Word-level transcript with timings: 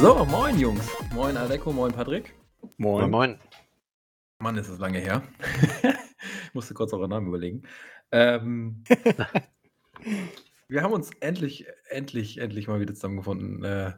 So, 0.00 0.24
moin 0.24 0.58
Jungs. 0.58 0.88
Moin 1.12 1.36
Aleko, 1.36 1.72
moin 1.72 1.92
Patrick. 1.92 2.34
Moin. 2.78 3.10
Moin. 3.10 3.38
Mann, 4.38 4.56
ist 4.56 4.70
es 4.70 4.78
lange 4.78 4.98
her. 4.98 5.22
ich 5.52 6.54
musste 6.54 6.72
kurz 6.72 6.94
eure 6.94 7.06
Namen 7.06 7.26
überlegen. 7.26 7.64
Ähm, 8.10 8.82
wir 10.68 10.82
haben 10.82 10.94
uns 10.94 11.10
endlich, 11.20 11.66
endlich, 11.90 12.38
endlich 12.38 12.66
mal 12.66 12.80
wieder 12.80 12.94
zusammengefunden, 12.94 13.62
äh, 13.62 13.92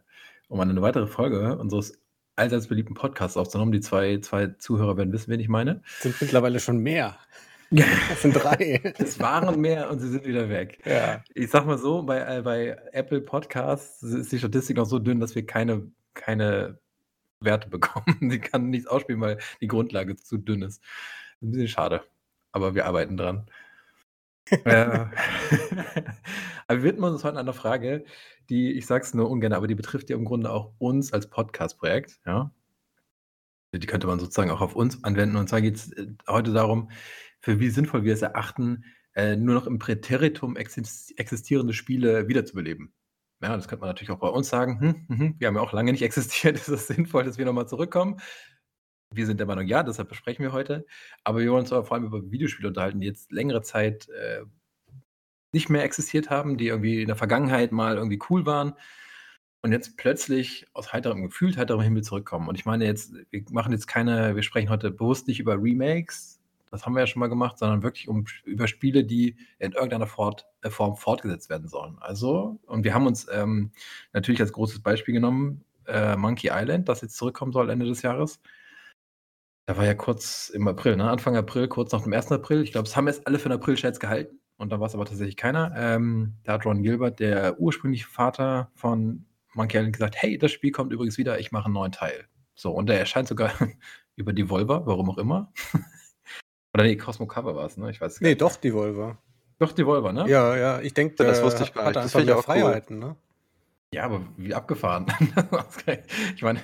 um 0.48 0.59
eine 0.59 0.82
weitere 0.82 1.06
Folge 1.06 1.56
unseres 1.56 2.00
allseits 2.34 2.66
beliebten 2.66 2.95
Podcasts 2.95 3.37
aufzunehmen. 3.37 3.70
Die 3.70 3.80
zwei, 3.80 4.19
zwei 4.19 4.48
Zuhörer 4.48 4.96
werden 4.96 5.12
wissen, 5.12 5.30
wen 5.30 5.38
ich 5.38 5.48
meine. 5.48 5.82
Sind 6.00 6.20
mittlerweile 6.20 6.59
schon 6.59 6.78
mehr. 6.78 7.16
Das 7.72 8.20
sind 8.20 8.34
drei. 8.34 8.94
Es 8.98 9.18
waren 9.18 9.58
mehr 9.60 9.90
und 9.90 9.98
sie 9.98 10.08
sind 10.08 10.26
wieder 10.26 10.50
weg. 10.50 10.78
Ja. 10.84 11.24
Ich 11.34 11.50
sag 11.50 11.64
mal 11.64 11.78
so, 11.78 12.02
bei, 12.02 12.18
äh, 12.20 12.42
bei 12.42 12.76
Apple 12.92 13.22
Podcasts 13.22 14.02
ist 14.02 14.30
die 14.30 14.38
Statistik 14.38 14.76
noch 14.76 14.84
so 14.84 14.98
dünn, 14.98 15.20
dass 15.20 15.34
wir 15.34 15.46
keine, 15.46 15.90
keine 16.12 16.78
Werte 17.40 17.68
bekommen. 17.68 18.18
Sie 18.30 18.40
kann 18.40 18.68
nichts 18.68 18.86
ausspielen, 18.86 19.20
weil 19.22 19.38
die 19.60 19.68
Grundlage 19.68 20.16
zu 20.16 20.36
dünn 20.36 20.62
ist. 20.62 20.82
Ein 21.40 21.52
bisschen 21.52 21.68
schade. 21.68 22.04
Aber 22.52 22.74
wir 22.74 22.84
arbeiten 22.84 23.16
dran. 23.16 23.46
äh, 24.50 25.06
aber 26.66 26.82
wir 26.82 26.82
widmen 26.82 27.12
uns 27.12 27.24
heute 27.24 27.38
einer 27.38 27.54
Frage, 27.54 28.04
die, 28.50 28.73
ich 28.73 28.86
sag's 28.86 29.14
nur 29.14 29.30
ungern, 29.30 29.54
aber 29.54 29.66
die 29.66 29.74
betrifft 29.74 30.10
ja 30.10 30.16
im 30.16 30.26
Grunde 30.26 30.50
auch 30.50 30.73
uns 30.78 31.12
als 31.12 31.30
Podcast-Projekt, 31.30 32.20
ja. 32.26 32.50
Die 33.74 33.86
könnte 33.86 34.06
man 34.06 34.20
sozusagen 34.20 34.50
auch 34.50 34.60
auf 34.60 34.76
uns 34.76 35.02
anwenden. 35.02 35.36
Und 35.36 35.48
zwar 35.48 35.62
geht 35.62 35.76
es 35.76 35.92
äh, 35.92 36.09
heute 36.29 36.52
darum, 36.52 36.90
für 37.43 37.60
wie 37.60 37.68
sinnvoll 37.68 38.04
wir 38.04 38.15
es 38.15 38.23
erachten, 38.23 38.85
äh, 39.15 39.37
nur 39.37 39.54
noch 39.54 39.66
im 39.66 39.79
Präteritum 39.79 40.57
existierende 40.57 41.74
Spiele 41.74 42.29
wiederzubeleben. 42.29 42.95
Ja, 43.43 43.57
das 43.57 43.68
könnte 43.68 43.80
man 43.80 43.90
natürlich 43.90 44.10
auch 44.10 44.21
bei 44.21 44.29
uns 44.29 44.48
sagen. 44.48 44.80
Hm, 44.80 45.07
hm, 45.09 45.18
hm, 45.18 45.35
wir 45.38 45.48
haben 45.48 45.57
ja 45.57 45.60
auch 45.60 45.73
lange 45.73 45.93
nicht 45.93 46.02
existiert. 46.02 46.57
Ist 46.57 46.68
es 46.68 46.87
sinnvoll, 46.87 47.24
dass 47.24 47.38
wir 47.38 47.45
nochmal 47.45 47.68
zurückkommen? 47.68 48.20
Wir 49.13 49.26
sind 49.26 49.40
der 49.40 49.46
Meinung, 49.46 49.66
ja, 49.66 49.82
deshalb 49.82 50.09
besprechen 50.09 50.45
wir 50.45 50.52
heute. 50.52 50.87
Aber 51.24 51.40
wir 51.40 51.51
wollen 51.51 51.63
uns 51.63 51.70
vor 51.70 51.93
allem 51.93 52.04
über 52.04 52.30
Videospiele 52.30 52.68
unterhalten, 52.68 53.01
die 53.01 53.09
jetzt 53.09 53.32
längere 53.32 53.60
Zeit 53.60 54.09
äh, 54.09 54.45
nicht 55.52 55.68
mehr 55.68 55.85
existiert 55.85 56.30
haben, 56.30 56.57
die 56.57 56.68
irgendwie 56.68 57.02
in 57.02 57.09
der 57.09 57.16
Vergangenheit 57.16 57.73
mal 57.73 57.96
irgendwie 57.96 58.20
cool 58.30 58.46
waren 58.46 58.74
und 59.63 59.73
jetzt 59.73 59.96
plötzlich 59.96 60.66
aus 60.73 60.93
heiterem 60.93 61.23
Gefühl, 61.23 61.57
heiterem 61.57 61.82
Himmel 61.82 62.02
zurückkommen. 62.02 62.48
Und 62.48 62.54
ich 62.54 62.65
meine 62.65 62.85
jetzt, 62.85 63.13
wir 63.30 63.45
machen 63.51 63.73
jetzt 63.73 63.87
keine, 63.87 64.34
wir 64.34 64.43
sprechen 64.43 64.70
heute 64.70 64.91
bewusst 64.91 65.28
nicht 65.28 65.41
über 65.41 65.54
Remakes, 65.54 66.41
das 66.72 66.87
haben 66.87 66.94
wir 66.94 67.00
ja 67.00 67.06
schon 67.06 67.20
mal 67.20 67.28
gemacht, 67.28 67.59
sondern 67.59 67.82
wirklich 67.82 68.09
um, 68.09 68.25
über 68.44 68.66
Spiele, 68.66 69.04
die 69.04 69.37
in 69.59 69.72
irgendeiner 69.72 70.06
Fort, 70.06 70.47
äh, 70.62 70.70
Form 70.70 70.97
fortgesetzt 70.97 71.50
werden 71.50 71.69
sollen. 71.69 71.98
Also, 72.00 72.59
und 72.66 72.84
wir 72.84 72.94
haben 72.94 73.06
uns 73.06 73.26
ähm, 73.31 73.72
natürlich 74.12 74.41
als 74.41 74.53
großes 74.53 74.82
Beispiel 74.82 75.12
genommen, 75.14 75.64
äh, 75.87 76.16
Monkey 76.16 76.50
Island, 76.50 76.88
das 76.88 77.03
jetzt 77.03 77.16
zurückkommen 77.16 77.53
soll 77.53 77.69
Ende 77.70 77.87
des 77.87 78.00
Jahres. 78.03 78.41
Da 79.66 79.76
war 79.76 79.84
ja 79.84 79.94
kurz 79.94 80.48
im 80.48 80.66
April, 80.66 80.97
ne? 80.97 81.09
Anfang 81.10 81.37
April, 81.37 81.69
kurz 81.69 81.92
nach 81.92 82.03
dem 82.03 82.12
1. 82.12 82.32
April. 82.32 82.62
Ich 82.62 82.72
glaube, 82.72 82.88
es 82.88 82.97
haben 82.97 83.06
jetzt 83.06 83.26
alle 83.26 83.38
für 83.38 83.48
den 83.48 83.59
April-Scherz 83.59 84.00
gehalten 84.00 84.41
und 84.56 84.72
da 84.72 84.81
war 84.81 84.86
es 84.86 84.94
aber 84.94 85.04
tatsächlich 85.04 85.36
keiner. 85.36 85.72
Ähm, 85.76 86.36
da 86.44 86.54
hat 86.54 86.64
Ron 86.64 86.82
Gilbert, 86.82 87.20
der 87.20 87.60
ursprüngliche 87.60 88.09
Vater 88.09 88.70
von 88.75 89.26
Monkey 89.54 89.76
Island, 89.76 89.92
gesagt: 89.92 90.16
Hey, 90.16 90.38
das 90.38 90.53
Spiel 90.53 90.72
kommt 90.72 90.92
übrigens 90.92 91.19
wieder, 91.19 91.38
ich 91.38 91.53
mache 91.53 91.66
einen 91.66 91.75
neuen 91.75 91.92
Teil. 91.92 92.26
So, 92.54 92.72
und 92.72 92.88
der 92.88 92.98
erscheint 92.98 93.28
sogar 93.28 93.53
über 94.16 94.32
Devolver, 94.32 94.86
warum 94.86 95.10
auch 95.10 95.19
immer. 95.19 95.53
Oder 96.75 96.84
nee, 96.84 96.97
Cosmo 96.97 97.26
Cover 97.26 97.54
war 97.54 97.66
es, 97.66 97.76
ne? 97.76 97.91
Ich 97.91 98.00
weiß 98.00 98.20
Nee, 98.20 98.34
doch, 98.34 98.56
Devolver. 98.56 99.19
Doch, 99.58 99.72
Devolver, 99.72 100.12
ne? 100.12 100.28
Ja, 100.28 100.56
ja, 100.56 100.80
ich 100.80 100.94
denke, 100.94 101.16
das 101.16 101.42
wusste 101.42 101.64
ich 101.64 101.74
gar 101.74 101.84
nicht. 101.84 101.97
Das 101.97 102.12
finde 102.12 102.32
ich 102.32 102.38
auch 102.38 102.44
Freiheiten, 102.44 103.02
cool. 103.02 103.08
ne? 103.10 103.16
Ja, 103.94 104.04
aber 104.04 104.22
wie 104.38 104.54
abgefahren. 104.54 105.06
ich 106.34 106.42
meine, 106.42 106.60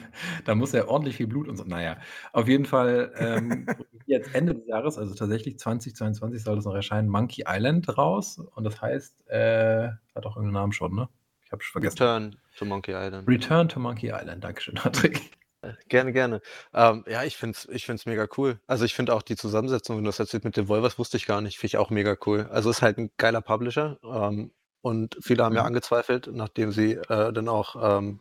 da 0.46 0.54
muss 0.54 0.72
ja 0.72 0.88
ordentlich 0.88 1.16
viel 1.16 1.26
Blut 1.26 1.46
und 1.46 1.56
so. 1.56 1.64
Naja, 1.64 1.98
auf 2.32 2.48
jeden 2.48 2.64
Fall, 2.64 3.12
ähm, 3.18 3.66
jetzt 4.06 4.34
Ende 4.34 4.54
des 4.54 4.66
Jahres, 4.66 4.96
also 4.96 5.14
tatsächlich 5.14 5.58
2022 5.58 6.42
soll 6.42 6.56
das 6.56 6.64
noch 6.64 6.74
erscheinen, 6.74 7.08
Monkey 7.10 7.44
Island 7.46 7.98
raus. 7.98 8.38
Und 8.54 8.64
das 8.64 8.80
heißt, 8.80 9.28
äh, 9.28 9.88
hat 10.14 10.24
auch 10.24 10.36
irgendeinen 10.36 10.54
Namen 10.54 10.72
schon, 10.72 10.94
ne? 10.94 11.10
Ich 11.44 11.52
habe 11.52 11.62
schon 11.62 11.82
vergessen. 11.82 11.98
Return 11.98 12.36
to 12.56 12.64
Monkey 12.64 12.92
Island. 12.92 13.28
Return 13.28 13.68
to 13.68 13.78
Monkey 13.78 14.08
Island, 14.08 14.42
Dankeschön, 14.42 14.74
Patrick. 14.76 15.37
Äh, 15.62 15.72
gerne, 15.88 16.12
gerne. 16.12 16.40
Ähm, 16.72 17.04
ja, 17.08 17.24
ich 17.24 17.36
finde 17.36 17.56
es 17.56 17.68
ich 17.68 17.86
find's 17.86 18.06
mega 18.06 18.28
cool. 18.36 18.60
Also 18.66 18.84
ich 18.84 18.94
finde 18.94 19.14
auch 19.14 19.22
die 19.22 19.36
Zusammensetzung, 19.36 19.96
wenn 19.96 20.04
du 20.04 20.08
das 20.08 20.20
erzählt 20.20 20.44
mit 20.44 20.56
den 20.56 20.68
Wolvers, 20.68 20.98
wusste 20.98 21.16
ich 21.16 21.26
gar 21.26 21.40
nicht, 21.40 21.58
finde 21.58 21.68
ich 21.68 21.76
auch 21.78 21.90
mega 21.90 22.16
cool. 22.26 22.48
Also 22.50 22.70
ist 22.70 22.82
halt 22.82 22.98
ein 22.98 23.10
geiler 23.16 23.40
Publisher 23.40 23.98
ähm, 24.04 24.52
und 24.82 25.16
viele 25.20 25.44
haben 25.44 25.54
ja 25.54 25.62
mhm. 25.62 25.68
angezweifelt, 25.68 26.28
nachdem 26.32 26.70
sie 26.72 26.92
äh, 26.92 27.32
dann 27.32 27.48
auch 27.48 27.98
ähm, 27.98 28.20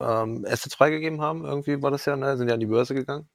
ähm, 0.00 0.44
Assets 0.46 0.74
freigegeben 0.74 1.20
haben, 1.20 1.44
irgendwie 1.44 1.82
war 1.82 1.90
das 1.90 2.04
ja, 2.04 2.16
ne? 2.16 2.36
sind 2.36 2.48
ja 2.48 2.54
an 2.54 2.60
die 2.60 2.66
Börse 2.66 2.94
gegangen. 2.94 3.28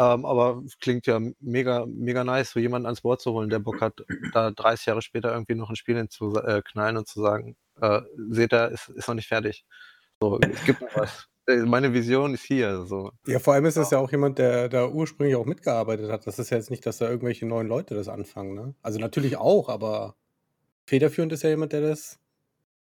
Ähm, 0.00 0.24
aber 0.26 0.62
klingt 0.80 1.06
ja 1.06 1.20
mega, 1.40 1.84
mega 1.86 2.22
nice, 2.22 2.52
so 2.52 2.60
jemanden 2.60 2.86
ans 2.86 3.00
Board 3.00 3.20
zu 3.20 3.32
holen, 3.32 3.50
der 3.50 3.58
Bock 3.58 3.80
hat, 3.80 4.04
da 4.32 4.50
30 4.52 4.86
Jahre 4.86 5.02
später 5.02 5.32
irgendwie 5.32 5.56
noch 5.56 5.70
ein 5.70 5.76
Spiel 5.76 5.96
hinzuknallen 5.96 6.96
äh, 6.96 6.98
und 6.98 7.08
zu 7.08 7.20
sagen, 7.20 7.56
äh, 7.80 8.02
seht 8.30 8.52
ihr, 8.52 8.68
ist, 8.68 8.88
ist 8.90 9.08
noch 9.08 9.16
nicht 9.16 9.28
fertig. 9.28 9.64
So, 10.20 10.38
es 10.40 10.64
gibt 10.64 10.82
noch 10.82 10.94
was. 10.94 11.28
Äh, 11.48 11.64
meine 11.64 11.92
Vision 11.92 12.34
ist 12.34 12.44
hier. 12.44 12.84
So. 12.84 13.10
Ja, 13.26 13.38
vor 13.38 13.54
allem 13.54 13.64
ist 13.64 13.76
es 13.76 13.90
ja 13.90 13.98
auch 13.98 14.12
jemand, 14.12 14.38
der 14.38 14.68
da 14.68 14.86
ursprünglich 14.86 15.34
auch 15.34 15.46
mitgearbeitet 15.46 16.10
hat. 16.10 16.26
Das 16.26 16.38
ist 16.38 16.50
ja 16.50 16.58
jetzt 16.58 16.70
nicht, 16.70 16.84
dass 16.84 16.98
da 16.98 17.08
irgendwelche 17.08 17.46
neuen 17.46 17.66
Leute 17.66 17.94
das 17.94 18.08
anfangen. 18.08 18.54
Ne? 18.54 18.74
Also 18.82 19.00
natürlich 19.00 19.36
auch, 19.38 19.68
aber 19.68 20.14
federführend 20.86 21.32
ist 21.32 21.42
ja 21.42 21.50
jemand, 21.50 21.72
der 21.72 21.80
das 21.80 22.20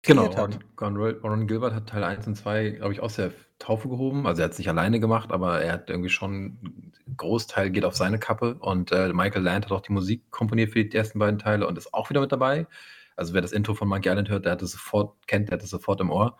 Genau, 0.02 0.24
Ron, 0.26 0.56
Ron, 0.80 0.96
Ron 0.96 1.46
Gilbert 1.46 1.74
hat 1.74 1.90
Teil 1.90 2.04
1 2.04 2.26
und 2.26 2.34
2, 2.34 2.70
glaube 2.70 2.94
ich, 2.94 3.00
aus 3.00 3.16
der 3.16 3.32
Taufe 3.58 3.90
gehoben. 3.90 4.26
Also 4.26 4.40
er 4.40 4.46
hat 4.46 4.52
es 4.52 4.58
nicht 4.58 4.70
alleine 4.70 4.98
gemacht, 4.98 5.30
aber 5.30 5.60
er 5.60 5.74
hat 5.74 5.90
irgendwie 5.90 6.08
schon, 6.08 6.58
ein 7.06 7.16
Großteil 7.18 7.68
geht 7.68 7.84
auf 7.84 7.96
seine 7.96 8.18
Kappe. 8.18 8.54
Und 8.54 8.92
äh, 8.92 9.12
Michael 9.12 9.42
Land 9.42 9.66
hat 9.66 9.72
auch 9.72 9.82
die 9.82 9.92
Musik 9.92 10.30
komponiert 10.30 10.70
für 10.70 10.82
die 10.82 10.96
ersten 10.96 11.18
beiden 11.18 11.38
Teile 11.38 11.66
und 11.66 11.76
ist 11.76 11.92
auch 11.92 12.08
wieder 12.08 12.22
mit 12.22 12.32
dabei. 12.32 12.66
Also 13.14 13.34
wer 13.34 13.42
das 13.42 13.52
Intro 13.52 13.74
von 13.74 13.88
Monkey 13.88 14.08
Island 14.08 14.30
hört, 14.30 14.46
der 14.46 14.52
hat 14.52 14.62
es 14.62 14.72
sofort, 14.72 15.14
kennt, 15.26 15.50
der 15.50 15.58
hat 15.58 15.62
es 15.62 15.68
sofort 15.68 16.00
im 16.00 16.10
Ohr. 16.10 16.38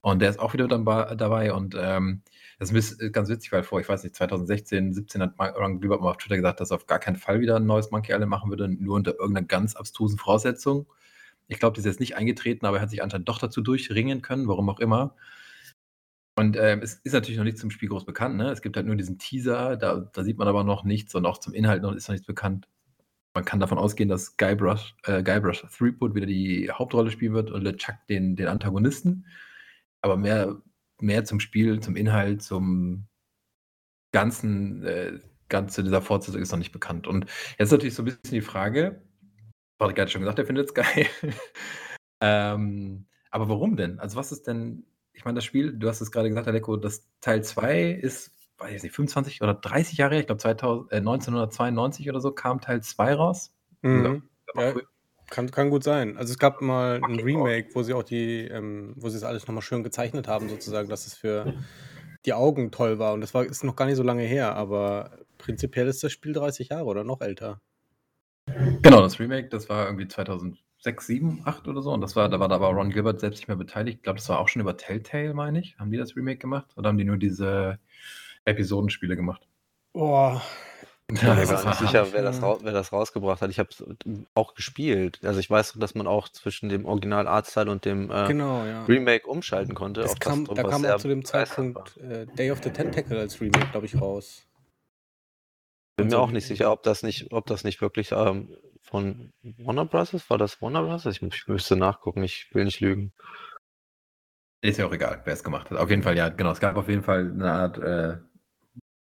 Und 0.00 0.20
der 0.20 0.30
ist 0.30 0.38
auch 0.38 0.52
wieder 0.52 0.68
dabei 0.68 1.52
und 1.52 1.74
ähm, 1.76 2.22
das 2.58 2.70
ist 2.70 3.12
ganz 3.12 3.28
witzig, 3.28 3.52
weil 3.52 3.62
vor, 3.64 3.80
ich 3.80 3.88
weiß 3.88 4.04
nicht, 4.04 4.14
2016, 4.14 4.94
17 4.94 5.20
hat 5.20 5.34
Ron 5.38 5.80
Gilbert 5.80 6.00
mal 6.00 6.10
auf 6.10 6.16
Twitter 6.16 6.36
gesagt, 6.36 6.60
dass 6.60 6.70
er 6.70 6.76
auf 6.76 6.86
gar 6.86 6.98
keinen 6.98 7.16
Fall 7.16 7.40
wieder 7.40 7.56
ein 7.56 7.66
neues 7.66 7.90
Monkey 7.90 8.12
Island 8.12 8.30
machen 8.30 8.50
würde, 8.50 8.68
nur 8.68 8.96
unter 8.96 9.18
irgendeiner 9.18 9.46
ganz 9.46 9.76
abstrusen 9.76 10.18
Voraussetzung. 10.18 10.86
Ich 11.48 11.58
glaube, 11.58 11.76
das 11.76 11.84
ist 11.84 11.92
jetzt 11.92 12.00
nicht 12.00 12.16
eingetreten, 12.16 12.66
aber 12.66 12.78
er 12.78 12.82
hat 12.82 12.90
sich 12.90 13.02
anscheinend 13.02 13.28
doch 13.28 13.38
dazu 13.38 13.60
durchringen 13.60 14.22
können, 14.22 14.48
warum 14.48 14.70
auch 14.70 14.80
immer. 14.80 15.14
Und 16.38 16.56
ähm, 16.56 16.80
es 16.82 16.94
ist 16.94 17.12
natürlich 17.12 17.38
noch 17.38 17.44
nicht 17.44 17.58
zum 17.58 17.70
Spiel 17.70 17.88
groß 17.88 18.04
bekannt. 18.04 18.36
Ne? 18.36 18.50
Es 18.50 18.62
gibt 18.62 18.76
halt 18.76 18.86
nur 18.86 18.96
diesen 18.96 19.18
Teaser, 19.18 19.76
da, 19.76 20.08
da, 20.12 20.22
sieht 20.22 20.38
man 20.38 20.48
aber 20.48 20.64
noch 20.64 20.84
nichts 20.84 21.14
und 21.14 21.24
auch 21.24 21.38
zum 21.38 21.54
Inhalt 21.54 21.82
noch, 21.82 21.92
ist 21.92 22.08
noch 22.08 22.14
nichts 22.14 22.26
bekannt. 22.26 22.68
Man 23.34 23.44
kann 23.44 23.60
davon 23.60 23.78
ausgehen, 23.78 24.08
dass 24.08 24.36
Guybrush, 24.36 24.94
äh, 25.04 25.22
Guybrush 25.22 25.64
Threepwood 25.76 26.14
wieder 26.14 26.26
die 26.26 26.70
Hauptrolle 26.70 27.10
spielen 27.10 27.34
wird 27.34 27.50
und 27.50 27.62
LeChuck 27.62 27.96
den, 28.08 28.36
den 28.36 28.48
Antagonisten 28.48 29.26
aber 30.06 30.16
mehr, 30.16 30.56
mehr 31.00 31.24
zum 31.24 31.40
Spiel, 31.40 31.80
zum 31.80 31.96
Inhalt, 31.96 32.42
zum 32.42 33.08
ganzen, 34.12 34.84
äh, 34.84 35.18
ganz 35.48 35.74
zu 35.74 35.82
dieser 35.82 36.00
Fortsetzung 36.00 36.40
ist 36.40 36.52
noch 36.52 36.58
nicht 36.58 36.72
bekannt. 36.72 37.06
Und 37.06 37.24
jetzt 37.58 37.66
ist 37.66 37.72
natürlich 37.72 37.94
so 37.94 38.02
ein 38.02 38.06
bisschen 38.06 38.30
die 38.30 38.40
Frage, 38.40 39.02
Patrick 39.78 40.00
hat 40.00 40.10
schon 40.10 40.22
gesagt, 40.22 40.38
er 40.38 40.46
findet 40.46 40.68
es 40.68 40.74
geil. 40.74 41.06
ähm, 42.20 43.06
aber 43.30 43.48
warum 43.48 43.76
denn? 43.76 43.98
Also 43.98 44.16
was 44.16 44.32
ist 44.32 44.46
denn, 44.46 44.86
ich 45.12 45.24
meine, 45.24 45.34
das 45.34 45.44
Spiel, 45.44 45.72
du 45.72 45.88
hast 45.88 46.00
es 46.00 46.12
gerade 46.12 46.28
gesagt, 46.28 46.46
Aleko, 46.46 46.76
das 46.76 47.08
Teil 47.20 47.42
2 47.42 47.90
ist, 47.90 48.32
weiß 48.58 48.76
ich 48.76 48.82
nicht, 48.84 48.94
25 48.94 49.42
oder 49.42 49.54
30 49.54 49.98
Jahre 49.98 50.14
her, 50.14 50.20
ich 50.20 50.26
glaube 50.26 50.42
äh, 50.90 50.96
1992 50.98 52.08
oder 52.08 52.20
so 52.20 52.30
kam 52.30 52.60
Teil 52.60 52.80
2 52.80 53.14
raus. 53.14 53.52
Mhm. 53.82 54.22
Ja, 54.54 54.74
kann, 55.28 55.50
kann 55.50 55.70
gut 55.70 55.84
sein. 55.84 56.16
Also 56.16 56.32
es 56.32 56.38
gab 56.38 56.60
mal 56.60 57.00
ein 57.02 57.20
Remake, 57.20 57.70
wo 57.74 57.82
sie 57.82 57.94
auch 57.94 58.02
die, 58.02 58.42
ähm, 58.42 58.94
wo 58.96 59.08
sie 59.08 59.16
es 59.16 59.24
alles 59.24 59.46
nochmal 59.46 59.62
schön 59.62 59.82
gezeichnet 59.82 60.28
haben, 60.28 60.48
sozusagen, 60.48 60.88
dass 60.88 61.06
es 61.06 61.14
für 61.14 61.54
die 62.24 62.32
Augen 62.32 62.70
toll 62.70 62.98
war. 62.98 63.12
Und 63.14 63.20
das 63.20 63.34
war, 63.34 63.44
ist 63.44 63.64
noch 63.64 63.76
gar 63.76 63.86
nicht 63.86 63.96
so 63.96 64.02
lange 64.02 64.22
her, 64.22 64.54
aber 64.56 65.18
prinzipiell 65.38 65.86
ist 65.88 66.02
das 66.02 66.12
Spiel 66.12 66.32
30 66.32 66.70
Jahre 66.70 66.84
oder 66.84 67.04
noch 67.04 67.20
älter. 67.20 67.60
Genau, 68.82 69.00
das 69.00 69.18
Remake, 69.18 69.48
das 69.48 69.68
war 69.68 69.86
irgendwie 69.86 70.06
2006, 70.06 71.06
7, 71.06 71.42
8 71.44 71.68
oder 71.68 71.82
so. 71.82 71.92
Und 71.92 72.00
das 72.00 72.14
war, 72.16 72.28
da 72.28 72.38
war 72.38 72.48
da 72.48 72.60
war 72.60 72.70
Ron 72.72 72.90
Gilbert 72.90 73.20
selbst 73.20 73.38
nicht 73.38 73.48
mehr 73.48 73.56
beteiligt. 73.56 73.98
Ich 73.98 74.02
glaube, 74.02 74.18
das 74.18 74.28
war 74.28 74.38
auch 74.38 74.48
schon 74.48 74.62
über 74.62 74.76
Telltale, 74.76 75.34
meine 75.34 75.60
ich. 75.60 75.78
Haben 75.78 75.90
die 75.90 75.98
das 75.98 76.16
Remake 76.16 76.38
gemacht? 76.38 76.72
Oder 76.76 76.88
haben 76.88 76.98
die 76.98 77.04
nur 77.04 77.16
diese 77.16 77.78
Episodenspiele 78.44 79.16
gemacht? 79.16 79.48
Boah, 79.92 80.42
ich 81.08 81.20
bin 81.20 81.28
mir 81.36 81.46
gar 81.46 81.64
nicht 81.64 81.78
sicher, 81.78 82.12
wer 82.12 82.22
das, 82.22 82.42
wer 82.42 82.72
das 82.72 82.92
rausgebracht 82.92 83.40
hat. 83.40 83.50
Ich 83.50 83.60
habe 83.60 83.68
es 83.70 83.84
auch 84.34 84.54
gespielt. 84.54 85.20
Also 85.22 85.38
ich 85.38 85.48
weiß, 85.48 85.74
dass 85.74 85.94
man 85.94 86.08
auch 86.08 86.28
zwischen 86.28 86.68
dem 86.68 86.84
Original 86.84 87.28
Artstyle 87.28 87.70
und 87.70 87.84
dem 87.84 88.10
äh, 88.10 88.26
genau, 88.26 88.64
ja. 88.64 88.84
Remake 88.86 89.26
umschalten 89.26 89.74
konnte. 89.74 90.00
Das 90.00 90.18
kam, 90.18 90.46
das, 90.46 90.56
da 90.56 90.64
kam 90.64 90.84
auch 90.84 90.96
zu 90.96 91.08
dem 91.08 91.24
Zeitpunkt 91.24 91.96
äh, 91.98 92.26
Day 92.26 92.50
of 92.50 92.60
the 92.62 92.70
Tentacle 92.70 93.18
als 93.18 93.40
Remake, 93.40 93.68
glaube 93.70 93.86
ich, 93.86 94.00
raus. 94.00 94.46
Bin 95.96 96.08
mir 96.08 96.18
auch 96.18 96.32
nicht 96.32 96.46
sicher, 96.46 96.72
ob 96.72 96.82
das 96.82 97.02
nicht, 97.02 97.32
ob 97.32 97.46
das 97.46 97.62
nicht 97.62 97.80
wirklich 97.80 98.10
ähm, 98.12 98.56
von 98.82 99.32
Warner 99.42 99.86
Bros. 99.86 100.12
war 100.28 100.38
das 100.38 100.60
Warner 100.60 100.82
Bros. 100.82 101.06
Ich, 101.06 101.22
ich 101.22 101.48
müsste 101.48 101.76
nachgucken, 101.76 102.24
ich 102.24 102.52
will 102.52 102.64
nicht 102.64 102.80
lügen. 102.80 103.12
Ist 104.60 104.78
ja 104.78 104.86
auch 104.86 104.92
egal, 104.92 105.22
wer 105.24 105.32
es 105.32 105.44
gemacht 105.44 105.70
hat. 105.70 105.78
Auf 105.78 105.88
jeden 105.88 106.02
Fall, 106.02 106.16
ja, 106.16 106.28
genau. 106.30 106.50
Es 106.50 106.60
gab 106.60 106.76
auf 106.76 106.88
jeden 106.88 107.04
Fall 107.04 107.30
eine 107.30 107.52
Art 107.52 107.78
äh, 107.78 108.18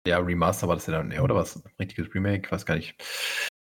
ja, 0.07 0.19
Remaster 0.19 0.67
war 0.67 0.75
das 0.75 0.87
ja 0.87 0.93
dann, 0.93 1.17
oder 1.19 1.35
was? 1.35 1.63
Richtiges 1.79 2.13
Remake, 2.13 2.51
weiß 2.51 2.65
gar 2.65 2.75
nicht. 2.75 2.95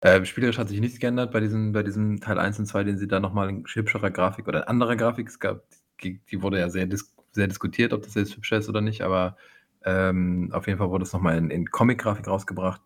Äh, 0.02 0.24
spielerisch 0.24 0.58
hat 0.58 0.68
sich 0.68 0.80
nichts 0.80 0.98
geändert 0.98 1.32
bei 1.32 1.40
diesem, 1.40 1.72
bei 1.72 1.82
diesem 1.82 2.20
Teil 2.20 2.38
1 2.38 2.58
und 2.58 2.66
2, 2.66 2.84
den 2.84 2.98
sie 2.98 3.08
da 3.08 3.20
nochmal 3.20 3.50
in 3.50 3.64
hübscherer 3.66 4.10
Grafik 4.10 4.48
oder 4.48 4.62
in 4.62 4.68
anderer 4.68 4.96
Grafik, 4.96 5.28
es 5.28 5.38
gab, 5.38 5.64
die, 6.02 6.20
die 6.30 6.42
wurde 6.42 6.58
ja 6.58 6.70
sehr, 6.70 6.86
dis 6.86 7.14
sehr 7.32 7.46
diskutiert, 7.46 7.92
ob 7.92 8.02
das 8.02 8.14
jetzt 8.14 8.36
hübscher 8.36 8.58
ist 8.58 8.68
oder 8.68 8.80
nicht, 8.80 9.02
aber 9.02 9.36
ähm, 9.84 10.50
auf 10.52 10.66
jeden 10.66 10.78
Fall 10.78 10.90
wurde 10.90 11.04
es 11.04 11.12
nochmal 11.12 11.38
in, 11.38 11.50
in 11.50 11.70
Comic-Grafik 11.70 12.26
rausgebracht. 12.26 12.80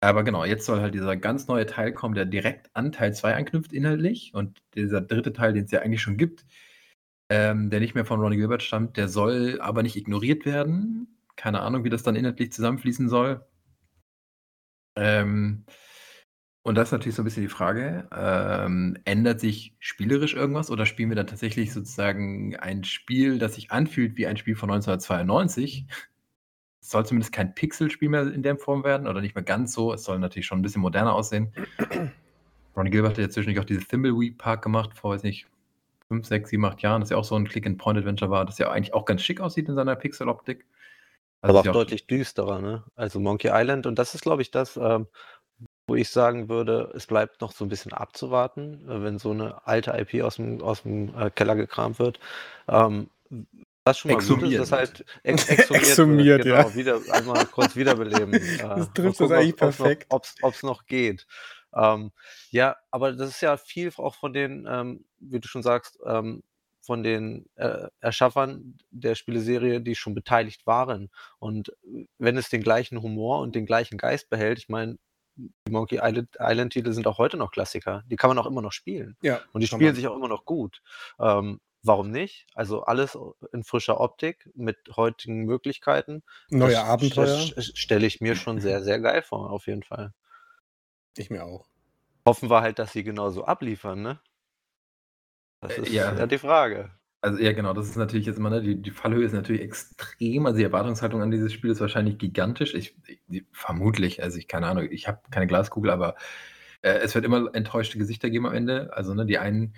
Aber 0.00 0.24
genau, 0.24 0.44
jetzt 0.44 0.66
soll 0.66 0.80
halt 0.80 0.94
dieser 0.94 1.16
ganz 1.16 1.46
neue 1.46 1.64
Teil 1.66 1.92
kommen, 1.92 2.14
der 2.16 2.24
direkt 2.24 2.70
an 2.74 2.90
Teil 2.90 3.14
2 3.14 3.36
anknüpft 3.36 3.72
inhaltlich. 3.72 4.32
Und 4.34 4.60
dieser 4.74 5.00
dritte 5.00 5.32
Teil, 5.32 5.52
den 5.52 5.64
es 5.64 5.70
ja 5.70 5.80
eigentlich 5.80 6.02
schon 6.02 6.16
gibt, 6.16 6.44
ähm, 7.30 7.70
der 7.70 7.80
nicht 7.80 7.94
mehr 7.94 8.04
von 8.04 8.20
Ronnie 8.20 8.36
Gilbert 8.36 8.62
stammt, 8.62 8.96
der 8.96 9.08
soll 9.08 9.60
aber 9.60 9.82
nicht 9.84 9.96
ignoriert 9.96 10.44
werden. 10.44 11.06
Keine 11.42 11.60
Ahnung, 11.60 11.82
wie 11.82 11.90
das 11.90 12.04
dann 12.04 12.14
inhaltlich 12.14 12.52
zusammenfließen 12.52 13.08
soll. 13.08 13.44
Ähm, 14.94 15.64
und 16.62 16.76
das 16.76 16.88
ist 16.88 16.92
natürlich 16.92 17.16
so 17.16 17.22
ein 17.22 17.24
bisschen 17.24 17.42
die 17.42 17.48
Frage, 17.48 18.08
ähm, 18.12 18.96
ändert 19.04 19.40
sich 19.40 19.74
spielerisch 19.80 20.34
irgendwas 20.34 20.70
oder 20.70 20.86
spielen 20.86 21.08
wir 21.08 21.16
dann 21.16 21.26
tatsächlich 21.26 21.72
sozusagen 21.72 22.54
ein 22.54 22.84
Spiel, 22.84 23.40
das 23.40 23.56
sich 23.56 23.72
anfühlt 23.72 24.16
wie 24.16 24.28
ein 24.28 24.36
Spiel 24.36 24.54
von 24.54 24.70
1992? 24.70 25.86
Es 26.80 26.90
soll 26.90 27.04
zumindest 27.06 27.32
kein 27.32 27.56
Pixel-Spiel 27.56 28.08
mehr 28.08 28.32
in 28.32 28.44
der 28.44 28.56
Form 28.56 28.84
werden 28.84 29.08
oder 29.08 29.20
nicht 29.20 29.34
mehr 29.34 29.42
ganz 29.42 29.72
so. 29.72 29.92
Es 29.92 30.04
soll 30.04 30.20
natürlich 30.20 30.46
schon 30.46 30.60
ein 30.60 30.62
bisschen 30.62 30.82
moderner 30.82 31.12
aussehen. 31.12 31.52
Ronnie 32.76 32.90
Gilbert 32.90 33.14
hat 33.14 33.18
ja 33.18 33.30
zwischendurch 33.30 33.64
auch 33.64 33.68
diese 33.68 33.84
Thimbleweed 33.84 34.38
Park 34.38 34.62
gemacht 34.62 34.94
vor, 34.94 35.10
weiß 35.10 35.24
nicht, 35.24 35.48
5, 36.06 36.24
6, 36.24 36.50
7, 36.50 36.64
8 36.64 36.82
Jahren, 36.82 37.00
das 37.00 37.10
ja 37.10 37.16
auch 37.16 37.24
so 37.24 37.34
ein 37.34 37.48
Click-and-Point-Adventure 37.48 38.30
war, 38.30 38.44
das 38.44 38.58
ja 38.58 38.70
eigentlich 38.70 38.94
auch 38.94 39.06
ganz 39.06 39.22
schick 39.22 39.40
aussieht 39.40 39.68
in 39.68 39.74
seiner 39.74 39.96
Pixel-Optik. 39.96 40.66
Also 41.42 41.58
aber 41.58 41.68
auch 41.68 41.72
deutlich 41.74 42.06
düsterer, 42.06 42.60
ne? 42.60 42.84
Also 42.94 43.20
Monkey 43.20 43.50
Island 43.52 43.86
und 43.86 43.98
das 43.98 44.14
ist, 44.14 44.22
glaube 44.22 44.42
ich, 44.42 44.50
das, 44.50 44.76
ähm, 44.76 45.06
wo 45.86 45.96
ich 45.96 46.08
sagen 46.08 46.48
würde, 46.48 46.92
es 46.94 47.06
bleibt 47.06 47.40
noch 47.40 47.52
so 47.52 47.64
ein 47.64 47.68
bisschen 47.68 47.92
abzuwarten, 47.92 48.88
äh, 48.88 49.02
wenn 49.02 49.18
so 49.18 49.32
eine 49.32 49.66
alte 49.66 49.90
IP 49.90 50.22
aus 50.22 50.36
dem 50.36 51.14
äh, 51.18 51.30
Keller 51.30 51.56
gekramt 51.56 51.98
wird. 51.98 52.20
Ähm, 52.68 53.10
was 53.84 53.98
schon 53.98 54.12
mal 54.12 54.22
gut 54.22 54.42
ist, 54.42 54.58
dass 54.58 54.72
halt 54.72 55.04
ex 55.24 55.48
exhumiert, 55.48 55.82
exhumiert 55.82 56.44
wird, 56.44 56.56
genau, 56.56 56.68
ja. 56.68 56.74
wieder, 56.74 57.00
einmal 57.12 57.44
kurz 57.46 57.74
wiederbeleben. 57.74 58.32
Äh, 58.42 58.58
das 58.58 58.92
trifft 58.92 59.20
das 59.20 59.30
eigentlich 59.32 59.56
perfekt. 59.56 60.06
Ob 60.10 60.24
es 60.24 60.62
noch 60.62 60.86
geht. 60.86 61.26
Ähm, 61.74 62.12
ja, 62.50 62.76
aber 62.90 63.12
das 63.12 63.30
ist 63.30 63.40
ja 63.40 63.56
viel 63.56 63.90
auch 63.96 64.14
von 64.14 64.32
den, 64.32 64.68
ähm, 64.70 65.04
wie 65.18 65.40
du 65.40 65.48
schon 65.48 65.62
sagst, 65.62 65.98
ähm, 66.06 66.44
von 66.82 67.02
den 67.02 67.46
äh, 67.54 67.88
Erschaffern 68.00 68.76
der 68.90 69.14
Spieleserie, 69.14 69.80
die 69.80 69.94
schon 69.94 70.14
beteiligt 70.14 70.66
waren. 70.66 71.10
Und 71.38 71.72
wenn 72.18 72.36
es 72.36 72.50
den 72.50 72.62
gleichen 72.62 73.00
Humor 73.00 73.40
und 73.40 73.54
den 73.54 73.66
gleichen 73.66 73.96
Geist 73.96 74.28
behält, 74.28 74.58
ich 74.58 74.68
meine, 74.68 74.98
die 75.36 75.70
Monkey 75.70 76.00
Island-Titel 76.02 76.92
sind 76.92 77.06
auch 77.06 77.18
heute 77.18 77.36
noch 77.36 77.52
Klassiker. 77.52 78.02
Die 78.06 78.16
kann 78.16 78.28
man 78.28 78.38
auch 78.38 78.46
immer 78.46 78.60
noch 78.60 78.72
spielen. 78.72 79.16
Ja, 79.22 79.40
und 79.52 79.60
die 79.62 79.66
spielen 79.66 79.86
man. 79.86 79.94
sich 79.94 80.06
auch 80.08 80.16
immer 80.16 80.28
noch 80.28 80.44
gut. 80.44 80.82
Ähm, 81.18 81.60
warum 81.82 82.10
nicht? 82.10 82.46
Also 82.54 82.82
alles 82.82 83.16
in 83.52 83.64
frischer 83.64 84.00
Optik 84.00 84.50
mit 84.54 84.76
heutigen 84.96 85.44
Möglichkeiten. 85.44 86.22
Neue 86.50 86.72
das, 86.72 86.84
Abenteuer. 86.84 87.38
Stelle 87.58 88.06
ich 88.06 88.20
mir 88.20 88.36
schon 88.36 88.60
sehr, 88.60 88.82
sehr 88.82 89.00
geil 89.00 89.22
vor, 89.22 89.50
auf 89.50 89.66
jeden 89.68 89.82
Fall. 89.82 90.12
Ich 91.16 91.30
mir 91.30 91.44
auch. 91.44 91.66
Hoffen 92.26 92.50
wir 92.50 92.60
halt, 92.60 92.78
dass 92.78 92.92
sie 92.92 93.02
genauso 93.02 93.44
abliefern, 93.44 94.02
ne? 94.02 94.20
Das 95.62 95.78
äh, 95.78 95.82
ist 95.82 95.92
ja. 95.92 96.14
ja 96.14 96.26
die 96.26 96.38
Frage. 96.38 96.90
Also 97.22 97.38
ja, 97.38 97.52
genau, 97.52 97.72
das 97.72 97.88
ist 97.88 97.96
natürlich 97.96 98.26
jetzt 98.26 98.38
immer, 98.38 98.50
ne, 98.50 98.60
die, 98.60 98.82
die 98.82 98.90
Fallhöhe 98.90 99.24
ist 99.24 99.32
natürlich 99.32 99.62
extrem, 99.62 100.44
also 100.44 100.58
die 100.58 100.64
Erwartungshaltung 100.64 101.22
an 101.22 101.30
dieses 101.30 101.52
Spiel 101.52 101.70
ist 101.70 101.80
wahrscheinlich 101.80 102.18
gigantisch. 102.18 102.74
Ich, 102.74 102.96
ich 103.06 103.44
vermutlich, 103.52 104.22
also 104.24 104.38
ich 104.38 104.48
keine 104.48 104.66
Ahnung, 104.66 104.88
ich 104.90 105.06
habe 105.06 105.20
keine 105.30 105.46
Glaskugel, 105.46 105.92
aber 105.92 106.16
äh, 106.82 106.94
es 106.94 107.14
wird 107.14 107.24
immer 107.24 107.54
enttäuschte 107.54 107.96
Gesichter 107.96 108.28
geben 108.28 108.46
am 108.46 108.54
Ende. 108.54 108.90
Also 108.92 109.14
ne, 109.14 109.24
die 109.24 109.38
einen 109.38 109.74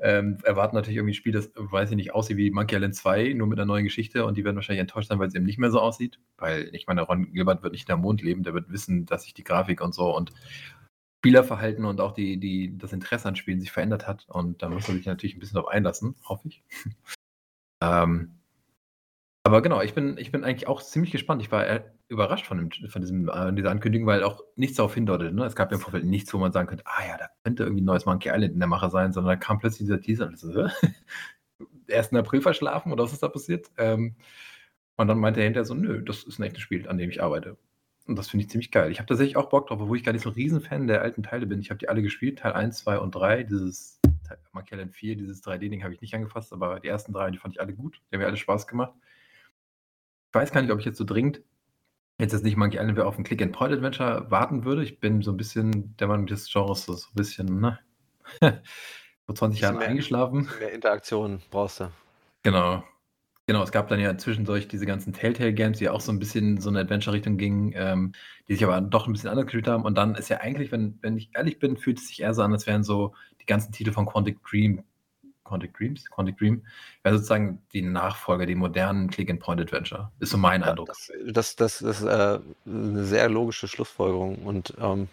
ähm, 0.00 0.38
erwarten 0.42 0.74
natürlich 0.74 0.96
irgendwie 0.96 1.12
ein 1.12 1.14
Spiel, 1.14 1.32
das, 1.32 1.50
weiß 1.54 1.90
ich 1.90 1.96
nicht, 1.96 2.14
aussieht 2.14 2.36
wie 2.36 2.50
Monkey 2.50 2.74
Island 2.74 2.96
2, 2.96 3.32
nur 3.34 3.46
mit 3.46 3.58
einer 3.58 3.66
neuen 3.66 3.84
Geschichte 3.84 4.24
und 4.24 4.36
die 4.36 4.44
werden 4.44 4.56
wahrscheinlich 4.56 4.80
enttäuscht 4.80 5.08
sein, 5.08 5.20
weil 5.20 5.28
es 5.28 5.34
eben 5.34 5.44
nicht 5.44 5.58
mehr 5.58 5.70
so 5.70 5.80
aussieht. 5.80 6.18
Weil, 6.36 6.68
ich 6.72 6.86
meine, 6.88 7.02
Ron 7.02 7.32
Gilbert 7.32 7.62
wird 7.62 7.72
nicht 7.72 7.82
in 7.82 7.94
der 7.94 7.96
Mond 7.96 8.22
leben, 8.22 8.42
der 8.42 8.54
wird 8.54 8.70
wissen, 8.70 9.06
dass 9.06 9.22
sich 9.22 9.34
die 9.34 9.44
Grafik 9.44 9.80
und 9.80 9.94
so 9.94 10.16
und 10.16 10.32
Spielerverhalten 11.20 11.84
und 11.84 12.00
auch 12.00 12.12
die, 12.12 12.38
die, 12.38 12.76
das 12.78 12.92
Interesse 12.92 13.28
an 13.28 13.36
Spielen 13.36 13.60
sich 13.60 13.72
verändert 13.72 14.06
hat. 14.06 14.26
Und 14.28 14.62
da 14.62 14.68
muss 14.68 14.86
man 14.86 14.96
sich 14.96 15.06
natürlich 15.06 15.36
ein 15.36 15.40
bisschen 15.40 15.56
darauf 15.56 15.70
einlassen, 15.70 16.14
hoffe 16.24 16.48
ich. 16.48 16.62
ähm, 17.82 18.38
aber 19.44 19.62
genau, 19.62 19.80
ich 19.80 19.94
bin, 19.94 20.16
ich 20.18 20.30
bin 20.30 20.44
eigentlich 20.44 20.68
auch 20.68 20.82
ziemlich 20.82 21.10
gespannt. 21.10 21.42
Ich 21.42 21.50
war 21.50 21.64
überrascht 22.08 22.46
von, 22.46 22.58
dem, 22.58 22.90
von 22.90 23.02
diesem, 23.02 23.28
äh, 23.28 23.52
dieser 23.52 23.70
Ankündigung, 23.70 24.06
weil 24.06 24.22
auch 24.22 24.42
nichts 24.56 24.76
darauf 24.76 24.94
hindeutet. 24.94 25.34
Ne? 25.34 25.44
Es 25.44 25.56
gab 25.56 25.70
ja 25.70 25.76
im 25.76 25.80
Vorfeld 25.82 26.04
nichts, 26.04 26.32
wo 26.32 26.38
man 26.38 26.52
sagen 26.52 26.68
könnte, 26.68 26.84
ah 26.86 27.06
ja, 27.06 27.16
da 27.16 27.28
könnte 27.44 27.64
irgendwie 27.64 27.82
ein 27.82 27.86
neues 27.86 28.06
Monkey 28.06 28.28
Island 28.28 28.54
in 28.54 28.58
der 28.58 28.68
Mache 28.68 28.90
sein, 28.90 29.12
sondern 29.12 29.32
da 29.32 29.36
kam 29.36 29.58
plötzlich 29.58 29.86
dieser 29.86 30.00
Teaser 30.00 30.26
und 30.26 30.38
so, 30.38 30.68
1. 31.90 32.12
April 32.12 32.40
verschlafen 32.40 32.92
oder 32.92 33.04
was 33.04 33.12
ist 33.12 33.22
da 33.22 33.28
passiert? 33.28 33.70
Ähm, 33.76 34.16
und 34.96 35.08
dann 35.08 35.18
meinte 35.18 35.40
er 35.40 35.44
hinterher 35.44 35.64
so, 35.64 35.74
nö, 35.74 36.02
das 36.02 36.24
ist 36.24 36.38
ein 36.38 36.44
echtes 36.44 36.62
Spiel, 36.62 36.88
an 36.88 36.98
dem 36.98 37.10
ich 37.10 37.22
arbeite. 37.22 37.56
Und 38.08 38.16
das 38.16 38.28
finde 38.28 38.44
ich 38.44 38.50
ziemlich 38.50 38.70
geil. 38.70 38.90
Ich 38.90 38.98
habe 38.98 39.06
tatsächlich 39.06 39.36
auch 39.36 39.50
Bock 39.50 39.66
drauf, 39.68 39.80
obwohl 39.80 39.96
ich 39.96 40.02
gar 40.04 40.12
nicht 40.12 40.22
so 40.22 40.30
ein 40.30 40.34
Riesenfan 40.34 40.86
der 40.86 41.02
alten 41.02 41.22
Teile 41.22 41.46
bin. 41.46 41.60
Ich 41.60 41.70
habe 41.70 41.78
die 41.78 41.88
alle 41.88 42.02
gespielt, 42.02 42.38
Teil 42.38 42.54
1, 42.54 42.78
2 42.78 42.98
und 42.98 43.14
3. 43.14 43.44
Dieses 43.44 44.00
Island 44.72 44.94
4, 44.94 45.16
dieses 45.16 45.44
3D-Ding 45.44 45.84
habe 45.84 45.94
ich 45.94 46.00
nicht 46.00 46.14
angefasst, 46.14 46.52
aber 46.52 46.80
die 46.80 46.88
ersten 46.88 47.12
drei, 47.12 47.30
die 47.30 47.38
fand 47.38 47.54
ich 47.54 47.60
alle 47.60 47.74
gut. 47.74 48.00
Die 48.10 48.16
haben 48.16 48.20
mir 48.20 48.26
alle 48.26 48.36
Spaß 48.36 48.66
gemacht. 48.66 48.94
Ich 50.30 50.34
weiß 50.34 50.52
gar 50.52 50.62
nicht, 50.62 50.72
ob 50.72 50.78
ich 50.78 50.84
jetzt 50.84 50.98
so 50.98 51.04
dringend 51.04 51.42
jetzt 52.20 52.32
jetzt 52.32 52.44
nicht 52.44 52.56
Monkey 52.56 52.78
Island 52.78 52.98
auf 53.00 53.16
ein 53.16 53.24
Click-and-Point-Adventure 53.24 54.30
warten 54.30 54.64
würde. 54.64 54.82
Ich 54.82 54.98
bin 54.98 55.22
so 55.22 55.30
ein 55.30 55.36
bisschen 55.36 55.96
der 55.98 56.08
Meinung 56.08 56.26
des 56.26 56.50
Genres 56.50 56.84
so, 56.84 56.94
so 56.94 57.08
ein 57.10 57.14
bisschen, 57.14 57.60
ne? 57.60 57.78
vor 59.26 59.34
20 59.34 59.60
Jahren 59.60 59.78
mehr, 59.78 59.88
eingeschlafen. 59.88 60.48
Mehr 60.58 60.72
Interaktion 60.72 61.40
brauchst 61.50 61.80
du. 61.80 61.90
Genau. 62.42 62.82
Genau, 63.48 63.62
es 63.62 63.72
gab 63.72 63.88
dann 63.88 63.98
ja 63.98 64.18
zwischendurch 64.18 64.68
diese 64.68 64.84
ganzen 64.84 65.14
Telltale-Games, 65.14 65.78
die 65.78 65.88
auch 65.88 66.02
so 66.02 66.12
ein 66.12 66.18
bisschen 66.18 66.56
in 66.56 66.60
so 66.60 66.68
eine 66.68 66.80
Adventure-Richtung 66.80 67.38
gingen, 67.38 67.72
ähm, 67.74 68.12
die 68.46 68.52
sich 68.52 68.62
aber 68.62 68.78
doch 68.82 69.06
ein 69.06 69.14
bisschen 69.14 69.30
anders 69.30 69.46
gefühlt 69.46 69.66
haben. 69.66 69.84
Und 69.84 69.96
dann 69.96 70.16
ist 70.16 70.28
ja 70.28 70.40
eigentlich, 70.40 70.70
wenn, 70.70 70.98
wenn 71.00 71.16
ich 71.16 71.30
ehrlich 71.34 71.58
bin, 71.58 71.78
fühlt 71.78 71.98
es 71.98 72.08
sich 72.08 72.20
eher 72.20 72.34
so 72.34 72.42
an, 72.42 72.52
als 72.52 72.66
wären 72.66 72.84
so 72.84 73.14
die 73.40 73.46
ganzen 73.46 73.72
Titel 73.72 73.92
von 73.92 74.04
Quantic 74.04 74.36
Dream, 74.44 74.84
Quantic 75.44 75.72
Dreams, 75.72 76.10
Quantic 76.10 76.36
Dream, 76.36 76.62
wäre 77.02 77.16
sozusagen 77.16 77.62
die 77.72 77.80
Nachfolger, 77.80 78.44
die 78.44 78.54
modernen 78.54 79.08
Click-and-Point-Adventure. 79.08 80.12
Ist 80.20 80.28
so 80.28 80.36
mein 80.36 80.60
ja, 80.60 80.66
Eindruck. 80.66 80.88
Das, 80.88 81.10
das, 81.26 81.56
das 81.56 81.80
ist 81.80 82.02
äh, 82.02 82.40
eine 82.66 83.04
sehr 83.04 83.30
logische 83.30 83.66
Schlussfolgerung 83.66 84.44
und 84.44 84.74
ähm, 84.78 85.08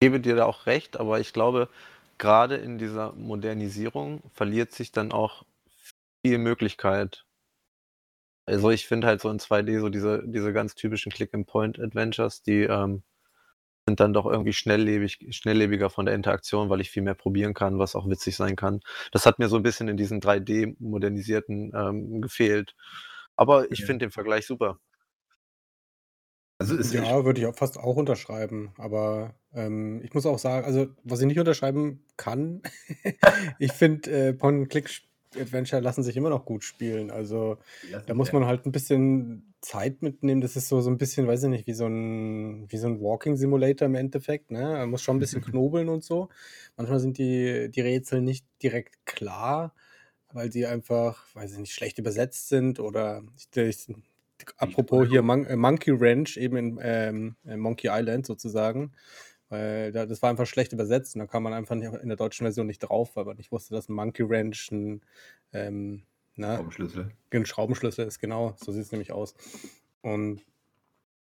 ich 0.00 0.08
gebe 0.08 0.18
dir 0.18 0.34
da 0.34 0.46
auch 0.46 0.66
recht, 0.66 0.98
aber 0.98 1.20
ich 1.20 1.32
glaube, 1.32 1.68
gerade 2.18 2.56
in 2.56 2.78
dieser 2.78 3.12
Modernisierung 3.12 4.20
verliert 4.34 4.72
sich 4.72 4.90
dann 4.90 5.12
auch 5.12 5.44
viel 6.24 6.38
Möglichkeit. 6.38 7.24
Also 8.46 8.70
ich 8.70 8.86
finde 8.86 9.06
halt 9.06 9.20
so 9.20 9.30
in 9.30 9.38
2D 9.38 9.80
so 9.80 9.88
diese, 9.88 10.22
diese 10.26 10.52
ganz 10.52 10.74
typischen 10.74 11.12
Click-and-Point-Adventures, 11.12 12.42
die 12.42 12.62
ähm, 12.62 13.02
sind 13.86 14.00
dann 14.00 14.12
doch 14.12 14.26
irgendwie 14.26 14.52
schnelllebig, 14.52 15.26
schnelllebiger 15.30 15.90
von 15.90 16.06
der 16.06 16.14
Interaktion, 16.14 16.70
weil 16.70 16.80
ich 16.80 16.90
viel 16.90 17.02
mehr 17.02 17.14
probieren 17.14 17.54
kann, 17.54 17.78
was 17.78 17.94
auch 17.94 18.08
witzig 18.08 18.36
sein 18.36 18.56
kann. 18.56 18.80
Das 19.12 19.26
hat 19.26 19.38
mir 19.38 19.48
so 19.48 19.56
ein 19.56 19.62
bisschen 19.62 19.88
in 19.88 19.96
diesen 19.96 20.20
3D-modernisierten 20.20 21.72
ähm, 21.74 22.20
gefehlt. 22.20 22.74
Aber 23.36 23.70
ich 23.72 23.80
ja. 23.80 23.86
finde 23.86 24.06
den 24.06 24.12
Vergleich 24.12 24.46
super. 24.46 24.78
Also 26.58 26.76
ja, 26.94 27.24
würde 27.24 27.40
ich 27.40 27.46
auch 27.46 27.56
fast 27.56 27.78
auch 27.78 27.96
unterschreiben. 27.96 28.72
Aber 28.76 29.34
ähm, 29.54 30.02
ich 30.04 30.12
muss 30.12 30.26
auch 30.26 30.38
sagen, 30.38 30.66
also 30.66 30.88
was 31.04 31.20
ich 31.20 31.26
nicht 31.26 31.38
unterschreiben 31.38 32.04
kann, 32.16 32.62
ich 33.58 33.72
finde 33.72 34.10
äh, 34.10 34.32
Point-and-Click 34.34 34.90
Adventure 35.38 35.80
lassen 35.80 36.02
sich 36.02 36.16
immer 36.16 36.30
noch 36.30 36.44
gut 36.44 36.64
spielen. 36.64 37.10
Also 37.10 37.58
da 38.06 38.14
muss 38.14 38.32
man 38.32 38.46
halt 38.46 38.66
ein 38.66 38.72
bisschen 38.72 39.54
Zeit 39.60 40.02
mitnehmen. 40.02 40.40
Das 40.40 40.56
ist 40.56 40.68
so, 40.68 40.80
so 40.80 40.90
ein 40.90 40.98
bisschen, 40.98 41.26
weiß 41.26 41.44
ich 41.44 41.48
nicht, 41.50 41.66
wie 41.66 41.72
so 41.72 41.86
ein, 41.86 42.70
wie 42.70 42.76
so 42.76 42.88
ein 42.88 43.00
Walking 43.00 43.36
Simulator 43.36 43.86
im 43.86 43.94
Endeffekt. 43.94 44.50
Ne? 44.50 44.60
Man 44.60 44.90
muss 44.90 45.02
schon 45.02 45.16
ein 45.16 45.20
bisschen 45.20 45.42
knobeln 45.44 45.88
und 45.88 46.02
so. 46.02 46.28
Manchmal 46.76 47.00
sind 47.00 47.18
die, 47.18 47.70
die 47.70 47.80
Rätsel 47.80 48.22
nicht 48.22 48.44
direkt 48.62 49.04
klar, 49.06 49.74
weil 50.32 50.50
sie 50.50 50.66
einfach, 50.66 51.24
weiß 51.34 51.52
ich 51.52 51.58
nicht, 51.58 51.74
schlecht 51.74 51.98
übersetzt 51.98 52.48
sind 52.48 52.80
oder 52.80 53.22
ich, 53.54 53.86
apropos 54.56 55.08
hier 55.08 55.22
Mon 55.22 55.44
äh, 55.46 55.56
Monkey 55.56 55.92
Ranch, 55.92 56.36
eben 56.36 56.56
in 56.56 57.36
ähm, 57.44 57.60
Monkey 57.60 57.88
Island 57.90 58.26
sozusagen. 58.26 58.92
Weil 59.50 59.92
das 59.92 60.22
war 60.22 60.30
einfach 60.30 60.46
schlecht 60.46 60.72
übersetzt 60.72 61.14
und 61.14 61.20
da 61.20 61.26
kam 61.26 61.42
man 61.42 61.52
einfach 61.52 61.74
nicht, 61.74 61.92
in 61.92 62.08
der 62.08 62.16
deutschen 62.16 62.44
Version 62.44 62.66
nicht 62.66 62.78
drauf, 62.78 63.16
weil 63.16 63.24
man 63.24 63.36
nicht 63.36 63.52
wusste, 63.52 63.74
dass 63.74 63.88
ein 63.88 63.94
Monkey 63.94 64.22
Ranch 64.26 64.70
ein, 64.70 65.02
ähm, 65.52 66.04
na, 66.36 66.56
Schraubenschlüssel. 66.56 67.10
Ein 67.32 67.46
Schraubenschlüssel 67.46 68.06
ist, 68.06 68.20
genau. 68.20 68.54
So 68.56 68.72
sieht 68.72 68.84
es 68.84 68.92
nämlich 68.92 69.12
aus. 69.12 69.34
Und 70.02 70.42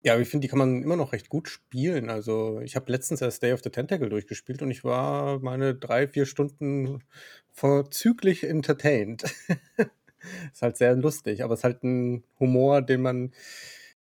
ja, 0.03 0.17
ich 0.19 0.29
finde, 0.29 0.45
die 0.45 0.49
kann 0.49 0.59
man 0.59 0.83
immer 0.83 0.95
noch 0.95 1.11
recht 1.11 1.29
gut 1.29 1.49
spielen. 1.49 2.09
Also, 2.09 2.61
ich 2.61 2.75
habe 2.75 2.91
letztens 2.91 3.21
erst 3.21 3.41
Day 3.43 3.53
of 3.53 3.61
the 3.63 3.69
Tentacle 3.69 4.09
durchgespielt 4.09 4.61
und 4.61 4.71
ich 4.71 4.83
war 4.83 5.39
meine 5.39 5.73
drei, 5.75 6.07
vier 6.07 6.25
Stunden 6.25 7.03
vorzüglich 7.51 8.43
entertained. 8.43 9.23
ist 10.53 10.61
halt 10.61 10.77
sehr 10.77 10.95
lustig, 10.95 11.43
aber 11.43 11.53
es 11.53 11.61
ist 11.61 11.63
halt 11.63 11.83
ein 11.83 12.23
Humor, 12.39 12.81
den 12.81 13.01
man, 13.01 13.33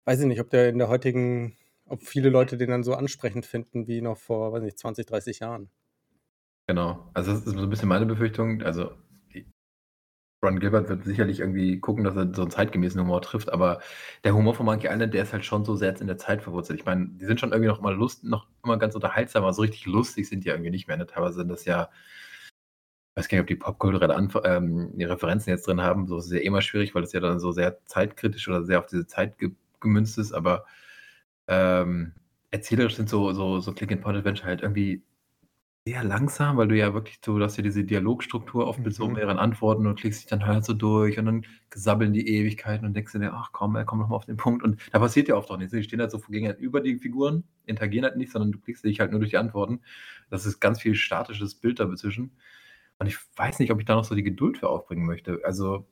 weiß 0.06 0.20
ich 0.22 0.25
nicht, 0.25 0.42
ob 0.42 0.50
der 0.50 0.70
in 0.70 0.80
der 0.80 0.89
heutigen, 0.89 1.56
ob 1.86 2.04
viele 2.04 2.30
Leute 2.30 2.58
den 2.58 2.70
dann 2.70 2.84
so 2.84 2.94
ansprechend 2.96 3.46
finden 3.46 3.88
wie 3.88 4.02
noch 4.02 4.18
vor, 4.18 4.54
weiß 4.54 4.63
nicht, 4.63 4.80
20, 4.80 5.06
30 5.06 5.40
Jahren. 5.40 5.70
Genau. 6.68 7.10
Also 7.13 7.32
das 7.32 7.46
ist 7.46 7.54
so 7.54 7.63
ein 7.63 7.70
bisschen 7.70 7.90
meine 7.90 8.06
Befürchtung. 8.06 8.62
Also 8.62 8.92
Ron 10.44 10.60
Gilbert 10.60 10.90
wird 10.90 11.06
sicherlich 11.06 11.40
irgendwie 11.40 11.80
gucken, 11.80 12.04
dass 12.04 12.16
er 12.16 12.34
so 12.34 12.42
einen 12.44 12.52
zeitgemäßen 12.52 13.00
Humor 13.00 13.22
trifft, 13.22 13.52
aber 13.52 13.80
der 14.24 14.36
Humor 14.36 14.54
von 14.54 14.66
Monkey 14.66 14.88
Island, 14.88 15.13
der 15.13 15.24
ist 15.24 15.34
halt 15.34 15.46
schon 15.46 15.66
so 15.66 15.75
sehr 15.75 15.90
jetzt 15.90 16.02
in 16.02 16.08
der 16.08 16.18
Zeit 16.18 16.44
verwurzelt. 16.44 16.80
Ich 16.80 16.86
meine, 16.86 17.08
die 17.08 17.25
sind 17.25 17.40
schon 17.40 17.52
irgendwie 17.52 17.70
noch 17.70 17.82
mal 17.82 17.96
Lust, 17.96 18.24
noch 18.24 18.48
immer 18.63 18.78
ganz 18.78 18.94
unterhaltsam, 18.96 19.44
aber 19.44 19.54
so 19.54 19.62
richtig 19.62 19.86
lustig 19.86 20.28
sind 20.28 20.44
die 20.44 20.50
irgendwie 20.50 20.70
nicht 20.70 20.88
mehr. 20.88 20.98
Ne? 20.98 21.08
Teilweise 21.08 21.38
sind 21.38 21.48
das 21.48 21.66
ja, 21.66 21.90
ich 23.16 23.18
weiß 23.18 23.30
gar 23.30 23.38
nicht, 23.38 23.44
ob 23.44 23.48
die 23.48 23.56
popkulturelle 23.56 24.16
Anf 24.16 24.38
ähm, 24.44 24.92
die 24.98 25.06
Referenzen 25.06 25.52
jetzt 25.52 25.68
drin 25.68 25.82
haben. 25.82 26.08
So 26.08 26.18
ist 26.18 26.25
es 26.25 26.32
ja 26.34 26.40
immer 26.40 26.62
schwierig, 26.62 26.94
weil 26.94 27.04
das 27.04 27.13
ja 27.13 27.20
dann 27.20 27.40
so 27.40 27.52
sehr 27.52 27.86
zeitkritisch 27.86 28.48
oder 28.48 28.63
sehr 28.63 28.80
auf 28.80 28.88
diese 28.88 29.08
Zeit 29.08 29.38
ge 29.38 29.52
gemünzt 29.80 30.18
ist, 30.18 30.32
aber 30.32 30.66
ähm, 31.47 32.13
erzählerisch 32.51 32.95
sind 32.95 33.09
so, 33.09 33.33
so, 33.33 33.59
so 33.59 33.73
Click-and-Point-Adventure 33.73 34.47
halt 34.47 34.62
irgendwie 34.62 35.03
sehr 35.85 36.03
langsam, 36.05 36.55
weil 36.57 36.69
du 36.69 36.77
ja 36.77 36.93
wirklich 36.93 37.19
so 37.25 37.38
du 37.38 37.43
hast 37.43 37.57
ja 37.57 37.63
diese 37.63 37.83
Dialogstruktur 37.83 38.67
oft 38.67 38.85
mit 38.85 38.95
so 38.95 39.09
Mhm. 39.09 39.15
mehreren 39.15 39.38
Antworten 39.39 39.85
und 39.85 40.00
klickst 40.00 40.21
dich 40.21 40.27
dann 40.29 40.45
halt 40.45 40.63
so 40.65 40.73
durch 40.73 41.19
und 41.19 41.25
dann 41.25 41.45
sabbeln 41.73 42.13
die 42.13 42.27
Ewigkeiten 42.27 42.85
und 42.88 42.93
denkst 42.95 43.12
dir: 43.13 43.33
„Ach 43.33 43.51
komm, 43.51 43.77
komm 43.85 44.00
doch 44.00 44.07
mal 44.09 44.15
auf 44.15 44.25
den 44.25 44.38
Punkt.“ 44.38 44.63
Und 44.63 44.79
da 44.93 45.00
passiert 45.00 45.27
ja 45.27 45.35
oft 45.35 45.51
auch 45.51 45.57
nichts, 45.57 45.73
ne? 45.73 45.79
Die 45.79 45.83
stehen 45.85 46.00
halt 46.00 46.12
so 46.12 46.19
gegen 46.19 46.53
über 46.55 46.79
die 46.81 46.97
Figuren, 47.00 47.43
interagieren 47.65 48.05
halt 48.05 48.15
nicht, 48.17 48.31
sondern 48.31 48.51
du 48.53 48.59
klickst 48.59 48.83
dich 48.85 49.00
halt 49.01 49.12
nur 49.12 49.19
durch 49.19 49.31
die 49.31 49.38
Antworten. 49.38 49.81
Das 50.29 50.45
ist 50.45 50.59
ganz 50.62 50.81
viel 50.81 50.95
statisches 50.95 51.55
Bild 51.55 51.79
da 51.81 51.85
dazwischen. 51.85 52.31
Und 53.00 53.07
ich 53.07 53.17
weiß 53.35 53.59
nicht, 53.59 53.71
ob 53.71 53.79
ich 53.79 53.85
da 53.85 53.95
noch 53.95 54.03
so 54.05 54.15
die 54.15 54.23
Geduld 54.23 54.57
für 54.57 54.69
aufbringen 54.69 55.05
möchte. 55.05 55.41
Also 55.43 55.88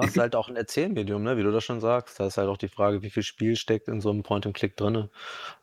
Das 0.00 0.10
ist 0.12 0.16
halt 0.18 0.34
auch 0.36 0.48
ein 0.48 0.56
Erzählmedium, 0.56 1.22
ne, 1.22 1.36
wie 1.36 1.42
du 1.42 1.52
das 1.52 1.64
schon 1.64 1.80
sagst. 1.80 2.18
Da 2.20 2.26
ist 2.26 2.36
halt 2.36 2.48
auch 2.48 2.56
die 2.56 2.68
Frage, 2.68 3.02
wie 3.02 3.10
viel 3.10 3.22
Spiel 3.22 3.56
steckt 3.56 3.88
in 3.88 4.00
so 4.00 4.10
einem 4.10 4.22
Point 4.22 4.44
and 4.46 4.56
Click 4.56 4.76
drinne. 4.76 5.10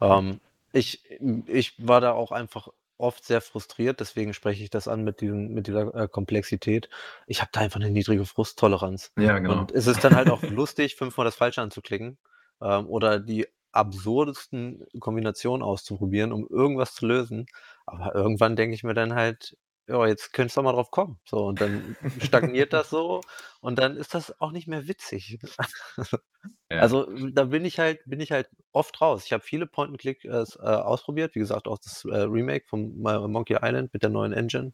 Ähm, 0.01 0.41
ich 0.73 1.03
ich 1.47 1.75
war 1.87 2.01
da 2.01 2.13
auch 2.13 2.31
einfach 2.31 2.69
oft 2.97 3.25
sehr 3.25 3.41
frustriert, 3.41 3.99
deswegen 3.99 4.33
spreche 4.33 4.63
ich 4.63 4.69
das 4.69 4.87
an 4.87 5.03
mit 5.03 5.21
diesem 5.21 5.53
mit 5.53 5.67
dieser, 5.67 5.93
äh, 5.95 6.07
Komplexität. 6.07 6.89
Ich 7.27 7.41
habe 7.41 7.51
da 7.53 7.61
einfach 7.61 7.79
'ne 7.79 7.89
niedrige 7.91 8.25
Frusttoleranz. 8.25 9.11
Ja, 9.17 9.39
genau. 9.39 9.67
Und 9.67 9.71
es 9.71 9.87
ist 9.87 10.03
dann 10.03 10.15
halt 10.15 10.29
auch 10.29 10.43
lustig, 10.49 10.95
fünfmal 10.95 11.25
das 11.25 11.35
Falsche 11.35 11.61
anzuklicken, 11.61 12.17
ähm, 12.61 12.87
oder 12.87 13.19
die 13.19 13.47
absurdesten 13.73 14.85
Kombinationen 14.99 15.63
auszuprobieren, 15.63 16.31
um 16.33 16.47
irgendwas 16.49 16.93
zu 16.95 17.05
lösen. 17.07 17.47
Aber 17.85 18.15
irgendwann 18.15 18.55
denke 18.55 18.75
ich 18.75 18.83
mir 18.83 18.93
dann 18.93 19.15
halt: 19.15 19.57
„Ja, 19.91 20.07
jetzt 20.07 20.33
könntest 20.33 20.57
du 20.57 20.61
mal 20.63 20.73
drauf 20.73 20.91
kommen.“ 20.91 21.19
So, 21.25 21.45
und 21.47 21.61
dann 21.61 21.95
stagniert 22.21 22.73
das 22.73 22.89
so 22.89 23.21
und 23.61 23.77
dann 23.79 23.97
ist 23.97 24.13
das 24.13 24.39
auch 24.41 24.51
nicht 24.51 24.67
mehr 24.67 24.87
witzig. 24.87 25.39
Ja. 26.71 26.79
Also, 26.79 27.05
da 27.31 27.43
bin 27.45 27.65
ich 27.65 27.79
halt 27.79 27.99
bin 28.05 28.21
ich 28.21 28.31
halt 28.31 28.49
oft 28.71 29.01
raus. 29.01 29.25
Ich 29.25 29.33
habe 29.33 29.43
viele 29.43 29.67
Point 29.67 29.91
and 29.91 29.99
Click, 29.99 30.23
äh, 30.25 30.29
äh, 30.29 30.59
ausprobiert, 30.61 31.35
wie 31.35 31.39
gesagt, 31.39 31.67
auch 31.67 31.77
das, 31.79 32.05
äh, 32.05 32.15
Remake 32.21 32.65
von 32.67 32.97
Mo 32.97 33.27
Monkey 33.27 33.57
Island 33.61 33.93
mit 33.93 34.03
der 34.03 34.09
neuen 34.09 34.33
Engine. 34.33 34.73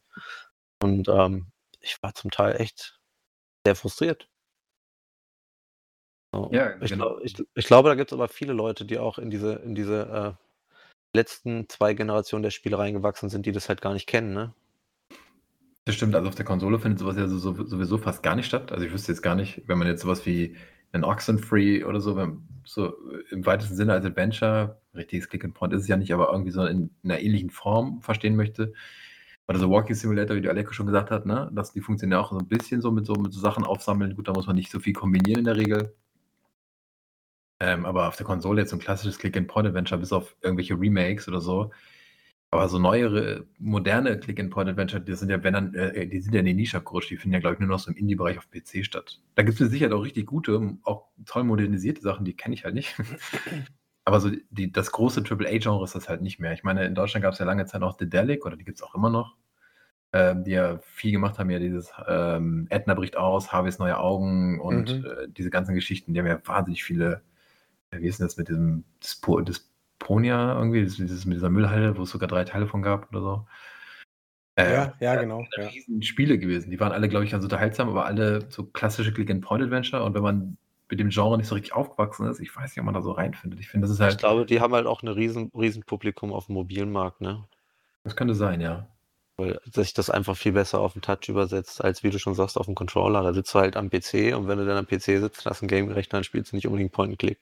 Und, 0.82 1.08
ähm, 1.08 1.52
ich 1.80 2.02
war 2.02 2.14
zum 2.14 2.30
Teil 2.30 2.60
echt 2.60 3.00
sehr 3.66 3.76
frustriert. 3.76 4.28
So, 6.34 6.50
Ja, 6.52 6.76
ich 6.82 6.90
genau. 6.90 7.14
glau 7.16 7.20
ich 7.22 7.34
ich 7.54 7.66
glaube, 7.66 7.88
da 7.88 7.94
gibt's 7.94 8.12
aber 8.12 8.28
viele 8.28 8.52
Leute, 8.52 8.84
die 8.84 8.98
auch 8.98 9.18
in 9.18 9.30
diese 9.30 9.54
in 9.54 9.74
diese, 9.74 10.36
äh, 10.36 10.44
letzten 11.16 11.68
2 11.68 11.94
Generationen 11.94 12.42
der 12.44 12.50
Spiele 12.50 12.78
reingewachsen 12.78 13.30
sind, 13.30 13.46
die 13.46 13.52
das 13.52 13.68
halt 13.68 13.80
gar 13.82 13.94
nicht 13.94 14.06
kennen, 14.08 14.34
ne? 14.34 14.54
Das 15.88 15.94
stimmt, 15.94 16.14
also 16.14 16.28
auf 16.28 16.34
der 16.34 16.44
Konsole 16.44 16.78
findet 16.78 16.98
so 16.98 17.06
was 17.06 17.16
ja 17.16 17.26
so 17.28 17.38
so 17.38 17.64
sowieso 17.64 17.96
fast 17.96 18.22
gar 18.22 18.36
nicht 18.36 18.44
statt. 18.44 18.72
Also, 18.72 18.84
ich 18.84 18.92
wüsste 18.92 19.10
jetzt 19.10 19.22
gar 19.22 19.34
nicht, 19.34 19.62
wenn 19.68 19.78
man 19.78 19.86
jetzt 19.88 20.02
so 20.02 20.08
was 20.08 20.26
wie 20.26 20.54
'nen 20.92 21.02
Oxenfree 21.02 21.82
oder 21.84 21.98
so, 22.02 22.14
wenn 22.14 22.42
so 22.66 22.92
im 23.30 23.46
weitesten 23.46 23.74
Sinne 23.74 23.94
als 23.94 24.04
Adventure, 24.04 24.82
richtiges 24.94 25.30
Click 25.30 25.44
and 25.46 25.54
Point 25.54 25.72
ist 25.72 25.80
es 25.82 25.88
ja 25.88 25.96
nicht, 25.96 26.12
aber 26.12 26.30
irgendwie 26.30 26.50
so 26.50 26.66
in 26.66 26.90
'ner 27.02 27.18
ähnlichen 27.20 27.48
Form 27.48 28.02
verstehen 28.02 28.36
möchte. 28.36 28.74
Oder 29.48 29.58
so 29.58 29.70
Walking 29.70 29.94
Simulator, 29.96 30.36
wie 30.36 30.42
der 30.42 30.50
Aleco 30.50 30.74
schon 30.74 30.84
gesagt 30.86 31.10
hat, 31.10 31.24
ne? 31.24 31.50
Das 31.54 31.72
die 31.72 31.80
funktionieren 31.80 32.20
auch 32.20 32.32
so 32.32 32.38
'n 32.38 32.48
bisschen 32.48 32.82
so 32.82 32.90
mit 32.92 33.06
so 33.06 33.14
mit 33.14 33.32
so 33.32 33.40
Sachen 33.40 33.64
aufsammeln. 33.64 34.14
Gut, 34.14 34.28
da 34.28 34.32
muss 34.34 34.46
man 34.46 34.56
nicht 34.56 34.70
so 34.70 34.80
viel 34.80 34.92
kombinieren 34.92 35.38
in 35.38 35.44
der 35.46 35.56
Regel. 35.56 35.94
Ähm, 37.60 37.86
aber 37.86 38.06
auf 38.08 38.16
der 38.16 38.26
Konsole 38.26 38.60
jetzt 38.60 38.70
so 38.70 38.76
'n 38.76 38.80
klassisches 38.80 39.18
Click 39.18 39.36
and 39.36 39.48
Point 39.48 39.66
Adventure 39.68 39.98
bis 40.00 40.12
auf 40.12 40.36
irgendwelche 40.42 40.74
Remakes 40.78 41.26
oder 41.28 41.40
so. 41.40 41.70
Aber 42.50 42.68
so 42.70 42.78
neuere, 42.78 43.46
moderne 43.58 44.18
Click 44.18 44.40
and 44.40 44.50
Point 44.50 44.70
Adventure, 44.70 45.02
die 45.02 45.14
sind 45.14 45.28
ja, 45.30 45.42
wenn 45.44 45.52
dann 45.52 45.74
äh, 45.74 46.06
die 46.06 46.20
sind 46.20 46.32
ja 46.32 46.40
in 46.40 46.46
die 46.46 46.54
Nische 46.54 46.78
abgerutscht. 46.78 47.10
Die 47.10 47.16
finden 47.18 47.34
ja, 47.34 47.40
glaube 47.40 47.54
ich, 47.54 47.60
nur 47.60 47.68
noch 47.68 47.78
so 47.78 47.90
im 47.90 47.96
Indie-Bereich 47.96 48.38
auf 48.38 48.48
PC 48.50 48.84
statt. 48.86 49.20
Da 49.34 49.42
gibt's 49.42 49.60
mit 49.60 49.70
Sicherheit 49.70 49.92
auch 49.92 50.02
richtig 50.02 50.26
gute, 50.26 50.76
auch 50.84 51.08
toll 51.26 51.44
modernisierte 51.44 52.00
Sachen, 52.00 52.24
die 52.24 52.34
kenne 52.34 52.54
ich 52.54 52.64
halt 52.64 52.74
nicht. 52.74 52.94
Aber 54.06 54.20
so 54.20 54.30
die 54.50 54.72
das 54.72 54.90
große 54.92 55.22
Triple-A-Genre 55.22 55.84
ist 55.84 55.94
das 55.94 56.08
halt 56.08 56.22
nicht 56.22 56.38
mehr. 56.40 56.52
Ich 56.54 56.64
meine, 56.64 56.86
in 56.86 56.94
Deutschland 56.94 57.22
gab's 57.22 57.38
ja 57.38 57.44
lange 57.44 57.66
Zeit 57.66 57.82
auch 57.82 57.96
Dedelic 57.98 58.46
oder 58.46 58.56
die 58.56 58.64
gibt's 58.64 58.82
auch 58.82 58.94
immer 58.94 59.10
noch, 59.10 59.36
ähm, 60.14 60.44
die 60.44 60.52
ja 60.52 60.78
viel 60.78 61.12
gemacht 61.12 61.38
haben, 61.38 61.50
ja 61.50 61.58
dieses, 61.58 61.92
ähm, 62.08 62.66
Edna 62.70 62.94
bricht 62.94 63.16
aus, 63.18 63.52
Harveys 63.52 63.78
neue 63.78 63.98
Augen 63.98 64.60
und, 64.60 65.00
Mhm. 65.00 65.06
äh, 65.06 65.28
diese 65.28 65.50
ganzen 65.50 65.74
Geschichten. 65.74 66.14
Die 66.14 66.20
haben 66.20 66.26
ja 66.26 66.40
wahnsinnig 66.46 66.84
viele 66.84 67.22
äh, 67.90 68.00
wie 68.00 68.06
ist 68.08 68.20
denn 68.20 68.26
das 68.28 68.36
mit 68.38 68.48
diesem 68.48 68.84
Dispo 69.02 69.38
Disponia 70.00 70.54
irgendwie, 70.56 70.80
dieses 70.82 71.24
mit 71.26 71.36
dieser 71.36 71.50
Müllhalde, 71.50 71.96
wo 71.98 72.02
es 72.02 72.10
sogar 72.10 72.28
3 72.28 72.44
Teile 72.44 72.66
von 72.68 72.82
gab 72.82 73.08
oder 73.10 73.20
so. 73.20 73.46
Äh, 74.56 74.72
Ja, 74.72 74.94
ja, 75.00 75.16
genau, 75.16 75.52
ja. 75.56 75.70
Riesenspiele 75.70 76.38
gewesen. 76.38 76.70
Die 76.70 76.80
waren 76.80 76.92
alle, 76.92 77.08
glaube 77.08 77.24
ich, 77.24 77.30
ganz 77.30 77.44
unterhaltsam, 77.44 77.88
aber 77.88 78.06
alle 78.06 78.50
so 78.50 78.64
klassische 78.66 79.12
Click 79.12 79.30
and 79.30 79.42
Point 79.44 79.62
Adventure 79.64 80.02
und 80.04 80.14
wenn 80.14 80.22
man 80.22 80.58
mit 80.90 81.00
dem 81.00 81.10
Genre 81.10 81.36
nicht 81.36 81.46
so 81.48 81.54
richtig 81.54 81.74
aufgewachsen 81.74 82.26
ist, 82.26 82.40
ich 82.40 82.54
weiß 82.56 82.70
nicht, 82.70 82.78
ob 82.80 82.84
man 82.86 82.94
da 82.94 83.02
so 83.02 83.12
reinfindet. 83.12 83.60
Ich 83.60 83.68
finde, 83.68 83.86
das 83.86 83.94
ist 83.94 84.00
Ich 84.06 84.16
halt 84.16 84.18
glaube, 84.18 84.44
die 84.46 84.60
haben 84.60 84.74
halt 84.74 84.86
auch 84.86 85.02
'ne 85.02 85.14
riesen 85.16 85.50
Riesenpublikum 85.54 86.32
aufm 86.32 86.52
mobilen 86.54 86.90
Markt, 86.90 87.20
ne? 87.20 87.48
Das 88.04 88.16
könnte 88.16 88.34
sein, 88.34 88.60
ja. 88.60 88.88
Weil 89.40 89.60
sich 89.72 89.94
das 89.94 90.10
einfach 90.10 90.36
viel 90.36 90.50
besser 90.52 90.80
auf'n 90.80 91.00
Touch 91.00 91.28
übersetzt, 91.28 91.84
als 91.84 92.02
wie 92.02 92.10
du 92.10 92.18
schon 92.18 92.34
sagst, 92.34 92.58
aufm 92.58 92.74
Controller. 92.74 93.22
Da 93.22 93.32
sitzt 93.32 93.54
du 93.54 93.60
halt 93.60 93.76
am 93.76 93.88
PC 93.88 94.34
und 94.36 94.48
wenn 94.48 94.58
du 94.58 94.66
dann 94.66 94.76
am 94.78 94.86
PC 94.86 95.04
sitzt 95.20 95.46
hast 95.46 95.62
'n 95.62 95.68
Gaming-Rechner, 95.68 96.16
dann 96.18 96.24
spielst 96.24 96.50
du 96.52 96.56
nicht 96.56 96.66
unbedingt 96.66 96.90
Point 96.92 97.10
and 97.12 97.18
Click. 97.20 97.40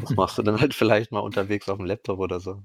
Das 0.00 0.16
machst 0.16 0.38
du 0.38 0.42
dann 0.42 0.60
halt 0.60 0.74
vielleicht 0.74 1.12
mal 1.12 1.20
unterwegs 1.20 1.68
aufm 1.70 1.86
Laptop 1.86 2.18
oder 2.20 2.40
so. 2.40 2.62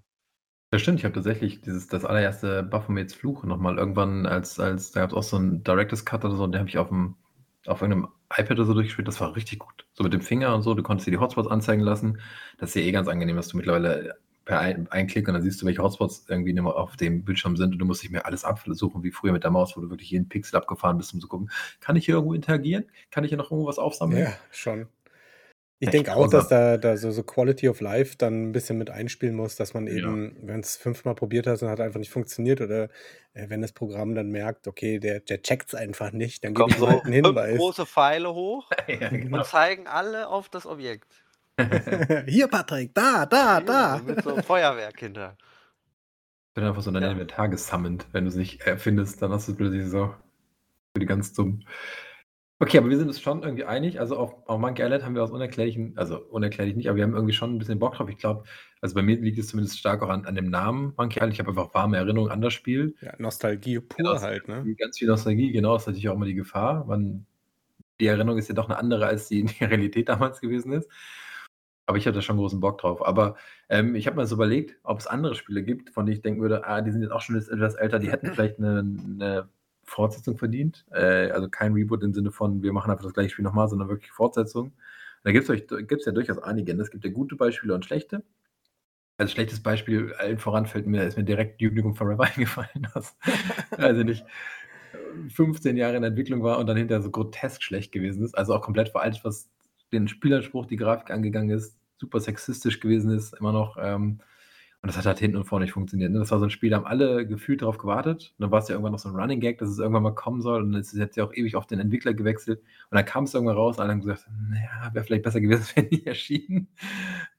Das 0.74 0.84
stimmt, 0.84 1.00
ich 1.00 1.06
habe 1.06 1.16
tatsächlich 1.16 1.62
dieses 1.62 1.88
das 1.88 2.06
allererste 2.06 2.62
Baphomets 2.62 3.16
Fluch 3.16 3.44
noch 3.44 3.58
mal 3.58 3.78
irgendwann 3.80 4.28
als 4.28 4.60
als 4.60 4.92
da 4.92 5.00
gab's 5.02 5.16
auch 5.16 5.24
so 5.24 5.36
'n 5.38 5.64
Director's 5.64 6.06
Cut 6.06 6.24
oder 6.26 6.36
so, 6.36 6.44
und 6.44 6.52
den 6.52 6.60
habe 6.60 6.70
ich 6.70 6.78
aufm 6.78 7.16
auf 7.66 7.82
irgendeinem 7.82 8.10
iPad 8.32 8.52
oder 8.52 8.66
so 8.66 8.74
durchgespielt. 8.76 9.08
Das 9.08 9.20
war 9.20 9.36
richtig 9.36 9.60
gut. 9.60 9.88
So 9.94 10.04
mit 10.04 10.14
dem 10.14 10.22
Finger 10.22 10.54
und 10.54 10.62
so, 10.62 10.76
du 10.76 10.84
konntest 10.84 11.08
dir 11.08 11.12
die 11.12 11.18
Hotspots 11.18 11.48
anzeigen 11.50 11.82
lassen. 11.82 12.20
Das 12.60 12.70
ist 12.70 12.76
ja 12.76 12.82
eh 12.84 12.92
ganz 12.92 13.08
angenehm, 13.08 13.36
dass 13.36 13.48
du 13.48 13.58
mittlerweile 13.58 14.16
per 14.50 14.60
ein 14.62 14.90
ein 14.92 15.08
Klick 15.08 15.28
und 15.30 15.36
dann 15.36 15.44
siehst 15.44 15.62
du, 15.62 15.68
welche 15.68 15.84
Hotspots 15.84 16.26
irgendwie 16.30 16.52
immer 16.52 16.76
auf 16.76 16.98
dem 16.98 17.24
Bildschirm 17.26 17.58
sind 17.58 17.74
und 17.74 17.80
du 17.80 17.86
musst 17.86 18.04
nicht 18.04 18.12
mehr 18.12 18.26
alles 18.28 18.46
absuchen 18.46 19.04
wie 19.04 19.12
früher 19.12 19.34
mit 19.34 19.44
der 19.46 19.52
Maus, 19.52 19.78
wo 19.78 19.82
du 19.82 19.90
wirklich 19.92 20.12
jeden 20.12 20.30
Pixel 20.30 20.58
abgefahren 20.58 20.98
bist, 21.00 21.14
um 21.16 21.22
zu 21.22 21.30
gucken: 21.30 21.52
„Kann 21.82 21.96
ich 21.98 22.06
hier 22.06 22.16
irgendwo 22.16 22.34
interagieren? 22.36 22.86
Kann 23.12 23.24
ich 23.26 23.30
hier 23.30 23.40
noch 23.40 23.52
irgendwo 23.52 23.68
was 23.70 23.80
aufsammeln?“ 23.80 24.28
Ja, 24.28 24.40
schon. 24.50 24.88
Ich 25.80 25.90
denke 25.92 26.16
auch, 26.16 26.28
dass 26.28 26.48
da 26.48 26.78
da 26.78 26.98
so 26.98 27.12
so 27.12 27.24
Quality 27.24 27.70
of 27.70 27.82
Life 27.82 28.18
dann 28.18 28.50
'n 28.50 28.54
bisschen 28.54 28.78
mit 28.78 28.90
einspielen 28.92 29.36
muss, 29.36 29.56
dass 29.58 29.74
man 29.76 29.88
Ja. 29.88 30.20
eben, 30.20 30.38
wenn's 30.44 30.78
fünfmal 30.78 31.16
probiert 31.16 31.48
hast 31.48 31.64
und 31.64 31.70
hat 31.70 31.82
einfach 31.82 32.00
nicht 32.00 32.12
funktioniert 32.12 32.62
oder, 32.62 32.86
äh, 33.34 33.50
wenn 33.50 33.62
das 33.62 33.74
Programm 33.74 34.16
dann 34.16 34.30
merkt, 34.32 34.68
okay, 34.68 35.00
der 35.00 35.22
der 35.22 35.42
checkt's 35.44 35.76
einfach 35.76 36.12
nicht, 36.14 36.44
dann 36.46 36.56
Kommen 36.56 36.74
ich 36.74 36.78
ihm 36.78 36.86
so 36.86 36.88
halt 36.88 37.06
'n 37.06 37.14
5 37.24 37.38
Hinweis. 37.38 37.52
große 37.52 37.86
Pfeile 37.86 38.34
hoch 38.34 38.70
Ja, 39.00 39.10
genau. 39.10 39.44
und 39.44 39.46
zeigen 39.46 39.88
alle 39.88 40.28
auf 40.30 40.50
das 40.50 40.66
Objekt. 40.66 41.24
Hier, 42.28 42.48
Patrick, 42.48 42.94
da, 42.96 43.26
da, 43.26 43.60
da. 43.62 44.00
Mit 44.00 44.22
so 44.22 44.32
'nem 44.32 44.42
Feuerwerk 44.44 45.00
hinter. 45.00 45.38
Wird 46.58 46.66
einfach 46.66 46.82
so 46.82 46.90
in 46.90 46.96
dein 46.96 47.04
Ja. 47.04 47.12
Inventar 47.12 47.48
gesummont. 47.50 48.08
Wenn 48.12 48.26
du's 48.26 48.36
nicht, 48.36 48.66
äh, 48.66 48.78
findest, 48.78 49.22
dann 49.22 49.32
hast 49.32 49.48
du's 49.48 49.56
plötzlich 49.56 49.86
so 49.88 50.08
für 50.94 51.00
die 51.02 51.06
ganz 51.08 51.34
Dummen. 51.34 51.66
Okay, 52.60 52.78
aber 52.80 52.90
wir 52.90 52.98
sind 52.98 53.08
uns 53.10 53.22
schon 53.22 53.44
irgendwie 53.44 53.66
einig. 53.66 54.00
Also 54.00 54.18
auf 54.18 54.36
auf 54.48 54.60
Monkey 54.60 54.84
Island 54.84 55.04
haben 55.06 55.16
wir 55.16 55.24
aus 55.24 55.32
unerklärlichen 55.32 55.98
also 55.98 56.20
unerklärlich 56.20 56.76
nicht, 56.76 56.90
aber 56.90 56.98
wir 56.98 57.04
haben 57.06 57.14
irgendwie 57.16 57.34
schon 57.34 57.56
'n 57.56 57.60
bisschen 57.60 57.80
Bock 57.80 57.96
drauf. 57.96 58.10
Ich 58.10 58.18
glaube 58.20 58.46
also 58.82 58.96
bei 58.96 59.04
mir 59.04 59.18
liegt 59.22 59.40
es 59.40 59.50
zumindest 59.50 59.80
stark 59.80 60.04
auch 60.04 60.10
an 60.10 60.26
an 60.26 60.36
dem 60.36 60.50
Namen 60.50 60.94
Monkey 60.98 61.20
Island. 61.20 61.34
Ich 61.34 61.40
habe 61.40 61.50
einfach 61.52 61.74
warme 61.76 61.98
Erinnerungen 61.98 62.32
an 62.32 62.42
das 62.42 62.54
Spiel. 62.54 62.96
Ja, 63.02 63.14
Nostalgie 63.18 63.80
Genau, 63.98 64.16
pur 64.16 64.22
halt, 64.22 64.48
ne? 64.48 64.70
ganz 64.78 64.98
viel 65.00 65.08
Nostalgie, 65.10 65.52
genau, 65.54 65.76
ist 65.78 65.88
natürlich 65.88 66.10
auch 66.10 66.16
immer 66.16 66.26
die 66.26 66.36
Gefahr. 66.36 66.86
Man 66.86 67.26
die 68.02 68.08
Erinnerung 68.08 68.40
ist 68.40 68.50
ja 68.50 68.56
doch 68.56 68.70
'ne 68.70 68.78
andere, 68.80 69.08
als 69.08 69.30
die 69.30 69.46
die 69.46 69.66
Realität 69.66 70.10
damals 70.10 70.42
gewesen 70.42 70.74
ist. 70.74 70.90
Aber 71.90 71.98
ich 71.98 72.06
hatte 72.06 72.18
da 72.18 72.22
schon 72.22 72.38
großen 72.38 72.60
Bock 72.60 72.78
drauf. 72.80 73.04
Aber, 73.06 73.36
ähm, 73.68 73.96
ich 73.96 74.06
habe 74.08 74.18
mir 74.18 74.28
so 74.28 74.36
überlegt, 74.36 74.78
ob 74.84 75.00
es 75.00 75.08
andere 75.08 75.34
Spiele 75.36 75.64
gibt, 75.64 75.90
von 75.90 76.06
denen 76.06 76.18
ich 76.18 76.22
denken 76.22 76.42
würde: 76.42 76.66
„Ah, 76.68 76.82
die 76.82 76.92
sind 76.92 77.02
jetzt 77.02 77.12
auch 77.12 77.22
schon 77.22 77.36
etwas 77.36 77.74
älter, 77.76 78.00
die 78.00 78.12
hätten 78.12 78.30
vielleicht 78.32 78.60
'ne 78.60 78.84
'ne 78.84 79.50
Fortsetzung 79.86 80.38
verdient.“ 80.38 80.86
Äh, 80.92 81.32
also 81.32 81.50
kein 81.50 81.74
Reboot 81.74 82.04
im 82.04 82.14
Sinne 82.14 82.32
von: 82.32 82.62
„Wir 82.64 82.74
machen 82.74 82.92
einfach 82.92 83.04
das 83.06 83.14
gleiche 83.16 83.32
Spiel 83.32 83.44
noch 83.46 83.54
mal“, 83.54 83.68
sondern 83.70 83.90
wirklich 83.90 84.12
Fortsetzung. 84.12 84.74
Da 85.24 85.32
gibt's 85.32 85.50
euch 85.50 85.68
gibt's 85.68 86.06
ja 86.06 86.12
durchaus 86.12 86.40
einige, 86.40 86.76
ne? 86.76 86.84
Es 86.84 86.92
gibt 86.92 87.06
ja 87.06 87.12
gute 87.12 87.36
Beispiele 87.36 87.74
und 87.74 87.86
schlechte. 87.86 88.24
Als 89.18 89.34
schlechtes 89.34 89.62
Beispiel 89.64 90.14
allen 90.20 90.40
voran 90.40 90.66
fällt 90.68 90.88
mir 90.88 91.04
ist 91.04 91.18
mir 91.18 91.26
direkt 91.26 91.62
Duke 91.62 91.76
Nukem 91.76 91.96
Forever 91.96 92.24
eingefallen. 92.36 92.88
Weiß 93.78 93.98
ich 93.98 94.06
nicht. 94.06 94.26
15 95.30 95.78
Jahre 95.78 95.98
in 95.98 96.04
Entwicklung 96.04 96.44
war 96.44 96.60
und 96.60 96.68
dann 96.68 96.78
hinterher 96.78 97.02
so 97.04 97.12
grotesk 97.12 97.64
schlecht 97.64 97.92
gewesen 97.92 98.24
ist. 98.24 98.38
Also 98.38 98.56
auch 98.56 98.62
komplett 98.62 98.90
veraltet, 98.90 99.24
was 99.26 99.50
den 99.94 100.08
Spielanspruch, 100.08 100.66
die 100.68 100.78
Grafik 100.78 101.12
angegangen 101.12 101.52
ist, 101.52 101.79
super 102.00 102.20
sexistisch 102.20 102.80
gewesen 102.80 103.12
ist, 103.12 103.34
immer 103.34 103.52
noch. 103.52 103.78
Ähm, 103.80 104.20
und 104.82 104.88
das 104.88 104.98
hat 104.98 105.06
halt 105.06 105.20
hinten 105.20 105.36
und 105.36 105.44
vorne 105.44 105.66
nicht 105.66 105.74
funktioniert. 105.74 106.12
Ne? 106.12 106.20
Das 106.20 106.32
war 106.32 106.40
so 106.40 106.46
ein 106.46 106.52
Spiel, 106.52 106.70
da 106.70 106.78
haben 106.78 106.86
alle 106.86 107.28
gefühlt 107.28 107.62
darauf 107.62 107.78
gewartet. 107.78 108.34
Und 108.38 108.44
dann 108.44 108.52
war 108.52 108.60
es 108.60 108.70
ja 108.70 108.76
irgendwann 108.76 108.94
noch 108.94 109.00
so 109.00 109.10
ein 109.10 109.16
Running 109.16 109.42
Gag, 109.42 109.58
dass 109.58 109.70
es 109.70 109.80
irgendwann 109.80 110.04
mal 110.04 110.16
kommen 110.16 110.42
soll. 110.42 110.62
Und 110.64 110.74
es 110.74 110.94
ist 110.94 111.00
jetzt 111.00 111.18
ja 111.18 111.26
auch 111.26 111.34
ewig 111.34 111.58
auf 111.58 111.68
den 111.68 111.80
Entwickler 111.80 112.14
gewechselt. 112.14 112.60
Und 112.90 112.96
dann 112.96 113.04
kam 113.06 113.26
es 113.26 113.34
irgendwann 113.34 113.58
raus 113.58 113.78
und 113.78 113.84
alle 113.84 113.92
haben 113.92 114.00
gesagt, 114.00 114.26
naja, 114.50 114.90
wäre 114.94 115.04
vielleicht 115.04 115.24
besser 115.24 115.42
gewesen, 115.42 115.66
wenn 115.76 115.90
die 115.90 116.06
erschienen. 116.06 116.70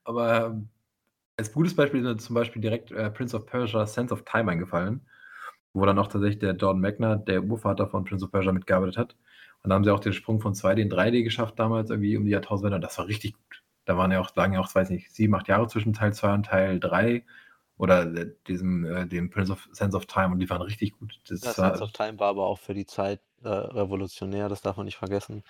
Aber 0.04 0.48
ähm, 0.48 0.68
als 1.38 1.52
gutes 1.52 1.74
Beispiel 1.74 2.04
ist 2.04 2.20
zum 2.26 2.34
Beispiel 2.34 2.60
direkt 2.60 2.92
äh, 2.92 3.10
Prince 3.10 3.34
of 3.34 3.46
Persia 3.46 3.86
Sense 3.86 4.12
of 4.12 4.24
Time 4.26 4.50
eingefallen, 4.50 5.00
wo 5.72 5.86
dann 5.86 5.98
auch 5.98 6.08
tatsächlich 6.08 6.40
der 6.40 6.54
Jordan 6.54 6.82
Magner, 6.82 7.16
der 7.16 7.42
Urvater 7.42 7.86
von 7.86 8.04
Prince 8.04 8.26
of 8.26 8.32
Persia, 8.32 8.52
mitgearbeitet 8.52 8.98
hat. 8.98 9.16
Und 9.62 9.70
da 9.70 9.76
haben 9.76 9.84
sie 9.84 9.90
auch 9.90 10.00
den 10.00 10.12
Sprung 10.12 10.40
von 10.40 10.52
2D 10.52 10.78
in 10.78 10.90
3D 10.90 11.22
geschafft 11.22 11.58
damals, 11.58 11.88
irgendwie 11.90 12.18
um 12.18 12.24
die 12.26 12.32
Jahrtausendwende. 12.32 12.76
Und 12.76 12.84
das 12.84 12.98
war 12.98 13.06
richtig 13.06 13.32
gut. 13.34 13.62
Da 13.84 13.96
waren 13.96 14.12
ja 14.12 14.20
auch, 14.20 14.34
lagen 14.36 14.54
ja 14.54 14.60
auch, 14.60 14.74
weiß 14.74 14.90
nicht, 14.90 15.10
sieben, 15.10 15.34
acht 15.34 15.48
Jahre 15.48 15.66
zwischen 15.68 15.92
Teil 15.92 16.12
2 16.12 16.34
und 16.34 16.46
Teil 16.46 16.80
3 16.80 17.24
oder 17.76 18.04
diesem, 18.04 18.84
äh, 18.84 19.06
dem 19.06 19.30
Prince 19.30 19.52
of 19.52 19.68
Sense 19.72 19.96
of 19.96 20.06
Time 20.06 20.28
und 20.28 20.38
die 20.38 20.50
waren 20.50 20.62
richtig 20.62 20.98
gut. 20.98 21.18
Das 21.28 21.42
ja, 21.42 21.52
Sense 21.52 21.82
of 21.82 21.92
Time 21.92 22.18
war 22.18 22.28
aber 22.28 22.46
auch 22.46 22.58
für 22.58 22.74
die 22.74 22.86
Zeit 22.86 23.20
äh, 23.42 23.48
revolutionär, 23.48 24.48
das 24.48 24.60
darf 24.60 24.76
man 24.76 24.84
nicht 24.84 24.98
vergessen. 24.98 25.44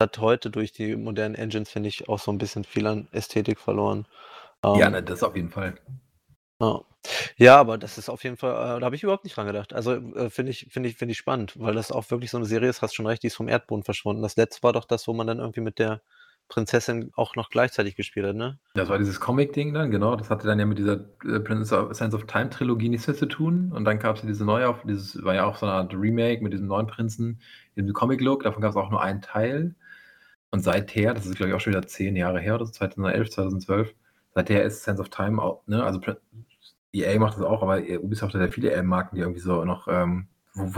Hat 0.00 0.18
heute 0.18 0.50
durch 0.50 0.72
die 0.72 0.96
modernen 0.96 1.34
Engines, 1.34 1.70
finde 1.70 1.88
ich, 1.88 2.08
auch 2.08 2.18
so 2.18 2.32
ein 2.32 2.38
bisschen 2.38 2.64
viel 2.64 2.86
an 2.86 3.08
Ästhetik 3.12 3.60
verloren. 3.60 4.06
Ähm, 4.64 4.74
ja, 4.74 4.90
ne, 4.90 5.02
das 5.02 5.22
auf 5.22 5.36
jeden 5.36 5.50
Fall. 5.50 5.76
Ja. 6.60 6.80
ja, 7.36 7.56
aber 7.56 7.78
das 7.78 7.98
ist 7.98 8.08
auf 8.08 8.24
jeden 8.24 8.36
Fall, 8.36 8.50
äh, 8.52 8.80
da 8.80 8.86
habe 8.86 8.96
ich 8.96 9.04
überhaupt 9.04 9.22
nicht 9.22 9.36
dran 9.36 9.46
gedacht. 9.46 9.72
Also 9.72 9.92
äh, 9.92 10.30
finde 10.30 10.50
ich, 10.50 10.66
finde 10.70 10.88
ich, 10.88 10.96
finde 10.96 11.12
ich 11.12 11.18
spannend, 11.18 11.54
weil 11.60 11.74
das 11.74 11.92
auch 11.92 12.10
wirklich 12.10 12.32
so 12.32 12.38
eine 12.38 12.46
Serie 12.46 12.68
ist, 12.68 12.82
hast 12.82 12.94
schon 12.94 13.06
recht, 13.06 13.22
die 13.22 13.28
ist 13.28 13.36
vom 13.36 13.48
Erdboden 13.48 13.84
verschwunden. 13.84 14.22
Das 14.22 14.36
letzte 14.36 14.64
war 14.64 14.72
doch 14.72 14.84
das, 14.84 15.06
wo 15.06 15.12
man 15.12 15.28
dann 15.28 15.38
irgendwie 15.38 15.60
mit 15.60 15.78
der 15.78 16.02
Prinzessin 16.48 17.12
auch 17.14 17.36
noch 17.36 17.50
gleichzeitig 17.50 17.94
gespielt 17.94 18.26
hat, 18.26 18.36
ne? 18.36 18.58
Das 18.74 18.88
war 18.88 18.98
dieses 18.98 19.20
Comic-Ding 19.20 19.74
dann, 19.74 19.90
genau. 19.90 20.16
Das 20.16 20.30
hatte 20.30 20.46
dann 20.46 20.58
ja 20.58 20.66
mit 20.66 20.78
dieser 20.78 21.04
äh, 21.24 21.74
of, 21.74 21.94
Sense 21.94 22.16
of 22.16 22.26
Time 22.26 22.50
Trilogie 22.50 22.88
nichts 22.88 23.06
mehr 23.06 23.16
zu 23.16 23.26
tun. 23.26 23.70
Und 23.72 23.84
dann 23.84 23.98
gab 23.98 24.16
es 24.16 24.22
ja 24.22 24.28
diese 24.28 24.44
neue, 24.44 24.74
dieses 24.84 25.22
war 25.22 25.34
ja 25.34 25.44
auch 25.44 25.56
so 25.56 25.66
eine 25.66 25.74
Art 25.74 25.94
Remake 25.94 26.42
mit 26.42 26.52
diesem 26.52 26.66
neuen 26.66 26.86
Prinzen, 26.86 27.40
diesem 27.76 27.92
Comic-Look. 27.92 28.44
Davon 28.44 28.62
gab 28.62 28.70
es 28.70 28.76
auch 28.76 28.90
nur 28.90 29.02
einen 29.02 29.20
Teil. 29.20 29.74
Und 30.50 30.60
seither, 30.60 31.14
das 31.14 31.26
ist 31.26 31.36
glaube 31.36 31.50
ich 31.50 31.54
auch 31.54 31.60
schon 31.60 31.72
wieder 31.74 31.86
zehn 31.86 32.16
Jahre 32.16 32.40
her, 32.40 32.54
oder 32.54 32.66
so 32.66 32.72
2011, 32.72 33.30
2012, 33.30 33.94
seither 34.34 34.64
ist 34.64 34.82
Sense 34.82 35.00
of 35.00 35.10
Time 35.10 35.42
auch, 35.42 35.66
ne, 35.66 35.84
also 35.84 36.00
EA 36.92 37.18
macht 37.18 37.36
das 37.36 37.44
auch, 37.44 37.62
aber 37.62 37.80
Ubisoft 38.02 38.34
hat 38.34 38.40
ja 38.40 38.48
viele 38.48 38.70
EA-Marken, 38.72 39.16
die 39.16 39.20
irgendwie 39.20 39.40
so 39.40 39.64
noch 39.64 39.88
ähm, 39.88 40.28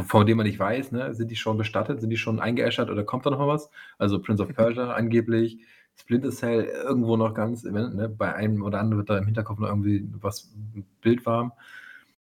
von 0.05 0.27
dem 0.27 0.37
man 0.37 0.47
nicht 0.47 0.59
weiß, 0.59 0.93
ne? 0.93 1.15
sind 1.15 1.31
die 1.31 1.37
schon 1.37 1.57
bestattet, 1.57 2.01
sind 2.01 2.11
die 2.11 2.17
schon 2.17 2.41
eingeäschert 2.41 2.91
oder 2.91 3.05
kommt 3.05 3.27
da 3.27 3.31
noch 3.31 3.39
mal 3.39 3.49
was? 3.49 3.71
Also 3.99 4.21
Prince 4.21 4.43
of 4.43 4.55
Persia 4.55 4.93
angeblich, 4.93 5.59
Splinter 5.97 6.31
Cell 6.31 6.65
irgendwo 6.65 7.17
noch 7.17 7.35
ganz, 7.35 7.65
ne? 7.65 8.15
bei 8.17 8.35
einem 8.35 8.63
oder 8.63 8.81
anderen 8.81 8.99
wird 8.99 9.11
da 9.11 9.19
im 9.19 9.27
Hinterkopf 9.27 9.59
noch 9.59 9.69
irgendwie 9.69 10.09
was 10.21 10.53
Bild 11.01 11.27
warm. 11.27 11.53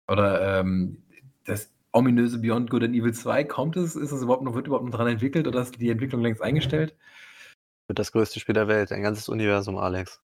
Oder 0.08 0.60
ähm, 0.60 0.98
das 1.46 1.72
ominöse 1.92 2.40
Beyond 2.40 2.70
Good 2.70 2.84
and 2.84 2.96
Evil 2.96 3.14
2, 3.14 3.44
kommt 3.46 3.78
es? 3.78 3.96
Ist 3.96 4.12
es 4.12 4.24
überhaupt 4.24 4.44
noch, 4.44 4.56
wird 4.56 4.68
überhaupt 4.68 4.86
noch 4.86 4.96
dran 4.96 5.08
entwickelt 5.08 5.48
oder 5.48 5.62
ist 5.62 5.80
die 5.80 5.90
Entwicklung 5.90 6.22
längst 6.22 6.42
eingestellt? 6.42 6.96
Wird 7.88 8.00
das 8.00 8.12
größte 8.12 8.40
Spiel 8.40 8.54
der 8.54 8.68
Welt, 8.68 8.92
ein 8.92 9.04
ganzes 9.04 9.30
Universum, 9.30 9.78
Alex. 9.78 10.22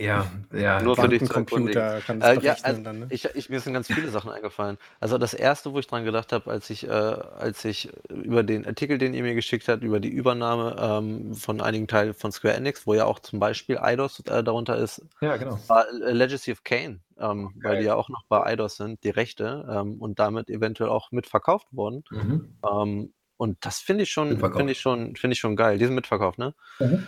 Ja, 0.00 0.30
ja. 0.52 0.80
Nur 0.80 0.96
für 0.96 1.08
dich 1.08 1.28
Computer 1.28 2.00
kann 2.00 2.22
es 2.22 2.26
äh, 2.26 2.40
ja, 2.40 2.56
also 2.62 2.82
dann, 2.82 3.00
ne? 3.00 3.06
ich, 3.10 3.26
ich, 3.34 3.50
mir 3.50 3.60
sind 3.60 3.74
ganz 3.74 3.86
viele 3.86 4.08
Sachen 4.08 4.30
eingefallen. 4.30 4.78
Also 4.98 5.18
das 5.18 5.34
erste, 5.34 5.74
wo 5.74 5.78
ich 5.78 5.86
dran 5.86 6.04
gedacht 6.04 6.32
habe, 6.32 6.50
als 6.50 6.70
ich, 6.70 6.88
äh, 6.88 6.90
als 6.90 7.64
ich 7.66 7.90
über 8.08 8.42
den 8.42 8.66
Artikel, 8.66 8.96
den 8.96 9.12
ihr 9.12 9.22
mir 9.22 9.34
geschickt 9.34 9.68
habt, 9.68 9.82
über 9.82 10.00
die 10.00 10.08
Übernahme 10.08 10.76
ähm, 10.80 11.34
von 11.34 11.60
einigen 11.60 11.86
Teilen 11.86 12.14
von 12.14 12.32
Square 12.32 12.54
Enix, 12.54 12.86
wo 12.86 12.94
ja 12.94 13.04
auch 13.04 13.18
zum 13.18 13.40
Beispiel 13.40 13.76
Eidos 13.78 14.20
äh, 14.20 14.42
darunter 14.42 14.76
ist, 14.78 15.02
ja, 15.20 15.36
genau. 15.36 15.58
war 15.66 15.84
äh, 15.88 16.12
Legacy 16.12 16.52
of 16.52 16.64
Kane, 16.64 17.00
ähm, 17.18 17.46
okay. 17.46 17.58
weil 17.62 17.78
die 17.80 17.84
ja 17.84 17.94
auch 17.94 18.08
noch 18.08 18.24
bei 18.26 18.42
Eidos 18.42 18.76
sind, 18.76 19.04
die 19.04 19.10
Rechte 19.10 19.68
ähm, 19.70 20.00
und 20.00 20.18
damit 20.18 20.48
eventuell 20.48 20.88
auch 20.88 21.12
mitverkauft 21.12 21.68
wurden. 21.72 22.04
Mhm. 22.10 22.56
Ähm, 22.66 23.12
und 23.36 23.64
das 23.64 23.80
finde 23.80 24.04
ich 24.04 24.10
schon, 24.10 24.38
finde 24.38 24.72
ich 24.72 24.80
schon, 24.80 25.16
finde 25.16 25.32
ich 25.34 25.40
schon 25.40 25.56
geil. 25.56 25.78
Die 25.78 25.84
sind 25.84 25.94
mitverkauft, 25.94 26.38
ne? 26.38 26.54
Mhm. 26.78 27.06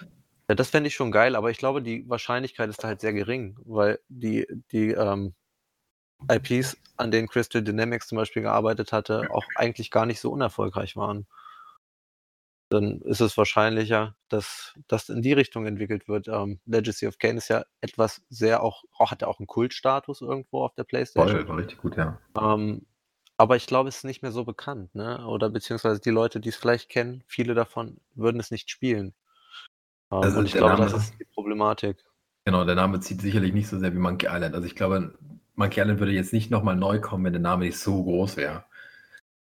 Ja, 0.48 0.54
das 0.54 0.70
fände 0.70 0.88
ich 0.88 0.94
schon 0.94 1.12
geil, 1.12 1.36
aber 1.36 1.50
ich 1.50 1.58
glaube, 1.58 1.82
die 1.82 2.08
Wahrscheinlichkeit 2.08 2.68
ist 2.68 2.82
da 2.82 2.88
halt 2.88 3.00
sehr 3.00 3.12
gering, 3.12 3.56
weil 3.64 4.00
die, 4.08 4.46
die 4.72 4.90
ähm, 4.90 5.34
IPs, 6.30 6.76
an 6.96 7.10
denen 7.10 7.28
Crystal 7.28 7.62
Dynamics 7.62 8.08
zum 8.08 8.16
Beispiel 8.16 8.42
gearbeitet 8.42 8.92
hatte, 8.92 9.30
auch 9.30 9.44
eigentlich 9.56 9.90
gar 9.90 10.06
nicht 10.06 10.20
so 10.20 10.30
unerfolgreich 10.30 10.96
waren. 10.96 11.26
Dann 12.68 13.02
ist 13.02 13.20
es 13.20 13.36
wahrscheinlicher, 13.36 14.16
dass 14.28 14.74
das 14.88 15.10
in 15.10 15.20
die 15.20 15.34
Richtung 15.34 15.66
entwickelt 15.66 16.08
wird. 16.08 16.28
Ähm, 16.28 16.58
Legacy 16.64 17.06
of 17.06 17.18
Kane 17.18 17.38
ist 17.38 17.48
ja 17.48 17.64
etwas 17.82 18.22
sehr 18.30 18.62
auch, 18.62 18.84
auch 18.96 19.10
hat 19.10 19.22
ja 19.22 19.28
auch 19.28 19.38
einen 19.38 19.46
Kultstatus 19.46 20.22
irgendwo 20.22 20.64
auf 20.64 20.74
der 20.74 20.84
Playstation. 20.84 21.40
Voll, 21.40 21.48
war 21.48 21.58
richtig 21.58 21.78
gut, 21.78 21.96
ja. 21.96 22.18
Ähm, 22.40 22.86
aber 23.36 23.56
ich 23.56 23.66
glaube, 23.66 23.88
es 23.88 23.98
ist 23.98 24.04
nicht 24.04 24.22
mehr 24.22 24.32
so 24.32 24.44
bekannt, 24.44 24.94
ne? 24.94 25.26
Oder 25.26 25.50
beziehungsweise 25.50 26.00
die 26.00 26.10
Leute, 26.10 26.40
die 26.40 26.48
es 26.48 26.56
vielleicht 26.56 26.88
kennen, 26.88 27.22
viele 27.26 27.54
davon 27.54 27.98
würden 28.14 28.40
es 28.40 28.50
nicht 28.50 28.70
spielen. 28.70 29.14
Ähm, 30.12 30.18
also 30.18 30.38
und 30.38 30.46
ich 30.46 30.52
glaube, 30.52 30.74
Name, 30.74 30.84
das 30.84 31.04
ist 31.04 31.14
die 31.18 31.24
Problematik. 31.24 31.96
Genau, 32.44 32.64
der 32.64 32.74
Name 32.74 33.00
zieht 33.00 33.20
sicherlich 33.20 33.52
nicht 33.52 33.68
so 33.68 33.78
sehr 33.78 33.94
wie 33.94 33.98
Monkey 33.98 34.26
Island. 34.30 34.54
Also 34.54 34.66
ich 34.66 34.74
glaube, 34.74 35.14
Monkey 35.54 35.80
Island 35.80 36.00
würde 36.00 36.12
jetzt 36.12 36.32
nicht 36.32 36.50
nochmal 36.50 36.76
neu 36.76 37.00
kommen, 37.00 37.24
wenn 37.24 37.32
der 37.32 37.42
Name 37.42 37.64
nicht 37.64 37.78
so 37.78 38.02
groß 38.02 38.36
wäre. 38.36 38.64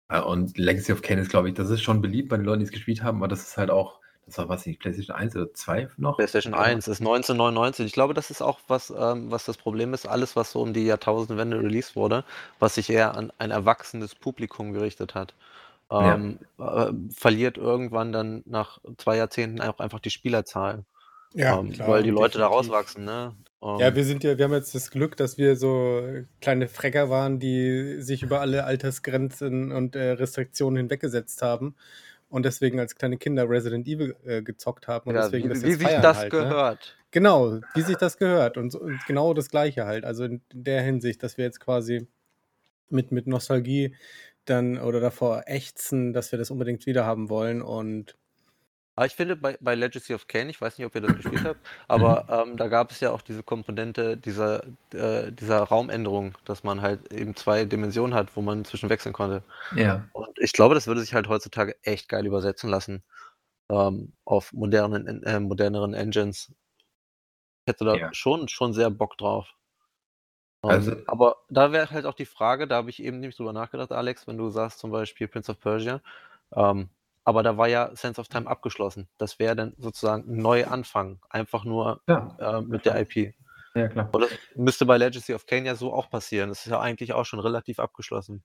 Äh, 0.09 0.21
und 0.21 0.57
Legacy 0.57 0.91
of 0.91 1.01
Kane 1.01 1.21
ist, 1.21 1.29
glaube 1.29 1.49
ich, 1.49 1.55
das 1.55 1.69
ist 1.69 1.81
schon 1.81 2.01
beliebt 2.01 2.29
bei 2.29 2.37
den 2.37 2.45
Leuten, 2.45 2.59
die 2.59 2.65
es 2.65 2.71
gespielt 2.71 3.03
haben, 3.03 3.17
aber 3.17 3.27
das 3.27 3.41
ist 3.41 3.57
halt 3.57 3.71
auch, 3.71 3.99
das 4.25 4.37
war 4.37 4.49
was 4.49 4.65
nicht, 4.65 4.79
PlayStation 4.79 5.15
1 5.15 5.35
oder 5.35 5.53
2 5.53 5.89
noch? 5.97 6.17
PlayStation 6.17 6.53
1 6.53 6.87
ist 6.87 6.99
1999. 6.99 7.87
Ich 7.87 7.93
glaube, 7.93 8.13
das 8.13 8.29
ist 8.29 8.43
auch 8.43 8.59
was, 8.67 8.93
ähm, 8.95 9.31
was 9.31 9.45
das 9.45 9.57
Problem 9.57 9.93
ist. 9.93 10.07
Alles, 10.07 10.35
was 10.35 10.51
so 10.51 10.61
um 10.61 10.73
die 10.73 10.85
Jahrtausendwende 10.85 11.59
released 11.59 11.95
wurde, 11.95 12.23
was 12.59 12.75
sich 12.75 12.91
eher 12.91 13.17
an 13.17 13.31
ein 13.39 13.49
erwachsenes 13.49 14.13
Publikum 14.13 14.73
gerichtet 14.73 15.15
hat 15.15 15.33
ähm, 15.91 16.39
äh, 16.59 16.91
verliert 17.15 17.57
irgendwann 17.57 18.11
dann 18.11 18.43
nach 18.45 18.79
zwei 18.97 19.17
Jahrzehnten 19.17 19.61
auch 19.61 19.79
einfach 19.79 19.99
die 19.99 20.11
Spielerzahl. 20.11 20.85
Ja, 21.33 21.59
ähm, 21.59 21.71
klar, 21.71 21.87
weil 21.87 22.03
die 22.03 22.09
Leute 22.09 22.39
da 22.39 22.47
rauswachsen, 22.47 23.05
ne? 23.05 23.35
ja, 23.61 23.87
ähm 23.87 23.95
wir 23.95 24.03
sind 24.03 24.23
ja, 24.23 24.37
wir 24.37 24.45
haben 24.45 24.53
jetzt 24.53 24.73
das 24.73 24.89
Glück, 24.89 25.15
dass 25.17 25.37
wir 25.37 25.55
so 25.55 26.03
kleine 26.41 26.67
Frecker 26.67 27.09
waren, 27.09 27.39
die 27.39 28.01
sich 28.01 28.23
über 28.23 28.41
alle 28.41 28.63
Altersgrenzen 28.65 29.71
und 29.71 29.95
äh, 29.95 30.11
Restriktionen 30.11 30.77
hinweggesetzt 30.77 31.41
haben 31.41 31.75
und 32.29 32.45
deswegen 32.45 32.79
als 32.79 32.95
kleine 32.95 33.17
Kinder 33.17 33.49
Resident 33.49 33.87
Evil 33.87 34.15
äh, 34.25 34.41
gezockt 34.41 34.87
haben 34.87 35.09
und 35.09 35.15
ja, 35.15 35.23
deswegen 35.23 35.49
wie, 35.49 35.53
das 35.53 35.63
wie 35.63 35.73
sich 35.73 35.87
das 35.87 36.17
halt, 36.17 36.33
ne? 36.33 36.39
gehört. 36.39 36.95
Ne? 36.97 37.05
Genau, 37.11 37.59
wie 37.73 37.81
sich 37.81 37.97
das 37.97 38.17
gehört 38.17 38.57
und, 38.57 38.71
so, 38.71 38.79
und, 38.79 38.99
genau 39.07 39.33
das 39.33 39.49
Gleiche 39.49 39.85
halt. 39.85 40.05
Also 40.05 40.25
in 40.25 40.41
der 40.53 40.81
Hinsicht, 40.81 41.21
dass 41.23 41.37
wir 41.37 41.45
jetzt 41.45 41.59
quasi 41.59 42.07
mit, 42.89 43.11
mit 43.11 43.27
Nostalgie 43.27 43.95
dann 44.49 44.79
oder 44.79 44.99
davor 44.99 45.43
ächzen, 45.45 46.13
dass 46.13 46.31
wir 46.31 46.39
das 46.39 46.51
unbedingt 46.51 46.85
wieder 46.85 47.05
haben 47.05 47.29
wollen 47.29 47.61
und 47.61 48.15
aber 48.99 49.05
ich 49.05 49.15
finde 49.15 49.37
bei, 49.37 49.57
bei 49.61 49.75
Legacy 49.75 50.13
of 50.13 50.27
Kane, 50.27 50.49
ich 50.49 50.59
weiß 50.59 50.77
nicht, 50.77 50.85
ob 50.85 50.93
ihr 50.93 50.99
das 50.99 51.15
gespielt 51.15 51.45
habt, 51.45 51.65
aber 51.87 52.43
mhm. 52.43 52.51
ähm, 52.51 52.57
da 52.57 52.67
gab 52.67 52.91
es 52.91 52.99
ja 52.99 53.11
auch 53.11 53.21
diese 53.21 53.43
Komponente 53.43 54.17
dieser, 54.17 54.61
äh, 54.93 55.31
dieser 55.31 55.59
Raumänderung, 55.59 56.37
dass 56.43 56.65
man 56.65 56.81
halt 56.81 57.13
eben 57.13 57.33
zwei 57.33 57.63
Dimensionen 57.63 58.13
hat, 58.13 58.35
wo 58.35 58.41
man 58.41 58.65
zwischen 58.65 58.89
wechseln 58.89 59.13
konnte. 59.13 59.41
Ja. 59.73 60.09
Und 60.11 60.37
ich 60.37 60.51
glaube, 60.51 60.75
das 60.75 60.85
würde 60.85 60.99
sich 60.99 61.13
halt 61.13 61.29
heutzutage 61.29 61.77
echt 61.81 62.09
geil 62.09 62.25
übersetzen 62.25 62.69
lassen 62.69 63.01
ähm, 63.69 64.11
auf 64.25 64.51
modernen, 64.51 65.23
äh, 65.23 65.39
moderneren 65.39 65.93
Engines. 65.93 66.51
Ich 67.65 67.71
hätte 67.71 67.85
da 67.85 67.95
ja. 67.95 68.13
schon, 68.13 68.49
schon 68.49 68.73
sehr 68.73 68.89
Bock 68.89 69.17
drauf. 69.17 69.47
Also, 70.65 70.91
Ähm, 70.91 71.03
aber 71.07 71.37
da 71.49 71.71
wäre 71.71 71.89
halt 71.91 72.05
auch 72.05 72.13
die 72.13 72.25
Frage, 72.25 72.67
da 72.67 72.75
habe 72.77 72.89
ich 72.89 73.01
eben 73.03 73.19
nämlich 73.19 73.37
drüber 73.37 73.53
nachgedacht, 73.53 73.91
Alex, 73.91 74.27
wenn 74.27 74.37
du 74.37 74.49
sagst 74.49 74.79
zum 74.79 74.91
Beispiel 74.91 75.27
Prince 75.27 75.51
of 75.51 75.59
Persia, 75.59 76.01
ähm, 76.55 76.89
aber 77.23 77.43
da 77.43 77.57
war 77.57 77.67
ja 77.67 77.95
Sense 77.95 78.19
of 78.21 78.27
Time 78.27 78.47
abgeschlossen. 78.49 79.07
Das 79.17 79.39
wäre 79.39 79.55
dann 79.55 79.73
sozusagen 79.77 80.23
'n 80.29 80.37
Neuanfang, 80.41 81.19
einfach 81.29 81.63
nur, 81.65 82.01
Ja, 82.07 82.37
äh, 82.37 82.61
mit 82.61 82.85
der 82.85 82.99
IP. 83.01 83.35
Ja, 83.75 83.87
klar. 83.87 84.09
Und 84.11 84.21
das 84.23 84.31
müsste 84.55 84.85
bei 84.85 84.97
Legacy 84.97 85.33
of 85.33 85.45
Kain 85.47 85.65
ja 85.65 85.75
so 85.75 85.93
auch 85.93 86.09
passieren. 86.09 86.49
Das 86.49 86.61
ist 86.65 86.71
ja 86.71 86.79
eigentlich 86.81 87.13
auch 87.13 87.25
schon 87.25 87.39
relativ 87.39 87.79
abgeschlossen. 87.79 88.43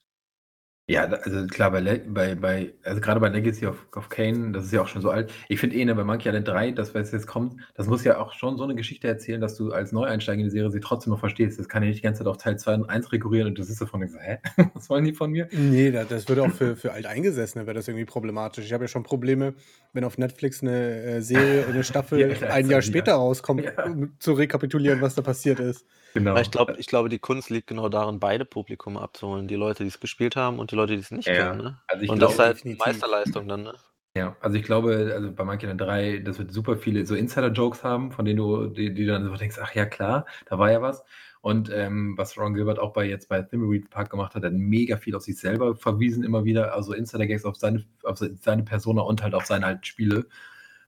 Ja, 0.87 1.05
also 1.05 1.47
klar, 1.47 1.71
bei, 1.71 2.03
bei, 2.07 2.35
bei 2.35 2.75
also 2.83 3.01
gerade 3.01 3.19
bei 3.19 3.31
Legacy 3.31 3.67
of, 3.67 3.87
of 3.97 4.11
Kane, 4.11 4.53
das 4.53 4.67
ist 4.67 4.73
ja 4.73 4.83
auch 4.83 4.89
schon 4.89 5.01
so 5.01 5.09
alt. 5.09 5.33
Ich 5.49 5.59
finde 5.59 5.77
eh, 5.77 5.85
ne, 5.85 5.95
bei 5.95 6.05
Monkey 6.05 6.29
Island 6.29 6.47
3, 6.47 6.73
das, 6.73 6.95
was 6.95 7.11
jetzt 7.11 7.27
kommt, 7.27 7.59
das 7.75 7.87
muss 7.87 8.05
ja 8.05 8.19
auch 8.19 8.35
schon 8.35 8.59
so 8.59 8.65
eine 8.65 8.75
Geschichte 8.75 9.09
erzählen, 9.09 9.41
dass 9.41 9.57
du 9.57 9.73
als 9.73 9.93
Neueinsteiger 9.93 10.41
in 10.41 10.45
die 10.45 10.51
Serie 10.51 10.71
sie 10.71 10.81
trotzdem 10.81 11.13
noch 11.13 11.21
verstehst. 11.21 11.59
Das 11.59 11.71
kann 11.71 11.83
ja 11.83 11.89
nicht 11.89 12.01
die 12.01 12.03
ganze 12.03 12.19
Zeit 12.19 12.27
auf 12.27 12.37
Teil 12.37 12.59
2 12.59 12.75
und 12.75 12.91
1 12.91 13.13
rekurrieren 13.13 13.49
und 13.49 13.59
du 13.59 13.63
sitzt 13.63 13.81
davon 13.81 14.01
denkst, 14.01 14.15
hä, 14.21 14.39
was 14.75 14.91
wollen 14.91 15.07
die 15.07 15.15
von 15.15 15.31
mir? 15.31 15.49
Nee, 15.53 15.91
das, 15.91 16.09
das 16.09 16.29
würde 16.29 16.43
auch 16.43 16.53
für, 16.53 16.77
für 16.77 16.93
Alteingesessene 16.93 17.67
wäre 17.67 17.75
das 17.75 17.89
irgendwie 17.89 18.05
problematisch. 18.05 18.67
Ich 18.67 18.73
habe 18.75 18.85
ja 18.85 18.89
schon 18.89 19.05
Probleme, 19.05 19.55
wenn 19.95 20.05
auf 20.05 20.19
Netflix 20.19 20.61
eine 20.61 21.03
äh, 21.03 21.21
Serie, 21.23 21.67
eine 21.67 21.83
Staffel 21.85 22.21
ja, 22.21 22.49
ein 22.49 22.69
Jahr 22.69 22.83
später 22.83 23.15
rauskommt, 23.15 23.65
ja. 23.65 23.85
um 23.85 24.13
zu 24.19 24.35
rekapitulieren, 24.35 25.01
was 25.01 25.15
da 25.15 25.23
passiert 25.23 25.61
ist. 25.61 25.87
Genau. 26.15 26.41
Ich, 26.43 26.51
glaub, 26.51 26.77
ich 26.79 26.87
glaube, 26.87 27.09
die 27.09 27.19
Kunst 27.21 27.51
liegt 27.51 27.69
genau 27.69 27.89
darin, 27.89 28.19
beide 28.21 28.45
Publikum 28.45 28.97
abzuholen. 28.97 29.47
Die 29.49 29.55
Leute, 29.55 29.85
die 29.85 29.89
es 29.89 30.01
gespielt 30.01 30.37
haben 30.37 30.59
und 30.59 30.71
die 30.73 30.77
Leute, 30.77 30.95
die 30.95 31.01
es 31.01 31.11
nicht 31.11 31.33
Ja, 31.33 31.33
kennen, 31.33 31.57
ne? 31.57 31.81
Also, 31.89 32.05
Und 32.07 32.23
das 32.23 32.33
ist 32.33 32.39
glaube 32.39 32.41
halt 32.41 32.65
definitiv. 32.65 32.79
Meisterleistung 32.79 33.49
dann, 33.49 33.63
ne? 33.63 33.75
Ja, 34.17 34.37
also, 34.41 34.57
ich 34.57 34.63
glaube, 34.63 35.11
also, 35.13 35.33
bei 35.33 35.43
Monkey 35.45 35.67
Island 35.67 35.81
3, 35.81 36.19
das 36.21 36.39
wird 36.39 36.53
super 36.53 36.77
viele 36.77 37.05
so 37.05 37.17
Insider-Jokes 37.17 37.83
haben, 37.83 38.13
von 38.13 38.25
denen 38.25 38.37
du 38.37 38.69
die 38.69 38.95
die 38.95 39.07
dann 39.07 39.25
so 39.29 39.35
denkst: 39.37 39.59
„Ach 39.61 39.75
ja, 39.75 39.87
klar, 39.87 40.25
da 40.47 40.57
war 40.57 40.71
ja 40.71 40.81
was.“ 40.81 41.03
Und, 41.41 41.69
ähm, 41.73 42.15
was 42.17 42.39
Ron 42.39 42.55
Gilbert 42.55 42.79
auch 42.79 42.93
bei 42.93 43.07
jetzt 43.09 43.29
bei 43.29 43.43
Thimbleweed 43.43 43.91
Park 43.91 44.11
gemacht 44.11 44.37
hat, 44.37 44.45
hat 44.45 44.53
mega 44.53 44.99
viel 44.99 45.17
auf 45.17 45.23
sich 45.23 45.37
selber 45.37 45.75
verwiesen 45.75 46.23
immer 46.23 46.45
wieder, 46.45 46.75
also, 46.75 46.93
Insider-Gags 46.95 47.45
auf 47.45 47.57
seine 47.57 47.85
auf 48.05 48.19
seine 48.19 48.63
Persona 48.63 49.03
und 49.03 49.21
halt 49.21 49.35
auf 49.35 49.47
seine 49.47 49.67
alten 49.67 49.83
Spiele. 49.85 50.27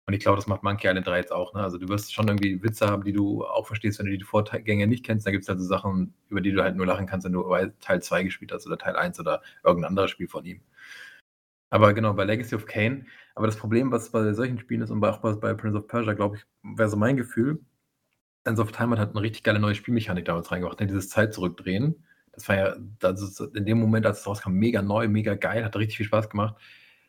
Und 0.08 0.14
ich 0.14 0.20
glaube, 0.20 0.36
das 0.36 0.46
macht 0.46 0.62
Monkey 0.62 0.86
Island 0.86 1.04
3 1.08 1.18
jetzt 1.18 1.32
auch, 1.32 1.52
ne? 1.52 1.60
Also, 1.62 1.78
du 1.78 1.88
wirst 1.88 2.14
schon 2.14 2.28
irgendwie 2.28 2.62
Witze 2.62 2.86
haben, 2.86 3.02
die 3.02 3.12
du 3.12 3.44
auch 3.44 3.66
verstehst, 3.66 3.98
wenn 3.98 4.06
du 4.06 4.16
die 4.16 4.22
Vorgänger 4.24 4.86
nicht 4.86 5.04
kennst. 5.04 5.26
Da 5.26 5.32
gibt's 5.32 5.48
halt 5.48 5.58
so 5.58 5.64
Sachen, 5.66 6.14
über 6.28 6.40
die 6.40 6.52
du 6.52 6.62
halt 6.62 6.76
nur 6.76 6.86
lachen 6.86 7.06
kannst, 7.06 7.24
wenn 7.26 7.32
du 7.32 7.42
Teil 7.80 8.00
2 8.02 8.22
gespielt 8.22 8.52
hast 8.52 8.66
oder 8.68 8.78
Teil 8.78 8.94
1 8.94 9.18
oder 9.18 9.42
irgendein 9.64 9.88
anderes 9.90 10.12
Spiel 10.12 10.28
von 10.28 10.44
ihm. 10.44 10.60
Aber 11.72 11.94
genau, 11.94 12.12
bei 12.14 12.24
Legacy 12.24 12.54
of 12.54 12.66
Kain 12.66 13.06
aber 13.34 13.46
das 13.46 13.56
Problem, 13.56 13.90
was 13.92 14.10
bei 14.10 14.32
solchen 14.32 14.58
Spielen 14.58 14.80
ist 14.80 14.90
und 14.90 15.04
auch 15.04 15.18
bei 15.20 15.52
Prince 15.54 15.76
of 15.76 15.88
Persia, 15.88 16.14
glaube 16.14 16.36
ich, 16.36 16.42
wäre 16.62 16.88
so 16.88 16.96
mein 16.96 17.16
Gefühl, 17.18 17.60
Sands 18.46 18.60
of 18.60 18.72
Time 18.72 18.98
hat 18.98 19.14
'ne 19.14 19.22
richtig 19.22 19.42
geile 19.44 19.60
neue 19.60 19.74
Spielmechanik 19.76 20.24
damals 20.26 20.52
reingebracht, 20.52 20.80
ne, 20.80 20.86
dieses 20.88 21.10
Zeit 21.10 21.34
zurückdrehen. 21.34 22.04
Das 22.32 22.48
war 22.48 22.56
ja 22.56 22.76
also, 23.02 23.46
in 23.54 23.66
dem 23.66 23.78
Moment, 23.80 24.06
als 24.06 24.20
es 24.20 24.26
rauskam, 24.28 24.52
mega 24.52 24.82
neu, 24.82 25.08
mega 25.08 25.34
geil, 25.36 25.64
hat 25.64 25.76
richtig 25.76 25.98
viel 25.98 26.06
Spaß 26.06 26.30
gemacht. 26.30 26.56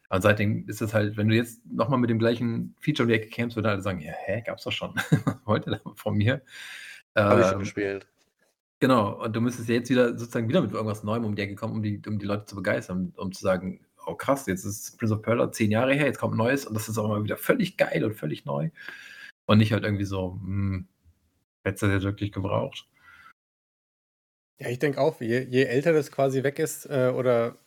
Und 0.09 0.21
seitdem 0.21 0.67
ist 0.69 0.81
es 0.81 0.93
halt 0.93 1.17
wenn 1.17 1.29
du 1.29 1.35
jetzt 1.35 1.65
noch 1.65 1.89
mal 1.89 1.97
mit 1.97 2.09
dem 2.09 2.19
gleichen 2.19 2.75
Feature 2.79 3.05
um 3.05 3.09
die 3.09 3.15
Ecke 3.15 3.29
kämst, 3.29 3.55
würden 3.57 3.67
alle 3.67 3.81
sagen: 3.81 3.99
„Ja, 4.01 4.13
hä, 4.13 4.41
gab's 4.45 4.63
doch 4.63 4.71
schon. 4.71 4.95
Da 5.65 5.81
von 5.95 6.15
mir?“ 6.17 6.41
Habe 7.29 7.41
ich 7.41 7.47
schon 7.47 7.59
Ähm, 7.59 7.59
gespielt. 7.59 8.07
genau, 8.79 9.23
und 9.23 9.35
du 9.35 9.41
müsstest 9.41 9.69
ja 9.69 9.75
jetzt 9.75 9.89
wieder 9.89 10.17
sozusagen 10.17 10.49
wieder 10.49 10.61
mit 10.61 10.71
irgendwas 10.71 11.03
Neuem 11.03 11.25
um 11.25 11.35
die 11.35 11.41
Ecke 11.41 11.55
kommen, 11.55 11.73
um 11.75 11.83
die 11.83 12.01
um 12.07 12.19
die 12.19 12.25
Leute 12.25 12.45
zu 12.45 12.55
begeistern, 12.55 13.13
um 13.17 13.31
zu 13.31 13.41
sagen: 13.41 13.85
„Oh 14.05 14.15
krass, 14.15 14.45
jetzt 14.47 14.65
ist 14.65 14.97
Prince 14.97 15.15
of 15.15 15.21
Persia 15.21 15.51
10 15.51 15.71
Jahre 15.71 15.93
her, 15.93 16.05
jetzt 16.05 16.19
kommt 16.19 16.35
neues 16.37 16.65
und 16.65 16.73
das 16.75 16.89
ist 16.89 16.97
auch 16.97 17.05
immer 17.05 17.23
wieder 17.23 17.37
völlig 17.37 17.77
geil 17.77 18.03
und 18.03 18.15
völlig 18.15 18.45
neu.“ 18.45 18.69
Und 19.47 19.59
nicht 19.59 19.73
halt 19.73 19.83
irgendwie 19.85 20.05
so: 20.05 20.33
„Hm, 20.43 20.87
hättest 21.65 21.83
du 21.83 21.87
das 21.87 21.95
jetzt 21.97 22.05
wirklich 22.05 22.31
gebraucht?“ 22.33 22.87
Ja, 24.59 24.69
ich 24.69 24.79
denke 24.79 24.99
auch, 24.99 25.21
je 25.21 25.41
je 25.49 25.63
älter 25.65 25.93
das 25.93 26.11
quasi 26.11 26.41
weg 26.43 26.57
ist, 26.59 26.85
äh, 26.87 27.09
oder 27.15 27.57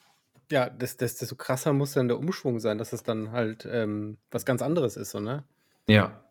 ja, 0.50 0.68
des 0.70 0.96
des 0.96 1.16
desto 1.16 1.36
krasser 1.36 1.72
muss 1.72 1.92
dann 1.94 2.08
der 2.08 2.18
Umschwung 2.18 2.60
sein, 2.60 2.78
dass 2.78 2.92
es 2.92 3.02
dann 3.02 3.32
halt, 3.32 3.66
ähm, 3.70 4.18
was 4.30 4.44
ganz 4.46 4.62
anderes 4.62 4.96
ist 4.96 5.10
so, 5.10 5.20
ne? 5.20 5.44
Ja. 5.88 6.22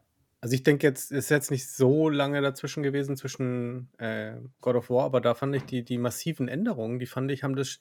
Also, 0.43 0.55
ich 0.55 0.63
denke 0.63 0.88
jetzt 0.88 1.12
ist 1.12 1.29
jetzt 1.29 1.51
nicht 1.51 1.67
so 1.69 2.08
lange 2.10 2.41
dazwischen 2.41 2.82
gewesen 2.82 3.17
zwischen, 3.17 3.89
äh, 3.97 4.38
God 4.62 4.75
of 4.77 4.89
War, 4.89 5.03
aber 5.03 5.19
da 5.19 5.34
fand 5.36 5.53
ich 5.55 5.65
die 5.65 5.84
die 5.84 5.97
massiven 5.97 6.47
Änderungen, 6.47 6.97
die 6.99 7.08
fand 7.08 7.29
ich, 7.32 7.43
haben 7.43 7.55
das 7.58 7.79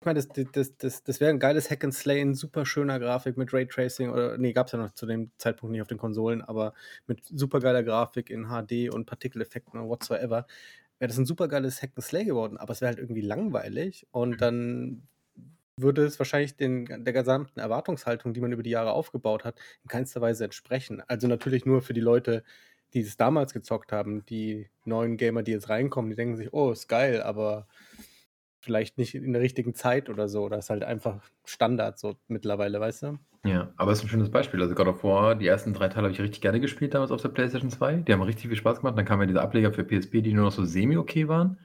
ich 0.00 0.06
meine, 0.06 0.20
das 0.20 0.28
das 0.52 0.76
das 0.76 1.04
das 1.04 1.20
wäre 1.20 1.30
'n 1.32 1.38
geiles 1.38 1.70
Hack 1.70 1.84
and 1.84 1.94
Slay 1.94 2.20
in 2.20 2.34
super 2.34 2.66
schöner 2.66 2.98
Grafik 2.98 3.36
mit 3.36 3.52
Raytracing 3.52 4.10
oder 4.10 4.36
ne, 4.38 4.52
gab's 4.52 4.72
ja 4.72 4.78
noch 4.78 4.92
zu 4.92 5.06
dem 5.06 5.30
Zeitpunkt 5.38 5.72
nicht 5.72 5.82
auf 5.82 5.88
den 5.88 5.98
Konsolen, 5.98 6.42
aber 6.42 6.74
mit 7.06 7.24
supergeiler 7.24 7.82
Grafik 7.84 8.28
in 8.30 8.48
HD 8.48 8.90
und 8.90 9.06
Partikeleffekten 9.06 9.78
und 9.80 9.88
whatsoever. 9.88 10.46
Wäre 10.98 11.08
das 11.08 11.18
'n 11.18 11.26
supergeiles 11.26 11.82
Hack 11.82 11.92
and 11.96 12.04
Slay 12.04 12.24
geworden, 12.24 12.58
aber 12.58 12.72
es 12.72 12.80
wäre 12.80 12.90
halt 12.90 12.98
irgendwie 13.00 13.22
langweilig 13.22 14.06
und 14.12 14.40
Mhm. 14.40 14.42
dann 14.42 15.08
würde 15.76 16.04
es 16.04 16.18
wahrscheinlich 16.18 16.56
den 16.56 16.86
der 17.04 17.12
gesamten 17.12 17.60
Erwartungshaltung, 17.60 18.32
die 18.34 18.40
man 18.40 18.52
über 18.52 18.62
die 18.62 18.70
Jahre 18.70 18.92
aufgebaut 18.92 19.44
hat, 19.44 19.58
in 19.82 19.88
keinster 19.88 20.20
Weise 20.20 20.44
entsprechen. 20.44 21.02
Also, 21.08 21.26
natürlich 21.28 21.66
nur 21.66 21.82
für 21.82 21.94
die 21.94 22.00
Leute, 22.00 22.44
die 22.94 23.00
es 23.00 23.16
damals 23.16 23.52
gezockt 23.52 23.92
haben. 23.92 24.24
Die 24.26 24.70
neuen 24.84 25.16
Gamer, 25.16 25.42
die 25.42 25.52
jetzt 25.52 25.68
reinkommen, 25.68 26.10
die 26.10 26.16
denken 26.16 26.36
sich: 26.36 26.52
„Oh, 26.52 26.70
ist 26.72 26.88
geil“, 26.88 27.22
aber 27.22 27.66
vielleicht 28.60 28.98
nicht 28.98 29.14
in 29.14 29.32
der 29.34 29.42
richtigen 29.42 29.74
Zeit 29.74 30.10
oder 30.10 30.28
so. 30.28 30.44
Oder 30.44 30.58
ist 30.58 30.70
halt 30.70 30.84
einfach 30.84 31.22
Standard 31.44 31.98
so 31.98 32.16
mittlerweile, 32.28 32.80
weißt 32.80 33.02
du? 33.04 33.18
Ja, 33.46 33.74
aber 33.76 33.92
ist 33.92 34.02
'n 34.02 34.08
schönes 34.08 34.30
Beispiel. 34.30 34.60
Also, 34.62 34.74
God 34.74 34.86
of 34.88 35.04
War, 35.04 35.34
die 35.34 35.46
ersten 35.46 35.74
3 35.74 35.88
Teile 35.88 36.04
habe 36.04 36.12
ich 36.14 36.20
richtig 36.20 36.40
gerne 36.40 36.60
gespielt 36.60 36.94
damals 36.94 37.10
auf 37.10 37.20
der 37.20 37.28
PlayStation 37.28 37.70
2. 37.70 37.96
Die 37.96 38.12
haben 38.12 38.22
richtig 38.22 38.48
viel 38.48 38.56
Spaß 38.56 38.78
gemacht. 38.80 38.96
Dann 38.96 39.04
kamen 39.04 39.22
ja 39.22 39.26
diese 39.26 39.42
Ableger 39.42 39.72
für 39.72 39.84
PSP, 39.84 40.22
die 40.22 40.32
nur 40.32 40.44
noch 40.46 40.52
so 40.52 40.64
semi 40.64 40.96
okay 40.96 41.28
waren. 41.28 41.58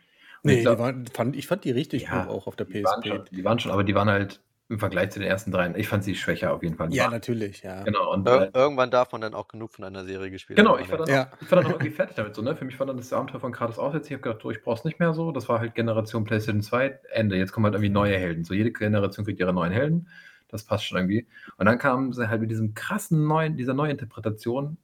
Und 0.45 0.51
ich 0.51 0.61
Ne, 0.61 0.65
die 0.65 0.77
waren 0.77 1.05
fand 1.07 1.35
ich 1.35 1.47
fand 1.47 1.65
die 1.65 1.71
richtig 1.71 2.07
ja, 2.07 2.07
gut 2.07 2.27
auch 2.27 2.47
auf 2.47 2.55
der 2.55 2.65
die 2.67 2.81
waren 2.83 3.03
schon 3.05 3.19
PSP. 3.19 3.29
die 3.31 3.43
waren 3.43 3.59
schon 3.59 3.71
aber 3.71 3.83
die 3.83 3.95
waren 3.95 4.09
halt 4.09 4.43
im 4.69 4.79
Vergleich 4.79 5.11
zu 5.11 5.19
den 5.19 5.27
ersten 5.27 5.51
3 5.51 5.73
ich 5.75 5.87
fand 5.87 6.03
sie 6.03 6.15
schwächer 6.15 6.53
auf 6.53 6.63
jeden 6.63 6.77
Fall. 6.77 6.91
Ja, 6.91 7.07
natürlich, 7.07 7.61
ja. 7.61 7.85
Genau 7.85 8.13
und, 8.13 8.27
Ir 8.27 8.33
äh 8.33 8.51
irgendwann 8.53 8.89
darf 8.91 9.11
man 9.11 9.21
dann 9.21 9.33
auch 9.35 9.47
genug 9.47 9.71
von 9.73 9.85
einer 9.85 10.03
Serie 10.05 10.31
gespielt 10.31 10.57
Genau, 10.57 10.77
haben, 10.77 10.77
ich 10.77 10.91
war 10.91 10.97
ne? 10.97 10.99
dann 10.99 11.07
Ja. 11.07 11.31
auch 11.31 11.41
ich 11.41 11.49
war 11.51 11.57
dann 11.57 11.67
auch 11.67 11.73
irgendwie 11.75 11.91
fertig 11.91 12.15
damit 12.15 12.35
so, 12.35 12.41
ne? 12.41 12.55
Für 12.55 12.65
mich 12.65 12.77
war 12.79 12.85
dann 12.87 12.97
das 12.97 13.13
Abenteuer 13.13 13.39
von 13.39 13.51
Kratos 13.51 13.77
aus 13.79 13.93
jetzt. 13.93 14.07
Ich 14.07 14.13
habe 14.13 14.21
gedacht: 14.23 14.41
„So, 14.41 14.51
ich 14.51 14.61
brauche 14.61 14.77
es 14.79 14.83
nicht 14.83 14.99
mehr 14.99 15.13
so.“ 15.13 15.31
Das 15.31 15.47
war 15.47 15.59
halt 15.59 15.75
Generation 15.75 16.23
PlayStation 16.25 16.61
2, 16.61 16.99
Ende. 17.11 17.37
Jetzt 17.37 17.51
kommen 17.53 17.65
halt 17.65 17.75
irgendwie 17.75 17.89
neue 17.91 18.17
Helden. 18.17 18.43
So 18.43 18.53
jede 18.53 18.71
Generation 18.71 19.25
kriegt 19.25 19.39
ihre 19.39 19.53
neuen 19.53 19.71
Helden. 19.71 20.09
Das 20.49 20.65
passt 20.65 20.85
schon 20.85 20.97
irgendwie. 20.97 21.27
Und 21.57 21.67
dann 21.67 21.77
kamen 21.77 22.11
sie 22.13 22.27
halt 22.29 22.41
mit 22.41 22.49
diesem 22.51 22.73
krassen 22.73 23.25
neuen 23.27 23.55
dieser 23.55 23.73
Neuinterpretation, 23.75 24.77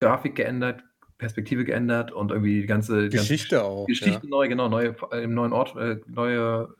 Grafik 0.00 0.36
geändert, 0.36 0.84
Perspektive 1.20 1.64
geändert 1.64 2.10
und 2.10 2.32
irgendwie 2.32 2.62
die 2.62 2.66
ganze 2.66 2.90
ganze 2.90 3.10
Geschichte 3.10 3.62
auch, 3.62 3.86
Geschichte 3.86 4.22
ja. 4.24 4.28
neu, 4.28 4.48
genau, 4.48 4.68
neue 4.68 4.96
im 5.12 5.34
neuen 5.34 5.52
Ort, 5.52 5.76
äh, 5.76 6.00
neue 6.06 6.74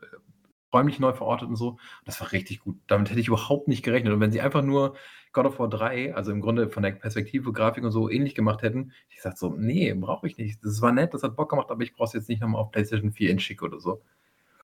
räumlich 0.73 0.99
neu 0.99 1.13
verortet 1.13 1.49
und 1.49 1.55
so. 1.55 1.77
Das 2.05 2.19
war 2.21 2.31
richtig 2.31 2.59
gut. 2.59 2.77
Damit 2.87 3.09
hätte 3.09 3.19
ich 3.19 3.27
überhaupt 3.27 3.67
nicht 3.67 3.83
gerechnet. 3.83 4.13
Und 4.13 4.19
wenn 4.19 4.31
sie 4.31 4.41
einfach 4.41 4.61
nur 4.61 4.95
God 5.33 5.45
of 5.45 5.59
War 5.59 5.69
3, 5.69 6.15
also 6.15 6.31
im 6.31 6.41
Grunde 6.41 6.69
von 6.69 6.83
der 6.83 6.91
Perspektive, 6.91 7.51
Grafik 7.51 7.83
und 7.83 7.91
so 7.91 8.09
ähnlich 8.09 8.35
gemacht 8.35 8.61
hätten, 8.61 8.93
ich 9.09 9.17
gesagt 9.17 9.37
so: 9.37 9.49
„Ne, 9.49 9.93
brauche 9.95 10.27
ich 10.27 10.37
nicht. 10.37 10.63
Das 10.63 10.81
war 10.81 10.91
nett, 10.91 11.13
das 11.13 11.23
hat 11.23 11.35
Bock 11.35 11.49
gemacht, 11.49 11.69
aber 11.69 11.83
ich 11.83 11.93
brauche 11.93 12.07
es 12.07 12.13
jetzt 12.13 12.29
nicht 12.29 12.41
noch 12.41 12.49
mal 12.49 12.59
auf 12.59 12.71
PlayStation 12.71 13.11
4 13.11 13.31
in 13.31 13.39
schick 13.39 13.61
oder 13.61 13.79
so.“ 13.79 14.01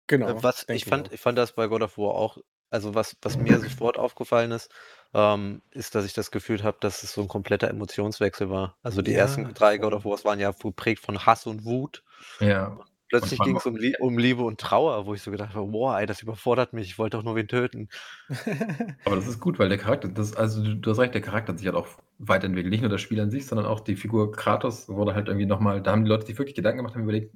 Genau, 0.08 0.42
was 0.42 0.66
ich 0.70 0.86
fand 0.86 1.12
ich 1.12 1.20
fand 1.20 1.38
das 1.38 1.54
bei 1.54 1.68
God 1.68 1.82
of 1.82 1.98
War 1.98 2.16
auch 2.16 2.38
also, 2.70 2.96
was 2.96 3.18
was 3.22 3.38
mir 3.38 3.60
sofort 3.60 3.98
aufgefallen 3.98 4.52
ist, 4.52 4.72
ähm, 5.14 5.62
ist, 5.72 5.96
dass 5.96 6.06
ich 6.06 6.14
das 6.14 6.32
Gefühl 6.32 6.64
habe, 6.64 6.78
dass 6.82 7.04
es 7.04 7.14
so 7.14 7.22
'n 7.22 7.28
kompletter 7.28 7.70
Emotionswechsel 7.70 8.50
war. 8.50 8.78
Also, 8.84 9.02
die 9.02 9.16
ersten 9.16 9.46
Ja, 9.46 9.54
3 9.54 9.78
God 9.78 9.94
voll. 9.94 9.96
of 9.96 10.06
Wars 10.06 10.26
waren 10.26 10.40
ja 10.40 10.52
geprägt 10.52 11.04
von 11.06 11.26
Hass 11.26 11.46
und 11.48 11.66
Wut. 11.66 12.04
Ja. 12.40 12.80
Und 13.20 13.32
plötzlich 13.32 13.34
vor 13.34 13.46
allem 13.46 13.56
ging's 13.56 13.66
auch 13.66 13.66
um 13.66 13.76
Lie 13.76 13.96
um 14.00 14.18
Liebe 14.18 14.44
und 14.44 14.60
Trauer, 14.60 15.06
wo 15.06 15.14
ich 15.14 15.22
so 15.22 15.32
gedacht 15.32 15.56
habe: 15.56 15.68
„Boah, 15.68 16.00
ey, 16.00 16.06
das 16.06 16.22
überfordert 16.22 16.74
mich. 16.74 16.88
Ich 16.88 16.98
wollte 17.00 17.18
doch 17.18 17.24
nur 17.24 17.36
wen 17.36 17.48
töten.“ 17.48 17.90
Aber 19.06 19.16
das 19.16 19.28
ist 19.28 19.40
gut, 19.40 19.58
weil 19.60 19.70
der 19.70 19.78
Charakter 19.78 20.10
das 20.10 20.34
also, 20.36 20.62
du 20.64 20.76
du 20.76 20.92
hast 20.92 21.00
recht, 21.00 21.14
der 21.14 21.22
Charakter 21.22 21.54
hat 21.54 21.60
sich 21.60 21.68
halt 21.68 21.78
auch 21.78 21.88
weiterentwickelt. 22.20 22.72
Nicht 22.72 22.82
nur 22.82 22.90
das 22.90 23.02
Spiel 23.02 23.20
an 23.22 23.32
sich, 23.32 23.46
sondern 23.48 23.66
auch 23.66 23.80
die 23.80 23.96
Figur 23.96 24.32
Kratos 24.32 24.90
wurde 24.90 25.16
halt 25.16 25.28
irgendwie 25.28 25.46
noch 25.46 25.60
mal 25.60 25.82
da 25.82 25.92
haben 25.92 26.04
die 26.04 26.10
Leute 26.10 26.26
sich 26.26 26.38
wirklich 26.38 26.56
Gedanken 26.56 26.78
gemacht, 26.80 26.96
haben 26.96 27.04
überlegt: 27.04 27.34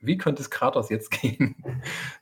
„Wie 0.00 0.18
könnte 0.18 0.42
es 0.42 0.50
Kratos 0.50 0.90
jetzt 0.90 1.10
gehen?“ 1.22 1.56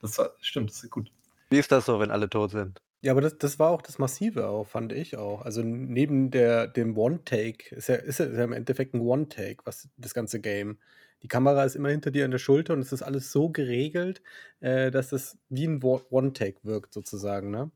Das 0.01 0.19
war 0.19 0.31
stimmt, 0.41 0.71
das 0.71 0.83
ist 0.85 0.91
gut. 0.91 1.11
Wie 1.53 1.59
ist 1.59 1.71
das 1.71 1.85
so, 1.85 2.01
wenn 2.01 2.11
alle 2.11 2.31
tot 2.31 2.51
sind? 2.53 2.81
Ja, 3.05 3.11
aber 3.13 3.21
das 3.21 3.37
das 3.37 3.59
war 3.59 3.71
auch 3.71 3.83
das 3.83 3.99
Massive 3.99 4.47
auch, 4.47 4.65
fand 4.69 4.93
ich 4.93 5.17
auch. 5.17 5.43
Also, 5.43 5.61
neben 5.65 6.31
der 6.31 6.69
dem 6.69 6.97
One-Take 6.97 7.75
ist 7.75 7.89
ja 7.89 7.97
ist 7.97 8.21
ja 8.21 8.27
im 8.45 8.53
Endeffekt 8.53 8.95
'n 8.95 9.01
One-Take, 9.01 9.67
was 9.67 9.89
das 9.97 10.15
ganze 10.15 10.41
Game. 10.41 10.79
Die 11.25 11.27
Kamera 11.29 11.65
ist 11.65 11.75
immer 11.75 11.89
hinter 11.91 12.13
dir 12.13 12.25
an 12.25 12.31
der 12.31 12.39
Schulter 12.39 12.75
und 12.75 12.81
es 12.81 12.93
ist 12.93 13.03
alles 13.03 13.33
so 13.33 13.51
geregelt, 13.51 14.23
äh, 14.61 14.93
dass 14.93 15.11
es 15.11 15.37
wie 15.49 15.65
'n 15.67 15.83
Wo 15.83 16.01
One-Take 16.11 16.61
wirkt 16.63 16.95
sozusagen, 16.95 17.51
ne? 17.51 17.73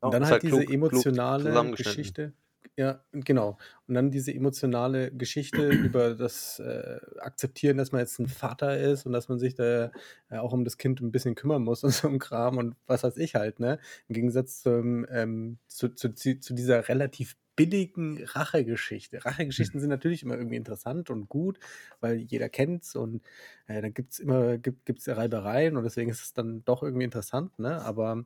Und 0.00 0.12
dann 0.14 0.24
ist 0.24 0.30
halt 0.30 0.42
halt 0.42 0.44
diese 0.44 0.68
klug 0.84 0.84
klug 0.84 1.14
emotionale. 1.28 1.62
Geschichte 1.76 2.34
ja, 2.76 3.04
genau. 3.12 3.56
Und 3.86 3.94
dann 3.94 4.10
diese 4.10 4.34
emotionale 4.34 5.12
Geschichte 5.12 5.72
über 5.74 6.14
das, 6.14 6.58
äh, 6.58 6.98
Akzeptieren, 7.20 7.76
dass 7.76 7.92
man 7.92 8.00
jetzt 8.00 8.18
'n 8.18 8.26
Vater 8.28 8.78
ist 8.78 9.06
und 9.06 9.12
dass 9.12 9.28
man 9.28 9.38
sich 9.38 9.54
da, 9.54 9.92
äh, 10.30 10.38
auch 10.38 10.52
um 10.52 10.64
das 10.64 10.76
Kind 10.78 11.00
'n 11.00 11.12
bisschen 11.12 11.36
kümmern 11.36 11.62
muss 11.62 11.84
und 11.84 11.90
so 11.92 12.08
'n 12.08 12.18
Kram 12.18 12.58
und 12.58 12.74
was 12.86 13.04
weiß 13.04 13.16
ich 13.18 13.34
halt, 13.36 13.60
ne? 13.60 13.78
Im 14.08 14.14
Gegensatz 14.14 14.60
zum, 14.62 15.06
ähm 15.10 15.58
zu 15.68 15.88
zu 15.94 16.12
zu 16.14 16.54
dieser 16.54 16.88
relativ 16.88 17.36
billigen 17.56 18.24
Rachegeschichte. 18.24 19.24
Rachegeschichten 19.24 19.78
Mhm. 19.78 19.80
sind 19.80 19.90
natürlich 19.90 20.24
immer 20.24 20.34
irgendwie 20.36 20.56
interessant 20.56 21.10
und 21.10 21.28
gut, 21.28 21.60
weil 22.00 22.16
jeder 22.16 22.48
kennt's 22.48 22.96
und, 22.96 23.22
äh, 23.68 23.80
da 23.82 23.88
gibt's 23.90 24.18
immer 24.18 24.58
gibt 24.58 24.84
gibt's 24.86 25.06
Reibereien 25.08 25.76
und 25.76 25.84
deswegen 25.84 26.10
ist 26.10 26.22
es 26.22 26.32
dann 26.32 26.64
doch 26.64 26.82
irgendwie 26.82 27.04
interessant, 27.04 27.56
ne? 27.60 27.80
Aber 27.82 28.24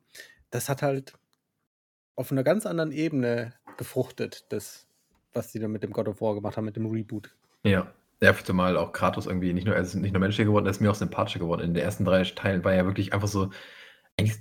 das 0.51 0.69
hat 0.71 0.81
halt 0.83 1.13
auf 2.19 2.33
'ner 2.33 2.43
ganz 2.45 2.67
anderen 2.67 2.93
Ebene 2.93 3.55
gefruchtet, 3.77 4.47
das, 4.53 4.89
was 5.33 5.53
die 5.53 5.61
da 5.61 5.69
mit 5.69 5.83
dem 5.85 5.93
God 5.93 6.09
of 6.09 6.21
War 6.21 6.35
gemacht 6.35 6.57
haben, 6.57 6.65
mit 6.65 6.77
dem 6.77 6.87
Reboot. 6.87 7.35
Ja. 7.65 7.93
Ja, 8.21 8.35
zumal 8.35 8.77
auch 8.77 8.93
Kratos 8.93 9.27
irgendwie 9.27 9.53
nicht 9.53 9.65
nur 9.65 9.77
er 9.77 9.83
ist 9.83 9.95
nicht 9.95 10.11
nur 10.13 10.19
menschlicher 10.21 10.47
geworden, 10.49 10.67
er 10.67 10.71
ist 10.73 10.81
mir 10.81 10.91
auch 10.91 10.95
sympathischer 10.97 11.39
geworden. 11.39 11.61
In 11.63 11.73
den 11.75 11.85
ersten 11.85 12.05
3 12.05 12.25
Teilen 12.25 12.65
war 12.65 12.73
er 12.73 12.85
wirklich 12.85 13.13
einfach 13.13 13.29
so 13.29 13.51
eigentlich 14.19 14.37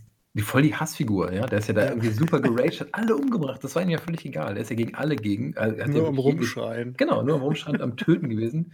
voll 0.45 0.63
die 0.63 0.75
Hassfigur, 0.75 1.31
ja? 1.33 1.47
Der 1.47 1.59
ist 1.59 1.67
ja 1.67 1.73
da 1.75 1.85
Ja. 1.85 1.89
irgendwie 1.89 2.09
super 2.11 2.39
geraged, 2.41 2.81
hat 2.81 2.89
alle 2.93 3.15
umgebracht. 3.15 3.63
Das 3.63 3.75
war 3.75 3.83
ihm 3.83 3.89
ja 3.89 3.99
völlig 3.99 4.25
egal. 4.25 4.57
Er 4.57 4.63
ist 4.63 4.69
ja 4.71 4.75
gegen 4.77 4.95
alle 4.95 5.15
gegen 5.17 5.53
er 5.55 5.83
hat 5.83 5.95
ja 5.95 6.01
Nur 6.01 6.07
am 6.07 6.17
Rumschreien. 6.19 6.97
genau, 6.97 7.23
nur 7.23 7.35
am 7.35 7.41
Rumschreien, 7.43 7.81
am 7.81 7.97
Töten 7.97 8.29
gewesen. 8.29 8.73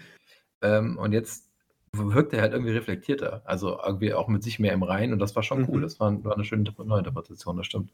Ähm, 0.64 0.98
und 1.00 1.14
jetzt 1.14 1.52
wirkt 1.96 2.34
er 2.34 2.42
halt 2.44 2.54
irgendwie 2.54 2.74
reflektierter, 2.74 3.44
also, 3.46 3.80
irgendwie 3.86 4.14
auch 4.16 4.28
mit 4.30 4.44
sich 4.44 4.60
mehr 4.60 4.74
im 4.74 4.84
Reinen 4.84 5.14
und 5.14 5.20
das 5.20 5.36
war 5.36 5.44
schon 5.44 5.64
cool. 5.70 5.82
Mhm. 5.82 5.84
Das 5.84 6.00
war 6.02 6.24
war 6.26 6.38
'ne 6.38 6.46
schöne 6.46 6.62
Interp 6.62 6.80
Neuinterpretation, 6.88 7.58
das 7.58 7.68
stimmt. 7.68 7.92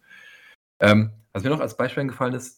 Ähm, 0.82 1.12
was 1.34 1.44
mir 1.44 1.50
noch 1.50 1.60
als 1.60 1.76
Beispiel 1.78 2.02
eingefallen 2.02 2.34
ist 2.34 2.56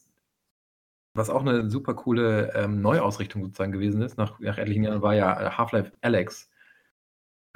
was 1.16 1.28
auch 1.28 1.42
'ne 1.42 1.68
super 1.70 1.92
coole, 1.94 2.52
ähm, 2.54 2.80
Neuausrichtung 2.80 3.42
sozusagen 3.44 3.72
gewesen 3.72 4.00
ist 4.00 4.16
nach 4.16 4.38
nach 4.40 4.56
etlichen 4.56 4.84
Jahren, 4.84 5.02
war 5.02 5.14
ja, 5.14 5.38
äh, 5.48 5.50
Half-Life 5.50 5.92
Alyx. 6.00 6.46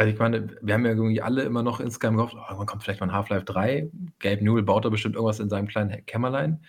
Also, 0.00 0.12
ich 0.12 0.18
meine, 0.18 0.46
wir 0.60 0.74
haben 0.74 0.84
ja 0.84 0.90
irgendwie 0.92 1.22
alle 1.22 1.42
immer 1.42 1.62
noch 1.62 1.80
insgeheim 1.80 2.16
gehofft: 2.16 2.34
„Oh, 2.36 2.58
wann 2.58 2.66
kommt 2.66 2.82
vielleicht 2.82 3.00
mal 3.00 3.06
'n 3.08 3.12
Half-Life 3.12 3.44
3?“ 3.46 3.90
Gabe 4.18 4.44
Newell 4.44 4.62
baut 4.62 4.84
da 4.84 4.90
bestimmt 4.90 5.14
irgendwas 5.14 5.40
in 5.40 5.48
seinem 5.48 5.68
kleinen 5.68 6.04
Kämmerlein, 6.04 6.60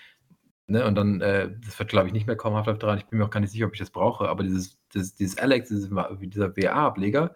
ne? 0.67 0.85
Und 0.85 0.95
dann, 0.95 1.21
äh 1.21 1.49
das 1.65 1.79
wird, 1.79 1.89
glaube 1.89 2.07
ich, 2.07 2.13
nicht 2.13 2.27
mehr 2.27 2.37
kommen, 2.37 2.55
Half-Life 2.57 2.79
3. 2.79 2.97
Ich 2.97 3.07
bin 3.07 3.19
mir 3.19 3.25
auch 3.25 3.31
gar 3.31 3.41
nicht 3.41 3.51
sicher, 3.51 3.67
ob 3.67 3.73
ich 3.73 3.79
das 3.79 3.91
brauche, 3.91 4.29
aber 4.29 4.43
dieses 4.43 4.77
dieses 4.93 5.15
dieses 5.15 5.37
Alyx, 5.39 5.69
dieses 5.69 5.89
dieser 6.21 6.51
VR-Ableger, 6.53 7.35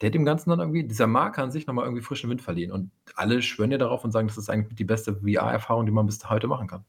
der 0.00 0.08
hat 0.08 0.14
dem 0.14 0.24
Ganzen 0.24 0.50
dann 0.50 0.60
irgendwie 0.60 0.84
dieser 0.84 1.06
Marke 1.06 1.42
an 1.42 1.50
sich 1.52 1.66
noch 1.66 1.74
mal 1.74 1.84
irgendwie 1.84 2.02
frischen 2.02 2.30
Wind 2.30 2.42
verliehen. 2.42 2.72
Und 2.72 2.90
alle 3.16 3.42
schwören 3.42 3.70
ja 3.72 3.78
darauf 3.78 4.04
und 4.04 4.12
sagen, 4.12 4.28
das 4.28 4.38
ist 4.38 4.50
eigentlich 4.50 4.76
die 4.76 4.84
beste 4.84 5.16
VR-Erfahrung, 5.16 5.86
die 5.86 5.92
man 5.92 6.06
bis 6.06 6.28
heute 6.30 6.46
machen 6.48 6.68
kann. 6.68 6.84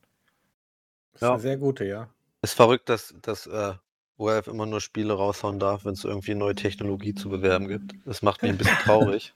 Das 1.16 1.24
ist 1.24 1.30
Ja. 1.30 1.34
'ne 1.34 1.40
sehr 1.40 1.58
gute, 1.58 1.86
ja. 1.86 2.10
Ist 2.44 2.54
verrückt, 2.56 2.90
dass 2.90 3.16
dass, 3.22 3.48
äh, 3.48 3.76
Valve 4.18 4.52
immer 4.52 4.66
nur 4.66 4.82
Spiele 4.82 5.14
raushauen 5.14 5.60
darf, 5.60 5.86
wenn's 5.86 6.04
irgendwie 6.06 6.36
neue 6.36 6.56
Technologie 6.56 7.14
zu 7.16 7.30
bewerben 7.30 7.68
gibt. 7.68 7.96
Das 8.06 8.22
macht 8.22 8.44
mich 8.44 8.52
'n 8.54 8.58
bisschen 8.58 8.78
traurig. 8.80 9.36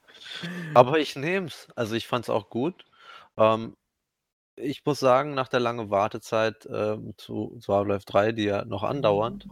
Aber 0.73 0.99
ich 0.99 1.15
nehme 1.17 1.47
es. 1.47 1.67
Also, 1.75 1.95
ich 1.95 2.07
fand's 2.07 2.29
auch 2.29 2.49
gut. 2.49 2.85
Ähm, 3.37 3.77
ich 4.57 4.85
muss 4.85 4.99
sagen, 4.99 5.33
nach 5.33 5.47
der 5.49 5.59
langen 5.61 5.89
Wartezeit, 5.91 6.67
ähm, 6.71 7.13
zu 7.17 7.57
zu 7.59 7.73
Half-Life 7.73 8.05
3, 8.05 8.31
die 8.33 8.43
ja 8.45 8.65
noch 8.65 8.83
andauert, 8.83 9.47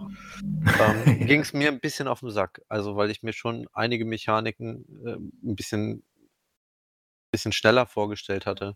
ähm, 0.79 1.05
Ja. 1.21 1.27
ging's 1.27 1.53
mir 1.53 1.69
'n 1.71 1.79
bisschen 1.81 2.07
auf 2.09 2.23
'n 2.23 2.31
Sack. 2.31 2.61
Also, 2.69 2.95
weil 2.97 3.11
ich 3.11 3.23
mir 3.23 3.33
schon 3.33 3.67
einige 3.73 4.05
Mechaniken, 4.05 4.85
ähm, 5.07 5.33
'n 5.43 5.55
bisschen 5.55 6.03
bisschen 7.33 7.53
schneller 7.53 7.85
vorgestellt 7.85 8.45
hatte. 8.45 8.75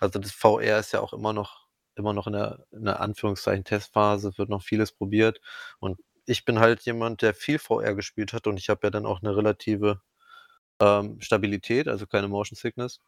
Also, 0.00 0.18
das 0.18 0.32
VR 0.32 0.78
ist 0.78 0.92
ja 0.92 1.00
auch 1.00 1.12
immer 1.14 1.32
noch 1.32 1.64
immer 1.96 2.12
noch 2.12 2.26
in 2.26 2.34
der 2.34 2.66
in 2.72 2.84
der 2.84 3.00
Anführungszeichen 3.00 3.64
Testphase, 3.64 4.36
wird 4.36 4.48
noch 4.50 4.62
vieles 4.62 4.92
probiert. 4.92 5.40
Und 5.80 6.00
ich 6.26 6.44
bin 6.44 6.58
halt 6.60 6.82
jemand, 6.82 7.22
der 7.22 7.34
viel 7.34 7.58
VR 7.58 7.94
gespielt 7.94 8.32
hat 8.32 8.46
und 8.46 8.58
ich 8.58 8.68
habe 8.68 8.80
ja 8.86 8.90
dann 8.90 9.06
auch 9.06 9.22
'ne 9.22 9.34
relative, 9.36 10.02
ähm, 10.80 11.20
Stabilität, 11.20 11.88
also 11.88 12.06
keine 12.06 12.28
Motion 12.28 12.56
Sickness. 12.56 12.98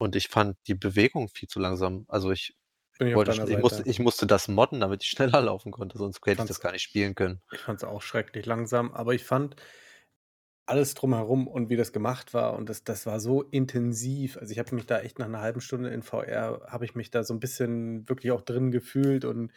Und 0.00 0.16
ich 0.16 0.28
fand 0.28 0.56
die 0.66 0.74
Bewegung 0.74 1.28
viel 1.28 1.46
zu 1.46 1.60
langsam. 1.60 2.06
Also, 2.08 2.30
ich 2.30 2.56
Bin 3.00 3.08
ich 3.08 3.14
wollte 3.14 3.32
ich 3.46 3.58
musste 3.58 3.82
ich 3.86 3.98
musste 4.00 4.26
das 4.26 4.48
modden, 4.48 4.80
damit 4.80 5.02
ich 5.04 5.10
schneller 5.10 5.42
laufen 5.42 5.72
konnte, 5.72 5.98
sonst 5.98 6.20
hätte 6.26 6.40
ich 6.42 6.46
das 6.46 6.60
gar 6.60 6.72
nicht 6.72 6.82
spielen 6.82 7.14
können. 7.14 7.40
Ich 7.52 7.60
fand's 7.62 7.84
auch 7.84 8.02
schrecklich 8.02 8.46
langsam, 8.46 8.92
aber 8.92 9.14
ich 9.14 9.24
fand 9.24 9.56
alles 10.68 10.94
drumherum 10.94 11.48
und 11.48 11.68
wie 11.68 11.76
das 11.76 11.92
gemacht 11.92 12.32
war 12.32 12.56
und 12.56 12.68
das 12.68 12.84
das 12.84 13.04
war 13.06 13.18
so 13.18 13.42
intensiv. 13.42 14.36
Also, 14.36 14.52
ich 14.52 14.58
habe 14.58 14.74
mich 14.74 14.86
da 14.86 15.00
echt 15.00 15.18
nach 15.18 15.26
'ner 15.28 15.40
halben 15.40 15.60
Stunde 15.60 15.90
in 15.90 16.02
VR 16.02 16.60
habe 16.68 16.84
ich 16.84 16.94
mich 16.94 17.10
da 17.10 17.24
so 17.24 17.34
'n 17.34 17.40
bisschen 17.40 18.08
wirklich 18.08 18.30
auch 18.32 18.42
drin 18.42 18.70
gefühlt 18.70 19.24
und 19.24 19.52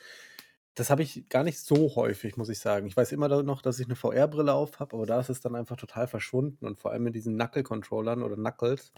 das 0.75 0.89
habe 0.89 1.03
ich 1.03 1.29
gar 1.29 1.43
nicht 1.43 1.59
so 1.59 1.95
häufig, 1.95 2.35
muss 2.37 2.49
ich 2.49 2.59
sagen. 2.59 2.87
Ich 2.87 2.97
weiß 2.97 3.11
immer 3.11 3.27
noch, 3.43 3.61
dass 3.61 3.79
ich 3.79 3.87
'ne 3.87 3.95
VR-Brille 3.95 4.53
auf 4.53 4.79
habe, 4.79 4.95
aber 4.95 5.05
da 5.05 5.19
ist 5.19 5.29
es 5.29 5.41
dann 5.41 5.55
einfach 5.55 5.77
total 5.77 6.07
verschwunden 6.07 6.65
und 6.65 6.79
vor 6.79 6.91
allem 6.91 7.03
mit 7.03 7.15
diesen 7.15 7.35
Knuckle-Controllern 7.35 8.23
oder 8.23 8.35
Knuckles, 8.35 8.91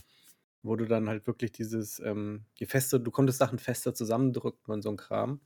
wo 0.66 0.76
du 0.76 0.86
dann 0.88 1.10
halt 1.10 1.28
wirklich 1.28 1.52
dieses, 1.54 2.00
ähm 2.00 2.46
je 2.56 2.66
fester 2.68 3.00
du 3.00 3.12
konntest 3.12 3.40
Sachen 3.40 3.60
fester 3.60 3.94
zusammendrücken 3.96 4.74
und 4.74 4.82
so 4.84 4.90
'n 4.90 4.98
Kram. 4.98 5.42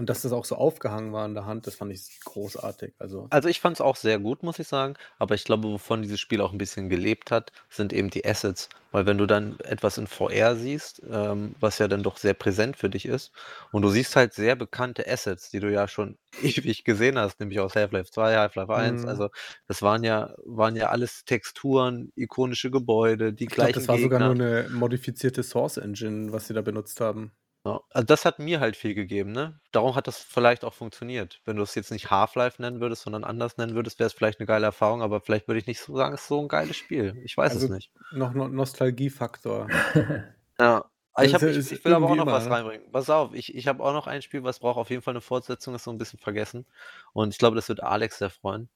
Und 0.00 0.08
dass 0.08 0.22
das 0.22 0.32
auch 0.32 0.46
so 0.46 0.54
aufgehangen 0.56 1.12
war 1.12 1.26
an 1.26 1.34
der 1.34 1.44
Hand, 1.44 1.66
das 1.66 1.74
fand 1.74 1.92
ich 1.92 2.20
großartig. 2.24 2.94
Also 2.98 3.32
Also, 3.32 3.48
ich 3.48 3.60
fand's 3.60 3.80
auch 3.80 3.94
sehr 3.94 4.18
gut, 4.18 4.42
muss 4.42 4.58
ich 4.58 4.66
sagen, 4.66 4.94
aber 5.16 5.36
ich 5.36 5.44
glaube, 5.44 5.68
wovon 5.70 6.02
dieses 6.02 6.18
Spiel 6.18 6.40
auch 6.40 6.50
'n 6.52 6.58
bisschen 6.58 6.88
gelebt 6.88 7.30
hat, 7.30 7.52
sind 7.68 7.92
eben 7.92 8.10
die 8.10 8.24
Assets. 8.26 8.68
Weil 8.90 9.06
wenn 9.06 9.18
du 9.18 9.26
dann 9.26 9.56
etwas 9.60 9.98
in 9.98 10.08
VR 10.08 10.56
siehst, 10.56 11.00
ähm, 11.08 11.54
was 11.60 11.78
ja 11.78 11.86
dann 11.86 12.02
doch 12.02 12.16
sehr 12.16 12.34
präsent 12.34 12.76
für 12.76 12.90
dich 12.90 13.06
ist 13.06 13.30
und 13.70 13.82
du 13.82 13.88
siehst 13.88 14.16
halt 14.16 14.34
sehr 14.34 14.56
bekannte 14.56 15.06
Assets, 15.06 15.48
die 15.50 15.60
du 15.60 15.70
ja 15.72 15.86
schon 15.86 16.18
ewig 16.36 16.82
gesehen 16.82 17.16
hast, 17.20 17.38
nämlich 17.38 17.60
aus 17.60 17.76
Half-Life 17.76 18.10
2, 18.10 18.34
Half-Life 18.36 18.74
1. 18.74 19.04
Mhm. 19.04 19.04
Also, 19.04 19.28
das 19.68 19.80
waren 19.80 20.02
ja 20.02 20.34
waren 20.44 20.74
ja 20.74 20.88
alles 20.88 21.24
Texturen, 21.24 22.10
ikonische 22.16 22.72
Gebäude, 22.72 23.32
die 23.32 23.48
Ich 23.48 23.58
glaube, 23.58 23.72
gleichen 23.72 23.72
das 23.72 23.88
war 23.88 23.98
sogar 23.98 24.20
nur 24.20 24.34
Gegner. 24.34 24.36
'ne 24.36 24.68
modifizierte 24.70 25.42
Source 25.42 25.76
Engine, 25.78 26.32
was 26.32 26.46
sie 26.46 26.54
da 26.54 26.62
benutzt 26.62 27.00
haben. 27.00 27.32
Ja, 27.66 27.82
also, 27.90 28.06
das 28.06 28.24
hat 28.24 28.38
mir 28.38 28.58
halt 28.60 28.74
viel 28.74 28.94
gegeben, 28.94 29.32
ne? 29.32 29.60
Darum 29.70 29.94
hat 29.94 30.06
das 30.06 30.18
vielleicht 30.18 30.64
auch 30.64 30.72
funktioniert. 30.72 31.42
Wenn 31.44 31.56
du 31.56 31.62
es 31.62 31.74
jetzt 31.74 31.90
nicht 31.90 32.10
Half-Life 32.10 32.60
nennen 32.62 32.80
würdest, 32.80 33.02
sondern 33.02 33.22
anders 33.22 33.58
nennen 33.58 33.74
würdest, 33.74 33.98
wäre 33.98 34.06
es 34.06 34.14
vielleicht 34.14 34.40
'ne 34.40 34.46
geile 34.46 34.64
Erfahrung, 34.64 35.02
aber 35.02 35.20
vielleicht 35.20 35.46
würde 35.46 35.58
ich 35.60 35.66
nicht 35.66 35.80
so 35.80 35.94
sagen, 35.94 36.14
es 36.14 36.22
ist 36.22 36.28
so 36.28 36.40
'n 36.40 36.48
geiles 36.48 36.76
Spiel. 36.78 37.20
Ich 37.22 37.36
weiß 37.36 37.54
es 37.54 37.68
Also, 37.68 37.68
nicht. 37.68 37.88
noch 38.10 38.34
No 38.34 38.48
Nostalgiefaktor. 38.48 39.70
Ja, 40.58 40.90
aber 41.12 41.24
ich 41.24 41.32
Das 41.32 41.42
habe 41.42 41.50
ich 41.50 41.62
ist 41.66 41.72
ich 41.72 41.84
will 41.84 41.92
aber 41.92 42.10
auch 42.10 42.14
irgendwie 42.14 42.18
noch 42.18 42.30
immer, 42.30 42.32
was 42.32 42.50
ne? 42.50 42.50
reinbringen. 42.50 42.90
Pass 42.92 43.08
auf, 43.10 43.32
ich 43.34 43.54
ich 43.54 43.66
habe 43.68 43.82
auch 43.82 43.92
noch 43.92 44.06
ein 44.06 44.22
Spiel, 44.22 44.42
was 44.44 44.58
braucht 44.60 44.76
auf 44.78 44.90
jeden 44.90 45.02
Fall 45.02 45.14
'ne 45.14 45.20
Fortsetzung, 45.20 45.74
ist 45.74 45.84
so 45.84 45.90
'n 45.90 45.98
bisschen 45.98 46.18
vergessen. 46.18 46.66
Und 47.12 47.30
ich 47.32 47.38
glaube, 47.38 47.56
das 47.56 47.68
wird 47.68 47.82
Alex 47.82 48.18
sehr 48.18 48.30
freuen. 48.30 48.68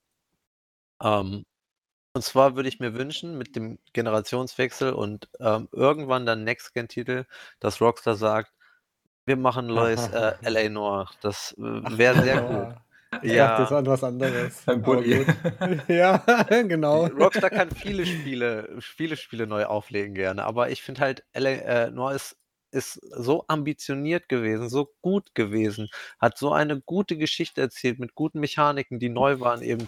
Ähm, 1.01 1.45
und 2.15 2.23
zwar 2.25 2.57
würde 2.57 2.69
ich 2.71 2.81
mir 2.81 2.95
wünschen, 2.95 3.39
mit 3.39 3.57
dem 3.57 3.79
Generationswechsel 3.93 4.93
und, 4.95 5.29
ähm, 5.41 5.69
irgendwann 5.73 6.27
dann 6.27 6.45
Next-Gen-Titel, 6.45 7.27
dass 7.61 7.81
Rockstar 7.81 8.17
sagt: 8.17 8.53
„Wir 9.27 9.37
machen 9.37 9.67
neues, 9.67 10.07
äh, 10.09 10.33
L.A. 10.43 10.69
Noire.“ 10.69 11.11
Das, 11.21 11.53
äh, 11.59 11.63
wäre 11.63 12.17
sehr 12.17 12.41
gut. 12.41 12.71
Ich 13.21 13.35
dachte 13.35 13.63
jetzt 13.63 13.73
Ja. 13.73 13.73
an 13.73 13.87
was 13.87 14.05
anderes, 14.05 14.67
Ein 14.69 14.83
Bulli. 14.85 15.27
Ja, 15.89 16.19
genau. 16.69 17.07
Rockstar 17.07 17.51
kann 17.51 17.71
viele 17.71 18.07
Spiele 18.07 18.77
viele 18.81 19.17
Spiele 19.17 19.47
neu 19.47 19.65
auflegen 19.67 20.15
gerne, 20.15 20.45
aber 20.45 20.71
ich 20.71 20.83
finde 20.83 21.01
halt, 21.03 21.25
L.A. 21.33 21.51
äh, 21.87 21.91
Noire 21.91 22.15
ist 22.17 22.37
ist 22.73 22.95
so 23.17 23.45
ambitioniert 23.47 24.29
gewesen, 24.29 24.69
so 24.69 24.89
gut 25.01 25.33
gewesen, 25.37 25.89
hat 26.19 26.37
so 26.39 26.53
eine 26.53 26.81
gute 26.83 27.17
Geschichte 27.17 27.61
erzählt 27.61 28.01
mit 28.01 28.17
guten 28.17 28.41
Mechaniken, 28.41 28.99
die 28.99 29.11
neu 29.11 29.39
waren, 29.39 29.63
eben 29.63 29.87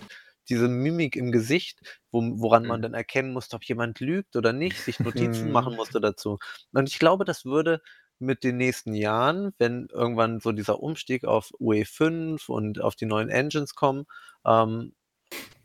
diese 0.49 0.68
Mimik 0.68 1.16
im 1.16 1.33
Gesicht, 1.33 1.81
wo 2.12 2.20
woran 2.40 2.64
man 2.66 2.81
Mhm. 2.81 2.83
dann 2.83 2.94
erkennen 2.94 3.33
musste, 3.33 3.57
ob 3.57 3.64
jemand 3.64 3.99
lügt 3.99 4.37
oder 4.37 4.53
nicht, 4.53 4.85
sich 4.85 5.03
Notizen 5.03 5.51
machen 5.51 5.75
Mhm. 5.75 5.77
musste 5.77 6.01
dazu. 6.01 6.38
Und 6.72 6.88
ich 6.88 7.01
glaube, 7.01 7.25
das 7.25 7.44
würde 7.44 7.81
mit 8.19 8.45
den 8.45 8.57
nächsten 8.57 8.95
Jahren, 8.95 9.53
wenn 9.59 9.89
irgendwann 9.93 10.41
so 10.41 10.53
dieser 10.53 10.81
Umstieg 10.83 11.25
auf 11.25 11.51
UE5 11.59 12.49
und 12.49 12.81
auf 12.81 12.97
die 12.97 13.07
neuen 13.07 13.29
Engines 13.31 13.75
kommen, 13.75 14.07
ähm, 14.47 14.95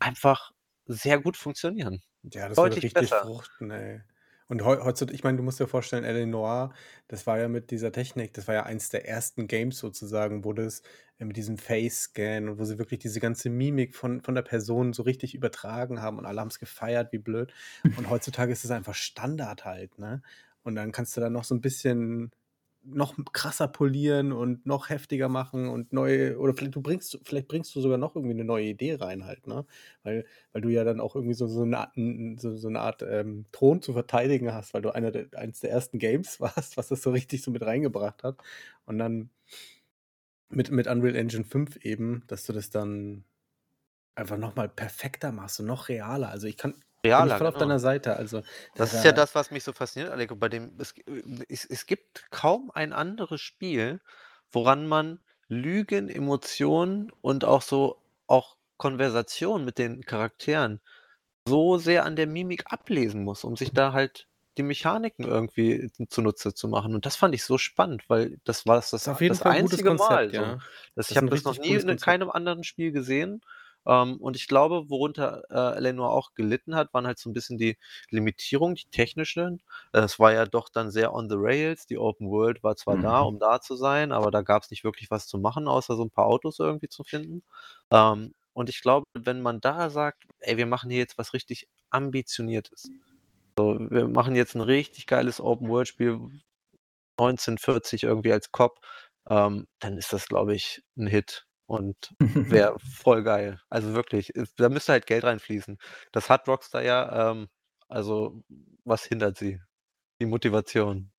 einfach 0.00 0.52
sehr 0.86 1.20
gut 1.20 1.36
funktionieren. 1.36 2.02
Ja, 2.24 2.48
das 2.48 2.62
Deutlich 2.62 2.92
richtig 2.92 2.92
besser. 2.92 3.16
fruchten, 3.16 3.70
ey. 3.72 4.02
Und 4.48 4.62
heu 4.64 4.78
heutzu 4.84 5.06
ich 5.10 5.24
meine, 5.24 5.38
du 5.38 5.42
musst 5.42 5.58
dir 5.58 5.66
vorstellen. 5.66 6.30
Noire, 6.30 6.72
das 7.08 7.26
war 7.26 7.38
ja 7.40 7.48
mit 7.48 7.70
dieser 7.70 7.90
Technik 7.90 8.32
das 8.34 8.46
war 8.46 8.54
ja 8.54 8.62
eins 8.64 8.90
der 8.90 9.08
ersten 9.08 9.46
Games 9.48 9.78
sozusagen, 9.78 10.44
wo 10.44 10.52
das 10.52 10.82
äh, 11.18 11.24
mit 11.24 11.36
diesem 11.36 11.58
Face-Scan 11.58 12.48
und 12.48 12.58
wo 12.58 12.64
sie 12.64 12.78
wirklich 12.78 13.00
diese 13.00 13.18
ganze 13.18 13.50
Mimik 13.50 13.96
von 13.96 14.20
von 14.22 14.34
der 14.36 14.42
Person 14.42 14.92
so 14.92 15.02
richtig 15.02 15.34
übertragen 15.34 16.00
haben 16.00 16.18
und 16.18 16.26
alle 16.26 16.40
haben's 16.40 16.58
gefeiert 16.60 17.12
wie 17.12 17.18
blöd. 17.18 17.52
Und 17.94 18.08
heutzutage 18.08 18.52
ist 18.52 18.64
es 18.64 18.70
einfach 18.70 18.94
Standard 18.94 19.64
halt, 19.64 19.98
ne? 19.98 20.22
Und 20.62 20.76
dann 20.76 20.92
kannst 20.92 21.16
du 21.16 21.20
da 21.20 21.28
noch 21.30 21.44
so 21.44 21.54
'n 21.56 21.60
bisschen 21.60 22.30
noch 22.84 23.14
krasser 23.32 23.68
polieren 23.68 24.32
und 24.32 24.66
noch 24.66 24.90
heftiger 24.90 25.28
machen 25.28 25.68
und 25.68 25.92
neu 25.92 26.36
oder 26.36 26.54
vielleicht 26.54 26.74
du 26.76 26.82
bringst 26.82 27.18
vielleicht 27.24 27.48
bringst 27.48 27.74
du 27.76 27.80
sogar 27.80 27.98
noch 27.98 28.16
irgendwie 28.16 28.34
'ne 28.34 28.44
neue 28.44 28.66
Idee 28.66 28.94
rein 28.96 29.24
halt, 29.24 29.46
ne? 29.46 29.64
Weil 30.02 30.24
weil 30.52 30.62
du 30.62 30.68
ja 30.68 30.84
dann 30.84 31.00
auch 31.00 31.14
irgendwie 31.14 31.34
so 31.34 31.46
so 31.46 31.64
'ne 31.64 31.78
Art 31.78 31.94
so 32.40 32.56
so 32.56 32.68
'ne 32.70 32.80
Art, 32.80 33.02
ähm, 33.08 33.46
Thron 33.52 33.82
zu 33.82 33.92
verteidigen 33.92 34.52
hast, 34.52 34.74
weil 34.74 34.82
du 34.82 34.90
einer 34.94 35.10
der 35.12 35.26
eins 35.38 35.60
der 35.60 35.70
ersten 35.70 35.98
Games 35.98 36.40
warst, 36.40 36.76
was 36.76 36.88
das 36.88 37.02
so 37.02 37.10
richtig 37.10 37.42
so 37.42 37.50
mit 37.52 37.62
reingebracht 37.62 38.24
hat. 38.24 38.38
Und 38.86 38.98
dann 38.98 39.30
mit 40.50 40.70
mit 40.70 40.86
Unreal 40.86 41.16
Engine 41.16 41.44
5 41.44 41.76
eben, 41.76 42.24
dass 42.26 42.44
du 42.44 42.52
das 42.52 42.70
dann 42.70 43.24
einfach 44.16 44.38
noch 44.38 44.56
mal 44.56 44.68
perfekter 44.68 45.32
machst 45.32 45.60
und 45.60 45.66
noch 45.66 45.88
realer. 45.88 46.30
Also, 46.30 46.46
ich 46.48 46.56
kann 46.58 46.74
bin 47.02 47.26
ich 47.26 47.34
voll 47.34 47.46
auf 47.46 47.54
genau. 47.54 47.66
deiner 47.66 47.78
Seite. 47.78 48.16
Also, 48.16 48.40
da 48.40 48.46
Das 48.76 48.94
ist 48.94 49.04
ja 49.04 49.12
da 49.12 49.22
das, 49.22 49.34
was 49.34 49.50
mich 49.50 49.64
so 49.64 49.72
fasziniert, 49.72 50.12
Aleko, 50.12 50.36
bei 50.36 50.48
dem 50.48 50.72
es 50.78 50.94
es 51.48 51.64
es 51.64 51.86
gibt 51.86 52.30
kaum 52.30 52.70
ein 52.72 52.92
anderes 52.92 53.40
Spiel, 53.40 54.00
woran 54.52 54.86
man 54.86 55.20
Lügen, 55.48 56.08
Emotionen 56.08 57.12
und 57.20 57.44
auch 57.44 57.62
so 57.62 58.00
auch 58.26 58.56
Konversation 58.78 59.64
mit 59.64 59.78
den 59.78 60.04
Charakteren 60.04 60.80
so 61.46 61.78
sehr 61.78 62.04
an 62.04 62.16
der 62.16 62.26
Mimik 62.26 62.64
ablesen 62.72 63.24
muss, 63.24 63.44
um 63.44 63.56
sich 63.56 63.72
da 63.72 63.92
halt 63.92 64.28
die 64.58 64.62
Mechaniken 64.62 65.24
irgendwie 65.24 65.90
zunutze 66.08 66.54
zu 66.54 66.68
machen. 66.68 66.94
Und 66.94 67.06
das 67.06 67.16
fand 67.16 67.34
ich 67.34 67.44
so 67.44 67.58
spannend, 67.58 68.04
weil 68.08 68.38
das 68.44 68.66
war 68.66 68.76
das 68.76 68.90
das 68.90 69.04
das 69.04 69.42
einzige 69.42 69.94
Mal 69.94 70.28
Konzept, 70.28 70.34
so. 70.34 70.42
ja. 70.42 70.54
Das 70.54 70.62
Das 70.94 71.10
ich 71.10 71.16
habe 71.16 71.28
das 71.30 71.44
noch 71.44 71.58
nie 71.58 71.74
in 71.74 71.96
keinem 71.96 72.30
anderen 72.30 72.64
Spiel 72.64 72.92
gesehen. 72.92 73.42
Ähm, 73.86 74.16
und 74.18 74.36
ich 74.36 74.46
glaube, 74.48 74.88
worunter, 74.90 75.42
äh. 75.50 75.92
Noire 75.92 76.12
auch 76.12 76.34
gelitten 76.34 76.74
hat, 76.76 76.92
waren 76.94 77.06
halt 77.06 77.18
so 77.18 77.30
'n 77.30 77.32
bisschen 77.34 77.58
die 77.58 77.76
Limitierung, 78.10 78.74
die 78.76 78.84
technischen. 78.90 79.62
Es 79.92 80.18
war 80.18 80.32
ja 80.32 80.46
doch 80.46 80.68
dann 80.68 80.90
sehr 80.90 81.12
on 81.14 81.28
the 81.30 81.36
rails. 81.38 81.86
Die 81.86 81.98
Open 81.98 82.30
World 82.30 82.62
war 82.62 82.76
zwar 82.76 82.98
da, 82.98 83.20
Mhm. 83.20 83.32
um 83.32 83.38
da 83.38 83.60
zu 83.60 83.76
sein, 83.76 84.12
aber 84.12 84.30
da 84.30 84.42
gab's 84.42 84.70
nicht 84.70 84.84
wirklich 84.84 85.10
was 85.10 85.26
zu 85.28 85.38
machen, 85.38 85.68
außer 85.68 85.96
so 85.96 86.02
'n 86.04 86.10
paar 86.10 86.26
Autos 86.26 86.58
irgendwie 86.60 86.88
zu 86.88 87.04
finden. 87.04 87.42
Ähm, 87.90 88.34
und 88.54 88.68
ich 88.70 88.80
glaube, 88.82 89.04
wenn 89.14 89.42
man 89.42 89.60
da 89.60 89.90
sagt: 89.90 90.24
„Ey, 90.40 90.56
wir 90.58 90.66
machen 90.66 90.90
hier 90.90 90.98
jetzt 91.00 91.18
was 91.18 91.32
richtig 91.34 91.68
Ambitioniertes. 91.90 92.92
So, 93.58 93.78
wir 93.90 94.08
machen 94.08 94.36
jetzt 94.36 94.54
'n 94.56 94.62
richtig 94.62 95.06
geiles 95.06 95.40
Open-World-Spiel, 95.40 96.20
1940 97.18 98.04
irgendwie 98.04 98.32
als 98.32 98.52
Cop“, 98.52 98.80
ähm, 99.30 99.66
dann 99.80 99.98
ist 99.98 100.12
das, 100.14 100.28
glaube 100.28 100.54
ich, 100.56 100.82
'n 100.98 101.06
Hit. 101.08 101.44
Und 101.72 102.14
wäre 102.20 102.76
voll 102.80 103.22
geil. 103.22 103.58
Also 103.70 103.94
wirklich, 103.94 104.30
da 104.58 104.68
müsste 104.68 104.92
halt 104.92 105.06
Geld 105.06 105.24
reinfließen. 105.24 105.78
Das 106.12 106.28
hat 106.28 106.46
Rockstar 106.46 106.82
ja, 106.82 107.30
ähm, 107.30 107.48
also 107.88 108.42
was 108.84 109.04
hindert 109.04 109.38
sie? 109.38 109.58
Die 110.20 110.26
Motivation. 110.26 111.10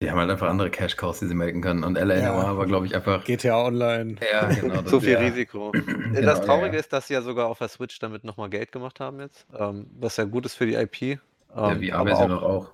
Die 0.00 0.08
haben 0.08 0.18
halt 0.18 0.30
einfach 0.30 0.48
andere 0.48 0.70
Cash 0.70 0.96
Cows, 0.96 1.18
die 1.18 1.26
sie 1.26 1.34
melken 1.34 1.62
können. 1.62 1.82
Und 1.82 1.96
LA 1.96 2.18
ja. 2.18 2.56
War, 2.56 2.64
glaube 2.66 2.86
ich, 2.86 2.94
einfach. 2.94 3.24
GTA 3.24 3.66
Online. 3.66 4.14
Ja, 4.32 4.46
genau. 4.46 4.82
Zu 4.84 5.00
viel 5.00 5.14
ja. 5.14 5.18
Risiko. 5.18 5.72
genau, 5.72 6.20
das 6.20 6.42
Traurige 6.42 6.76
ja, 6.76 6.80
ist, 6.80 6.92
dass 6.92 7.08
sie 7.08 7.14
ja 7.14 7.22
sogar 7.22 7.48
auf 7.48 7.58
der 7.58 7.68
Switch 7.68 7.98
damit 7.98 8.22
nochmal 8.22 8.50
Geld 8.50 8.70
gemacht 8.70 9.00
haben 9.00 9.18
jetzt. 9.18 9.48
Ähm, 9.52 9.90
was 9.98 10.16
ja 10.16 10.24
gut 10.24 10.46
ist 10.46 10.54
für 10.54 10.66
die 10.66 10.74
IP. 10.74 11.02
Ähm, 11.02 11.18
ja, 11.82 11.98
VR-Version 11.98 12.32
auch, 12.32 12.42
auch. 12.42 12.72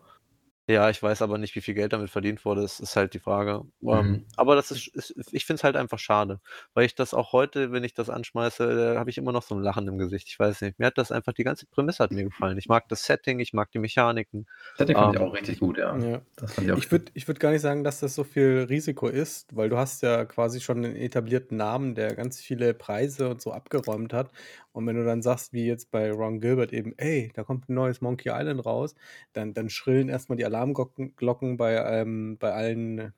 Ja, 0.68 0.90
ich 0.90 1.00
weiß 1.00 1.22
aber 1.22 1.38
nicht, 1.38 1.54
wie 1.54 1.60
viel 1.60 1.74
Geld 1.74 1.92
damit 1.92 2.10
verdient 2.10 2.44
wurde. 2.44 2.62
Das 2.62 2.80
ist 2.80 2.96
halt 2.96 3.14
die 3.14 3.20
Frage. 3.20 3.62
Ähm, 3.82 4.06
mhm. 4.06 4.24
aber 4.36 4.56
das 4.56 4.72
ist, 4.72 4.88
ist 4.88 5.14
ich 5.32 5.46
finde 5.46 5.58
es 5.58 5.64
halt 5.64 5.76
einfach 5.76 6.00
schade, 6.00 6.40
weil 6.74 6.84
ich 6.84 6.96
das 6.96 7.14
auch 7.14 7.32
heute, 7.32 7.70
wenn 7.70 7.84
ich 7.84 7.94
das 7.94 8.10
anschmeiße, 8.10 8.94
da 8.94 8.98
habe 8.98 9.10
ich 9.10 9.18
immer 9.18 9.30
noch 9.30 9.42
so 9.42 9.54
ein 9.54 9.62
Lachen 9.62 9.86
im 9.86 9.96
Gesicht. 9.96 10.26
Ich 10.28 10.38
weiß 10.38 10.62
nicht. 10.62 10.78
Mir 10.80 10.86
hat 10.86 10.98
das 10.98 11.12
einfach 11.12 11.32
die 11.32 11.44
ganze 11.44 11.66
Prämisse 11.66 12.02
hat 12.02 12.10
mir 12.10 12.24
gefallen. 12.24 12.58
Ich 12.58 12.68
mag 12.68 12.88
das 12.88 13.04
Setting, 13.04 13.38
ich 13.38 13.52
mag 13.52 13.70
die 13.70 13.78
Mechaniken. 13.78 14.46
Setting 14.76 14.96
fand 14.96 15.14
ich 15.14 15.20
ähm, 15.20 15.28
auch 15.28 15.34
richtig 15.34 15.60
gut, 15.60 15.78
ja. 15.78 15.96
Ja. 15.98 16.20
Das 16.34 16.54
fand 16.54 16.66
ich 16.66 16.72
auch 16.72 16.78
Ich 16.78 16.90
würde 16.90 17.12
ich 17.14 17.28
würd 17.28 17.38
gar 17.38 17.52
nicht 17.52 17.62
sagen, 17.62 17.84
dass 17.84 18.00
das 18.00 18.16
so 18.16 18.24
viel 18.24 18.66
Risiko 18.68 19.06
ist, 19.06 19.54
weil 19.54 19.68
du 19.68 19.76
hast 19.76 20.02
ja 20.02 20.24
quasi 20.24 20.60
schon 20.60 20.84
einen 20.84 20.96
etablierten 20.96 21.56
Namen, 21.56 21.94
der 21.94 22.16
ganz 22.16 22.40
viele 22.40 22.74
Preise 22.74 23.28
und 23.28 23.40
so 23.40 23.52
abgeräumt 23.52 24.12
hat. 24.12 24.32
Und 24.76 24.86
wenn 24.86 24.96
du 24.96 25.04
dann 25.06 25.22
sagst, 25.22 25.52
wie 25.54 25.66
jetzt 25.66 25.90
bei 25.90 26.10
Ron 26.12 26.40
Gilbert 26.40 26.72
eben: 26.72 26.92
„Ey, 26.98 27.30
da 27.34 27.44
kommt 27.44 27.68
ein 27.68 27.74
neues 27.74 28.00
Monkey 28.02 28.28
Island 28.30 28.64
raus“, 28.66 28.94
dann 29.32 29.54
dann 29.54 29.70
schrillen 29.70 30.08
erstmal 30.10 30.36
die 30.36 30.44
Alarmglocken 30.44 31.56
bei, 31.56 31.74
ähm 32.00 32.36
bei 32.38 32.52
allen 32.52 33.14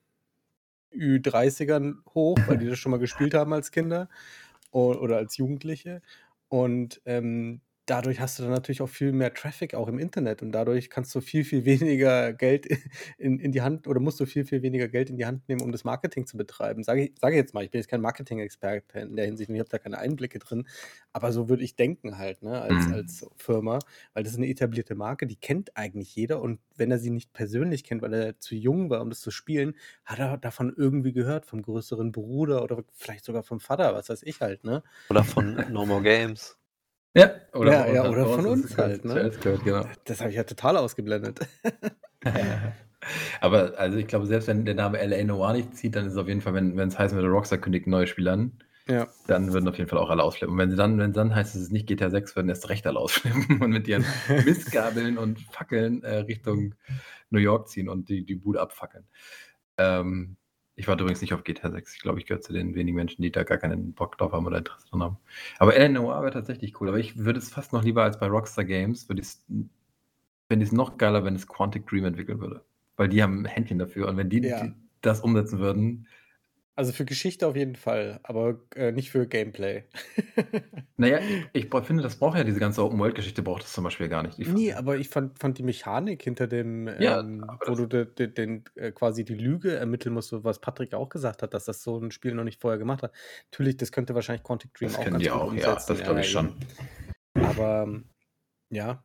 Ü30ern 0.93 2.03
hoch, 2.15 2.47
weil 2.47 2.59
die 2.59 2.67
das 2.69 2.79
schon 2.79 2.91
mal 2.93 2.99
gespielt 3.01 3.35
haben 3.35 3.53
als 3.55 3.71
Kinder 3.73 4.09
oder 4.73 5.17
als 5.19 5.37
Jugendliche. 5.39 6.03
Und, 6.49 7.03
ähm, 7.07 7.63
dadurch 7.89 8.21
hast 8.21 8.39
du 8.39 8.43
dann 8.43 8.53
natürlich 8.53 8.83
auch 8.83 8.89
viel 8.89 9.13
mehr 9.13 9.33
Traffic 9.33 9.75
auch 9.75 9.89
im 9.89 9.99
Internet 9.99 10.43
und 10.43 10.53
dadurch 10.53 10.91
kannst 10.91 11.15
du 11.15 11.21
viel, 11.21 11.45
viel 11.45 11.65
weniger 11.65 12.33
Geld 12.33 12.67
in, 13.19 13.41
in 13.41 13.53
die 13.53 13.63
Hand 13.63 13.87
oder 13.87 13.99
musst 14.01 14.21
du 14.21 14.27
viel, 14.27 14.45
viel 14.45 14.63
weniger 14.63 14.89
Geld 14.89 15.11
in 15.11 15.17
die 15.17 15.27
Hand 15.27 15.49
nehmen, 15.49 15.63
um 15.63 15.73
das 15.73 15.85
Marketing 15.85 16.27
zu 16.27 16.37
betreiben. 16.37 16.83
Sage 16.83 17.05
ich, 17.05 17.13
sage 17.19 17.37
jetzt 17.37 17.55
mal, 17.55 17.65
ich 17.65 17.71
bin 17.71 17.81
jetzt 17.81 17.89
kein 17.89 18.01
Marketing-Experte 18.01 19.01
in 19.01 19.17
der 19.17 19.25
Hinsicht 19.25 19.49
und 19.49 19.55
ich 19.55 19.61
habe 19.61 19.71
da 19.71 19.79
keine 19.79 19.99
Einblicke 19.99 20.39
drin, 20.39 20.67
aber 21.13 21.33
so 21.33 21.49
würde 21.49 21.65
ich 21.65 21.77
denken 21.77 22.19
halt, 22.19 22.43
ne, 22.43 22.61
als, 22.61 22.87
mhm. 22.87 22.95
als 22.95 23.27
Firma, 23.37 23.79
weil 24.13 24.23
das 24.23 24.33
ist 24.33 24.39
eine 24.39 24.49
etablierte 24.49 24.95
Marke, 24.95 25.27
die 25.27 25.37
kennt 25.37 25.77
eigentlich 25.77 26.15
jeder 26.15 26.43
und 26.43 26.61
wenn 26.77 26.91
er 26.91 26.99
sie 26.99 27.11
nicht 27.11 27.33
persönlich 27.33 27.85
kennt, 27.85 28.03
weil 28.03 28.13
er 28.13 28.39
zu 28.39 28.55
jung 28.55 28.91
war, 28.91 29.01
um 29.01 29.09
das 29.09 29.21
zu 29.21 29.31
spielen, 29.31 29.75
hat 30.05 30.19
er 30.19 30.37
davon 30.37 30.75
irgendwie 30.77 31.13
gehört, 31.13 31.47
vom 31.47 31.63
größeren 31.63 32.13
Bruder 32.13 32.63
oder 32.63 32.85
vielleicht 32.93 33.25
sogar 33.25 33.43
vom 33.43 33.61
Vater, 33.61 33.95
was 33.95 34.09
weiß 34.09 34.23
ich 34.25 34.41
halt, 34.41 34.65
ne? 34.65 34.83
Oder 35.09 35.25
von 35.25 35.65
No 35.73 35.87
More 35.87 36.03
Games. 36.03 36.58
Ja, 37.19 37.31
oder, 37.53 37.73
ja, 37.89 37.95
ja, 37.95 38.11
oder 38.11 38.27
von 38.27 38.47
uns 38.47 38.77
halt. 38.77 39.05
Ne? 39.05 39.31
Gehört, 39.41 39.65
genau. 39.65 39.85
Das 40.05 40.21
habe 40.21 40.31
ich 40.31 40.37
ja 40.37 40.45
total 40.45 40.77
ausgeblendet. 40.77 41.41
Aber 43.41 43.79
also 43.79 43.99
ich 43.99 44.07
glaube, 44.07 44.27
selbst 44.27 44.49
wenn 44.49 44.65
der 44.65 44.75
Name 44.75 45.05
LA 45.05 45.25
Noir 45.25 45.53
nicht 45.53 45.77
zieht, 45.77 45.97
dann 45.97 46.07
ist 46.07 46.13
es 46.13 46.19
auf 46.19 46.29
jeden 46.29 46.41
Fall, 46.41 46.55
wenn 46.55 46.79
es 46.79 46.99
heißt, 46.99 47.15
wenn 47.15 47.23
der 47.23 47.31
Rockstar 47.31 47.59
kündigt 47.59 47.87
neue 47.87 48.07
Spiele 48.07 48.33
an, 48.33 48.53
ja. 48.89 49.07
dann 49.27 49.53
würden 49.53 49.69
auf 49.69 49.79
jeden 49.79 49.89
Fall 49.89 49.99
auch 49.99 50.11
alle 50.11 50.23
ausflippen. 50.23 50.55
Und 50.55 50.59
wenn 50.59 50.71
sie 50.71 50.77
dann, 50.77 50.99
wenn 50.99 51.13
dann 51.13 51.35
heißt, 51.35 51.55
es 51.55 51.63
ist 51.63 51.73
nicht 51.73 51.87
GTA 51.87 52.11
6, 52.11 52.37
würden 52.37 52.49
erst 52.49 52.69
recht 52.69 52.87
alle 52.87 52.99
ausflippen 52.99 53.61
und 53.63 53.71
mit 53.71 53.87
ihren 53.87 54.05
Mistgabeln 54.45 55.19
und 55.19 55.41
Fackeln 55.53 56.03
äh, 56.03 56.19
Richtung 56.19 56.75
New 57.31 57.39
York 57.39 57.69
ziehen 57.69 57.89
und 57.89 58.09
die, 58.09 58.25
die 58.25 58.37
Bude 58.37 58.61
abfackeln. 58.61 59.05
Ähm, 59.77 60.38
ich 60.79 60.87
warte 60.87 61.03
übrigens 61.03 61.21
nicht 61.21 61.35
auf 61.35 61.43
GTA 61.43 61.73
6. 61.73 61.97
Ich 61.97 62.03
glaube, 62.03 62.21
ich 62.21 62.27
gehöre 62.27 62.41
zu 62.41 62.53
den 62.53 62.77
wenigen 62.77 62.95
Menschen, 62.95 63.21
die 63.21 63.33
da 63.33 63.43
gar 63.43 63.59
keinen 63.59 63.95
Bock 63.95 64.17
drauf 64.17 64.31
haben 64.31 64.47
oder 64.47 64.59
Interesse 64.59 64.87
dran 64.89 65.03
haben. 65.03 65.17
Aber 65.59 65.77
Noir 65.89 66.23
wäre 66.23 66.33
tatsächlich 66.33 66.81
cool. 66.81 66.89
Aber 66.89 67.01
ich 67.01 67.19
würde 67.19 67.41
es 67.41 67.51
fast 67.51 67.73
noch 67.73 67.83
lieber 67.83 68.05
als 68.05 68.21
bei 68.21 68.29
Rockstar 68.29 68.65
Games, 68.65 69.03
finde 69.03 69.23
ich 69.23 69.29
es 70.49 70.73
noch 70.73 70.97
geiler, 70.97 71.25
wenn 71.25 71.35
es 71.35 71.49
Quantic 71.49 71.85
Dream 71.89 72.05
entwickeln 72.05 72.39
würde. 72.39 72.65
Weil 72.97 73.09
die 73.09 73.25
haben 73.25 73.41
ein 73.41 73.45
Händchen 73.47 73.81
dafür. 73.81 74.07
Und 74.07 74.17
wenn 74.19 74.31
die, 74.31 74.41
ja. 74.41 74.63
die 74.63 74.73
das 75.01 75.21
umsetzen 75.21 75.59
würden, 75.59 76.07
also 76.79 76.93
für 76.93 77.05
Geschichte 77.05 77.45
auf 77.45 77.57
jeden 77.57 77.75
Fall, 77.75 78.21
aber 78.23 78.61
äh, 78.77 78.93
nicht 78.93 79.11
für 79.11 79.27
Gameplay. 79.27 79.83
naja, 80.97 81.19
ich, 81.53 81.65
ich 81.75 81.85
finde, 81.85 82.05
das 82.05 82.15
braucht 82.15 82.39
ja 82.39 82.45
diese 82.45 82.61
ganze 82.61 82.85
Open-World-Geschichte, 82.85 83.43
braucht 83.43 83.65
das 83.65 83.73
zum 83.73 83.83
Beispiel 83.83 84.09
gar 84.09 84.23
nicht. 84.23 84.39
Ich 84.39 84.47
nee, 84.47 84.73
aber 84.73 84.97
ich 84.97 85.09
fand, 85.09 85.41
fand 85.41 85.59
die 85.59 85.65
Mechanik 85.65 86.23
hinter 86.23 86.47
dem, 86.47 86.87
ja, 87.01 87.19
ähm, 87.19 87.45
wo 87.67 87.75
du 87.75 87.87
de, 87.87 88.05
de, 88.07 88.29
den, 88.29 88.63
äh, 88.77 88.93
quasi 88.93 89.25
die 89.25 89.35
Lüge 89.35 89.75
ermitteln 89.75 90.15
musst, 90.15 90.33
was 90.45 90.61
Patrick 90.61 90.95
auch 90.95 91.09
gesagt 91.09 91.43
hat, 91.43 91.53
dass 91.53 91.65
das 91.65 91.83
so 91.83 91.99
ein 91.99 92.13
Spiel 92.13 92.35
noch 92.35 92.45
nicht 92.45 92.61
vorher 92.61 92.79
gemacht 92.79 93.03
hat. 93.03 93.13
Natürlich, 93.51 93.77
das 93.77 93.91
könnte 93.91 94.15
wahrscheinlich 94.15 94.45
Quantic 94.45 94.73
Dream 94.75 94.91
das 94.91 94.99
auch 95.01 95.05
ganz 95.05 95.19
die 95.19 95.31
gut 95.31 95.33
auch, 95.33 95.49
umsetzen. 95.49 95.69
Ja, 95.69 95.75
das 95.75 96.03
glaube 96.05 96.21
ich 96.21 96.31
schon. 96.31 96.55
Aber 97.35 97.89
ja, 98.71 99.03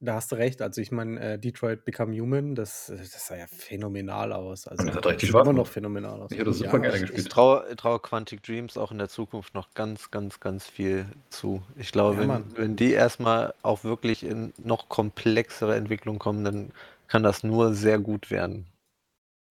da 0.00 0.14
hast 0.14 0.32
du 0.32 0.36
recht. 0.36 0.62
Also 0.62 0.80
ich 0.80 0.90
meine, 0.90 1.20
äh, 1.20 1.38
Detroit 1.38 1.84
Become 1.84 2.18
Human, 2.18 2.54
das, 2.54 2.86
das 2.86 3.26
sah 3.26 3.36
ja 3.36 3.46
phänomenal 3.46 4.32
aus. 4.32 4.66
Also 4.66 4.86
das 4.86 4.96
hat 4.96 5.06
richtig 5.06 5.28
Spaß 5.28 5.46
immer 5.46 5.52
noch 5.52 5.66
phänomenal 5.66 6.22
aus. 6.22 6.32
Ich 6.32 6.38
hätte 6.38 6.52
super 6.52 6.76
ja, 6.76 6.78
gerne 6.78 7.00
gespielt. 7.00 7.20
Ich 7.20 7.28
traue 7.28 7.64
trau 7.76 7.98
Quantic 7.98 8.42
Dreams 8.42 8.78
auch 8.78 8.90
in 8.92 8.98
der 8.98 9.08
Zukunft 9.08 9.54
noch 9.54 9.74
ganz, 9.74 10.10
ganz, 10.10 10.40
ganz 10.40 10.66
viel 10.66 11.06
zu. 11.28 11.62
Ich 11.76 11.92
glaube, 11.92 12.22
ja, 12.22 12.28
wenn, 12.28 12.56
wenn 12.56 12.76
die 12.76 12.92
erstmal 12.92 13.54
auch 13.62 13.84
wirklich 13.84 14.24
in 14.24 14.52
noch 14.62 14.88
komplexere 14.88 15.76
Entwicklung 15.76 16.18
kommen, 16.18 16.44
dann 16.44 16.72
kann 17.06 17.22
das 17.22 17.44
nur 17.44 17.74
sehr 17.74 17.98
gut 17.98 18.30
werden. 18.30 18.66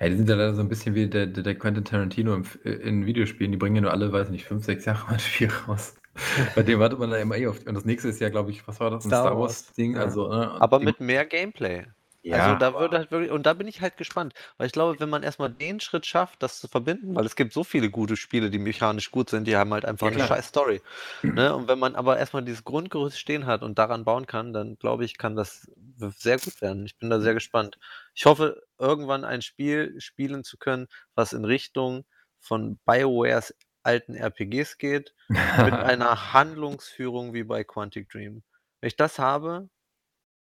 Ja, 0.02 0.10
die 0.10 0.16
sind 0.16 0.30
ja 0.30 0.36
leider 0.36 0.56
so 0.56 0.62
ein 0.62 0.70
bisschen 0.70 0.96
wie 0.96 1.08
der, 1.08 1.28
der, 1.28 1.44
der 1.44 1.56
Quentin 1.56 1.84
Tarantino 1.84 2.34
im, 2.34 2.46
in 2.64 3.06
Videospielen. 3.06 3.52
Die 3.52 3.58
bringen 3.58 3.76
ja 3.76 3.82
nur 3.82 3.92
alle, 3.92 4.12
weiß 4.12 4.30
nicht, 4.30 4.46
fünf, 4.46 4.66
sechs 4.66 4.86
Jahre 4.86 5.06
mal 5.08 5.14
ein 5.14 5.20
Spiel 5.20 5.50
raus. 5.68 5.96
Bei 6.56 6.64
dem 6.64 6.80
wartet 6.80 7.00
man 7.00 7.12
da 7.12 7.18
immer 7.18 7.38
eh 7.38 7.48
auf. 7.48 7.66
Und 7.66 7.74
das 7.74 7.86
nächste 7.86 8.10
ist 8.10 8.20
ja, 8.20 8.30
glaube 8.30 8.52
ich, 8.52 8.68
was 8.68 8.80
war 8.80 8.92
das? 8.92 9.06
Ein 9.06 9.10
Star, 9.10 9.26
Star 9.26 9.40
Wars-Ding. 9.40 9.96
Ja. 9.96 10.02
Also, 10.02 10.28
ne? 10.28 10.52
Aber 10.60 10.80
mit 10.80 11.00
mehr 11.00 11.26
Gameplay. 11.26 11.86
Ja, 12.22 12.48
also 12.48 12.60
da 12.60 12.74
würde 12.74 12.98
halt 12.98 13.12
wirklich, 13.12 13.32
und 13.32 13.46
da 13.46 13.54
bin 13.54 13.68
ich 13.68 13.80
halt 13.80 13.96
gespannt, 13.96 14.34
weil 14.58 14.68
ich 14.68 14.74
glaube, 14.74 15.00
wenn 15.00 15.10
man 15.10 15.24
erstmal 15.24 15.50
den 15.50 15.80
Schritt 15.80 16.06
schafft, 16.06 16.44
das 16.44 16.60
zu 16.60 16.68
verbinden, 16.68 17.16
weil 17.16 17.26
es 17.26 17.38
gibt 17.38 17.54
so 17.54 17.64
viele 17.64 17.90
gute 17.90 18.18
Spiele, 18.18 18.50
die 18.50 18.60
mechanisch 18.60 19.10
gut 19.10 19.30
sind, 19.30 19.48
die 19.48 19.56
haben 19.56 19.72
halt 19.72 19.86
einfach 19.86 20.08
ja, 20.08 20.18
eine 20.18 20.28
scheiß 20.28 20.48
Story. 20.48 20.82
Ne? 21.24 21.56
Und 21.56 21.68
wenn 21.70 21.80
man 21.80 21.96
aber 21.96 22.18
erstmal 22.18 22.44
dieses 22.44 22.64
Grundgerüst 22.66 23.18
stehen 23.18 23.46
hat 23.46 23.62
und 23.62 23.80
daran 23.80 24.04
bauen 24.04 24.26
kann, 24.26 24.52
dann 24.52 24.78
glaube 24.78 25.06
ich, 25.06 25.18
kann 25.18 25.36
das 25.36 25.72
sehr 25.98 26.38
gut 26.40 26.62
werden. 26.62 26.86
Ich 26.86 26.98
bin 26.98 27.10
da 27.10 27.22
sehr 27.22 27.34
gespannt. 27.34 27.78
Ich 28.14 28.26
hoffe, 28.26 28.62
irgendwann 28.78 29.24
ein 29.24 29.42
Spiel 29.42 29.96
spielen 30.00 30.44
zu 30.44 30.58
können, 30.58 30.88
was 31.16 31.32
in 31.32 31.46
Richtung 31.46 32.04
von 32.40 32.80
BioWares 32.86 33.54
alten 33.90 34.16
RPGs 34.16 34.78
geht, 34.78 35.16
mit 35.28 35.40
einer 35.74 36.34
Handlungsführung 36.34 37.34
wie 37.34 37.44
bei 37.44 37.64
Quantic 37.64 38.10
Dream. 38.10 38.44
Wenn 38.80 38.88
ich 38.88 38.96
das 38.96 39.18
habe, 39.18 39.70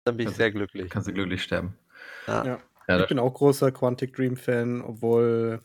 dann 0.05 0.17
bin 0.17 0.25
ich 0.25 0.27
kannst, 0.27 0.39
sehr 0.39 0.51
glücklich. 0.51 0.91
Kannst 0.91 1.09
du 1.09 1.13
glücklich 1.13 1.43
sterben. 1.43 1.79
Ja. 2.27 2.45
ja. 2.47 2.59
ja 2.89 3.01
ich 3.01 3.09
bin 3.09 3.19
auch 3.19 3.35
großer 3.35 3.73
Quantic 3.73 4.15
Dream-Fan, 4.15 4.81
obwohl 4.81 5.63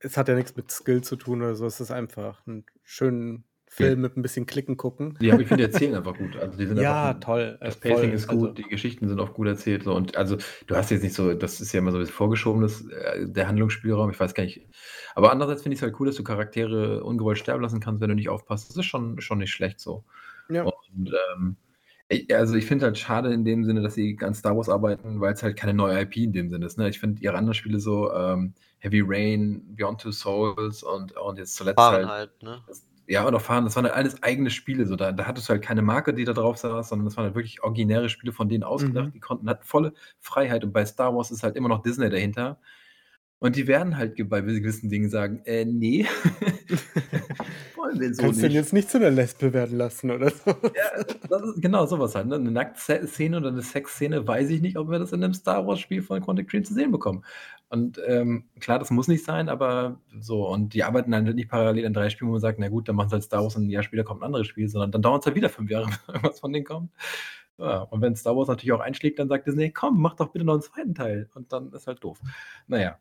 es 0.00 0.16
hat 0.16 0.28
ja 0.28 0.34
nichts 0.34 0.56
mit 0.56 0.70
Skill 0.70 1.02
zu 1.02 1.16
tun 1.16 1.42
oder 1.42 1.54
so. 1.54 1.66
Es 1.66 1.80
ist 1.80 1.92
einfach 1.92 2.44
ein 2.46 2.66
schönen 2.82 3.44
Film 3.68 4.00
mit 4.00 4.16
ein 4.16 4.22
bisschen 4.22 4.46
Klicken 4.46 4.76
gucken. 4.76 5.16
Ja, 5.20 5.34
aber 5.34 5.42
ich 5.42 5.48
finde, 5.48 5.66
die 5.66 5.72
erzählen 5.72 5.94
einfach 5.94 6.16
gut. 6.16 6.36
Also 6.36 6.58
die 6.58 6.66
sind 6.66 6.76
ja, 6.80 7.10
einfach, 7.10 7.20
toll. 7.20 7.58
Das 7.60 7.76
Pacing 7.76 7.96
voll, 7.96 8.08
ist 8.10 8.28
gut, 8.28 8.40
also, 8.40 8.54
die 8.54 8.62
Geschichten 8.62 9.08
sind 9.08 9.20
auch 9.20 9.34
gut 9.34 9.46
erzählt. 9.46 9.84
So. 9.84 9.94
Und 9.94 10.16
also, 10.16 10.36
du 10.66 10.76
hast 10.76 10.90
jetzt 10.90 11.02
nicht 11.02 11.14
so, 11.14 11.34
das 11.34 11.60
ist 11.60 11.72
ja 11.72 11.78
immer 11.78 11.90
so 11.90 11.98
ein 11.98 12.00
bisschen 12.00 12.14
vorgeschobenes, 12.14 12.88
äh, 12.88 13.26
der 13.28 13.48
Handlungsspielraum, 13.48 14.10
ich 14.10 14.18
weiß 14.18 14.34
gar 14.34 14.44
nicht. 14.44 14.66
Aber 15.14 15.32
andererseits 15.32 15.62
finde 15.62 15.74
ich 15.74 15.80
es 15.80 15.82
halt 15.82 15.98
cool, 16.00 16.06
dass 16.06 16.16
du 16.16 16.24
Charaktere 16.24 17.04
ungewollt 17.04 17.38
sterben 17.38 17.62
lassen 17.62 17.80
kannst, 17.80 18.00
wenn 18.00 18.08
du 18.08 18.14
nicht 18.14 18.28
aufpasst. 18.28 18.70
Das 18.70 18.76
ist 18.76 18.86
schon, 18.86 19.20
schon 19.20 19.38
nicht 19.38 19.52
schlecht 19.52 19.80
so. 19.80 20.04
Ja. 20.48 20.62
Und, 20.62 21.12
ähm, 21.32 21.56
also 22.32 22.54
ich 22.54 22.64
finde 22.64 22.86
halt 22.86 22.98
schade 22.98 23.32
in 23.32 23.44
dem 23.44 23.64
Sinne, 23.64 23.82
dass 23.82 23.94
sie 23.94 24.18
an 24.22 24.34
Star 24.34 24.56
Wars 24.56 24.68
arbeiten, 24.68 25.20
weil 25.20 25.34
es 25.34 25.42
halt 25.42 25.56
keine 25.56 25.74
neue 25.74 26.00
IP 26.00 26.16
in 26.16 26.32
dem 26.32 26.48
Sinne 26.48 26.66
ist. 26.66 26.78
Ne? 26.78 26.88
Ich 26.88 26.98
finde 26.98 27.22
ihre 27.22 27.36
anderen 27.36 27.54
Spiele 27.54 27.80
so 27.80 28.12
ähm, 28.12 28.54
Heavy 28.78 29.02
Rain, 29.04 29.74
Beyond 29.76 30.00
Two 30.00 30.12
Souls 30.12 30.82
und, 30.82 31.12
und 31.16 31.38
jetzt 31.38 31.56
zuletzt 31.56 31.78
halt, 31.78 32.06
halt 32.06 32.42
ne? 32.42 32.62
Ja, 33.08 33.26
oder 33.26 33.40
Fahren, 33.40 33.64
das 33.64 33.74
waren 33.74 33.86
halt 33.86 33.94
alles 33.94 34.22
eigene 34.22 34.50
Spiele. 34.50 34.86
So. 34.86 34.94
Da, 34.94 35.12
da 35.12 35.26
hattest 35.26 35.48
du 35.48 35.52
halt 35.52 35.62
keine 35.62 35.80
Marke, 35.80 36.12
die 36.12 36.24
da 36.24 36.34
drauf 36.34 36.58
saß, 36.58 36.90
sondern 36.90 37.06
das 37.06 37.16
waren 37.16 37.24
halt 37.24 37.34
wirklich 37.34 37.62
originäre 37.62 38.10
Spiele 38.10 38.32
von 38.32 38.48
denen 38.50 38.64
ausgedacht. 38.64 39.08
Mhm. 39.08 39.12
Die 39.12 39.20
konnten 39.20 39.48
halt 39.48 39.64
volle 39.64 39.94
Freiheit. 40.20 40.62
Und 40.62 40.72
bei 40.72 40.84
Star 40.84 41.14
Wars 41.16 41.30
ist 41.30 41.42
halt 41.42 41.56
immer 41.56 41.68
noch 41.68 41.82
Disney 41.82 42.10
dahinter. 42.10 42.58
Und 43.40 43.54
die 43.54 43.68
werden 43.68 43.96
halt 43.96 44.16
bei 44.28 44.40
gewissen 44.40 44.90
Dingen 44.90 45.10
sagen, 45.10 45.42
äh, 45.44 45.64
nee, 45.64 46.06
wollen 47.76 48.00
wir 48.00 48.12
so 48.12 48.22
Kannst 48.22 48.42
nicht. 48.42 48.52
du 48.52 48.56
jetzt 48.56 48.72
nicht 48.72 48.90
zu 48.90 48.98
einer 48.98 49.10
Lesbe 49.10 49.52
werden 49.52 49.78
lassen 49.78 50.10
oder 50.10 50.30
so? 50.30 50.50
Ja, 50.50 51.04
das 51.28 51.42
ist 51.42 51.62
genau 51.62 51.86
sowas 51.86 52.16
halt. 52.16 52.26
Ne? 52.26 52.34
Eine 52.34 52.50
Nacktszene 52.50 53.36
oder 53.36 53.48
eine 53.48 53.62
Sexszene, 53.62 54.26
weiß 54.26 54.50
ich 54.50 54.60
nicht, 54.60 54.76
ob 54.76 54.90
wir 54.90 54.98
das 54.98 55.12
in 55.12 55.22
einem 55.22 55.34
Star 55.34 55.64
Wars-Spiel 55.66 56.02
von 56.02 56.20
Quantic 56.20 56.50
Dream 56.50 56.64
zu 56.64 56.74
sehen 56.74 56.90
bekommen. 56.90 57.24
Und 57.68 58.00
ähm, 58.06 58.44
klar, 58.58 58.80
das 58.80 58.90
muss 58.90 59.06
nicht 59.06 59.24
sein, 59.24 59.48
aber 59.48 60.00
so. 60.18 60.48
Und 60.48 60.74
die 60.74 60.82
arbeiten 60.82 61.12
dann 61.12 61.24
nicht 61.24 61.48
parallel 61.48 61.84
in 61.84 61.92
drei 61.92 62.10
Spielen, 62.10 62.28
wo 62.28 62.32
man 62.32 62.40
sagt, 62.40 62.58
na 62.58 62.68
gut, 62.68 62.88
dann 62.88 62.96
machen 62.96 63.10
sie 63.10 63.14
halt 63.14 63.24
Star 63.24 63.42
Wars 63.44 63.54
und 63.54 63.66
ein 63.66 63.70
Jahr 63.70 63.84
später 63.84 64.02
kommt 64.02 64.22
ein 64.22 64.26
anderes 64.26 64.48
Spiel, 64.48 64.68
sondern 64.68 64.90
dann 64.90 65.02
dauert 65.02 65.22
es 65.22 65.26
halt 65.26 65.36
wieder 65.36 65.48
fünf 65.48 65.70
Jahre, 65.70 65.86
bis 66.06 66.08
irgendwas 66.08 66.40
von 66.40 66.52
denen 66.52 66.64
kommt. 66.64 66.90
Ja, 67.58 67.82
und 67.82 68.00
wenn 68.00 68.16
Star 68.16 68.36
Wars 68.36 68.48
natürlich 68.48 68.72
auch 68.72 68.80
einschlägt, 68.80 69.18
dann 69.20 69.28
sagt 69.28 69.46
Disney, 69.46 69.70
komm, 69.70 70.00
mach 70.00 70.14
doch 70.14 70.28
bitte 70.32 70.44
noch 70.44 70.54
einen 70.54 70.62
zweiten 70.62 70.94
Teil. 70.94 71.28
Und 71.34 71.52
dann 71.52 71.72
ist 71.72 71.86
halt 71.86 72.02
doof. 72.02 72.20
Naja. 72.66 72.98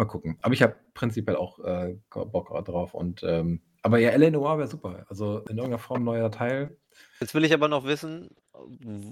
Mal 0.00 0.06
gucken. 0.06 0.38
Aber 0.40 0.54
ich 0.54 0.62
habe 0.62 0.76
prinzipiell 0.94 1.36
auch 1.36 1.58
äh, 1.58 1.94
Bock 2.08 2.48
drauf. 2.64 2.94
Und, 2.94 3.22
ähm, 3.22 3.60
aber 3.82 3.98
ja, 3.98 4.08
L.A. 4.08 4.30
Noir 4.30 4.56
wäre 4.56 4.66
super. 4.66 5.04
Also 5.10 5.40
in 5.40 5.58
irgendeiner 5.58 5.76
Form 5.76 6.04
neuer 6.04 6.30
Teil. 6.30 6.74
Jetzt 7.20 7.34
will 7.34 7.44
ich 7.44 7.52
aber 7.52 7.68
noch 7.68 7.84
wissen, 7.84 8.30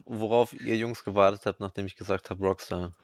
worauf 0.07 0.55
ihr 0.55 0.79
Jungs 0.79 1.05
gewartet 1.05 1.43
habt, 1.45 1.61
nachdem 1.61 1.85
ich 1.85 1.95
gesagt 1.95 2.31
habe, 2.31 2.43
Rockstar. 2.43 2.95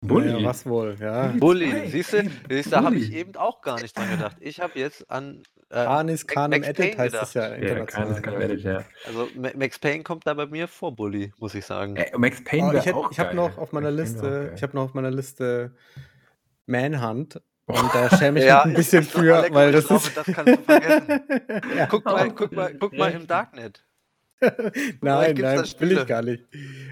Bully. 0.00 0.30
Ja, 0.30 0.48
was 0.48 0.66
wohl, 0.66 0.96
ja. 0.98 1.28
Bully, 1.38 1.70
hey, 1.70 1.90
siehst 1.90 2.12
du, 2.12 2.28
siehst, 2.50 2.72
da 2.72 2.82
habe 2.82 2.96
ich 2.96 3.12
eben 3.12 3.36
auch 3.36 3.62
gar 3.62 3.80
nicht 3.80 3.96
dran 3.96 4.10
gedacht. 4.10 4.36
Ich 4.40 4.60
habe 4.60 4.76
jetzt 4.76 5.08
an. 5.08 5.44
Äh, 5.70 5.84
Canis 5.84 6.26
Canem 6.26 6.62
Edit 6.64 6.98
heißt 6.98 7.14
es 7.14 7.34
ja 7.34 7.46
international. 7.54 8.20
Ja, 8.20 8.40
Edit, 8.40 8.64
ja. 8.64 8.84
Also 9.06 9.28
Max 9.34 9.78
Payne 9.78 10.02
kommt 10.02 10.26
da 10.26 10.34
bei 10.34 10.46
mir 10.46 10.66
vor 10.66 10.94
Bully, 10.94 11.32
muss 11.38 11.54
ich 11.54 11.64
sagen. 11.64 11.94
Äh, 11.94 12.10
Max 12.18 12.42
Payne 12.42 12.72
oh, 12.74 12.76
ich, 12.76 12.84
hätt, 12.84 12.96
ich 13.12 13.20
habe 13.20 13.36
noch 13.36 13.58
auf 13.58 13.70
meiner 13.70 13.92
Max 13.92 14.12
Liste, 14.12 14.52
ich 14.56 14.62
habe 14.64 14.76
noch 14.76 14.82
auf 14.82 14.94
meiner 14.94 15.12
Liste 15.12 15.74
Manhunt. 16.66 17.40
Und 17.66 17.94
da 17.94 18.16
schäme 18.16 18.40
ich 18.40 18.46
ja, 18.46 18.64
mich 18.64 18.66
ein 18.66 18.74
bisschen 18.74 19.04
für, 19.04 19.36
Alex, 19.36 19.54
weil 19.54 19.72
das 19.72 19.86
glaube, 19.86 20.06
ist. 20.06 20.16
Das 20.16 20.26
kannst 20.26 20.52
du 20.52 20.62
vergessen. 20.62 21.22
ja. 21.76 21.86
guck, 21.86 22.04
mal, 22.04 22.30
guck, 22.30 22.52
mal, 22.52 22.74
guck 22.74 22.96
mal 22.96 23.10
im 23.12 23.26
Darknet. 23.26 23.84
nein, 25.00 25.34
nein, 25.36 25.64
will 25.78 25.92
ich 25.92 26.06
gar 26.06 26.22
nicht. 26.22 26.44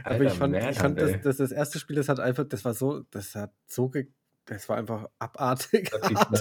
Aber 0.05 0.15
Alter, 0.15 0.25
ich 0.25 0.33
fand, 0.33 0.57
ich 0.57 0.79
fand 0.79 0.99
das, 0.99 1.21
das, 1.21 1.37
das, 1.37 1.53
erste 1.53 1.79
Spiel, 1.79 1.97
das 1.97 2.09
hat 2.09 2.21
einfach, 2.21 2.45
das 2.45 2.65
war 2.65 2.73
so, 2.73 3.01
das 3.11 3.35
hat 3.35 3.53
so, 3.67 3.89
ge, 3.89 4.09
das 4.47 4.69
war 4.69 4.79
einfach 4.79 5.09
abartig. 5.19 5.91
Das, 5.91 6.37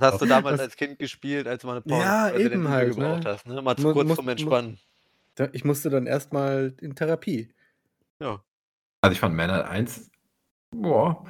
hast 0.00 0.20
du 0.20 0.26
damals 0.26 0.58
als 0.58 0.76
Kind 0.76 0.98
gespielt, 0.98 1.46
als 1.46 1.62
man 1.62 1.76
eine 1.76 1.82
Pause 1.82 2.02
ja, 2.02 2.32
eben 2.32 2.68
halt, 2.68 2.96
gebraucht 2.96 3.24
ne? 3.24 3.30
hast, 3.30 3.46
ne? 3.46 3.62
Mal 3.62 3.76
zu 3.76 3.92
kurz 3.92 4.14
zum 4.14 4.28
Entspannen. 4.28 4.78
Ich 5.52 5.64
musste 5.64 5.88
dann 5.88 6.06
erstmal 6.06 6.74
in 6.80 6.96
Therapie. 6.96 7.54
Ja. 8.20 8.42
Also 9.00 9.12
ich 9.12 9.20
fand 9.20 9.36
Männer 9.36 9.68
1, 9.68 10.10
boah, 10.74 11.24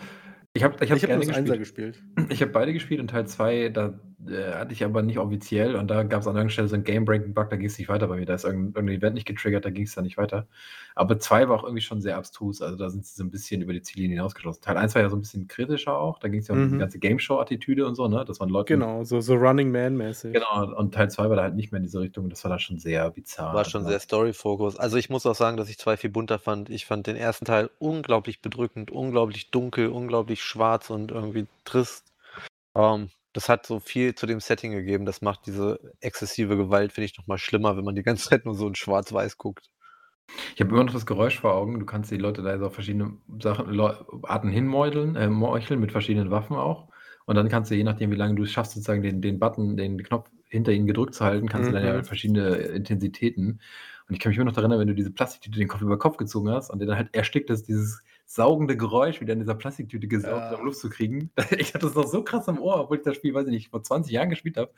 ich 0.54 0.62
habe 0.64 0.82
ich 0.84 0.90
hab, 0.90 0.96
ich 0.96 1.02
hab 1.04 1.10
gerne 1.10 1.26
gespielt. 1.26 1.58
gespielt. 1.58 2.04
Ich 2.30 2.40
habe 2.42 2.52
beide 2.52 2.72
gespielt 2.72 3.00
und 3.00 3.08
Teil 3.08 3.26
2, 3.26 3.68
da 3.70 4.00
äh, 4.26 4.52
hatte 4.52 4.72
ich 4.72 4.84
aber 4.84 5.02
nicht 5.02 5.18
offiziell 5.18 5.76
und 5.76 5.88
da 5.88 6.02
gab 6.02 6.22
es 6.22 6.26
an 6.26 6.32
irgendeiner 6.32 6.50
Stelle 6.50 6.68
so 6.68 6.74
einen 6.74 6.84
Game-Breaking-Bug, 6.84 7.50
da 7.50 7.56
ging 7.56 7.66
es 7.66 7.78
nicht 7.78 7.88
weiter 7.88 8.08
bei 8.08 8.16
mir. 8.16 8.26
Da 8.26 8.34
ist 8.34 8.44
irgendein, 8.44 8.74
irgendein 8.74 8.98
Event 8.98 9.14
nicht 9.14 9.26
getriggert, 9.26 9.64
da 9.64 9.70
ging 9.70 9.84
es 9.84 9.94
dann 9.94 10.04
nicht 10.04 10.16
weiter. 10.16 10.48
Aber 10.96 11.20
2 11.20 11.48
war 11.48 11.56
auch 11.56 11.62
irgendwie 11.62 11.82
schon 11.82 12.00
sehr 12.00 12.16
abstrus, 12.16 12.60
also 12.60 12.76
da 12.76 12.90
sind 12.90 13.06
sie 13.06 13.14
so 13.14 13.22
ein 13.22 13.30
bisschen 13.30 13.62
über 13.62 13.72
die 13.72 13.82
Ziellinie 13.82 14.16
hinausgeschossen. 14.16 14.62
Teil 14.62 14.76
1 14.76 14.94
war 14.96 15.02
ja 15.02 15.10
so 15.10 15.16
ein 15.16 15.20
bisschen 15.20 15.46
kritischer 15.46 15.96
auch, 15.96 16.18
da 16.18 16.26
ging 16.26 16.40
es 16.40 16.48
ja 16.48 16.54
um 16.54 16.66
mhm. 16.66 16.72
die 16.72 16.78
ganze 16.78 16.98
Game-Show-Attitüde 16.98 17.86
und 17.86 17.94
so, 17.94 18.08
ne? 18.08 18.24
Dass 18.24 18.40
man 18.40 18.48
Leute. 18.48 18.74
Genau, 18.74 19.04
so, 19.04 19.20
so 19.20 19.34
Running 19.34 19.70
Man-mäßig. 19.70 20.32
Genau, 20.32 20.76
und 20.76 20.94
Teil 20.94 21.10
2 21.10 21.28
war 21.28 21.36
da 21.36 21.42
halt 21.42 21.54
nicht 21.54 21.70
mehr 21.70 21.78
in 21.78 21.84
diese 21.84 22.00
Richtung, 22.00 22.28
das 22.28 22.42
war 22.42 22.50
da 22.50 22.58
schon 22.58 22.78
sehr 22.78 23.08
bizarr. 23.10 23.54
War 23.54 23.64
schon 23.64 23.82
also. 23.82 23.90
sehr 23.90 24.00
Story-Fokus. 24.00 24.76
Also 24.76 24.96
ich 24.96 25.10
muss 25.10 25.26
auch 25.26 25.36
sagen, 25.36 25.56
dass 25.56 25.68
ich 25.68 25.78
2 25.78 25.96
viel 25.96 26.10
bunter 26.10 26.40
fand. 26.40 26.70
Ich 26.70 26.86
fand 26.86 27.06
den 27.06 27.16
ersten 27.16 27.44
Teil 27.44 27.70
unglaublich 27.78 28.42
bedrückend, 28.42 28.90
unglaublich 28.90 29.52
dunkel, 29.52 29.88
unglaublich 29.90 30.42
schwarz 30.42 30.90
und 30.90 31.12
irgendwie 31.12 31.46
trist. 31.64 32.04
Um, 32.74 32.84
ähm, 32.84 33.10
das 33.32 33.48
hat 33.48 33.66
so 33.66 33.80
viel 33.80 34.14
zu 34.14 34.26
dem 34.26 34.40
Setting 34.40 34.72
gegeben. 34.72 35.04
Das 35.04 35.22
macht 35.22 35.46
diese 35.46 35.78
exzessive 36.00 36.56
Gewalt, 36.56 36.92
finde 36.92 37.06
ich, 37.06 37.18
noch 37.18 37.26
mal 37.26 37.38
schlimmer, 37.38 37.76
wenn 37.76 37.84
man 37.84 37.94
die 37.94 38.02
ganze 38.02 38.28
Zeit 38.30 38.44
nur 38.44 38.54
so 38.54 38.66
in 38.66 38.74
schwarz-weiß 38.74 39.38
guckt. 39.38 39.70
Ich 40.54 40.60
habe 40.60 40.70
immer 40.70 40.84
noch 40.84 40.92
das 40.92 41.06
Geräusch 41.06 41.40
vor 41.40 41.54
Augen. 41.54 41.78
Du 41.78 41.86
kannst 41.86 42.10
die 42.10 42.16
Leute 42.16 42.42
da 42.42 42.58
so 42.58 42.66
auf 42.66 42.74
verschiedene 42.74 43.16
Sachen, 43.40 43.80
Arten 44.24 44.50
hinmeucheln, 44.50 45.16
äh, 45.16 45.28
meucheln 45.28 45.80
mit 45.80 45.92
verschiedenen 45.92 46.30
Waffen 46.30 46.56
auch. 46.56 46.88
Und 47.24 47.34
dann 47.34 47.48
kannst 47.48 47.70
du, 47.70 47.74
je 47.74 47.84
nachdem, 47.84 48.10
wie 48.10 48.16
lange 48.16 48.34
du 48.34 48.44
es 48.44 48.50
schaffst, 48.50 48.72
sozusagen 48.72 49.02
den, 49.02 49.20
den 49.20 49.38
Button, 49.38 49.76
den 49.76 50.02
Knopf 50.02 50.30
hinter 50.48 50.72
ihnen 50.72 50.86
gedrückt 50.86 51.14
zu 51.14 51.24
halten, 51.24 51.48
kannst 51.48 51.68
mhm. 51.68 51.74
du 51.74 51.78
dann 51.78 51.86
ja 51.86 51.98
mhm. 51.98 52.04
verschiedene 52.04 52.56
Intensitäten. 52.56 53.60
Und 54.08 54.14
ich 54.14 54.20
kann 54.20 54.30
mich 54.30 54.38
immer 54.38 54.46
noch 54.46 54.54
daran 54.54 54.70
erinnern, 54.70 54.88
wenn 54.88 54.94
du 54.94 54.94
diese 54.94 55.10
Plastiktüte 55.10 55.58
den 55.58 55.68
Kopf 55.68 55.82
über 55.82 55.98
Kopf 55.98 56.16
gezogen 56.16 56.50
hast 56.50 56.70
und 56.70 56.78
der 56.78 56.88
dann 56.88 56.96
halt 56.96 57.14
erstickt 57.14 57.50
ist, 57.50 57.68
dieses 57.68 58.02
saugende 58.30 58.76
Geräusch 58.76 59.22
wieder 59.22 59.32
in 59.32 59.40
dieser 59.40 59.54
Plastiktüte 59.54 60.06
gesaugt, 60.06 60.52
ja. 60.52 60.58
um 60.58 60.66
Luft 60.66 60.78
zu 60.78 60.90
kriegen. 60.90 61.30
Ich 61.58 61.72
hatte 61.72 61.86
das 61.86 61.94
noch 61.94 62.06
so 62.06 62.22
krass 62.22 62.46
im 62.46 62.60
Ohr, 62.60 62.78
obwohl 62.80 62.98
ich 62.98 63.02
das 63.02 63.16
Spiel, 63.16 63.32
weiß 63.32 63.46
ich 63.46 63.52
nicht, 63.52 63.70
vor 63.70 63.82
20 63.82 64.12
Jahren 64.12 64.28
gespielt 64.28 64.58
habe. 64.58 64.70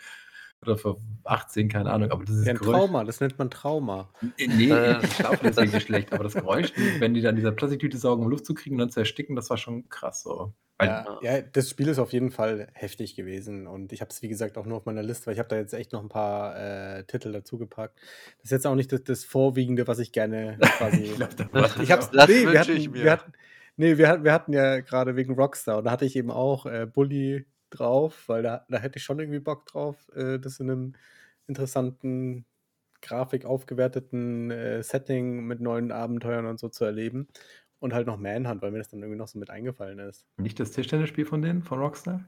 Oder 0.63 0.77
vor 0.77 0.99
18, 1.25 1.69
keine 1.71 1.91
Ahnung. 1.91 2.11
Aber 2.11 2.25
das 2.25 2.37
ist 2.37 2.47
ja, 2.47 2.53
ein 2.53 2.59
Geräusch. 2.59 2.77
Trauma, 2.77 3.05
das 3.05 3.21
nennt 3.21 3.39
man 3.39 3.51
Trauma. 3.51 4.13
Nee, 4.37 4.71
äh. 4.71 5.03
ich 5.03 5.13
schlafe 5.15 5.41
deswegen 5.43 5.73
nicht 5.73 5.87
schlecht. 5.87 6.13
Aber 6.13 6.25
das 6.25 6.35
Geräusch, 6.35 6.73
wenn 6.99 7.15
die 7.15 7.23
dann 7.23 7.37
dieser 7.37 7.53
Plastiktüte 7.53 7.97
saugen, 7.97 8.25
um 8.25 8.31
Luft 8.31 8.45
zu 8.45 8.53
kriegen 8.53 8.75
und 8.75 8.81
dann 8.81 8.91
zu 8.91 9.01
ersticken, 9.01 9.37
das 9.37 9.49
war 9.49 9.57
schon 9.57 9.89
krass 9.89 10.23
so. 10.23 10.53
Ja, 10.83 11.19
ja, 11.21 11.43
das 11.43 11.69
Spiel 11.69 11.89
ist 11.89 11.99
auf 11.99 12.13
jeden 12.13 12.31
Fall 12.31 12.69
heftig 12.73 13.15
gewesen 13.15 13.67
und 13.67 13.93
ich 13.93 14.01
habe 14.01 14.11
es, 14.11 14.23
wie 14.23 14.29
gesagt, 14.29 14.57
auch 14.57 14.65
nur 14.65 14.79
auf 14.79 14.87
meiner 14.87 15.03
Liste, 15.03 15.27
weil 15.27 15.35
ich 15.35 15.39
habe 15.39 15.49
da 15.49 15.57
jetzt 15.57 15.75
echt 15.75 15.93
noch 15.93 16.03
ein 16.03 16.09
paar 16.09 16.57
äh, 16.57 17.05
Titel 17.05 17.33
dazu 17.33 17.59
gepackt. 17.59 17.99
Das 18.39 18.45
ist 18.45 18.51
jetzt 18.51 18.67
auch 18.67 18.75
nicht 18.75 18.91
das, 18.91 19.05
das 19.05 19.25
Vorwiegende, 19.25 19.87
was 19.87 19.99
ich 19.99 20.13
gerne 20.13 20.59
quasi. 20.79 21.03
ich 21.03 21.17
glaub, 21.17 21.37
das 21.37 21.77
ich 21.77 21.93
hab's, 21.93 22.11
das 22.11 22.29
nee, 22.29 22.47
wir 22.47 22.61
hatten, 22.61 22.77
ich 22.77 22.89
mir. 22.89 23.05
Wir 23.05 23.13
hatten, 23.13 23.33
nee, 23.77 23.99
wir, 23.99 24.09
hatten, 24.09 24.25
wir 24.25 24.33
hatten 24.33 24.53
ja 24.53 24.81
gerade 24.81 25.17
wegen 25.17 25.35
Rockstar 25.35 25.79
und 25.79 25.85
da 25.85 25.91
hatte 25.91 26.07
ich 26.07 26.17
eben 26.17 26.31
auch 26.31 26.65
äh, 26.65 26.87
Bully 26.87 27.45
drauf, 27.71 28.29
weil 28.29 28.43
da, 28.43 28.67
da 28.69 28.79
hätte 28.79 28.99
ich 28.99 29.05
schon 29.05 29.19
irgendwie 29.19 29.41
Bock 29.41 29.67
drauf, 29.67 30.09
äh, 30.15 30.39
das 30.39 30.61
in 30.61 30.71
einem 30.71 30.93
interessanten, 31.47 32.45
Grafik 33.03 33.45
aufgewerteten 33.45 34.51
äh, 34.51 34.83
Setting 34.83 35.47
mit 35.47 35.61
neuen 35.61 35.91
Abenteuern 35.91 36.47
und 36.47 36.59
so 36.59 36.69
zu 36.69 36.85
erleben. 36.85 37.29
Und 37.79 37.95
halt 37.95 38.07
noch 38.07 38.19
Manhunt, 38.19 38.61
weil 38.61 38.73
mir 38.73 38.79
das 38.79 38.89
dann 38.89 39.01
irgendwie 39.01 39.19
noch 39.19 39.29
so 39.29 39.39
mit 39.39 39.49
eingefallen 39.49 39.99
ist. 40.01 40.27
Nicht 40.37 40.61
das 40.61 40.73
Tischtennisspiel 40.73 41.25
von 41.25 41.41
denen, 41.41 41.63
von 41.63 41.79
Rockstar? 41.79 42.23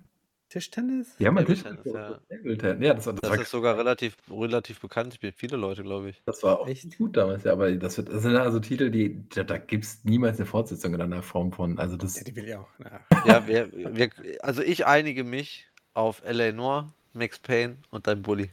Tischtennis? 0.52 1.16
Die 1.18 1.26
haben 1.26 1.38
ein 1.38 1.46
Tischtennis. 1.46 1.82
Ja. 1.86 2.20
ja, 2.28 2.94
das, 2.94 3.04
das, 3.04 3.14
das 3.22 3.40
ist 3.40 3.50
sogar 3.50 3.78
relativ, 3.78 4.18
relativ 4.30 4.80
bekannt. 4.80 5.14
Spielen 5.14 5.32
viele 5.34 5.56
Leute, 5.56 5.82
glaube 5.82 6.10
ich. 6.10 6.22
Das 6.26 6.42
war 6.42 6.60
auch 6.60 6.68
echt 6.68 6.98
gut 6.98 7.16
damals, 7.16 7.44
ja, 7.44 7.52
aber 7.52 7.72
das, 7.72 7.96
wird, 7.96 8.10
das 8.10 8.22
sind 8.22 8.36
also 8.36 8.60
Titel, 8.60 8.90
die 8.90 9.26
da, 9.30 9.44
da 9.44 9.56
gibt 9.56 9.84
es 9.84 10.04
niemals 10.04 10.36
eine 10.36 10.44
Fortsetzung 10.44 10.92
in 10.92 11.00
einer 11.00 11.22
Form 11.22 11.52
von. 11.52 11.78
Also 11.78 11.96
das, 11.96 12.16
ja, 12.16 12.24
die 12.24 12.36
will 12.36 12.48
ich 12.48 12.54
auch. 12.54 12.68
Ja, 13.24 13.24
ja 13.24 13.46
wir, 13.46 13.72
wir, 13.72 14.10
also 14.40 14.60
ich 14.60 14.86
einige 14.86 15.24
mich 15.24 15.68
auf 15.94 16.22
L.A. 16.22 16.52
Noir, 16.52 16.92
Max 17.14 17.38
Payne 17.38 17.78
und 17.90 18.06
dein 18.06 18.20
Bully. 18.20 18.50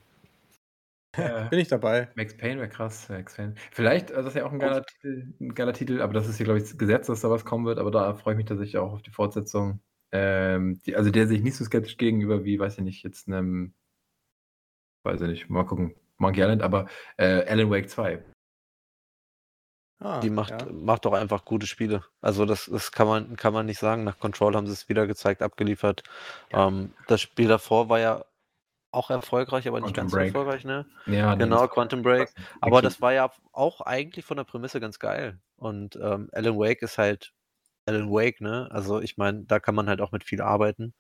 Bin 1.49 1.59
ich 1.59 1.67
dabei. 1.67 2.07
Max 2.15 2.37
Payne 2.37 2.61
wäre 2.61 2.69
krass, 2.69 3.09
Max 3.09 3.35
Payne. 3.35 3.55
Vielleicht, 3.71 4.11
also 4.11 4.23
das 4.23 4.35
ist 4.35 4.39
ja 4.39 4.45
auch 4.45 4.53
ein 4.53 4.59
geiler, 4.59 4.85
Titel, 4.85 5.33
ein 5.41 5.53
geiler 5.53 5.73
Titel, 5.73 6.01
aber 6.01 6.13
das 6.13 6.29
ist 6.29 6.37
hier, 6.37 6.45
glaube 6.45 6.59
ich, 6.61 6.77
Gesetz, 6.77 7.07
dass 7.07 7.21
da 7.21 7.29
was 7.29 7.43
kommen 7.43 7.65
wird, 7.65 7.77
aber 7.77 7.91
da 7.91 8.13
freue 8.13 8.35
ich 8.35 8.37
mich 8.37 8.45
tatsächlich 8.45 8.77
auch 8.77 8.93
auf 8.93 9.01
die 9.01 9.11
Fortsetzung. 9.11 9.81
Ähm, 10.11 10.81
die, 10.85 10.95
also 10.95 11.11
der 11.11 11.27
sich 11.27 11.41
nicht 11.41 11.55
so 11.55 11.63
skeptisch 11.63 11.97
gegenüber 11.97 12.43
wie, 12.43 12.59
weiß 12.59 12.77
ich 12.77 12.83
nicht, 12.83 13.03
jetzt 13.03 13.27
einem, 13.27 13.73
weiß 15.03 15.21
ich 15.21 15.27
nicht, 15.27 15.49
mal 15.49 15.65
gucken, 15.65 15.95
Monkey 16.17 16.41
Island, 16.41 16.61
aber 16.61 16.87
äh, 17.17 17.45
Alan 17.47 17.69
Wake 17.69 17.89
2. 17.89 18.23
Ah, 20.01 20.21
die 20.21 20.29
macht, 20.29 20.61
ja. 20.61 20.67
macht 20.71 21.03
doch 21.05 21.13
einfach 21.13 21.43
gute 21.43 21.67
Spiele. 21.67 22.05
Also 22.21 22.45
das, 22.45 22.69
das 22.71 22.91
kann 22.91 23.07
man, 23.07 23.35
kann 23.35 23.53
man 23.53 23.65
nicht 23.65 23.79
sagen. 23.79 24.05
Nach 24.05 24.17
Control 24.17 24.55
haben 24.55 24.65
sie 24.65 24.71
es 24.71 24.87
wieder 24.87 25.07
gezeigt, 25.07 25.41
abgeliefert. 25.41 26.03
Ja. 26.51 26.67
Ähm, 26.67 26.93
das 27.07 27.19
Spiel 27.19 27.49
davor 27.49 27.89
war 27.89 27.99
ja 27.99 28.25
auch 28.91 29.09
erfolgreich, 29.09 29.67
aber 29.67 29.81
nicht 29.81 29.93
ganz 29.93 30.11
so 30.11 30.17
erfolgreich, 30.17 30.63
ne? 30.63 30.85
Ja, 31.05 31.35
genau, 31.35 31.67
Quantum 31.67 32.01
Break. 32.01 32.29
Aber 32.61 32.81
das 32.81 33.01
war 33.01 33.13
ja 33.13 33.29
auch 33.51 33.81
eigentlich 33.81 34.25
von 34.25 34.37
der 34.37 34.45
Prämisse 34.45 34.79
ganz 34.79 34.99
geil. 34.99 35.39
Und 35.57 35.97
ähm, 35.97 36.29
Alan 36.31 36.57
Wake 36.57 36.81
ist 36.81 36.97
halt 36.97 37.33
Alan 37.89 38.09
Wake, 38.11 38.41
ne? 38.41 38.67
Also 38.71 39.01
ich 39.01 39.17
meine, 39.17 39.43
da 39.45 39.59
kann 39.59 39.75
man 39.75 39.89
halt 39.89 40.01
auch 40.01 40.11
mit 40.11 40.23
viel 40.23 40.41
arbeiten. 40.41 40.93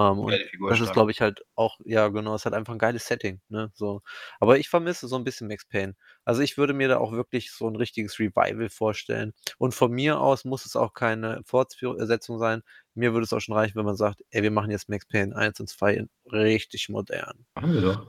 Ähm, 0.00 0.20
und 0.20 0.34
das 0.68 0.80
ist, 0.80 0.92
glaube 0.92 1.10
ich, 1.10 1.20
halt 1.20 1.44
auch, 1.54 1.78
ja, 1.84 2.08
genau, 2.08 2.34
es 2.34 2.46
hat 2.46 2.54
einfach 2.54 2.72
ein 2.72 2.78
geiles 2.78 3.06
Setting, 3.06 3.40
ne? 3.48 3.70
So. 3.74 4.02
Aber 4.40 4.58
ich 4.58 4.68
vermisse 4.68 5.06
so 5.06 5.16
ein 5.16 5.24
bisschen 5.24 5.48
Max 5.48 5.66
Payne. 5.66 5.94
Also 6.24 6.42
ich 6.42 6.56
würde 6.56 6.72
mir 6.72 6.88
da 6.88 6.98
auch 6.98 7.12
wirklich 7.12 7.52
so 7.52 7.68
ein 7.68 7.76
richtiges 7.76 8.18
Revival 8.18 8.70
vorstellen. 8.70 9.34
Und 9.58 9.74
von 9.74 9.92
mir 9.92 10.20
aus 10.20 10.44
muss 10.44 10.64
es 10.66 10.76
auch 10.76 10.94
keine 10.94 11.42
Fortsetzung 11.44 12.38
sein. 12.38 12.62
Mir 12.94 13.12
würde 13.12 13.24
es 13.24 13.32
auch 13.32 13.40
schon 13.40 13.54
reichen, 13.54 13.76
wenn 13.76 13.84
man 13.84 13.96
sagt, 13.96 14.22
ey, 14.30 14.42
wir 14.42 14.50
machen 14.50 14.70
jetzt 14.70 14.88
Max 14.88 15.06
Payne 15.06 15.36
1 15.36 15.60
und 15.60 15.68
2 15.68 16.06
richtig 16.30 16.88
modern. 16.88 17.44
Machen 17.54 17.74
wir 17.74 17.82
doch. 17.82 18.06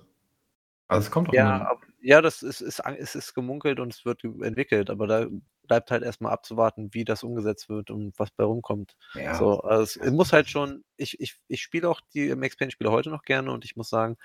Also 0.87 1.07
es 1.07 1.11
kommt 1.11 1.29
doch 1.29 1.33
Ja, 1.33 1.57
ab, 1.63 1.81
ja, 2.03 2.21
das 2.21 2.43
ist, 2.43 2.59
ist, 2.59 2.81
es 2.97 3.15
ist 3.15 3.33
gemunkelt 3.33 3.79
und 3.79 3.93
es 3.93 4.03
wird 4.03 4.23
entwickelt, 4.23 4.89
aber 4.89 5.07
da 5.07 5.27
bleibt 5.67 5.89
halt 5.89 6.03
erstmal 6.03 6.33
abzuwarten, 6.33 6.93
wie 6.93 7.05
das 7.05 7.23
umgesetzt 7.23 7.69
wird 7.69 7.89
und 7.91 8.19
was 8.19 8.29
bei 8.31 8.43
rumkommt. 8.43 8.97
Ja. 9.13 9.35
So, 9.35 9.61
also 9.61 9.83
es, 9.83 9.95
es 9.95 10.11
muss 10.11 10.33
halt 10.33 10.49
schon, 10.49 10.83
ich, 10.97 11.19
ich, 11.21 11.39
ich 11.47 11.61
spiele 11.61 11.87
auch 11.87 12.01
die 12.13 12.35
Max 12.35 12.57
Payne-Spiele 12.57 12.91
heute 12.91 13.09
noch 13.09 13.23
gerne 13.23 13.51
und 13.51 13.63
ich 13.63 13.77
muss 13.77 13.89
sagen, 13.89 14.17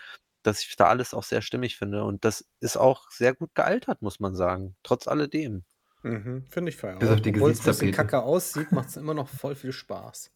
dass 0.42 0.60
ich 0.62 0.74
da 0.74 0.86
alles 0.88 1.14
auch 1.14 1.22
sehr 1.22 1.40
stimmig 1.40 1.76
finde. 1.76 2.02
Und 2.02 2.24
das 2.24 2.48
ist 2.60 2.76
auch 2.76 3.10
sehr 3.10 3.34
gut 3.34 3.54
gealtert, 3.54 4.02
muss 4.02 4.18
man 4.18 4.34
sagen. 4.34 4.76
Trotz 4.82 5.06
alledem. 5.06 5.64
Mhm, 6.02 6.46
finde 6.48 6.70
ich 6.70 6.76
fair. 6.76 6.96
Obwohl 6.96 7.50
es 7.50 7.60
ein 7.60 7.64
bisschen 7.64 7.92
kacke 7.92 8.22
aussieht, 8.22 8.72
macht 8.72 8.88
es 8.88 8.96
immer 8.96 9.14
noch 9.14 9.28
voll 9.28 9.54
viel 9.54 9.72
Spaß. 9.72 10.32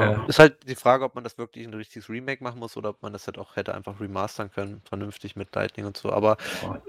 Ja. 0.00 0.24
Ist 0.26 0.38
halt 0.38 0.68
die 0.68 0.74
Frage, 0.74 1.04
ob 1.04 1.14
man 1.14 1.24
das 1.24 1.38
wirklich 1.38 1.66
ein 1.66 1.74
richtiges 1.74 2.08
Remake 2.08 2.42
machen 2.42 2.58
muss 2.60 2.76
oder 2.76 2.90
ob 2.90 3.02
man 3.02 3.12
das 3.12 3.26
halt 3.26 3.38
auch 3.38 3.56
hätte 3.56 3.74
einfach 3.74 4.00
remastern 4.00 4.50
können, 4.50 4.82
vernünftig 4.88 5.36
mit 5.36 5.54
Lightning 5.54 5.86
und 5.86 5.96
so. 5.96 6.10
Aber 6.10 6.36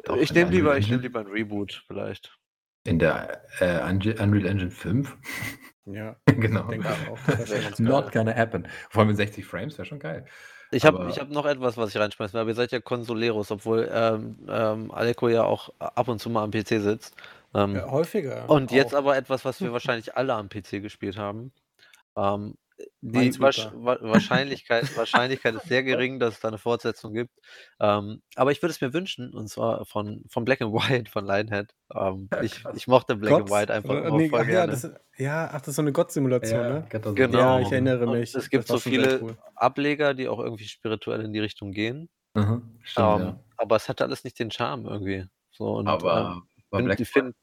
oh, 0.07 0.15
ich 0.15 0.33
nehme 0.33 0.51
lieber, 0.51 0.77
ich 0.77 0.89
nehme 0.89 1.01
lieber 1.01 1.19
ein 1.19 1.27
Reboot 1.27 1.83
vielleicht. 1.87 2.37
In 2.85 2.99
der 2.99 3.43
äh, 3.59 3.81
Unreal 3.89 4.45
Engine 4.45 4.71
5? 4.71 5.17
Ja, 5.85 6.15
genau. 6.25 6.69
Not 7.77 8.11
gonna 8.11 8.33
happen. 8.33 8.67
Vor 8.89 9.01
allem 9.01 9.09
in 9.09 9.15
60 9.15 9.45
Frames 9.45 9.77
wäre 9.77 9.85
schon 9.85 9.99
geil. 9.99 10.25
Ich 10.71 10.85
habe 10.85 11.09
hab 11.09 11.29
noch 11.29 11.45
etwas, 11.45 11.77
was 11.77 11.89
ich 11.89 11.99
reinschmeißen 11.99 12.33
will, 12.33 12.41
aber 12.41 12.51
ihr 12.51 12.55
seid 12.55 12.71
ja 12.71 12.79
Consoleros, 12.79 13.49
obwohl 13.51 13.89
ähm, 13.91 14.37
ähm, 14.47 14.91
Aleko 14.91 15.27
ja 15.27 15.43
auch 15.43 15.73
ab 15.79 16.07
und 16.07 16.19
zu 16.19 16.29
mal 16.29 16.43
am 16.43 16.51
PC 16.51 16.79
sitzt. 16.81 17.15
Ähm, 17.55 17.75
ja, 17.75 17.89
häufiger. 17.89 18.47
Und 18.47 18.69
auch. 18.69 18.75
jetzt 18.75 18.93
aber 18.93 19.17
etwas, 19.17 19.45
was 19.45 19.61
wir 19.61 19.73
wahrscheinlich 19.73 20.15
alle 20.15 20.35
am 20.35 20.47
PC 20.47 20.81
gespielt 20.81 21.17
haben. 21.17 21.51
Ähm, 23.15 23.31
die 23.31 23.39
Wasch 23.41 23.67
Wa 23.71 23.97
Wahrscheinlichkeit 24.01 24.95
Wahrscheinlichkeit 24.95 25.55
ist 25.55 25.67
sehr 25.67 25.83
gering, 25.83 26.19
dass 26.19 26.35
es 26.35 26.39
da 26.41 26.51
'ne 26.51 26.57
Fortsetzung 26.57 27.13
gibt. 27.13 27.31
Ähm, 27.79 28.21
aber 28.35 28.51
ich 28.51 28.61
würde 28.61 28.71
es 28.71 28.81
mir 28.81 28.93
wünschen, 28.93 29.33
und 29.33 29.47
zwar 29.49 29.85
von 29.85 30.23
von 30.29 30.45
Black 30.45 30.61
and 30.61 30.73
White 30.73 31.09
von 31.11 31.25
Lionhead. 31.25 31.73
Ähm, 31.95 32.31
Ja, 32.31 32.45
ich 32.45 32.67
ich 32.71 32.87
mochte 32.87 33.15
Black 33.15 33.37
and 33.37 33.49
Gott? 33.49 33.51
White 33.51 33.73
einfach 33.73 33.97
immer 34.01 34.21
ne, 34.21 34.31
voll 34.31 34.45
ach 34.45 34.47
ja, 34.47 34.67
gerne. 34.67 34.67
das 34.67 34.87
ja, 35.17 35.47
ach, 35.51 35.59
das 35.61 35.69
ist 35.69 35.75
so 35.77 35.81
'ne 35.81 35.91
Gott-Simulation, 35.91 36.67
Ja, 36.67 36.67
ne? 36.67 36.87
Genau. 36.91 37.19
Ja, 37.29 37.59
ich 37.59 37.71
gestorben. 37.71 37.71
erinnere 37.71 38.07
Und 38.07 38.29
mich. 38.31 38.33
es 38.33 38.49
gibt 38.49 38.67
so 38.67 38.79
viele 38.79 39.21
cool. 39.21 39.37
Ableger, 39.55 40.13
die 40.13 40.27
auch 40.29 40.39
irgendwie 40.39 40.65
spirituell 40.67 41.21
in 41.21 41.33
die 41.33 41.39
Richtung 41.39 41.71
gehen. 41.71 42.09
Mhm, 42.35 42.79
stimmt, 42.83 43.15
Ähm, 43.15 43.17
ja. 43.17 43.43
aber 43.57 43.77
es 43.77 43.89
hatte 43.89 44.05
alles 44.05 44.23
nicht 44.23 44.39
den 44.39 44.51
Charme 44.51 44.87
irgendwie. 44.87 45.25
So 45.51 45.75
und, 45.75 46.03
ähm, 46.05 46.43
Aber 46.43 46.69
war 46.69 46.81
find 46.81 46.83
Black 46.83 47.01
and 47.03 47.09
finde 47.09 47.33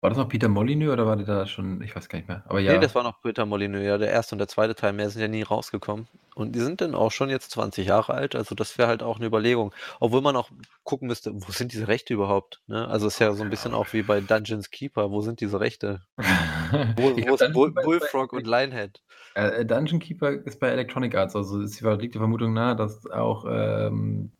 war 0.00 0.10
das 0.10 0.18
noch 0.18 0.28
Peter 0.28 0.48
Molyneux 0.48 0.92
oder 0.92 1.06
war 1.06 1.16
der 1.16 1.26
da 1.26 1.46
schon 1.46 1.82
ich 1.82 1.94
weiß 1.96 2.08
gar 2.08 2.18
nicht 2.18 2.28
mehr. 2.28 2.44
Aber 2.48 2.60
Ne, 2.66 2.78
das 2.78 2.94
ja. 2.94 2.94
war 2.94 3.02
noch 3.02 3.20
Peter 3.22 3.46
Molyneux, 3.46 3.82
ja, 3.84 3.98
der 3.98 4.10
1. 4.10 4.32
und 4.34 4.38
der 4.38 4.48
2. 4.48 4.74
Teil, 4.74 4.92
mehr 4.92 5.08
sind 5.10 5.22
ja 5.22 5.28
nie 5.28 5.42
rausgekommen. 5.42 6.08
Und 6.34 6.52
die 6.54 6.60
sind 6.60 6.80
dann 6.80 6.94
auch 6.94 7.10
schon 7.12 7.30
jetzt 7.30 7.50
20 7.52 7.86
Jahre 7.86 8.14
alt, 8.14 8.34
also 8.36 8.54
das 8.54 8.76
wäre 8.78 8.88
halt 8.88 9.02
auch 9.02 9.18
'ne 9.18 9.26
Überlegung. 9.26 9.72
Obwohl 10.00 10.20
man 10.22 10.36
auch 10.36 10.50
gucken 10.84 11.08
müsste, 11.08 11.32
wo 11.34 11.50
sind 11.52 11.72
diese 11.72 11.88
Rechte 11.88 12.14
überhaupt, 12.14 12.60
ne? 12.66 12.86
Also, 12.88 13.06
ist 13.06 13.18
ja 13.20 13.32
so 13.34 13.42
'n 13.44 13.50
bisschen 13.50 13.74
auch 13.74 13.92
wie 13.92 14.02
bei 14.02 14.20
Dungeons 14.20 14.70
Keeper, 14.70 15.10
wo 15.10 15.20
sind 15.20 15.40
diese 15.40 15.60
Rechte? 15.60 16.02
Wo 16.96 17.24
wo 17.26 17.34
ist 17.34 17.52
Bull 17.52 17.72
Bullfrog 17.72 18.32
und 18.32 18.46
Lionhead? 18.46 19.00
Äh, 19.36 19.64
Dungeon 19.64 19.98
Keeper 20.00 20.30
ist 20.30 20.58
bei 20.60 20.68
Electronic 20.68 21.14
Arts, 21.14 21.36
also 21.36 21.60
es 21.62 21.80
liegt 21.80 22.14
die 22.14 22.18
Vermutung 22.18 22.52
nahe, 22.54 22.76
dass 22.76 23.06
auch, 23.06 23.44
ähm, 23.48 24.32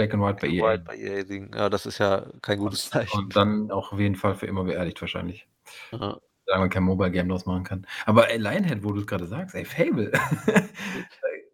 Black 0.00 0.14
and 0.14 0.22
White 0.22 0.38
bei 0.40 0.48
and 0.48 0.56
EA 0.56 0.62
White 0.62 0.84
bei 0.86 0.96
EA 0.96 1.22
liegen. 1.22 1.50
Ja, 1.54 1.68
das 1.68 1.84
ist 1.86 1.98
ja 1.98 2.26
kein 2.42 2.58
gutes 2.58 2.88
Zeichen. 2.90 3.18
und 3.18 3.36
dann 3.36 3.70
auch 3.70 3.92
auf 3.92 3.98
jeden 3.98 4.16
Fall 4.16 4.34
für 4.34 4.46
immer 4.46 4.64
beerdigt 4.64 5.00
wahrscheinlich. 5.00 5.46
Aha. 5.92 6.20
Solange 6.46 6.62
man 6.64 6.70
kein 6.70 6.82
Mobile 6.84 7.10
Game 7.10 7.28
draus 7.28 7.46
machen 7.46 7.64
kann. 7.64 7.86
Aber 8.06 8.30
ey, 8.30 8.38
Lionhead, 8.38 8.82
wo 8.84 8.92
du's 8.92 9.06
grade 9.06 9.26
sagst, 9.26 9.54
ey, 9.54 9.64
Fable. 9.64 10.12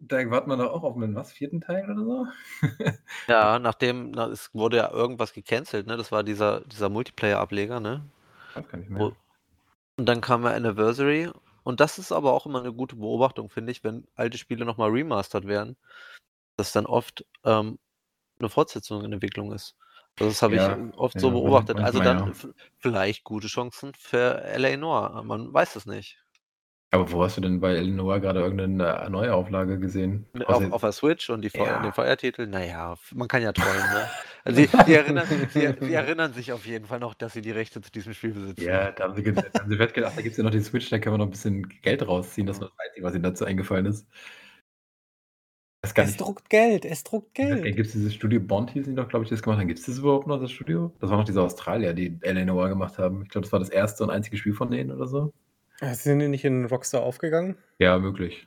Da 0.09 0.19
da 0.25 0.31
wartet 0.31 0.47
man 0.49 0.59
doch 0.61 0.73
auch 0.73 0.85
auf 0.85 0.97
'nen 0.97 1.15
was, 1.17 1.33
4. 1.33 1.61
Teil 1.61 1.85
oder 1.91 2.05
so? 2.05 2.27
Ja, 3.29 3.59
nachdem 3.59 4.13
na, 4.13 4.29
es 4.29 4.55
wurde 4.55 4.77
ja 4.77 4.91
irgendwas 4.93 5.33
gecancelt, 5.33 5.87
ne? 5.89 5.97
Das 5.97 6.13
war 6.13 6.23
dieser 6.23 6.61
dieser 6.61 6.89
Multiplayer-Ableger, 6.89 7.81
ne? 7.81 8.09
Weiß 8.55 8.69
gar 8.69 8.79
nicht 8.79 8.91
Wo 8.95 9.07
mehr. 9.07 9.17
und 9.99 10.07
dann 10.09 10.21
kam 10.23 10.45
ja 10.45 10.51
Anniversary 10.53 11.31
und 11.65 11.81
das 11.81 11.99
ist 11.99 12.13
aber 12.13 12.33
auch 12.35 12.47
immer 12.47 12.63
'ne 12.63 12.73
gute 12.75 12.97
Beobachtung, 12.97 13.51
finde 13.51 13.73
ich, 13.73 13.85
wenn 13.85 14.07
alte 14.17 14.39
Spiele 14.39 14.65
noch 14.67 14.79
mal 14.79 14.91
remastered 14.91 15.47
werden, 15.47 15.77
dass 16.57 16.73
dann 16.73 16.87
oft, 16.87 17.27
ähm, 17.45 17.79
'ne 18.41 18.49
Fortsetzung 18.49 19.05
in 19.05 19.13
Entwicklung 19.13 19.53
ist. 19.53 19.77
Also, 20.19 20.31
das 20.31 20.43
habe 20.43 20.57
ich, 20.57 20.69
Ja, 20.69 20.77
äh, 20.77 20.91
oft 20.97 21.19
ja, 21.19 21.21
so 21.21 21.31
beobachtet. 21.33 21.81
Also, 21.81 22.01
dann 22.01 22.21
ja. 22.21 22.37
vielleicht 22.79 23.25
gute 23.25 23.49
Chancen 23.49 23.93
für 23.95 24.43
L.A. 24.45 24.77
Noire, 24.77 25.25
man 25.25 25.53
weiß 25.53 25.77
es 25.77 25.87
nicht. 25.87 26.19
Aber 26.93 27.11
wo 27.13 27.23
hast 27.25 27.37
du 27.37 27.41
denn 27.41 27.61
bei 27.61 27.75
L.A. 27.75 27.91
Noire 27.93 28.21
grade 28.21 28.41
irgend 28.41 28.77
'ne 28.79 28.85
äh, 29.07 29.09
Neuauflage 29.11 29.79
gesehen? 29.79 30.27
Mit 30.35 30.49
Außer 30.49 30.65
auf 30.71 30.71
auf 30.71 30.83
der 30.83 30.93
Switch 30.93 31.31
und 31.31 31.41
die 31.43 31.51
VR 31.51 31.81
den 31.81 31.93
Ja. 31.93 31.95
VR-Titel, 31.95 32.47
na 32.47 32.63
ja, 32.65 32.93
f 32.93 33.13
man 33.15 33.27
kann 33.29 33.43
ja 33.43 33.53
träumen, 33.53 33.91
ne? 33.91 34.13
Also, 34.45 34.61
sie 34.61 34.71
sie 34.85 34.95
erinnern 34.95 35.31
sie 35.49 35.75
sie 35.81 35.95
erinnern 35.95 36.33
sich 36.35 36.53
auf 36.53 36.67
jeden 36.67 36.87
Fall 36.87 37.01
noch, 37.01 37.15
dass 37.15 37.33
sie 37.33 37.41
die 37.43 37.51
Rechte 37.53 37.81
zu 37.81 37.91
diesem 37.91 38.13
Spiel 38.13 38.33
besitzen. 38.35 38.79
Ja, 38.79 38.91
da 38.93 39.05
haben 39.05 39.15
sie 39.15 39.23
haben 39.59 39.69
sie 39.69 39.77
„Ach, 40.07 40.15
da 40.15 40.23
gibt's 40.23 40.39
ja 40.39 40.43
noch 40.45 40.51
die 40.51 40.61
Switch, 40.63 40.89
da 40.89 40.99
können 40.99 41.13
wir 41.15 41.19
noch 41.19 41.27
'n 41.27 41.31
bisschen 41.31 41.69
Geld 41.83 42.07
rausziehen.“ 42.09 42.47
Das 42.47 42.59
war 42.61 42.69
das 42.69 42.79
Einzige, 42.87 43.05
was 43.05 43.13
ihnen 43.15 43.23
dazu 43.23 43.45
eingefallen 43.45 43.85
ist. 43.85 44.09
Es 45.95 46.07
nicht 46.07 46.21
druckt 46.21 46.51
Geld, 46.51 46.85
es 46.85 47.05
druckt 47.05 47.35
Geld. 47.35 47.77
Gibt's 47.77 47.93
dieses 47.93 48.15
Studio 48.15 48.41
Bond 48.41 48.71
hießen 48.71 48.95
die 48.95 49.01
doch, 49.01 49.09
glaube 49.09 49.25
ich, 49.25 49.31
das 49.31 49.43
gemacht 49.43 49.61
haben. 49.61 49.69
Gibt's 49.69 49.87
das 49.87 49.99
überhaupt 49.99 50.27
noch, 50.27 50.41
das 50.41 50.51
Studio? 50.51 50.93
Das 51.01 51.11
waren 51.11 51.19
doch 51.19 51.25
diese 51.25 51.43
Australier, 51.43 51.93
die 51.93 52.19
L.A. 52.23 52.45
Noire 52.45 52.71
gemacht 52.71 52.99
haben. 52.99 53.23
Ich 53.23 53.29
glaube, 53.31 53.45
das 53.45 53.53
war 53.53 53.61
das 53.61 53.71
1. 53.71 54.01
und 54.01 54.11
einzige 54.11 54.37
Spiel 54.37 54.55
von 54.55 54.71
denen 54.71 54.91
oder 54.91 55.07
so. 55.07 55.33
Äh, 55.81 55.95
sind 55.95 56.21
die 56.21 56.29
nicht 56.29 56.45
in 56.45 56.65
Rockstar 56.65 57.03
aufgegangen? 57.03 57.57
Ja, 57.79 57.99
möglich. 57.99 58.47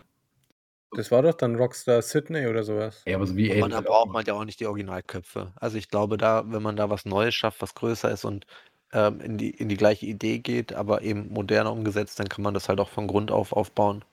Das 0.91 1.11
war 1.11 1.21
doch 1.21 1.35
dann 1.35 1.55
Rockstar 1.55 2.01
Sydney 2.01 2.47
oder 2.47 2.63
so 2.63 2.75
was. 2.75 3.03
Ja, 3.05 3.15
aber 3.17 3.27
so 3.27 3.35
wie 3.35 3.49
das 3.49 3.57
da 3.57 3.75
halt 3.75 3.87
auch 3.87 4.05
braucht 4.05 4.13
man 4.13 4.25
ja 4.25 4.33
auch 4.33 4.45
nicht 4.45 4.59
die 4.59 4.65
Originalköpfe. 4.65 5.53
Also, 5.55 5.77
ich 5.77 5.89
glaube, 5.89 6.17
da 6.17 6.43
wenn 6.47 6.63
man 6.63 6.75
da 6.75 6.89
was 6.89 7.05
Neues 7.05 7.35
schafft, 7.35 7.61
was 7.61 7.75
größer 7.75 8.09
ist 8.09 8.25
und, 8.25 8.47
ähm, 8.91 9.19
in 9.21 9.37
die 9.37 9.51
in 9.51 9.69
die 9.69 9.77
gleiche 9.77 10.07
Idee 10.07 10.39
geht, 10.39 10.73
aber 10.73 11.03
eben 11.03 11.31
moderner 11.31 11.71
umgesetzt, 11.71 12.19
dann 12.19 12.27
kann 12.27 12.43
man 12.43 12.55
das 12.55 12.69
halt 12.69 12.79
auch 12.79 12.89
von 12.89 13.05
Grund 13.05 13.29
auf 13.29 13.53
aufbauen. 13.53 14.03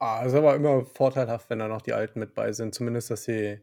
Ah, 0.00 0.24
ist 0.24 0.34
aber 0.34 0.54
immer 0.56 0.84
vorteilhaft, 0.86 1.50
wenn 1.50 1.58
da 1.60 1.68
noch 1.68 1.82
die 1.82 1.92
Alten 1.92 2.18
mit 2.20 2.34
bei 2.34 2.52
sind. 2.52 2.74
Zumindest, 2.74 3.10
dass 3.10 3.24
sie 3.24 3.60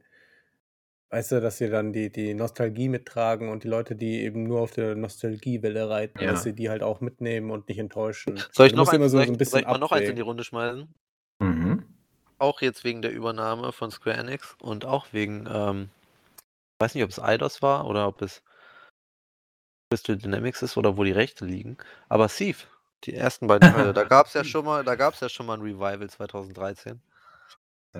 weißt 1.11 1.33
du, 1.33 1.41
dass 1.41 1.57
sie 1.57 1.69
dann 1.69 1.91
die 1.91 2.09
die 2.09 2.33
Nostalgie 2.33 2.87
mittragen 2.87 3.49
und 3.49 3.65
die 3.65 3.67
Leute, 3.67 3.97
die 3.97 4.21
eben 4.21 4.43
nur 4.43 4.61
auf 4.61 4.71
der 4.71 4.95
Nostalgiewelle 4.95 5.89
reiten, 5.89 6.25
dass 6.25 6.41
Ja. 6.41 6.43
sie 6.43 6.53
die 6.55 6.69
halt 6.69 6.83
auch 6.83 7.01
mitnehmen 7.01 7.51
und 7.51 7.67
nicht 7.67 7.79
enttäuschen. 7.79 8.47
Soll 8.53 8.67
ich 8.67 8.73
Du 8.73 8.77
noch 8.77 8.87
eins 8.87 9.09
so 9.11 9.17
soll 9.17 9.27
so 9.27 9.35
soll 9.37 9.37
bisschen 9.37 9.61
ich 9.61 9.67
mal 9.67 9.77
noch 9.77 9.91
eins 9.91 10.07
in 10.07 10.15
die. 10.15 10.21
Runde 10.21 10.45
schmeißen? 10.45 10.93
Mhm. 11.41 11.83
Auch 12.39 12.61
jetzt 12.61 12.83
wegen 12.83 13.01
der 13.01 13.11
Übernahme 13.11 13.71
von 13.71 13.91
Square 13.91 14.17
Enix 14.17 14.55
und 14.61 14.85
auch 14.85 15.13
wegen, 15.13 15.47
ähm 15.51 15.89
weiß 16.81 16.95
nicht, 16.95 17.03
ob 17.05 17.11
es 17.11 17.19
Eidos 17.19 17.61
war 17.61 17.87
oder 17.87 18.07
ob 18.07 18.21
es 18.21 18.41
Crystal 19.91 20.17
Dynamics 20.17 20.61
ist 20.61 20.77
oder 20.77 20.95
wo 20.95 21.03
die 21.03 21.11
Rechte 21.11 21.45
liegen, 21.45 21.77
aber 22.07 22.29
Thief, 22.29 22.67
die 23.05 23.13
ersten 23.15 23.47
beiden 23.47 23.65
Teile, 23.65 23.93
da 23.93 24.03
gab's 24.05 24.33
ja 24.33 24.43
Thief. 24.43 24.45
schon 24.45 24.65
mal 24.65 24.83
da 24.83 24.95
gab's 24.95 25.19
ja 25.21 25.29
schon 25.29 25.45
mal 25.45 25.55
'n 25.57 25.61
Revival 25.61 26.09
2013. 26.09 27.01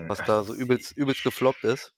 Was 0.08 0.22
Ach, 0.22 0.24
da 0.24 0.42
so 0.44 0.54
übelst 0.54 0.92
übelst 0.96 1.22
gefloppt 1.22 1.64
ist. 1.64 1.92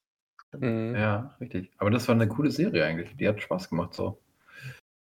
Mhm. 0.52 0.94
Ja, 0.96 1.36
richtig. 1.40 1.70
Aber 1.78 1.90
das 1.90 2.06
war 2.08 2.14
'ne 2.14 2.28
coole 2.28 2.50
Serie 2.50 2.84
eigentlich. 2.84 3.16
Die 3.16 3.28
hat 3.28 3.40
Spaß 3.42 3.68
gemacht 3.70 3.94
so. 3.94 4.20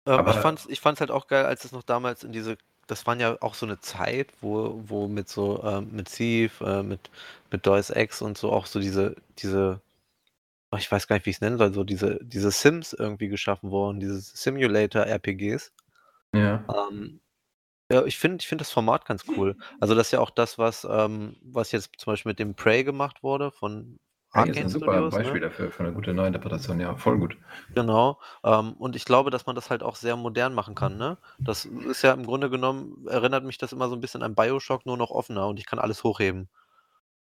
Ähm, 0.07 0.27
ich 0.27 0.37
Aber 0.37 0.39
fand's 0.39 0.65
ich 0.69 0.79
fand's 0.79 1.01
halt 1.01 1.11
auch 1.11 1.27
geil, 1.27 1.45
als 1.45 1.65
es 1.65 1.71
noch 1.71 1.83
damals 1.83 2.23
in 2.23 2.31
diese 2.31 2.57
das 2.87 3.05
waren 3.05 3.19
ja 3.19 3.37
auch 3.41 3.53
so 3.53 3.65
'ne 3.65 3.79
Zeit, 3.79 4.29
wo 4.41 4.81
wo 4.87 5.07
mit 5.07 5.29
so, 5.29 5.63
ähm 5.63 5.89
mit 5.91 6.07
Thief, 6.11 6.61
äh, 6.61 6.81
mit 6.83 7.09
mit 7.51 7.65
Deus 7.65 7.89
Ex 7.91 8.21
und 8.21 8.37
so 8.37 8.51
auch 8.51 8.65
so 8.65 8.79
diese 8.79 9.15
diese 9.37 9.81
ich 10.77 10.91
weiß 10.91 11.07
gar 11.07 11.15
nicht, 11.17 11.25
wie 11.27 11.31
ich's 11.31 11.41
nennen 11.41 11.57
soll, 11.59 11.73
so 11.73 11.83
diese 11.85 12.19
diese 12.23 12.51
Sims 12.51 12.93
irgendwie 12.93 13.29
geschaffen 13.29 13.71
wurden, 13.71 13.99
diese 14.01 14.19
Simulator-RPGs. 14.21 15.71
Ja. 16.33 16.69
Ähm, 16.73 17.21
ja, 17.91 18.05
ich 18.05 18.17
finde 18.19 18.37
ich 18.41 18.47
finde 18.47 18.63
das 18.63 18.71
Format 18.71 19.05
ganz 19.05 19.25
cool. 19.37 19.55
Also, 19.79 19.95
das 19.95 20.07
ist 20.07 20.11
ja 20.11 20.19
auch 20.19 20.29
das, 20.31 20.57
was, 20.57 20.85
ähm 20.89 21.37
was 21.41 21.71
jetzt 21.71 21.91
zum 21.99 22.13
Beispiel 22.13 22.31
mit 22.31 22.39
dem 22.39 22.55
Prey 22.55 22.83
gemacht 22.83 23.23
wurde 23.23 23.51
von 23.51 23.99
Prey 24.33 24.47
ist 24.47 24.61
'n 24.61 24.67
Arkane 24.67 24.69
super 24.69 25.01
Studios, 25.01 25.09
Beispiel 25.09 25.39
ne? 25.39 25.41
dafür, 25.41 25.71
für 25.71 25.81
'ne 25.83 25.91
gute 25.93 26.13
Neuinterpretation, 26.13 26.79
ja, 26.79 26.95
voll 26.95 27.17
gut. 27.17 27.37
Genau. 27.75 28.19
Ähm, 28.43 28.73
und 28.73 28.95
ich 28.95 29.05
glaube, 29.05 29.29
dass 29.29 29.45
man 29.45 29.55
das 29.55 29.69
halt 29.69 29.83
auch 29.83 29.95
sehr 29.95 30.15
modern 30.15 30.53
machen 30.55 30.73
kann, 30.73 30.97
ne? 30.97 31.17
Das 31.43 31.65
ist 31.65 32.01
ja 32.01 32.13
im 32.13 32.25
Grunde 32.25 32.49
genommen 32.49 33.05
erinnert 33.07 33.43
mich 33.43 33.57
das 33.59 33.71
immer 33.73 33.87
so 33.89 33.95
'n 33.95 34.01
bisschen 34.01 34.23
an 34.23 34.33
BioShock, 34.35 34.85
nur 34.87 34.97
noch 34.97 35.11
offener 35.11 35.47
und 35.47 35.59
ich 35.59 35.65
kann 35.67 35.77
alles 35.79 36.03
hochheben. 36.03 36.49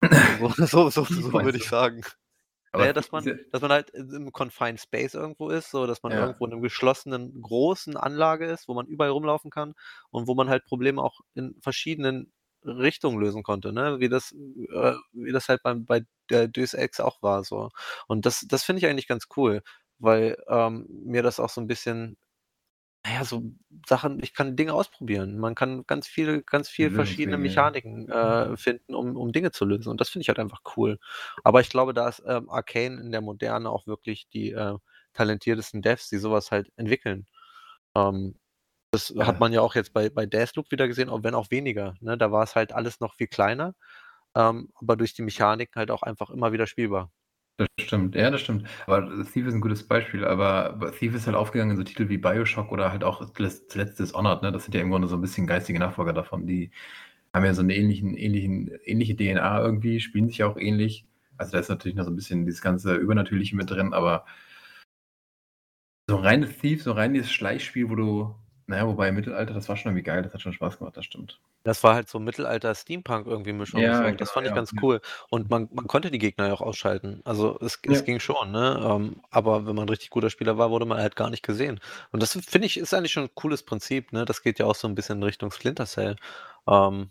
So 0.58 0.90
so 0.90 0.90
so 0.90 1.04
so 1.32 1.32
meinst 1.32 1.44
würde 1.44 1.58
ich 1.58 1.66
du? 1.66 1.68
sagen. 1.68 2.02
Aber 2.76 2.86
ja, 2.86 2.94
dass 2.94 3.12
man 3.12 3.32
dass 3.52 3.62
man 3.62 3.72
halt 3.72 3.90
im 3.92 4.32
Confined 4.34 4.80
Space 4.82 5.14
irgendwo 5.14 5.50
ist, 5.50 5.72
so 5.72 5.88
dass 5.88 6.04
man 6.04 6.14
Ja. 6.14 6.16
irgendwo 6.16 6.46
in 6.46 6.52
'nem 6.52 6.62
geschlossenen, 6.62 7.42
großen 7.42 7.96
Anlage 7.98 8.46
ist, 8.48 8.68
wo 8.68 8.74
man 8.74 8.86
überall 8.88 9.12
rumlaufen 9.12 9.50
kann 9.52 9.74
und 10.12 10.28
wo 10.28 10.36
man 10.36 10.50
halt 10.50 10.66
Probleme 10.66 11.02
auch 11.02 11.22
in 11.36 11.56
verschiedenen 11.62 12.34
Richtungen 12.66 13.20
lösen 13.20 13.44
konnte, 13.44 13.72
ne? 13.74 14.00
Wie 14.02 14.10
das 14.10 14.32
äh, 14.34 14.94
wie 15.14 15.32
das 15.32 15.48
halt 15.50 15.64
beim 15.64 15.86
bei 15.86 16.02
der 16.30 16.48
Deus 16.50 16.74
Ex 16.74 17.00
auch 17.00 17.22
war 17.22 17.44
so. 17.46 17.70
Und 18.08 18.26
das 18.26 18.46
das 18.50 18.64
finde 18.64 18.80
ich 18.82 18.88
eigentlich 18.88 19.08
ganz 19.08 19.28
cool, 19.38 19.62
weil, 20.00 20.38
ähm, 20.50 20.88
mir 20.90 21.24
das 21.24 21.40
auch 21.40 21.50
so 21.50 21.62
'n 21.62 21.68
bisschen 21.68 22.18
na 23.06 23.14
ja, 23.16 23.26
so 23.26 23.44
Sachen 23.88 24.22
ich 24.24 24.34
kann 24.34 24.56
Dinge 24.58 24.74
ausprobieren. 24.74 25.38
Man 25.40 25.56
kann 25.56 25.86
ganz 25.88 26.08
viel 26.08 26.44
ganz 26.44 26.70
viel 26.70 26.92
verschiedene. 26.92 27.38
Mechaniken, 27.38 28.10
äh, 28.10 28.58
finden, 28.58 28.96
um 28.96 29.16
um 29.18 29.32
Dinge 29.34 29.52
zu 29.52 29.66
lösen 29.66 29.90
und 29.90 30.02
das 30.02 30.10
finde 30.10 30.24
ich 30.24 30.30
halt 30.30 30.40
einfach 30.40 30.62
cool. 30.78 31.00
Aber 31.44 31.62
ich 31.62 31.70
glaube, 31.70 31.94
da 31.94 32.10
ist, 32.10 32.24
ähm, 32.28 32.50
Arcane 32.50 33.00
in 33.02 33.12
der 33.12 33.22
Moderne 33.22 33.70
auch 33.72 33.88
wirklich 33.88 34.30
die, 34.30 34.52
äh, 34.52 34.78
talentiertesten 35.14 35.82
Devs, 35.84 36.10
die 36.10 36.18
so 36.18 36.32
was 36.32 36.52
halt 36.52 36.72
entwickeln. 36.78 37.28
Ähm, 37.96 38.40
das 38.92 39.14
hat 39.20 39.40
Ja. 39.40 39.42
man 39.42 39.54
ja 39.54 39.62
auch 39.62 39.76
jetzt 39.76 39.94
bei 39.94 40.10
bei 40.10 40.26
Deathloop 40.28 40.72
wieder 40.72 40.88
gesehen, 40.90 41.10
auch 41.10 41.24
wenn 41.24 41.36
auch 41.36 41.52
weniger, 41.52 41.96
ne? 42.02 42.18
Da 42.18 42.32
war's 42.34 42.56
halt 42.56 42.74
alles 42.74 43.00
noch 43.02 43.16
viel 43.16 43.28
kleiner, 43.28 43.76
ähm, 44.36 44.72
aber 44.76 44.98
durch 44.98 45.14
die 45.16 45.24
Mechanik 45.24 45.76
halt 45.78 45.92
auch 45.92 46.04
einfach 46.04 46.30
immer 46.32 46.54
wieder 46.54 46.68
spielbar. 46.68 47.12
Das 47.60 47.68
stimmt. 47.80 48.16
Ja, 48.16 48.32
das 48.32 48.42
stimmt. 48.42 48.68
Aber 48.86 49.08
Thief 49.32 49.46
ist 49.48 49.54
'n 49.54 49.62
gutes 49.62 49.88
Beispiel, 49.88 50.26
aber 50.26 50.92
Thief 51.00 51.16
ist 51.16 51.26
halt 51.26 51.38
aufgegangen 51.38 51.72
in 51.72 51.78
so 51.78 51.84
Titel 51.84 52.10
wie 52.10 52.18
BioShock 52.18 52.70
oder 52.72 52.92
halt 52.92 53.04
auch 53.06 53.26
zuletzt 53.32 54.00
Dishonored, 54.00 54.42
ne? 54.42 54.52
Das 54.52 54.66
sind 54.66 54.76
ja 54.76 54.82
im 54.82 54.90
Grunde 54.92 55.08
so 55.08 55.16
'n 55.16 55.22
bisschen 55.22 55.48
geistige 55.48 55.80
Nachfolger 55.80 56.12
davon. 56.12 56.46
Die 56.48 56.72
haben 57.34 57.46
ja 57.46 57.54
so 57.54 57.62
'n 57.62 57.70
ähnlichen 57.70 58.16
ähnlichen 58.18 58.72
ähnliche 58.84 59.16
DNA 59.16 59.62
irgendwie, 59.62 60.02
spielen 60.02 60.28
sich 60.28 60.44
auch 60.44 60.58
ähnlich. 60.58 61.06
Also, 61.38 61.54
da 61.54 61.60
ist 61.60 61.70
natürlich 61.70 61.96
noch 61.96 62.04
so 62.06 62.12
'n 62.12 62.16
bisschen 62.18 62.46
dieses 62.46 62.62
ganze 62.62 62.96
Übernatürliche 62.96 63.56
mit 63.56 63.70
drin, 63.70 63.94
aber 63.94 64.26
so 66.08 66.18
reines 66.18 66.60
Thief, 66.60 66.84
so 66.84 66.92
rein 66.92 67.14
dieses 67.16 67.32
Schleichspiel, 67.32 67.90
wo 67.90 67.96
du 67.96 68.36
na 68.68 68.78
ja, 68.78 68.88
wobei 68.88 69.10
im 69.10 69.16
Mittelalter, 69.16 69.54
das 69.54 69.70
war 69.70 69.78
schon 69.78 69.92
irgendwie 69.92 70.04
geil, 70.04 70.24
das 70.24 70.34
hat 70.34 70.42
schon 70.42 70.54
Spaß 70.54 70.78
gemacht, 70.80 70.98
das 70.98 71.06
stimmt. 71.06 71.40
Das 71.66 71.84
war 71.84 71.96
halt 71.96 72.08
so 72.10 72.20
Mittelalter-Steampunk 72.20 73.26
irgendwie 73.26 73.52
Mischung 73.52 73.92
Ja, 73.92 73.92
so. 73.92 74.12
genau, 74.12 74.20
Das 74.20 74.30
fand 74.30 74.46
ich 74.46 74.54
ja, 74.54 74.54
ganz 74.54 74.74
ja. 74.74 74.84
cool. 74.84 75.02
Und 75.32 75.50
man 75.50 75.68
man 75.74 75.88
konnte 75.88 76.12
die 76.12 76.20
Gegner 76.20 76.46
ja 76.48 76.54
auch 76.54 76.62
ausschalten. 76.62 77.22
Also, 77.26 77.58
es 77.60 77.80
es 77.88 78.04
ging 78.04 78.20
schon, 78.20 78.52
ne? 78.52 78.80
Ähm, 78.88 79.22
aber 79.32 79.66
wenn 79.66 79.76
man 79.76 79.86
'n 79.88 79.90
richtig 79.90 80.12
guter 80.12 80.30
Spieler 80.30 80.60
war, 80.60 80.70
wurde 80.70 80.86
man 80.86 81.00
halt 81.00 81.16
gar 81.16 81.32
nicht 81.32 81.42
gesehen. 81.42 81.80
Und 82.12 82.22
das 82.22 82.34
finde 82.34 82.68
ich, 82.68 82.78
ist 82.78 82.94
eigentlich 82.94 83.14
schon 83.14 83.24
'n 83.26 83.34
cooles 83.34 83.64
Prinzip, 83.66 84.14
ne? 84.14 84.26
Das 84.26 84.44
geht 84.44 84.60
ja 84.60 84.68
auch 84.68 84.76
so 84.76 84.88
'n 84.88 84.94
bisschen 84.94 85.18
in 85.18 85.24
Richtung 85.24 85.50
Splinter 85.52 85.88
Cell. 85.88 86.18
Ähm, 86.68 87.10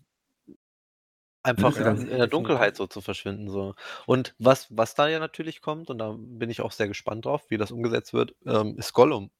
Einfach 1.46 1.76
Ja, 1.76 1.94
in 1.94 2.08
in 2.08 2.16
der 2.18 2.26
Dunkelheit 2.26 2.74
so 2.74 2.86
zu 2.86 3.02
verschwinden 3.02 3.50
so. 3.50 3.74
Und 4.06 4.34
was 4.38 4.66
was 4.70 4.94
da 4.94 5.08
ja 5.08 5.18
natürlich 5.18 5.60
kommt, 5.60 5.90
und 5.90 5.98
da 5.98 6.14
bin 6.18 6.48
ich 6.48 6.62
auch 6.62 6.72
sehr 6.72 6.88
gespannt 6.88 7.26
drauf, 7.26 7.44
wie 7.50 7.58
das 7.58 7.70
umgesetzt 7.70 8.14
wird, 8.14 8.34
ähm, 8.46 8.78
ist 8.78 8.94
Gollum. 8.94 9.30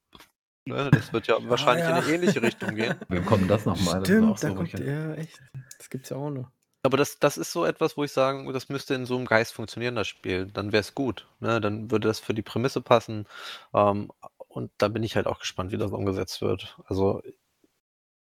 Ne, 0.66 0.90
das 0.92 1.12
wird 1.12 1.26
ja 1.26 1.36
wahrscheinlich 1.48 1.88
in 1.88 1.94
ja. 1.94 1.96
'ne 1.96 2.04
ähnliche 2.06 2.40
Richtung 2.40 2.74
gehen. 2.74 3.04
Wie 3.08 3.20
kommt 3.22 3.42
denn 3.42 3.48
das 3.48 3.66
noch 3.66 3.78
mal? 3.78 4.00
Das 4.00 4.12
ist 4.12 4.22
auch 4.22 4.38
Stimmt, 4.38 4.42
da 4.42 4.50
so, 4.50 4.62
ich 4.62 4.72
kommt 4.72 4.78
ja, 4.80 5.14
echt. 5.14 5.42
Das 5.78 5.90
gibt's 5.90 6.10
ja 6.10 6.16
auch 6.16 6.30
noch. 6.30 6.50
Aber 6.86 6.98
das 6.98 7.18
das 7.18 7.38
ist 7.38 7.50
so 7.50 7.64
etwas, 7.64 7.96
wo 7.96 8.04
ich 8.04 8.12
sagen 8.12 8.52
das 8.52 8.68
müsste 8.68 8.94
in 8.94 9.06
so 9.06 9.16
'nem 9.16 9.24
Geist 9.26 9.54
funktionieren, 9.54 9.94
das 9.96 10.06
Spiel. 10.06 10.46
Dann 10.52 10.70
wär's 10.72 10.94
gut, 10.94 11.26
ne? 11.40 11.58
Dann 11.60 11.90
würde 11.90 12.08
das 12.08 12.20
für 12.20 12.34
die 12.34 12.42
Prämisse 12.42 12.82
passen. 12.82 13.26
Ähm, 13.72 14.12
und 14.48 14.70
da 14.76 14.88
bin 14.88 15.02
ich 15.02 15.16
halt 15.16 15.26
auch 15.26 15.38
gespannt, 15.38 15.72
wie 15.72 15.78
das 15.78 15.92
umgesetzt 15.92 16.42
wird. 16.42 16.76
Also 16.84 17.22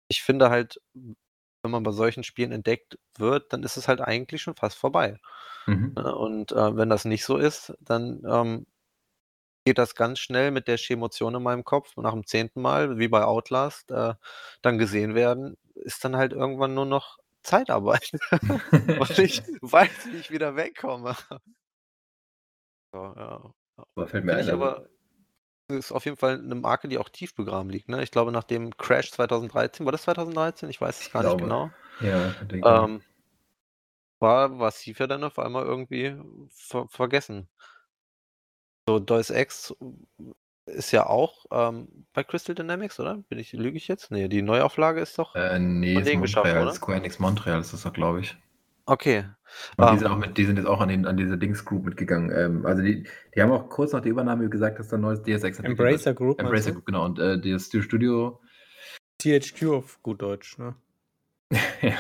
ich 0.09 0.23
finde 0.23 0.51
halt, 0.51 0.81
wenn 0.95 1.71
man 1.71 1.83
bei 1.85 1.93
solchen 1.93 2.25
Spielen 2.25 2.53
entdeckt 2.53 2.99
wird, 3.17 3.53
dann 3.53 3.63
ist 3.63 3.77
es 3.77 3.87
halt 3.89 4.01
eigentlich 4.01 4.43
schon 4.43 4.57
fast 4.57 4.77
vorbei. 4.79 5.19
Mhm. 5.69 5.97
Ne, 5.97 6.15
und, 6.17 6.53
äh, 6.53 6.77
wenn 6.77 6.91
das 6.91 7.05
nicht 7.05 7.25
so 7.25 7.37
ist, 7.39 7.75
dann, 7.81 8.23
ähm, 8.29 8.67
geht 9.71 9.79
das 9.79 9.95
ganz 9.95 10.19
schnell 10.19 10.51
mit 10.51 10.69
der 10.69 10.79
Schemotion 10.79 11.35
in 11.37 11.43
meinem 11.45 11.65
Kopf 11.65 11.97
nach 11.97 12.13
dem 12.13 12.27
10. 12.27 12.61
Mal, 12.61 12.99
wie 12.99 13.09
bei 13.09 13.25
Outlast, 13.25 13.91
äh, 13.93 14.15
dann 14.63 14.79
gesehen 14.79 15.15
werden, 15.15 15.57
ist 15.75 16.05
dann 16.05 16.17
halt 16.17 16.33
irgendwann 16.33 16.75
nur 16.75 16.87
noch 16.87 17.19
Zeitarbeit. 17.43 18.11
Und 18.97 19.19
ich 19.19 19.43
weiß, 19.63 20.09
wie 20.11 20.19
ich 20.19 20.31
wieder 20.31 20.57
wegkomme. 20.57 21.17
Ja, 22.95 23.15
ja. 23.17 23.55
Aber 23.97 24.07
fällt 24.09 24.25
mir 24.25 24.35
ein, 24.35 24.49
also 24.49 24.53
aber 24.53 24.89
ist 25.69 25.93
auf 25.93 26.05
jeden 26.07 26.17
Fall 26.19 26.39
'ne 26.41 26.55
Marke, 26.57 26.89
die 26.89 26.99
auch 26.99 27.09
tief 27.11 27.35
begraben 27.35 27.71
liegt, 27.71 27.89
ne? 27.89 28.03
Ich 28.03 28.11
glaube, 28.13 28.33
nach 28.33 28.45
dem 28.45 28.77
Crash 28.79 29.13
2013 29.13 29.87
war 29.87 29.93
das 29.93 30.03
2013? 30.05 30.71
Ich 30.71 30.81
weiß 30.81 31.01
es 31.01 31.11
gar 31.11 31.25
nicht 31.25 31.39
genau. 31.39 31.73
Ja. 32.01 32.35
Ähm 32.65 33.03
war 34.23 34.59
war 34.59 34.73
ja 34.85 35.07
dann 35.07 35.25
auf 35.25 35.39
einmal 35.39 35.65
irgendwie 35.65 36.15
ver 36.51 36.87
vergessen. 36.89 37.49
So, 38.89 38.99
Deus 38.99 39.31
Ex 39.31 39.75
ist 40.67 40.93
ja 40.93 41.07
auch, 41.07 41.47
ähm, 41.51 42.07
bei 42.13 42.25
Crystal 42.25 42.55
Dynamics, 42.55 42.99
oder? 43.01 43.17
Bin 43.29 43.39
ich 43.39 43.53
lüge 43.53 43.77
ich 43.77 43.89
jetzt? 43.89 44.11
Ne, 44.11 44.29
die 44.29 44.43
Neuauflage 44.43 45.01
ist 45.01 45.19
doch 45.19 45.35
Äh, 45.35 45.59
ne, 45.59 45.95
von 45.95 46.05
denen 46.05 46.23
geschaffen, 46.23 46.49
Montreal. 46.51 46.63
oder? 46.65 46.75
Square 46.75 46.99
Enix 46.99 47.19
Montreal 47.19 47.61
ist 47.61 47.73
das 47.73 47.83
doch, 47.83 47.93
glaube 47.93 48.21
ich. 48.21 48.37
Okay. 48.87 49.25
Und 49.77 49.91
die 49.91 49.93
Ähm 49.93 49.99
sind 49.99 50.07
auch 50.09 50.17
mit 50.17 50.37
die 50.39 50.45
sind 50.45 50.57
jetzt 50.57 50.67
auch 50.67 50.81
an 50.81 50.89
den 50.89 51.07
an 51.07 51.17
diese 51.17 51.39
Dings 51.39 51.65
Group 51.65 51.85
mitgegangen. 51.85 52.31
Ähm, 52.37 52.67
also 52.67 52.83
die 52.83 53.07
die 53.35 53.43
haben 53.43 53.53
auch 53.53 53.69
kurz 53.69 53.93
nach 53.93 54.01
der 54.01 54.11
Übernahme 54.11 54.49
gesagt, 54.49 54.79
dass 54.79 54.89
da 54.89 54.97
'n 54.97 55.01
neues 55.03 55.23
Deus 55.23 55.43
Ex 55.45 55.59
entwickelt 55.59 55.89
wird. 55.89 56.01
Embracer 56.01 56.15
Group, 56.15 56.41
Embracer? 56.41 56.73
Group, 56.73 56.87
genau. 56.87 57.05
Und, 57.05 57.19
äh, 57.19 57.41
das 57.41 57.67
Stu 57.67 57.83
Studio 57.83 58.41
THQ 59.19 59.63
auf 59.75 60.03
gut 60.03 60.23
Deutsch, 60.23 60.57
ne? 60.59 60.75
Ja. 61.83 61.97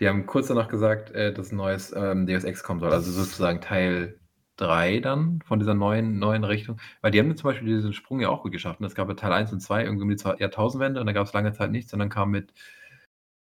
Die 0.00 0.08
haben 0.08 0.26
kurz 0.26 0.48
danach 0.48 0.68
gesagt, 0.68 1.10
äh, 1.12 1.32
dass 1.32 1.52
'n 1.52 1.56
neues, 1.56 1.92
ähm, 1.96 2.26
Deus 2.26 2.44
Ex 2.44 2.62
kommen 2.62 2.80
soll. 2.80 2.92
Also 2.92 3.10
sozusagen 3.12 3.60
Teil 3.60 4.20
3 4.56 5.00
dann 5.00 5.40
von 5.44 5.58
dieser 5.58 5.74
neuen 5.74 6.18
neuen 6.18 6.44
Richtung. 6.44 6.80
Weil 7.00 7.10
die 7.10 7.18
haben 7.18 7.36
zum 7.36 7.50
Beispiel 7.50 7.68
diesen 7.68 7.92
Sprung 7.92 8.20
ja 8.20 8.28
auch 8.28 8.42
gut 8.42 8.52
geschafft, 8.52 8.80
ne? 8.80 8.86
Es 8.86 8.94
gab 8.94 9.08
ja 9.08 9.14
Teil 9.14 9.32
1 9.32 9.52
und 9.52 9.60
2 9.60 9.84
irgendwie 9.84 10.04
um 10.04 10.08
die 10.10 10.16
Zwei 10.16 10.36
Jahrtausendwende 10.36 11.00
und 11.00 11.06
dann 11.06 11.14
gab's 11.14 11.32
lange 11.32 11.52
Zeit 11.52 11.70
nichts 11.70 11.92
und 11.92 11.98
dann 11.98 12.08
kam 12.08 12.30
mit 12.30 12.52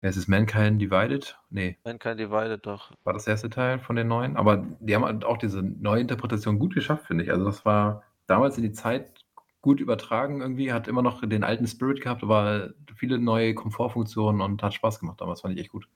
es, 0.00 0.28
Mankind 0.28 0.80
Divided? 0.80 1.36
Ne. 1.50 1.76
Mankind 1.84 2.20
Divided, 2.20 2.64
doch. 2.64 2.92
War 3.02 3.12
das 3.12 3.26
1. 3.26 3.42
Teil 3.50 3.80
von 3.80 3.96
den 3.96 4.06
neuen? 4.06 4.36
Aber 4.36 4.64
die 4.80 4.94
haben 4.94 5.04
halt 5.04 5.24
auch 5.24 5.38
diese 5.38 5.60
Neuinterpretation 5.62 6.58
gut 6.58 6.74
geschafft, 6.74 7.06
finde 7.06 7.24
ich. 7.24 7.32
Also 7.32 7.44
das 7.44 7.64
war 7.64 8.04
damals 8.26 8.56
in 8.56 8.62
die 8.62 8.72
Zeit 8.72 9.24
gut 9.60 9.80
übertragen 9.80 10.40
irgendwie, 10.40 10.72
hat 10.72 10.86
immer 10.86 11.02
noch 11.02 11.26
den 11.26 11.42
alten 11.42 11.66
Spirit 11.66 12.00
gehabt, 12.00 12.22
aber 12.22 12.70
viele 12.94 13.18
neue 13.18 13.54
Komfortfunktionen 13.54 14.40
und 14.40 14.62
hat 14.62 14.74
Spaß 14.74 15.00
gemacht 15.00 15.20
damals, 15.20 15.40
fand 15.40 15.54
ich 15.54 15.60
echt 15.60 15.72
gut. 15.72 15.88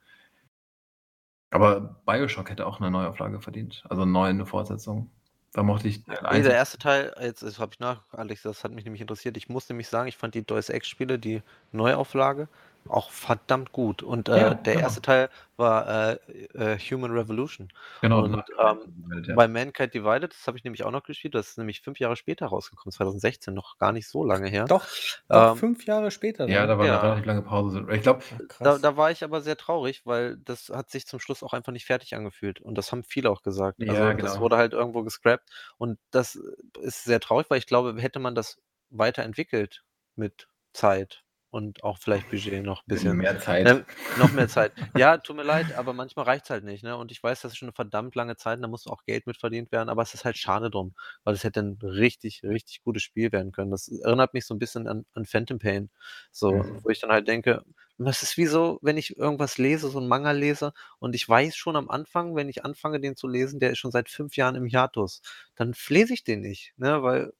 Aber 1.53 2.01
BioShock 2.07 2.49
hätte 2.49 2.65
auch 2.65 2.79
'ne 2.79 2.89
Neuauflage 2.89 3.39
verdient, 3.39 3.83
also 3.87 4.05
neu 4.05 4.33
'ne 4.33 4.45
Fortsetzung. 4.47 5.11
Da 5.53 5.61
mochte 5.61 5.87
ich 5.87 6.03
Ne, 6.07 6.21
1 6.25 6.43
der 6.43 6.53
1. 6.53 6.77
Teil 6.77 7.13
jetzt 7.21 7.43
das 7.43 7.59
habe 7.59 7.71
ich 7.73 7.79
nach 7.79 8.03
Alex, 8.11 8.41
das 8.41 8.63
hat 8.63 8.71
mich 8.73 8.83
nämlich 8.83 9.01
interessiert. 9.01 9.37
Ich 9.37 9.47
muss 9.47 9.69
nämlich 9.69 9.87
sagen, 9.87 10.07
ich 10.09 10.17
fand 10.17 10.35
die 10.35 10.45
Deus 10.45 10.69
Ex 10.69 10.87
Spiele, 10.87 11.17
die 11.17 11.41
Neuauflage, 11.71 12.49
auch 12.89 13.11
verdammt 13.11 13.71
gut. 13.71 14.03
Und, 14.03 14.29
äh, 14.29 14.33
Ja, 14.33 14.53
der 14.55 14.75
genau. 14.75 14.79
1. 14.79 15.01
Teil 15.01 15.29
war, 15.57 15.87
äh, 16.13 16.45
äh, 16.75 16.77
Human 16.79 17.11
Revolution. 17.11 17.69
Genau, 18.01 18.25
Und, 18.25 18.43
ähm, 18.59 18.93
ja. 19.27 19.35
bei 19.35 19.47
Mankind 19.47 19.93
Divided, 19.93 20.31
das 20.33 20.47
habe 20.47 20.57
ich 20.57 20.63
nämlich 20.63 20.83
auch 20.83 20.91
noch 20.91 21.03
gespielt, 21.03 21.35
das 21.35 21.49
ist 21.51 21.57
nämlich 21.57 21.81
5 21.81 21.99
Jahre 21.99 22.15
später 22.15 22.47
rausgekommen, 22.47 22.91
2016, 22.93 23.53
noch 23.53 23.77
gar 23.77 23.91
nicht 23.93 24.07
so 24.09 24.23
lange 24.25 24.49
her. 24.49 24.69
Doch, 24.69 24.87
doch 25.31 25.49
Ähm 25.53 25.57
5 25.57 25.85
Jahre 25.85 26.09
später 26.11 26.47
Ja, 26.47 26.65
dann? 26.65 26.67
da 26.67 26.77
war 26.77 26.87
Ja. 26.87 27.01
relativ 27.03 27.25
lange 27.25 27.43
Pause. 27.43 27.85
Ich 27.91 28.01
glaube 28.03 28.23
Ja, 28.31 28.37
Da 28.61 28.77
krass. 28.77 28.79
da 28.79 28.97
war 28.97 29.11
ich 29.11 29.23
aber 29.23 29.41
sehr 29.41 29.57
traurig, 29.57 30.05
weil 30.05 30.37
das 30.37 30.69
hat 30.69 30.89
sich 30.89 31.05
zum 31.05 31.19
Schluss 31.19 31.43
auch 31.43 31.53
einfach 31.53 31.71
nicht 31.71 31.85
fertig 31.85 32.15
angefühlt. 32.15 32.61
Und 32.61 32.75
das 32.77 32.91
haben 32.91 33.03
viele 33.03 33.29
auch 33.29 33.41
gesagt. 33.43 33.87
Also, 33.87 34.01
Ja, 34.01 34.13
das 34.13 34.39
genau. 34.39 34.39
wurde 34.39 34.57
halt 34.57 34.73
irgendwo 34.73 35.03
gescrapped. 35.03 35.49
Und 35.77 35.99
das 36.11 36.35
ist 36.81 37.03
sehr 37.03 37.19
traurig, 37.19 37.49
weil 37.49 37.59
ich 37.59 37.67
glaube, 37.67 37.99
hätte 38.01 38.19
man 38.19 38.35
das 38.35 38.61
weiterentwickelt 38.89 39.83
mit 40.15 40.47
Zeit 40.73 41.23
und 41.53 41.83
auch 41.83 41.99
vielleicht 41.99 42.29
Budget 42.29 42.63
noch 42.65 42.81
'n 42.83 42.87
bisschen. 42.89 43.21
Mehr 43.21 43.37
Zeit. 43.39 43.75
Ne, 43.75 43.85
noch 44.15 44.31
mehr 44.31 44.47
Zeit. 44.49 44.73
Ja, 44.93 45.17
tut 45.17 45.35
mir 45.37 45.43
leid, 45.43 45.73
aber 45.73 45.93
manchmal 45.93 46.25
reicht's 46.25 46.49
halt 46.51 46.63
nicht, 46.65 46.83
ne? 46.83 46.97
Und 46.97 47.11
ich 47.11 47.23
weiß, 47.23 47.41
das 47.41 47.53
ist 47.53 47.57
schon 47.59 47.67
'ne 47.69 47.73
verdammt 47.73 48.15
lange 48.15 48.35
Zeit 48.37 48.57
und 48.57 48.63
da 48.63 48.67
muss 48.69 48.87
auch 48.87 49.05
Geld 49.05 49.27
mit 49.27 49.37
verdient 49.37 49.71
werden, 49.71 49.89
aber 49.89 50.01
es 50.03 50.13
ist 50.13 50.25
halt 50.25 50.37
schade 50.37 50.69
drum, 50.71 50.95
weil 51.23 51.35
es 51.35 51.43
hätte 51.45 51.61
'n 51.61 51.79
richtig, 51.81 52.43
richtig 52.43 52.83
gutes 52.83 53.03
Spiel 53.03 53.31
werden 53.31 53.51
können. 53.53 53.71
Das 53.71 53.87
erinnert 53.89 54.33
mich 54.33 54.45
so 54.45 54.53
'n 54.55 54.59
bisschen 54.59 54.87
an 54.87 55.05
an 55.13 55.25
Phantom 55.25 55.59
Pain, 55.59 55.89
so, 56.31 56.65
Mhm. 56.65 56.83
wo 56.83 56.89
ich 56.89 56.99
dann 56.99 57.11
halt 57.11 57.27
denke 57.27 57.63
das 57.99 58.23
ist 58.23 58.37
wie 58.37 58.47
so, 58.47 58.79
wenn 58.81 58.97
ich 58.97 59.17
irgendwas 59.17 59.57
lese, 59.59 59.89
so 59.89 59.99
'n 59.99 60.07
Manga 60.07 60.31
lese 60.31 60.73
und 60.99 61.15
ich 61.15 61.29
weiß 61.29 61.55
schon 61.55 61.75
am 61.77 61.89
Anfang, 61.89 62.35
wenn 62.35 62.49
ich 62.49 62.65
anfange, 62.65 62.99
den 62.99 63.15
zu 63.15 63.27
lesen, 63.27 63.59
der 63.59 63.71
ist 63.71 63.77
schon 63.79 63.91
seit 63.91 64.09
5 64.09 64.35
Jahren 64.37 64.55
im 64.55 64.65
Hiatus, 64.65 65.21
dann 65.55 65.73
lese 65.89 66.13
ich 66.15 66.23
den 66.23 66.41
nicht, 66.41 66.73
ne, 66.77 67.03
weil 67.03 67.33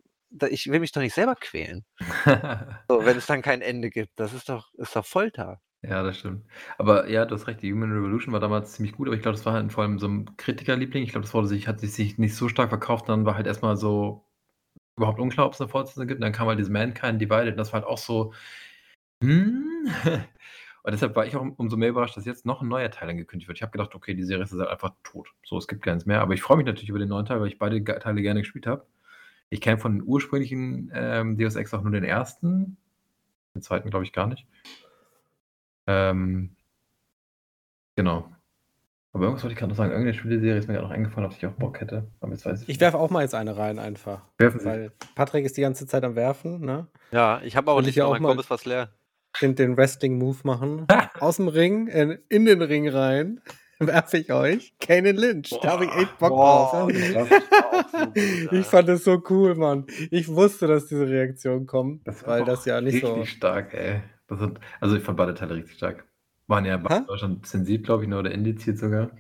ich 0.50 0.68
will 0.72 0.80
mich 0.80 0.92
doch 0.92 1.02
nicht 1.02 1.14
selber 1.16 1.36
quälen. 1.36 1.86
So, 2.90 3.04
wenn 3.06 3.18
es 3.18 3.26
dann 3.26 3.42
kein 3.42 3.62
Ende 3.62 3.90
gibt. 3.90 4.12
Das 4.20 4.32
ist 4.34 4.48
doch 4.50 4.74
ist 4.76 4.96
doch 4.96 5.06
Folter. 5.06 5.62
Ja, 5.86 6.02
das 6.02 6.18
stimmt. 6.20 6.46
Aber 6.78 7.10
ja, 7.10 7.26
du 7.26 7.36
hast 7.36 7.46
recht, 7.48 7.62
die 7.62 7.72
Human 7.74 7.92
Revolution 7.92 8.32
war 8.32 8.40
damals 8.40 8.72
ziemlich 8.74 8.94
gut, 8.96 9.08
aber 9.08 9.16
ich 9.18 9.22
glaube, 9.22 9.36
das 9.36 9.46
war 9.46 9.52
halt 9.54 9.70
vor 9.74 9.84
allem 9.84 10.00
so 10.00 10.08
'n 10.08 10.38
Kritikerliebling. 10.38 11.04
Ich 11.04 11.10
glaube, 11.12 11.26
das 11.26 11.34
wurde 11.34 11.48
sich 11.48 11.68
hat 11.68 11.82
sich 11.82 12.18
nicht 12.18 12.36
so 12.36 12.48
stark 12.48 12.70
verkauft. 12.70 13.10
Dann 13.10 13.26
war 13.26 13.36
halt 13.36 13.48
erst 13.48 13.62
mal 13.64 13.76
so 13.76 14.26
überhaupt 14.98 15.20
unklar, 15.20 15.48
ob's 15.48 15.60
'ne 15.60 15.70
Fortsetzung 15.70 16.08
gibt. 16.08 16.20
Und 16.20 16.24
dann 16.24 16.34
kam 16.34 16.48
halt 16.48 16.60
dieses 16.60 16.72
Mankind 16.72 17.22
Divided 17.22 17.54
und 17.54 17.58
das 17.58 17.74
war 17.74 17.82
halt 17.82 17.90
auch 17.90 17.98
so, 18.00 18.34
hm? 19.24 19.66
Und 20.84 20.94
deshalb 20.94 21.16
war 21.16 21.26
ich 21.28 21.36
auch 21.36 21.46
umso 21.58 21.78
mehr 21.78 21.90
überrascht, 21.90 22.18
dass 22.18 22.26
jetzt 22.26 22.46
noch 22.46 22.62
'n 22.64 22.68
neuer 22.70 22.92
Teil 22.92 23.10
angekündigt 23.10 23.48
wird. 23.50 23.58
Ich 23.60 23.64
habe 23.64 23.72
gedacht: 23.74 23.96
„Okay, 23.96 24.16
die 24.16 24.24
Serie 24.24 24.44
ist 24.46 24.54
halt 24.54 24.68
einfach 24.70 24.94
tot. 25.04 25.30
So, 25.46 25.58
es 25.58 25.68
gibt 25.68 25.84
keins 25.84 26.06
mehr.“ 26.08 26.22
Aber 26.22 26.34
ich 26.36 26.42
freue 26.44 26.58
mich 26.58 26.66
natürlich 26.68 26.90
über 26.90 27.00
den 27.00 27.10
neuen 27.10 27.26
Teil, 27.26 27.42
weil 27.42 27.48
ich 27.50 27.60
beide 27.60 27.84
Teile 27.84 28.22
gerne 28.24 28.42
gespielt 28.42 28.68
habe. 28.68 28.88
Ich 29.54 29.62
kenne 29.62 29.78
von 29.78 29.92
den 30.00 30.04
ursprünglichen, 30.04 30.92
ähm, 30.96 31.38
Deus 31.38 31.56
Ex 31.56 31.72
auch 31.76 31.84
nur 31.84 31.92
den 31.92 32.04
1. 32.04 32.76
Den 33.54 33.62
2. 33.62 33.92
glaube 33.92 34.04
ich 34.04 34.12
gar 34.12 34.26
nicht. 34.26 34.48
Ähm 35.88 36.56
genau. 37.98 38.30
Aber 39.14 39.26
irgendwas 39.26 39.44
wollte 39.44 39.54
ich 39.54 39.60
grad 39.60 39.70
noch 39.70 39.76
sagen. 39.76 39.92
Irgend 39.92 40.08
'ne 40.08 40.14
Spieleserie 40.14 40.58
ist 40.58 40.68
mir 40.68 40.74
grad 40.76 40.84
noch 40.84 40.92
eingefallen, 40.92 41.28
auf 41.28 41.38
die 41.38 41.46
ich 41.46 41.52
auch 41.52 41.58
Bock 41.58 41.80
hätte. 41.82 42.08
Aber 42.20 42.32
jetzt 42.32 42.46
weiß 42.46 42.64
ich 42.64 42.70
Ich 42.70 42.80
werfe 42.80 42.98
auch 42.98 43.12
mal 43.12 43.22
jetzt 43.22 43.36
eine 43.36 43.56
rein 43.58 43.78
einfach. 43.80 44.24
Werfen 44.40 44.60
Sie. 44.60 44.66
Weil 44.66 44.92
Patrick 45.16 45.46
ist 45.46 45.56
die 45.58 45.62
ganze 45.62 45.86
Zeit 45.86 46.04
am 46.04 46.16
Werfen, 46.16 46.62
ne? 46.62 46.88
Ja, 47.12 47.42
ich 47.44 47.56
habe 47.56 47.70
aber 47.70 47.80
Will 47.80 47.84
ich 47.84 47.88
nicht 47.90 47.96
ja 47.98 48.06
mehr, 48.06 48.16
auch 48.16 48.20
mein 48.20 48.32
Kopf 48.32 48.40
ist 48.42 48.48
fast 48.48 48.66
leer. 48.66 48.90
den 49.42 49.56
den 49.56 49.78
Wrestling-Move 49.78 50.40
machen. 50.46 50.88
Aus'm 51.20 51.48
Ring, 51.54 51.88
in 51.88 52.18
in 52.30 52.46
den 52.46 52.62
Ring 52.64 52.90
rein 52.90 53.42
werfe 53.88 54.18
ich 54.18 54.32
euch 54.32 54.74
Kanan 54.80 55.16
Lynch. 55.16 55.52
Da 55.62 55.72
habe 55.72 55.86
ich 55.86 55.92
echt 55.96 56.18
Bock 56.18 56.30
Boah, 56.30 56.70
drauf. 56.72 56.92
so 57.92 58.06
gut, 58.06 58.52
Ich 58.52 58.66
fand 58.66 58.90
das 58.90 59.04
so 59.04 59.22
cool, 59.30 59.56
Mann. 59.56 59.86
Ich 60.12 60.28
wusste, 60.28 60.68
dass 60.68 60.88
diese 60.88 61.08
Reaktion 61.08 61.66
kommt, 61.66 62.08
Das 62.08 62.22
war 62.24 62.40
weil 62.40 62.46
das 62.46 62.66
ja 62.66 62.82
nicht 62.82 62.96
richtig 62.96 63.10
so 63.10 63.26
stark, 63.26 63.74
ey. 63.74 64.02
Das 64.28 64.40
hat 64.40 64.60
also, 64.80 64.96
ich 64.96 65.04
fand 65.04 65.18
beide 65.18 65.34
Teile 65.34 65.56
richtig 65.56 65.76
stark. 65.76 66.06
Waren 66.48 66.66
ja 66.66 66.76
in 66.76 67.06
Deutschland 67.06 67.46
zensiert, 67.46 67.86
glaube 67.86 68.04
ich, 68.04 68.10
ne, 68.10 68.18
oder 68.18 68.32
indiziert 68.32 68.78
sogar. 68.78 69.12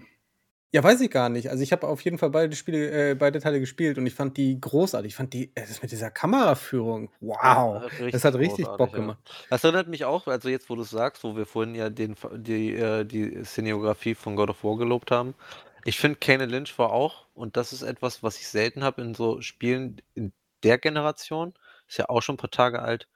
Ja, 0.75 0.83
weiß 0.83 1.01
ich 1.01 1.11
gar 1.11 1.29
nicht. 1.29 1.49
Also, 1.51 1.61
ich 1.61 1.71
habe 1.71 1.87
auf 1.87 2.01
jeden 2.01 2.17
Fall 2.17 2.31
beide 2.31 2.55
Spiele 2.55 3.11
äh, 3.11 3.15
beide 3.15 3.39
Teile 3.39 3.59
gespielt 3.59 3.99
und 3.99 4.07
ich 4.07 4.15
fand 4.15 4.37
die 4.37 4.59
großartig. 4.59 5.09
Ich 5.11 5.15
fand 5.15 5.31
die 5.33 5.51
äh, 5.55 5.67
das 5.67 5.83
mit 5.83 5.91
dieser 5.91 6.09
Kameraführung, 6.09 7.11
wow, 7.19 7.83
Ja, 7.83 7.89
das 8.09 8.25
hat 8.25 8.33
richtig 8.35 8.75
Bock 8.75 8.93
ja. 8.93 8.95
gemacht. 8.95 9.19
Das 9.49 9.63
erinnert 9.63 9.87
mich 9.87 10.05
auch, 10.05 10.27
also 10.27 10.49
jetzt, 10.49 10.69
wo 10.69 10.75
du's 10.75 10.89
sagst, 10.89 11.23
wo 11.23 11.35
wir 11.35 11.45
vorhin 11.45 11.75
ja 11.75 11.89
den 11.89 12.15
die 12.35 12.73
äh, 12.73 13.03
die 13.05 13.43
Szenografie 13.43 14.15
von 14.15 14.35
God 14.35 14.49
of 14.51 14.63
War 14.63 14.77
gelobt 14.77 15.11
haben. 15.11 15.35
Ich 15.83 15.99
finde, 15.99 16.19
Kanan 16.19 16.49
Lynch 16.49 16.77
war 16.79 16.91
auch 16.91 17.27
und 17.33 17.57
das 17.57 17.73
ist 17.73 17.81
etwas, 17.81 18.23
was 18.23 18.37
ich 18.39 18.47
selten 18.47 18.83
habe 18.83 19.01
in 19.01 19.13
so 19.13 19.41
Spielen 19.41 20.01
in 20.13 20.33
der 20.63 20.77
Generation, 20.77 21.53
ist 21.87 21.97
ja 21.97 22.07
auch 22.09 22.21
schon 22.21 22.35
'n 22.35 22.37
paar 22.37 22.51
Tage 22.51 22.81
alt, 22.81 23.09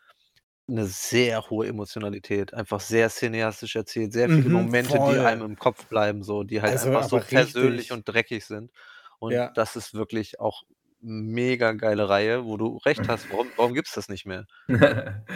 'ne 0.68 0.86
sehr 0.88 1.50
hohe 1.50 1.68
Emotionalität, 1.68 2.54
einfach 2.54 2.80
sehr 2.82 3.10
cineastisch 3.10 3.76
erzählt, 3.76 4.14
sehr 4.14 4.30
viele 4.30 4.50
Mhm, 4.50 4.52
Momente, 4.52 5.00
die 5.02 5.20
voll. 5.20 5.22
einem 5.22 5.44
im 5.44 5.58
Kopf 5.58 5.88
bleiben, 5.88 6.24
so, 6.24 6.44
die 6.44 6.62
halt 6.62 6.76
Also, 6.76 6.78
einfach 6.78 7.04
so 7.04 7.20
aber 7.20 7.22
persönlich 7.22 7.92
richtig. 7.92 7.94
und 7.94 8.08
dreckig 8.08 8.46
sind. 8.46 8.72
Und 9.20 9.40
Ja. 9.40 9.54
das 9.54 9.76
ist 9.76 9.94
wirklich 9.94 10.40
auch 10.40 10.64
mega 11.00 11.74
geile 11.74 12.10
Reihe, 12.10 12.46
wo 12.46 12.58
du 12.58 12.78
recht 12.78 13.08
hast. 13.10 13.30
Warum 13.30 13.52
warum 13.56 13.74
gibt's 13.74 13.94
das 13.94 14.10
nicht 14.10 14.26
mehr? 14.26 14.46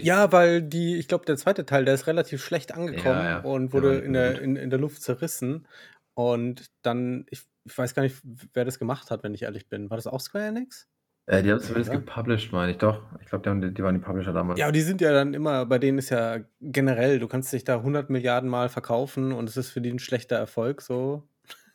Ja, 0.00 0.32
weil 0.32 0.62
die, 0.62 0.96
ich 0.96 1.08
glaube, 1.08 1.24
der 1.24 1.36
zweite 1.36 1.64
Teil, 1.66 1.84
der 1.84 1.94
ist 1.94 2.06
relativ 2.06 2.42
schlecht 2.44 2.72
angekommen 2.72 3.36
Ja, 3.36 3.42
und 3.42 3.72
Der 3.74 3.82
war 3.82 3.92
wurde 3.92 3.98
nicht 3.98 4.06
in 4.06 4.12
mehr 4.12 4.14
der, 4.14 4.38
gut. 4.38 4.40
in, 4.40 4.56
in 4.56 4.70
der 4.70 4.78
Luft 4.80 5.02
zerrissen. 5.02 5.68
Und 6.14 6.66
dann, 6.82 7.26
ich, 7.30 7.44
ich 7.64 7.76
weiß 7.78 7.94
gar 7.94 8.02
nicht, 8.02 8.20
wer 8.54 8.64
das 8.64 8.78
gemacht 8.78 9.10
hat, 9.10 9.22
wenn 9.22 9.34
ich 9.34 9.42
ehrlich 9.42 9.68
bin. 9.68 9.90
War 9.90 9.96
das 9.96 10.06
auch 10.06 10.20
Square 10.20 10.46
Enix? 10.46 10.88
Äh, 11.26 11.42
die 11.42 11.50
haben 11.50 11.58
es 11.58 11.66
zumindest 11.66 11.90
oder? 11.90 12.00
gepublished, 12.00 12.52
meine 12.52 12.72
ich 12.72 12.78
doch. 12.78 13.00
Ich 13.20 13.28
glaube, 13.28 13.44
die, 13.44 13.50
haben 13.50 13.74
die, 13.74 13.82
waren 13.82 13.94
die 13.94 14.00
Publisher 14.00 14.32
damals. 14.32 14.58
Ja, 14.58 14.66
aber 14.66 14.72
die 14.72 14.80
sind 14.80 15.00
ja 15.00 15.12
dann 15.12 15.34
immer, 15.34 15.66
bei 15.66 15.78
denen 15.78 15.98
ist 15.98 16.10
ja 16.10 16.40
generell, 16.60 17.20
du 17.20 17.28
kannst 17.28 17.52
dich 17.52 17.64
da 17.64 17.76
100 17.76 18.10
Milliarden 18.10 18.50
Mal 18.50 18.68
verkaufen 18.68 19.32
und 19.32 19.48
es 19.48 19.56
ist 19.56 19.70
für 19.70 19.80
die 19.80 19.90
ein 19.90 19.98
schlechter 20.00 20.36
Erfolg, 20.36 20.82
so. 20.82 21.28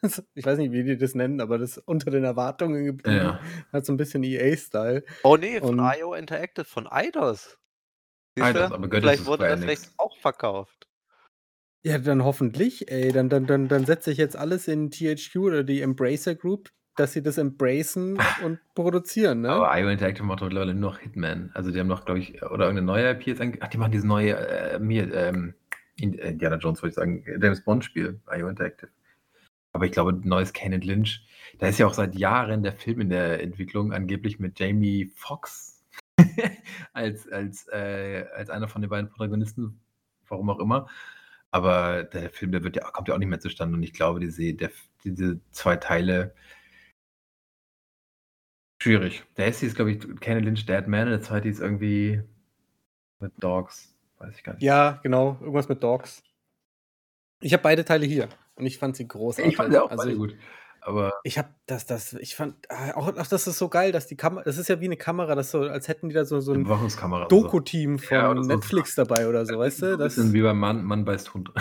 Ich 0.36 0.45
weiß 0.45 0.60
nicht, 0.60 0.72
wie 0.72 0.84
die 0.84 0.98
das 0.98 1.16
nennen, 1.16 1.41
aber 1.41 1.58
das 1.58 1.78
ist 1.78 1.88
unter 1.88 2.12
den 2.12 2.24
Erwartungen 2.24 2.86
geblieben. 2.86 3.18
Ja. 3.18 3.39
Hat 3.74 3.86
so 3.86 3.93
ein 3.93 3.98
bisschen 3.98 4.24
EA-Style. 4.24 5.04
Oh 5.24 5.38
nee, 5.38 5.60
von 5.60 5.80
Und- 5.80 5.93
IO 5.98 6.14
Interactive, 6.14 6.66
von 6.66 6.88
Eidos. 6.88 7.58
Eidos, 8.39 8.72
aber 8.72 8.88
gehört 8.88 9.04
Vielleicht 9.04 9.26
wurde 9.26 9.48
das 9.48 9.60
vielleicht 9.62 9.89
auch 9.98 10.16
verkauft. 10.18 10.88
Ja, 11.84 11.98
dann 11.98 12.24
hoffentlich, 12.24 12.91
ey. 12.91 13.12
Dann, 13.12 13.30
dann, 13.30 13.48
dann, 13.48 13.68
dann 13.68 13.86
setze 13.86 14.12
ich 14.12 14.18
jetzt 14.18 14.36
alles 14.36 14.68
in 14.68 14.91
THQ 14.91 15.38
oder 15.38 15.64
die 15.64 15.82
Embracer 15.82 16.36
Group, 16.36 16.70
dass 16.98 17.14
sie 17.14 17.22
das 17.22 17.38
embracen 17.38 18.20
und 18.43 18.60
produzieren, 18.76 19.41
ne? 19.41 19.50
Aber 19.50 19.78
IO 19.80 19.88
Interactive 19.88 20.26
macht 20.26 20.41
mittlerweile 20.41 20.74
nur 20.74 20.91
noch 20.91 21.00
Hitman. 21.00 21.52
Also 21.54 21.72
die 21.72 21.80
haben 21.80 21.88
noch, 21.88 22.06
glaube 22.06 22.20
ich, 22.20 22.41
oder 22.41 22.66
irgendeine 22.66 22.82
neue 22.82 23.12
IP 23.12 23.28
jetzt 23.28 23.39
ange 23.39 23.58
Ach, 23.62 23.68
die 23.68 23.78
machen 23.78 23.91
dieses 23.91 24.06
neue 24.06 24.36
äh, 24.36 24.80
mir, 24.80 25.14
ähm, 25.14 25.54
äh, 26.00 26.06
Indiana 26.06 26.58
Jones, 26.58 26.82
würde 26.82 26.89
ich 26.89 26.95
sagen, 26.95 27.24
James 27.41 27.64
Bond-Spiel, 27.64 28.20
IO 28.36 28.50
Interactive. 28.50 28.89
Aber 29.74 29.86
ich 29.86 29.91
glaube, 29.91 30.14
neues 30.24 30.54
Kane 30.54 30.78
Lynch. 30.78 31.24
Da 31.60 31.68
ist 31.68 31.78
ja 31.78 31.86
auch 31.86 31.93
seit 31.93 32.16
Jahren 32.16 32.64
der 32.64 32.74
Film 32.74 33.00
in 33.00 33.10
der 33.10 33.43
Entwicklung, 33.43 33.93
angeblich 33.93 34.39
mit 34.39 34.60
Jamie 34.60 35.12
Foxx 35.16 35.86
als, 36.93 37.32
als, 37.32 37.68
äh, 37.68 38.26
als 38.36 38.50
einer 38.50 38.68
von 38.68 38.82
den 38.82 38.89
beiden 38.89 39.10
Protagonisten, 39.10 39.80
warum 40.28 40.50
auch 40.50 40.60
immer. 40.60 40.88
Aber 41.52 42.04
der 42.04 42.32
Film, 42.32 42.52
der 42.52 42.64
wird 42.64 42.76
ja, 42.76 42.89
kommt 42.89 43.08
ja 43.08 43.14
auch 43.14 43.20
nicht 43.20 43.30
mehr 43.30 43.39
zustande. 43.39 43.78
Und 43.78 43.84
ich 43.84 43.93
glaube, 43.93 44.20
diese, 44.20 44.54
der, 44.54 44.72
diese 45.04 45.39
zwei 45.52 45.76
Teile 45.76 46.34
schwierig. 48.88 49.24
Der 49.38 49.48
erste 49.48 49.66
ist, 49.66 49.76
glaube 49.76 49.92
ich, 49.92 50.20
Kane 50.20 50.40
Lynch 50.40 50.66
Dead 50.66 50.88
Man, 50.88 51.04
und 51.04 51.12
der 51.12 51.22
zweite 51.22 51.48
ist 51.50 51.60
irgendwie 51.60 52.22
mit 53.20 53.32
Dogs. 53.40 53.94
Weiß 54.20 54.36
ich 54.36 54.44
gar 54.44 54.54
nicht. 54.54 54.64
Ja, 54.64 55.00
genau. 55.04 55.38
Irgendwas 55.42 55.70
mit 55.70 55.84
Dogs. 55.84 56.24
Ich 57.40 57.54
habe 57.54 57.64
beide 57.64 57.86
Teile 57.86 58.06
hier 58.06 58.30
und 58.56 58.66
ich 58.66 58.78
fand 58.78 58.96
sie 58.96 59.08
großartig. 59.08 59.52
ich 59.52 59.58
fand 59.58 59.72
sie 59.72 59.82
auch 59.82 59.92
also, 59.92 60.04
beide 60.04 60.18
gut. 60.18 60.36
Aber 60.82 61.14
Ich 61.24 61.38
habe 61.38 61.50
das, 61.66 61.86
das, 61.86 62.14
ich 62.14 62.36
fand, 62.36 62.56
ah, 62.70 62.94
auch, 62.96 63.08
auch 63.08 63.28
das 63.28 63.46
ist 63.46 63.58
so 63.58 63.68
geil, 63.68 63.92
dass 63.92 64.08
die 64.08 64.16
Kamera, 64.16 64.44
das 64.44 64.58
ist 64.58 64.70
ja 64.70 64.80
wie 64.80 64.86
eine 64.86 64.96
Kamera, 64.96 65.36
das 65.36 65.48
ist 65.48 65.52
so, 65.52 65.62
als 65.62 65.88
hätten 65.88 66.08
die 66.10 66.16
da 66.16 66.24
so, 66.24 66.40
so 66.40 66.54
ein. 66.54 66.64
Doku-Team 67.28 68.00
von 68.00 68.18
Ja, 68.18 68.32
oder 68.32 68.44
so. 68.44 68.50
Netflix 68.50 68.96
dabei 68.96 69.28
oder 69.28 69.46
so, 69.46 69.60
weißt 69.60 69.82
du? 69.82 69.98
Das, 69.98 70.16
bisschen 70.16 70.34
wie 70.34 70.42
beim 70.42 70.58
Mann, 70.58 70.84
Mann 70.84 71.04
beißt 71.04 71.34
Hund. 71.34 71.52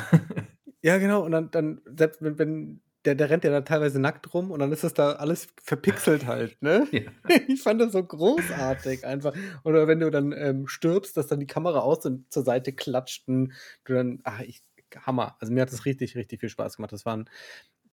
ja, 0.83 0.99
genau, 0.99 1.25
und 1.25 1.33
dann, 1.33 1.51
dann 1.51 1.83
selbst 1.87 2.23
wenn, 2.23 2.39
wenn 2.39 2.81
der, 3.07 3.15
der 3.15 3.31
rennt 3.31 3.45
ja 3.45 3.51
da 3.51 3.61
teilweise 3.63 4.01
nackt 4.01 4.35
rum 4.35 4.51
und 4.51 4.59
dann 4.59 4.73
ist 4.73 4.85
das 4.85 4.93
da 4.95 5.13
alles 5.13 5.49
verpixelt 5.63 6.27
halt, 6.27 6.61
ne? 6.61 6.87
ja. 6.93 7.03
Ich 7.49 7.63
fand 7.63 7.81
das 7.81 7.93
so 7.93 8.03
großartig 8.03 9.07
einfach. 9.07 9.35
Oder 9.65 9.87
wenn 9.87 10.01
du 10.01 10.11
dann 10.11 10.33
ähm, 10.33 10.67
stirbst, 10.67 11.17
dass 11.17 11.27
dann 11.29 11.41
die 11.41 11.47
Kamera 11.47 11.81
aus 11.81 12.05
und 12.05 12.31
zur 12.33 12.43
Seite 12.45 12.73
klatscht 12.73 13.29
und 13.29 13.53
du 13.85 13.95
dann, 13.95 14.21
ach, 14.25 14.41
ich, 14.41 14.63
Hammer. 15.05 15.37
Also 15.41 15.53
mir 15.53 15.63
hat 15.63 15.73
das 15.73 15.85
richtig, 15.85 16.17
richtig 16.17 16.41
viel 16.41 16.49
Spaß 16.49 16.77
gemacht. 16.77 16.93
Das 16.93 17.05
waren, 17.07 17.29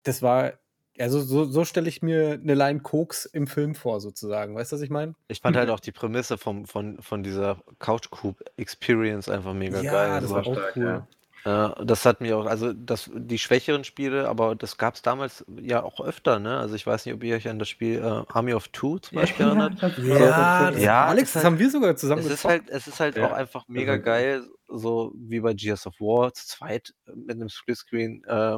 das 0.04 0.22
war, 0.22 0.54
also 0.98 1.22
so, 1.22 1.46
so 1.46 1.64
stelle 1.66 1.88
ich 1.88 2.02
mir 2.02 2.34
eine 2.34 2.56
Line 2.56 2.82
Koks 2.82 3.26
im 3.26 3.48
Film 3.48 3.74
vor, 3.76 4.02
sozusagen. 4.02 4.56
Weißt 4.56 4.72
du, 4.72 4.76
was 4.76 4.82
ich 4.82 4.90
meine? 4.90 5.16
Ich 5.28 5.42
fand 5.42 5.56
halt 5.56 5.70
auch 5.70 5.80
die 5.80 5.92
Prämisse 5.92 6.38
vom, 6.38 6.66
von, 6.66 7.02
von 7.02 7.24
dieser 7.24 7.64
Couch 7.80 8.10
Coop 8.10 8.44
Experience 8.58 9.30
einfach 9.30 9.54
mega 9.54 9.82
Ja, 9.82 9.92
geil. 9.92 10.22
das 10.22 10.32
war 10.32 10.46
auch 10.46 10.54
stark, 10.54 10.76
cool. 10.76 10.84
ja. 10.84 11.08
Äh, 11.46 11.70
das 11.86 12.06
hat 12.06 12.22
mir 12.22 12.38
auch, 12.38 12.46
also 12.46 12.74
das, 12.74 13.10
die 13.14 13.40
schwächeren 13.40 13.84
Spiele, 13.84 14.28
aber 14.28 14.56
das 14.56 14.78
gab 14.78 14.96
es 14.96 15.02
damals 15.02 15.46
ja 15.62 15.82
auch 15.84 16.02
öfter, 16.02 16.40
ne? 16.40 16.58
Also 16.58 16.76
ich 16.76 16.86
weiß 16.86 17.06
nicht, 17.06 17.16
ob 17.16 17.24
ihr 17.24 17.36
euch 17.36 17.48
an 17.48 17.60
das 17.60 17.70
Spiel 17.70 18.00
äh, 18.00 18.32
Army 18.34 18.54
of 18.54 18.68
Two 18.70 19.00
zum 19.00 19.16
Beispiel 19.18 19.46
erinnert. 19.48 19.82
Ja, 19.98 20.72
das, 20.72 20.82
Ja, 20.82 21.06
Alex, 21.06 21.34
das 21.34 21.44
halt- 21.44 21.46
haben 21.54 21.60
wir 21.60 21.70
sogar 21.70 21.96
zusammen 21.96 22.22
Es 22.22 22.30
ist 22.30 22.46
halt, 22.46 22.70
es 22.70 22.88
ist 22.88 23.00
halt 23.00 23.16
Ja, 23.16 23.28
auch 23.28 23.34
einfach 23.34 23.68
mega 23.68 23.94
halt- 23.94 24.04
geil, 24.04 24.48
so 24.68 25.14
wie 25.16 25.40
bei 25.40 25.54
Gears 25.54 25.88
of 25.88 25.94
War, 26.00 26.34
zu 26.34 26.46
zweit 26.46 26.94
mit 27.16 27.32
einem 27.38 27.50
Splitscreen 27.50 28.24
äh, 28.26 28.58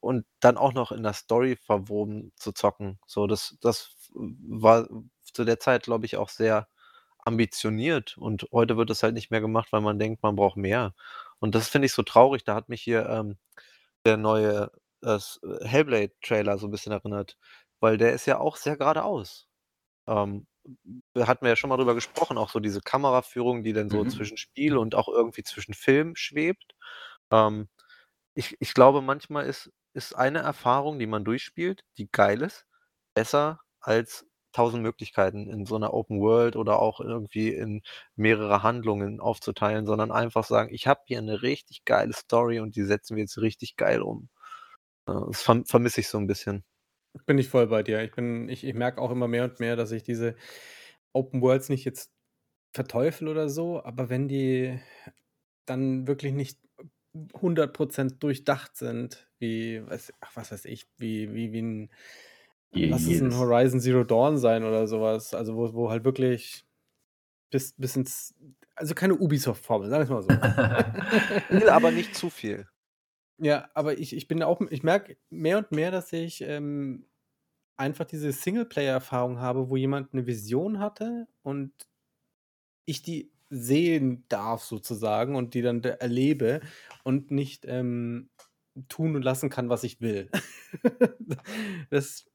und 0.00 0.24
dann 0.40 0.56
auch 0.56 0.72
noch 0.72 0.92
in 0.92 1.02
der 1.02 1.12
Story 1.12 1.56
verwoben 1.56 2.32
zu 2.36 2.52
zocken. 2.52 2.98
So, 3.06 3.26
das, 3.26 3.56
das 3.60 3.90
war 4.14 4.88
zu 5.32 5.44
der 5.44 5.58
Zeit, 5.60 5.82
glaube 5.82 6.06
ich, 6.06 6.16
auch 6.16 6.28
sehr 6.28 6.68
ambitioniert 7.24 8.16
und 8.16 8.46
heute 8.52 8.76
wird 8.76 8.90
es 8.90 9.02
halt 9.02 9.14
nicht 9.14 9.30
mehr 9.30 9.40
gemacht, 9.42 9.68
weil 9.72 9.82
man 9.82 9.98
denkt, 9.98 10.22
man 10.22 10.36
braucht 10.36 10.56
mehr. 10.56 10.94
Und 11.40 11.54
das 11.54 11.68
finde 11.68 11.86
ich 11.86 11.92
so 11.92 12.02
traurig. 12.02 12.44
Da 12.44 12.54
hat 12.54 12.68
mich 12.68 12.82
hier 12.82 13.08
ähm, 13.08 13.38
der 14.06 14.16
neue 14.16 14.70
äh, 15.02 15.18
Hellblade-Trailer 15.62 16.58
so 16.58 16.68
ein 16.68 16.70
bisschen 16.70 16.92
erinnert, 16.92 17.38
weil 17.80 17.98
der 17.98 18.12
ist 18.12 18.26
ja 18.26 18.38
auch 18.38 18.56
sehr 18.56 18.76
geradeaus. 18.76 19.48
Ähm, 20.08 20.46
wir 21.14 21.26
hatten 21.28 21.46
ja 21.46 21.56
schon 21.56 21.70
mal 21.70 21.76
drüber 21.78 21.94
gesprochen, 21.94 22.38
auch 22.38 22.50
so 22.50 22.60
diese 22.60 22.80
Kameraführung, 22.82 23.62
die 23.64 23.72
dann 23.72 23.90
so 23.90 24.04
Mhm. 24.04 24.10
zwischen 24.10 24.36
Spiel 24.38 24.76
und 24.76 24.94
auch 24.94 25.08
irgendwie 25.08 25.42
zwischen 25.44 25.74
Film 25.74 26.16
schwebt. 26.16 26.74
Ähm, 27.32 27.68
ich, 28.34 28.56
ich 28.60 28.74
glaube, 28.74 29.02
manchmal 29.02 29.46
ist, 29.46 29.72
ist 29.94 30.14
eine 30.14 30.40
Erfahrung, 30.40 30.98
die 30.98 31.06
man 31.06 31.24
durchspielt, 31.24 31.84
die 31.98 32.10
geil 32.10 32.42
ist, 32.42 32.66
besser 33.14 33.60
als 33.80 34.26
tausend 34.52 34.82
Möglichkeiten 34.82 35.48
in 35.48 35.66
so 35.66 35.76
einer 35.76 35.94
Open 35.94 36.20
World 36.20 36.56
oder 36.56 36.80
auch 36.80 37.00
irgendwie 37.00 37.50
in 37.50 37.82
mehrere 38.16 38.62
Handlungen 38.62 39.20
aufzuteilen, 39.20 39.86
sondern 39.86 40.12
einfach 40.12 40.44
sagen, 40.44 40.74
ich 40.74 40.86
habe 40.86 41.00
hier 41.04 41.18
eine 41.18 41.42
richtig 41.42 41.84
geile 41.84 42.12
Story 42.12 42.60
und 42.60 42.76
die 42.76 42.84
setzen 42.84 43.16
wir 43.16 43.22
jetzt 43.22 43.38
richtig 43.38 43.76
geil 43.76 44.02
um. 44.02 44.28
Das 45.06 45.42
verm 45.42 45.64
vermisse 45.64 46.00
ich 46.00 46.08
so 46.08 46.18
ein 46.18 46.26
bisschen. 46.26 46.64
Bin 47.26 47.38
ich 47.38 47.48
voll 47.48 47.66
bei 47.66 47.82
dir. 47.82 48.02
Ich 48.02 48.16
ich, 48.16 48.64
ich 48.64 48.74
merke 48.74 49.00
auch 49.00 49.10
immer 49.10 49.28
mehr 49.28 49.44
und 49.44 49.60
mehr, 49.60 49.76
dass 49.76 49.90
ich 49.92 50.02
diese 50.02 50.36
Open 51.12 51.42
Worlds 51.42 51.68
nicht 51.68 51.84
jetzt 51.84 52.12
verteufel 52.72 53.28
oder 53.28 53.48
so, 53.48 53.82
aber 53.82 54.08
wenn 54.10 54.28
die 54.28 54.78
dann 55.66 56.06
wirklich 56.06 56.32
nicht 56.32 56.58
100% 57.14 58.18
durchdacht 58.20 58.76
sind, 58.76 59.28
wie, 59.38 59.82
was, 59.86 60.12
ach, 60.20 60.30
was 60.34 60.52
weiß 60.52 60.64
ich, 60.66 60.86
wie, 60.96 61.34
wie, 61.34 61.52
wie 61.52 61.62
ein, 61.62 61.90
lass 62.72 63.06
es 63.06 63.20
ein. 63.20 63.36
Horizon 63.36 63.80
Zero 63.80 64.04
Dawn 64.04 64.38
sein 64.38 64.64
oder 64.64 64.86
sowas, 64.86 65.34
also 65.34 65.56
wo, 65.56 65.72
wo 65.74 65.90
halt 65.90 66.04
wirklich 66.04 66.64
bis, 67.50 67.72
bis 67.76 67.96
ins, 67.96 68.34
also 68.74 68.94
keine 68.94 69.14
Ubisoft-Formel, 69.14 69.88
sagen 69.88 70.08
wir 70.08 70.18
es 70.18 70.26
mal 70.26 71.58
so. 71.58 71.68
Aber 71.70 71.90
nicht 71.90 72.14
zu 72.14 72.30
viel. 72.30 72.66
Ja, 73.42 73.70
aber 73.72 73.98
ich, 73.98 74.14
ich 74.14 74.28
bin 74.28 74.42
auch, 74.42 74.60
ich 74.68 74.82
merke 74.82 75.16
mehr 75.30 75.56
und 75.56 75.72
mehr, 75.72 75.90
dass 75.90 76.12
ich 76.12 76.42
ähm, 76.42 77.06
einfach 77.78 78.04
diese 78.04 78.32
Singleplayer-Erfahrung 78.32 79.40
habe, 79.40 79.70
wo 79.70 79.76
jemand 79.76 80.12
eine 80.12 80.26
Vision 80.26 80.78
hatte 80.78 81.26
und 81.42 81.72
ich 82.84 83.00
die 83.00 83.32
sehen 83.48 84.24
darf 84.28 84.62
sozusagen 84.62 85.36
und 85.36 85.54
die 85.54 85.62
dann 85.62 85.80
da 85.80 85.88
erlebe 85.88 86.60
und 87.02 87.30
nicht 87.30 87.64
ähm, 87.66 88.28
tun 88.88 89.16
und 89.16 89.22
lassen 89.22 89.48
kann, 89.48 89.70
was 89.70 89.84
ich 89.84 90.02
will. 90.02 90.30
das 91.90 92.29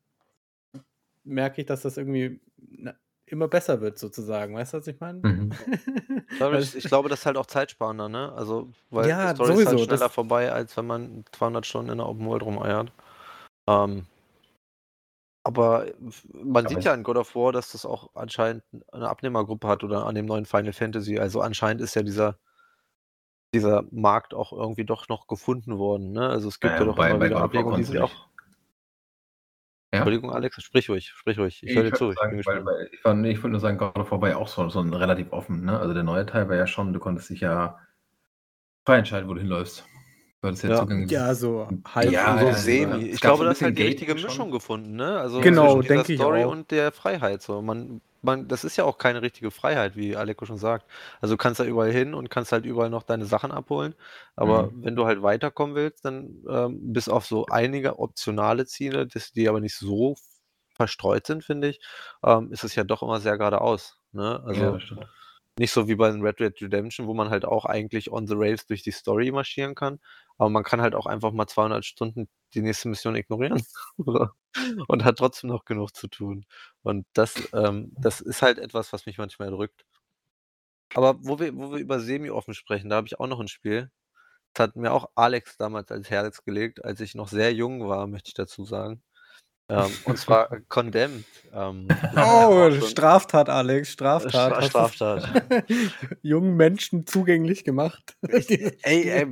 merke 1.25 1.61
ich, 1.61 1.67
dass 1.67 1.81
das 1.81 1.97
irgendwie 1.97 2.39
na, 2.57 2.93
immer 3.25 3.47
besser 3.47 3.81
wird 3.81 3.97
sozusagen. 3.97 4.55
Weißt 4.55 4.73
du, 4.73 4.77
was 4.77 4.87
ich 4.87 4.99
meine? 4.99 5.19
Mhm. 5.19 5.51
Ich 6.29 6.37
glaube, 6.37 6.59
ich 6.59 6.83
glaube, 6.83 7.09
das 7.09 7.19
ist 7.19 7.25
halt 7.25 7.37
auch 7.37 7.45
zeitsparender, 7.45 8.09
ne? 8.09 8.33
Also, 8.33 8.69
weil 8.89 9.07
Ja, 9.07 9.29
die 9.29 9.35
Story 9.35 9.51
ist 9.53 9.65
halt 9.65 9.77
sowieso, 9.77 9.85
schneller 9.85 10.09
vorbei, 10.09 10.51
als 10.51 10.75
wenn 10.75 10.85
man 10.85 11.23
200 11.31 11.65
Stunden 11.65 11.91
in 11.91 11.97
der 11.99 12.07
Open 12.07 12.25
World 12.25 12.43
rumeiert. 12.43 12.91
Ähm, 13.67 14.05
aber 15.45 15.85
man 16.33 16.65
Aber 16.65 16.75
sieht 16.75 16.83
ja 16.83 16.93
in 16.93 17.03
God 17.03 17.17
of 17.17 17.35
War, 17.35 17.51
dass 17.51 17.71
das 17.71 17.85
auch 17.85 18.09
anscheinend 18.15 18.63
eine 18.91 19.07
Abnehmergruppe 19.07 19.67
hat 19.67 19.83
oder 19.83 20.05
an 20.07 20.15
dem 20.15 20.25
neuen 20.25 20.45
Final 20.45 20.73
Fantasy. 20.73 21.19
Also 21.19 21.39
anscheinend 21.39 21.81
ist 21.81 21.95
ja 21.95 22.01
dieser, 22.03 22.39
dieser 23.53 23.83
Markt 23.91 24.33
auch 24.33 24.51
irgendwie 24.51 24.85
doch 24.85 25.07
noch 25.07 25.27
gefunden 25.27 25.77
worden, 25.77 26.11
ne? 26.11 26.27
Also 26.27 26.49
es 26.49 26.59
gibt 26.59 26.73
ja, 26.73 26.79
Ja, 26.79 26.85
doch 26.85 26.97
wobei 26.97 27.09
immer 27.09 27.19
bei 27.19 27.25
wieder 27.27 27.41
Ablegungen, 27.41 27.77
die 27.77 27.83
sind 27.83 27.97
du 27.97 28.03
auch. 28.05 28.29
Ja? 29.93 29.99
Entschuldigung, 29.99 30.31
Alex, 30.31 30.61
sprich 30.61 30.89
ruhig, 30.89 31.09
sprich 31.15 31.39
ruhig. 31.39 31.61
Ich 31.63 31.75
höre 31.75 31.83
dir 31.83 31.93
zu. 31.93 32.11
Ich 32.11 32.17
sagen, 32.17 32.37
bin 32.37 32.45
weil, 32.45 32.65
weil 32.65 32.89
ich, 32.91 32.99
nee, 33.13 33.31
ich 33.31 33.37
wollte 33.37 33.51
nur 33.51 33.59
sagen, 33.59 33.77
God 33.77 33.97
of 33.97 34.11
War 34.11 34.21
war 34.21 34.29
ja 34.29 34.37
auch 34.37 34.47
so, 34.47 34.67
so 34.69 34.81
ein 34.81 34.93
relativ 34.93 35.31
offen. 35.31 35.65
Ne? 35.65 35.79
Also 35.79 35.93
der 35.93 36.03
neue 36.03 36.25
Teil 36.25 36.49
war 36.49 36.55
ja 36.55 36.67
schon, 36.67 36.91
du 36.93 36.99
konntest 36.99 37.29
dich 37.29 37.41
ja 37.41 37.79
frei 38.85 38.97
entscheiden, 38.97 39.29
wo 39.29 39.33
du 39.33 39.39
hinläufst. 39.39 39.85
Du 40.45 40.49
hattest 40.49 40.63
ja, 40.63 40.69
Ja. 40.69 40.79
Zugang. 40.81 41.07
Ja, 41.09 41.35
so 41.35 41.67
Ja, 41.69 41.75
halb. 41.95 42.11
ja, 42.13 42.39
so 42.39 42.45
ja, 42.47 42.53
semi. 42.53 43.03
Ich 43.05 43.21
glaube, 43.21 43.39
so 43.39 43.45
das 43.45 43.57
ist 43.57 43.63
halt 43.63 43.77
die 43.77 43.83
richtige 43.83 44.13
Mischung 44.13 44.31
schon. 44.31 44.51
gefunden, 44.51 44.95
ne? 44.95 45.17
Also 45.19 45.41
Genau, 45.41 45.67
zwischen 45.67 45.81
dieser 45.81 45.93
denke 45.95 46.13
ich 46.13 46.19
Story 46.19 46.43
auch. 46.43 46.51
und 46.51 46.71
der 46.71 46.91
Freiheit. 46.91 47.41
So, 47.41 47.61
man, 47.61 48.01
man, 48.21 48.47
das 48.47 48.63
ist 48.63 48.77
ja 48.77 48.83
auch 48.83 48.97
keine 48.97 49.21
richtige 49.21 49.49
Freiheit, 49.51 49.95
wie 49.95 50.15
Aleko 50.15 50.45
schon 50.45 50.57
sagt. 50.57 50.85
Also 51.21 51.33
du 51.33 51.37
kannst 51.37 51.59
da 51.59 51.63
überall 51.65 51.91
hin 51.91 52.13
und 52.13 52.29
kannst 52.29 52.51
halt 52.51 52.65
überall 52.65 52.89
noch 52.89 53.03
deine 53.03 53.25
Sachen 53.25 53.51
abholen. 53.51 53.95
Aber 54.35 54.71
Mhm. 54.71 54.83
wenn 54.83 54.95
du 54.95 55.05
halt 55.05 55.21
weiterkommen 55.23 55.75
willst, 55.75 56.05
dann 56.05 56.43
ähm, 56.49 56.93
bis 56.93 57.09
auf 57.09 57.25
so 57.25 57.45
einige 57.47 57.97
optionale 57.99 58.65
Ziele, 58.65 59.07
die 59.07 59.49
aber 59.49 59.59
nicht 59.61 59.75
so 59.75 60.15
verstreut 60.75 61.25
sind, 61.25 61.43
finde 61.43 61.69
ich, 61.69 61.79
ähm, 62.23 62.51
ist 62.51 62.63
es 62.63 62.75
ja 62.75 62.83
doch 62.83 63.01
immer 63.01 63.19
sehr 63.19 63.37
geradeaus. 63.37 63.97
Ne? 64.11 64.41
ja, 64.47 64.47
Also 64.47 64.71
das 64.71 64.83
stimmt. 64.83 65.05
Nicht 65.57 65.71
so 65.71 65.87
wie 65.87 65.95
bei 65.95 66.09
Red 66.11 66.39
Dead 66.39 66.61
Redemption, 66.61 67.07
wo 67.07 67.13
man 67.13 67.29
halt 67.29 67.45
auch 67.45 67.65
eigentlich 67.65 68.11
on 68.11 68.27
the 68.27 68.33
rails 68.35 68.65
durch 68.67 68.83
die 68.83 68.91
Story 68.91 69.31
marschieren 69.31 69.73
kann, 69.75 69.99
aber 70.37 70.49
man 70.49 70.63
kann 70.63 70.81
halt 70.81 70.95
auch 70.95 71.05
einfach 71.05 71.31
mal 71.31 71.47
200 71.47 71.85
Stunden 71.85 72.27
die 72.53 72.61
nächste 72.61 72.89
Mission 72.89 73.15
ignorieren 73.15 73.63
und 74.87 75.03
hat 75.05 75.17
trotzdem 75.17 75.49
noch 75.49 75.63
genug 75.65 75.95
zu 75.95 76.07
tun. 76.09 76.45
Und 76.83 77.05
das, 77.13 77.35
ähm, 77.53 77.93
das 77.97 78.19
ist 78.21 78.41
halt 78.41 78.59
etwas, 78.59 78.91
was 78.93 79.05
mich 79.05 79.17
manchmal 79.17 79.47
erdrückt. 79.49 79.85
Aber 80.95 81.15
wo 81.23 81.39
wir 81.39 81.55
wo 81.55 81.71
wir 81.71 81.79
über 81.79 81.99
semi-offen 81.99 82.53
sprechen, 82.53 82.89
da 82.89 82.95
habe 82.97 83.07
ich 83.07 83.19
auch 83.19 83.27
noch 83.27 83.39
ein 83.39 83.47
Spiel. 83.47 83.91
Das 84.53 84.65
hat 84.69 84.75
mir 84.77 84.93
auch 84.93 85.09
Alex 85.15 85.57
damals 85.57 85.91
ans 85.91 86.09
Herz 86.11 86.43
gelegt, 86.45 86.83
als 86.85 87.01
ich 87.01 87.15
noch 87.15 87.29
sehr 87.29 87.53
jung 87.53 87.87
war, 87.89 88.07
möchte 88.07 88.29
ich 88.29 88.33
dazu 88.35 88.65
sagen. 88.65 89.03
Ähm, 89.67 89.91
und 90.05 90.17
zwar 90.19 90.49
Condemned. 90.67 91.25
Ähm, 91.51 91.87
oh, 92.17 92.69
Straftat, 92.81 93.49
Alex, 93.49 93.93
Straftat. 93.93 94.29
Stra 94.29 94.61
Straftat. 94.61 95.43
jungen 96.21 96.55
Menschen 96.55 97.07
zugänglich 97.07 97.63
gemacht. 97.63 98.15
ey, 98.21 99.09
ey, 99.09 99.25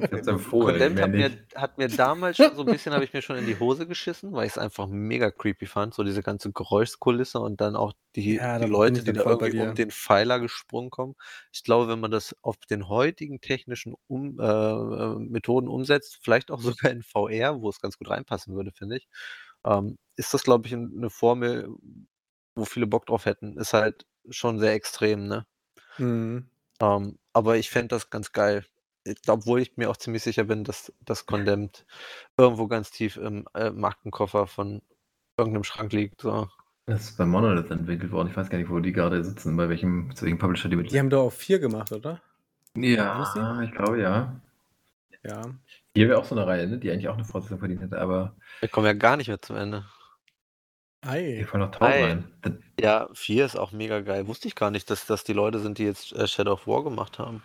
Condemned 0.50 1.02
hat 1.02 1.12
mir, 1.12 1.32
hat 1.56 1.78
mir 1.78 1.88
damals 1.88 2.38
schon 2.38 2.56
so 2.56 2.62
ein 2.62 2.72
bisschen, 2.72 2.94
habe 2.94 3.04
ich 3.04 3.14
mir 3.14 3.22
schon 3.22 3.36
in 3.36 3.46
die 3.46 3.60
Hose 3.60 3.86
geschissen, 3.86 4.34
weil 4.34 4.48
ich 4.48 4.54
es 4.54 4.58
einfach 4.58 4.88
mega 4.88 5.30
creepy 5.30 5.68
fand, 5.68 5.94
so 5.94 6.04
diese 6.04 6.24
ganze 6.24 6.52
Geräuschkulisse 6.52 7.40
und 7.40 7.62
dann 7.62 7.76
auch 7.76 7.94
die, 8.16 8.36
ja, 8.36 8.58
die 8.58 8.66
Leute, 8.66 9.04
die 9.04 9.14
da 9.14 9.24
irgendwie 9.24 9.60
um 9.60 9.76
den 9.76 9.92
Pfeiler 9.92 10.40
gesprungen 10.40 10.90
kommen. 10.90 11.16
Ich 11.52 11.64
glaube, 11.64 11.88
wenn 11.90 12.00
man 12.00 12.12
das 12.12 12.36
auf 12.42 12.58
den 12.70 12.88
heutigen 12.88 13.40
technischen 13.40 13.94
um, 14.08 14.40
äh, 14.40 14.44
äh 14.44 15.16
Methoden 15.20 15.68
umsetzt, 15.68 16.20
vielleicht 16.24 16.50
auch 16.50 16.62
sogar 16.62 16.92
in 16.92 17.04
VR, 17.04 17.62
wo 17.62 17.70
es 17.70 17.80
ganz 17.80 17.98
gut 17.98 18.10
reinpassen 18.10 18.56
würde, 18.56 18.72
finde 18.72 18.98
ich, 18.98 19.08
ähm, 19.66 19.98
ist 20.16 20.34
das, 20.34 20.44
glaube 20.44 20.68
ich, 20.68 20.74
eine 20.74 21.10
Formel, 21.10 21.70
wo 22.56 22.66
viele 22.66 22.88
Bock 22.88 23.06
drauf 23.06 23.26
hätten. 23.26 23.58
Ist 23.58 23.74
halt 23.74 24.06
schon 24.30 24.60
sehr 24.60 24.74
extrem, 24.74 25.28
ne? 25.28 25.46
Mhm. 25.98 26.50
Ähm, 26.80 27.18
aber 27.34 27.58
ich 27.58 27.70
fände 27.70 27.90
das 27.90 28.10
ganz 28.10 28.32
geil. 28.32 28.66
obwohl 29.28 29.62
ich 29.62 29.76
mir 29.78 29.90
auch 29.90 29.98
ziemlich 29.98 30.24
sicher 30.24 30.46
bin, 30.46 30.64
dass 30.64 30.94
das 31.02 31.26
Condemned 31.26 31.86
irgendwo 32.38 32.68
ganz 32.68 32.92
tief 32.92 33.18
im 33.18 33.46
äh, 33.54 33.72
Markenkoffer 33.72 34.48
von 34.48 34.82
irgendeinem 35.38 35.64
Schrank 35.64 35.92
liegt. 35.94 36.22
So. 36.22 36.48
Das 36.86 37.02
ist 37.02 37.18
bei 37.18 37.26
Monolith 37.26 37.72
entwickelt 37.72 38.12
worden. 38.12 38.30
Ich 38.30 38.38
weiß 38.38 38.50
gar 38.50 38.58
nicht, 38.58 38.70
wo 38.70 38.80
die 38.80 38.92
gerade 38.92 39.24
sitzen, 39.24 39.56
bei 39.56 39.70
welchem, 39.70 40.16
zu 40.16 40.26
welchem 40.26 40.38
Publisher 40.38 40.70
die 40.70 40.76
mit. 40.76 40.92
Die 40.92 41.00
haben 41.00 41.10
doch 41.10 41.28
auch 41.28 41.34
vier 41.34 41.60
gemacht, 41.60 41.92
oder? 41.92 42.22
Ja, 42.76 43.62
ich 43.62 43.72
glaube 43.72 44.02
ja. 44.02 44.42
Ja. 45.24 45.42
Hier 45.96 46.10
wäre 46.10 46.20
auch 46.20 46.26
so 46.26 46.36
eine 46.36 46.48
Reihe, 46.48 46.68
ne, 46.68 46.80
die 46.80 46.92
eigentlich 46.92 47.08
auch 47.08 47.16
eine 47.16 47.26
Fortsetzung 47.26 47.60
verdient 47.60 47.82
hätte, 47.82 48.00
aber. 48.00 48.36
Wir 48.60 48.70
kommen 48.70 48.88
ja 48.88 48.94
gar 48.94 49.18
nicht 49.18 49.28
mehr 49.28 49.42
zum 49.42 49.58
Ende. 49.58 49.86
Ei. 51.06 51.36
Hier 51.38 51.48
fallen 51.48 51.64
noch 51.64 51.72
tausend 51.72 52.26
rein. 52.44 52.64
Ja, 52.80 53.10
4 53.14 53.46
ist 53.46 53.56
auch 53.58 53.72
mega 53.72 54.00
geil. 54.00 54.28
Wusste 54.28 54.48
ich 54.48 54.56
gar 54.56 54.72
nicht, 54.72 54.90
dass 54.90 55.06
das 55.06 55.24
die 55.24 55.34
Leute 55.34 55.60
sind, 55.60 55.78
die 55.78 55.84
jetzt 55.84 56.14
äh, 56.14 56.28
Shadow 56.28 56.54
of 56.54 56.68
War 56.68 56.84
gemacht 56.84 57.20
haben. 57.20 57.44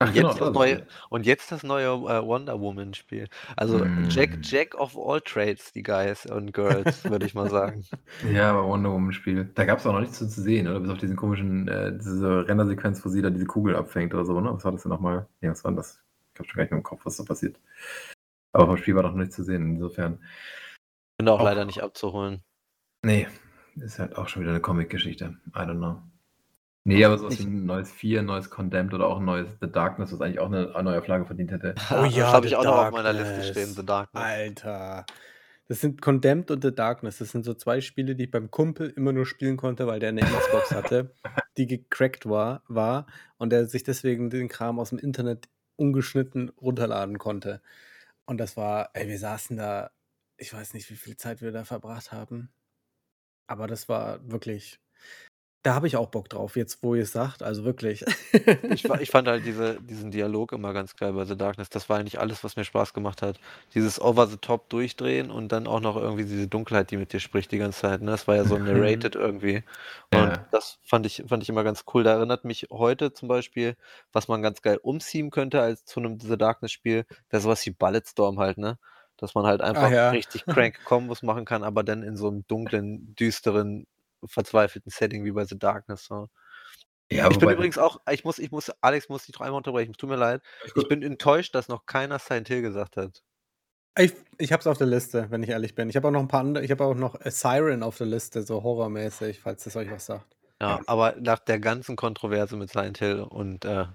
Ach, 0.00 0.08
und, 0.08 0.14
genau, 0.14 0.28
jetzt 0.28 0.40
das 0.40 0.52
neue, 0.52 0.86
und 1.08 1.26
jetzt 1.26 1.50
das 1.50 1.62
neue 1.64 1.86
äh, 1.86 2.24
Wonder 2.24 2.60
Woman 2.60 2.94
Spiel. 2.94 3.28
Also 3.56 3.84
mm. 3.84 4.08
Jack, 4.10 4.38
Jack 4.42 4.74
of 4.76 4.96
all 4.96 5.20
trades, 5.20 5.72
die 5.72 5.82
Guys 5.82 6.26
und 6.26 6.52
Girls, 6.52 7.04
würde 7.10 7.26
ich 7.26 7.34
mal 7.34 7.50
sagen. 7.50 7.84
Ja, 8.32 8.50
aber 8.50 8.64
Wonder 8.64 8.92
Woman 8.92 9.12
Spiel. 9.12 9.50
Da 9.54 9.64
gab 9.64 9.78
es 9.78 9.86
auch 9.86 9.92
noch 9.92 10.00
nichts 10.00 10.18
zu 10.18 10.26
sehen, 10.26 10.68
oder? 10.68 10.80
Bis 10.80 10.90
auf 10.90 10.98
diesen 10.98 11.16
komischen, 11.16 11.66
äh, 11.66 11.96
diese 11.96 12.46
Rendersequenz, 12.46 13.04
wo 13.04 13.08
sie 13.08 13.22
da 13.22 13.30
diese 13.30 13.46
Kugel 13.46 13.74
abfängt 13.74 14.14
oder 14.14 14.24
so, 14.24 14.40
ne? 14.40 14.52
Was 14.52 14.64
war 14.64 14.72
das 14.72 14.82
denn 14.82 14.90
nochmal? 14.90 15.26
Nee, 15.40 15.50
was 15.50 15.64
war 15.64 15.72
denn 15.72 15.76
das? 15.78 16.00
Ich 16.38 16.40
habe 16.40 16.48
schon 16.48 16.56
gar 16.56 16.62
nicht 16.62 16.70
mehr 16.70 16.78
im 16.78 16.84
Kopf, 16.84 17.04
was 17.04 17.16
da 17.16 17.24
passiert. 17.24 17.58
Aber 18.52 18.66
vom 18.66 18.76
Spiel 18.76 18.94
war 18.94 19.02
noch 19.02 19.14
nichts 19.14 19.34
zu 19.34 19.42
sehen, 19.42 19.74
insofern. 19.74 20.24
Bin 21.18 21.28
auch, 21.28 21.40
auch 21.40 21.44
leider 21.44 21.64
nicht 21.64 21.82
abzuholen. 21.82 22.42
Nee, 23.04 23.26
ist 23.74 23.98
halt 23.98 24.16
auch 24.16 24.28
schon 24.28 24.42
wieder 24.42 24.52
eine 24.52 24.60
Comic-Geschichte. 24.60 25.36
I 25.48 25.58
don't 25.58 25.78
know. 25.78 26.00
Nee, 26.84 27.04
aber 27.04 27.18
so 27.18 27.28
wie 27.28 27.42
ein 27.42 27.66
neues 27.66 27.90
4, 27.90 28.20
ein 28.20 28.26
neues 28.26 28.50
Condemned 28.50 28.94
oder 28.94 29.08
auch 29.08 29.18
ein 29.18 29.24
neues 29.24 29.58
The 29.60 29.70
Darkness, 29.70 30.12
was 30.12 30.20
eigentlich 30.20 30.38
auch 30.38 30.46
eine 30.46 30.72
neue 30.82 30.98
Auflage 30.98 31.26
verdient 31.26 31.50
hätte. 31.50 31.74
Oh 31.90 32.04
ja, 32.04 32.26
das 32.26 32.32
habe 32.32 32.46
ich 32.46 32.56
auch 32.56 32.64
noch 32.64 32.78
auf 32.78 32.92
meiner 32.92 33.12
Liste 33.12 33.42
stehen, 33.42 33.74
The 33.74 33.84
Darkness. 33.84 34.22
Alter. 34.22 35.06
Das 35.66 35.80
sind 35.82 36.00
Condemned 36.00 36.50
und 36.50 36.62
The 36.62 36.74
Darkness. 36.74 37.18
Das 37.18 37.30
sind 37.32 37.44
so 37.44 37.52
zwei 37.52 37.82
Spiele, 37.82 38.14
die 38.14 38.24
ich 38.24 38.30
beim 38.30 38.50
Kumpel 38.50 38.90
immer 38.90 39.12
nur 39.12 39.26
spielen 39.26 39.56
konnte, 39.58 39.86
weil 39.86 40.00
der 40.00 40.10
eine 40.10 40.22
Xbox 40.22 40.70
hatte, 40.70 41.12
die 41.58 41.66
gecrackt 41.66 42.26
war, 42.26 42.62
war 42.68 43.06
und 43.36 43.50
der 43.50 43.66
sich 43.66 43.82
deswegen 43.82 44.30
den 44.30 44.48
Kram 44.48 44.78
aus 44.78 44.90
dem 44.90 44.98
Internet 44.98 45.48
ungeschnitten 45.78 46.50
runterladen 46.50 47.18
konnte. 47.18 47.62
Und 48.26 48.38
das 48.38 48.56
war, 48.56 48.90
ey, 48.94 49.08
wir 49.08 49.18
saßen 49.18 49.56
da, 49.56 49.90
ich 50.36 50.52
weiß 50.52 50.74
nicht, 50.74 50.90
wie 50.90 50.96
viel 50.96 51.16
Zeit 51.16 51.42
wir 51.42 51.52
da 51.52 51.64
verbracht 51.64 52.12
haben. 52.12 52.50
Aber 53.46 53.66
das 53.66 53.88
war 53.88 54.20
wirklich 54.30 54.80
da 55.68 55.74
habe 55.74 55.86
ich 55.86 55.98
auch 55.98 56.08
Bock 56.08 56.30
drauf, 56.30 56.56
jetzt 56.56 56.82
wo 56.82 56.94
ihr 56.94 57.02
es 57.02 57.12
sagt, 57.12 57.42
also 57.42 57.62
wirklich. 57.62 58.02
Ich, 58.70 58.86
ich 58.86 59.10
fand 59.10 59.28
halt 59.28 59.44
diese, 59.44 59.78
diesen 59.82 60.10
Dialog 60.10 60.52
immer 60.52 60.72
ganz 60.72 60.96
geil 60.96 61.12
bei 61.12 61.26
The 61.26 61.36
Darkness. 61.36 61.68
Das 61.68 61.90
war 61.90 61.98
eigentlich 61.98 62.18
alles, 62.18 62.42
was 62.42 62.56
mir 62.56 62.64
Spaß 62.64 62.94
gemacht 62.94 63.20
hat. 63.20 63.38
Dieses 63.74 64.00
Over-the-Top 64.00 64.70
durchdrehen 64.70 65.30
und 65.30 65.52
dann 65.52 65.66
auch 65.66 65.80
noch 65.80 65.96
irgendwie 65.96 66.24
diese 66.24 66.48
Dunkelheit, 66.48 66.90
die 66.90 66.96
mit 66.96 67.12
dir 67.12 67.20
spricht 67.20 67.52
die 67.52 67.58
ganze 67.58 67.80
Zeit. 67.80 68.00
Ne? 68.00 68.12
Das 68.12 68.26
war 68.26 68.36
ja 68.36 68.44
so 68.44 68.56
narrated 68.58 69.14
irgendwie. 69.14 69.56
Und 70.10 70.20
ja. 70.20 70.46
das 70.52 70.78
fand 70.84 71.04
ich, 71.04 71.22
fand 71.28 71.42
ich 71.42 71.50
immer 71.50 71.64
ganz 71.64 71.84
cool. 71.92 72.02
Da 72.02 72.14
erinnert 72.14 72.46
mich 72.46 72.68
heute 72.70 73.12
zum 73.12 73.28
Beispiel, 73.28 73.76
was 74.10 74.26
man 74.26 74.40
ganz 74.40 74.62
geil 74.62 74.78
umziehen 74.80 75.28
könnte 75.28 75.60
als 75.60 75.84
zu 75.84 76.00
einem 76.00 76.18
The 76.18 76.38
Darkness-Spiel, 76.38 77.04
wäre 77.28 77.42
sowas 77.42 77.66
wie 77.66 77.72
Bulletstorm 77.72 78.38
halt, 78.38 78.56
ne? 78.56 78.78
Dass 79.18 79.34
man 79.34 79.44
halt 79.44 79.60
einfach 79.60 79.90
ja. 79.90 80.08
richtig 80.08 80.46
crank 80.46 80.78
Combos 80.86 81.22
machen 81.22 81.44
kann, 81.44 81.62
aber 81.62 81.82
dann 81.82 82.02
in 82.02 82.16
so 82.16 82.28
einem 82.28 82.46
dunklen, 82.46 83.14
düsteren 83.16 83.86
verzweifelten 84.24 84.90
Setting 84.90 85.24
wie 85.24 85.32
bei 85.32 85.44
The 85.44 85.58
Darkness. 85.58 86.04
So. 86.04 86.28
Ja, 87.10 87.30
ich 87.30 87.38
bin 87.38 87.48
übrigens 87.48 87.78
auch, 87.78 88.00
ich 88.10 88.24
muss, 88.24 88.38
ich 88.38 88.50
muss, 88.50 88.70
Alex 88.80 89.08
muss 89.08 89.24
dich 89.24 89.34
noch 89.34 89.40
einmal 89.40 89.58
unterbrechen, 89.58 89.94
tut 89.94 90.10
mir 90.10 90.16
leid. 90.16 90.42
Ich 90.76 90.88
bin 90.88 91.02
enttäuscht, 91.02 91.54
dass 91.54 91.68
noch 91.68 91.86
keiner 91.86 92.18
Silent 92.18 92.48
Hill 92.48 92.62
gesagt 92.62 92.96
hat. 92.96 93.22
Ich, 93.96 94.14
ich 94.36 94.52
habe 94.52 94.60
es 94.60 94.66
auf 94.66 94.78
der 94.78 94.86
Liste, 94.86 95.30
wenn 95.30 95.42
ich 95.42 95.48
ehrlich 95.48 95.74
bin. 95.74 95.88
Ich 95.88 95.96
habe 95.96 96.08
auch 96.08 96.12
noch 96.12 96.20
ein 96.20 96.28
paar 96.28 96.40
andere, 96.40 96.64
ich 96.64 96.70
habe 96.70 96.84
auch 96.84 96.94
noch 96.94 97.20
A 97.20 97.30
Siren 97.30 97.82
auf 97.82 97.96
der 97.96 98.06
Liste, 98.06 98.42
so 98.42 98.62
horrormäßig, 98.62 99.40
falls 99.40 99.64
das 99.64 99.74
euch 99.76 99.90
was 99.90 100.06
sagt. 100.06 100.36
Ja, 100.60 100.80
aber 100.86 101.16
nach 101.18 101.38
der 101.38 101.58
ganzen 101.60 101.96
Kontroverse 101.96 102.56
mit 102.56 102.70
Silent 102.70 102.98
Hill 102.98 103.20
und 103.20 103.64
äh, 103.64 103.86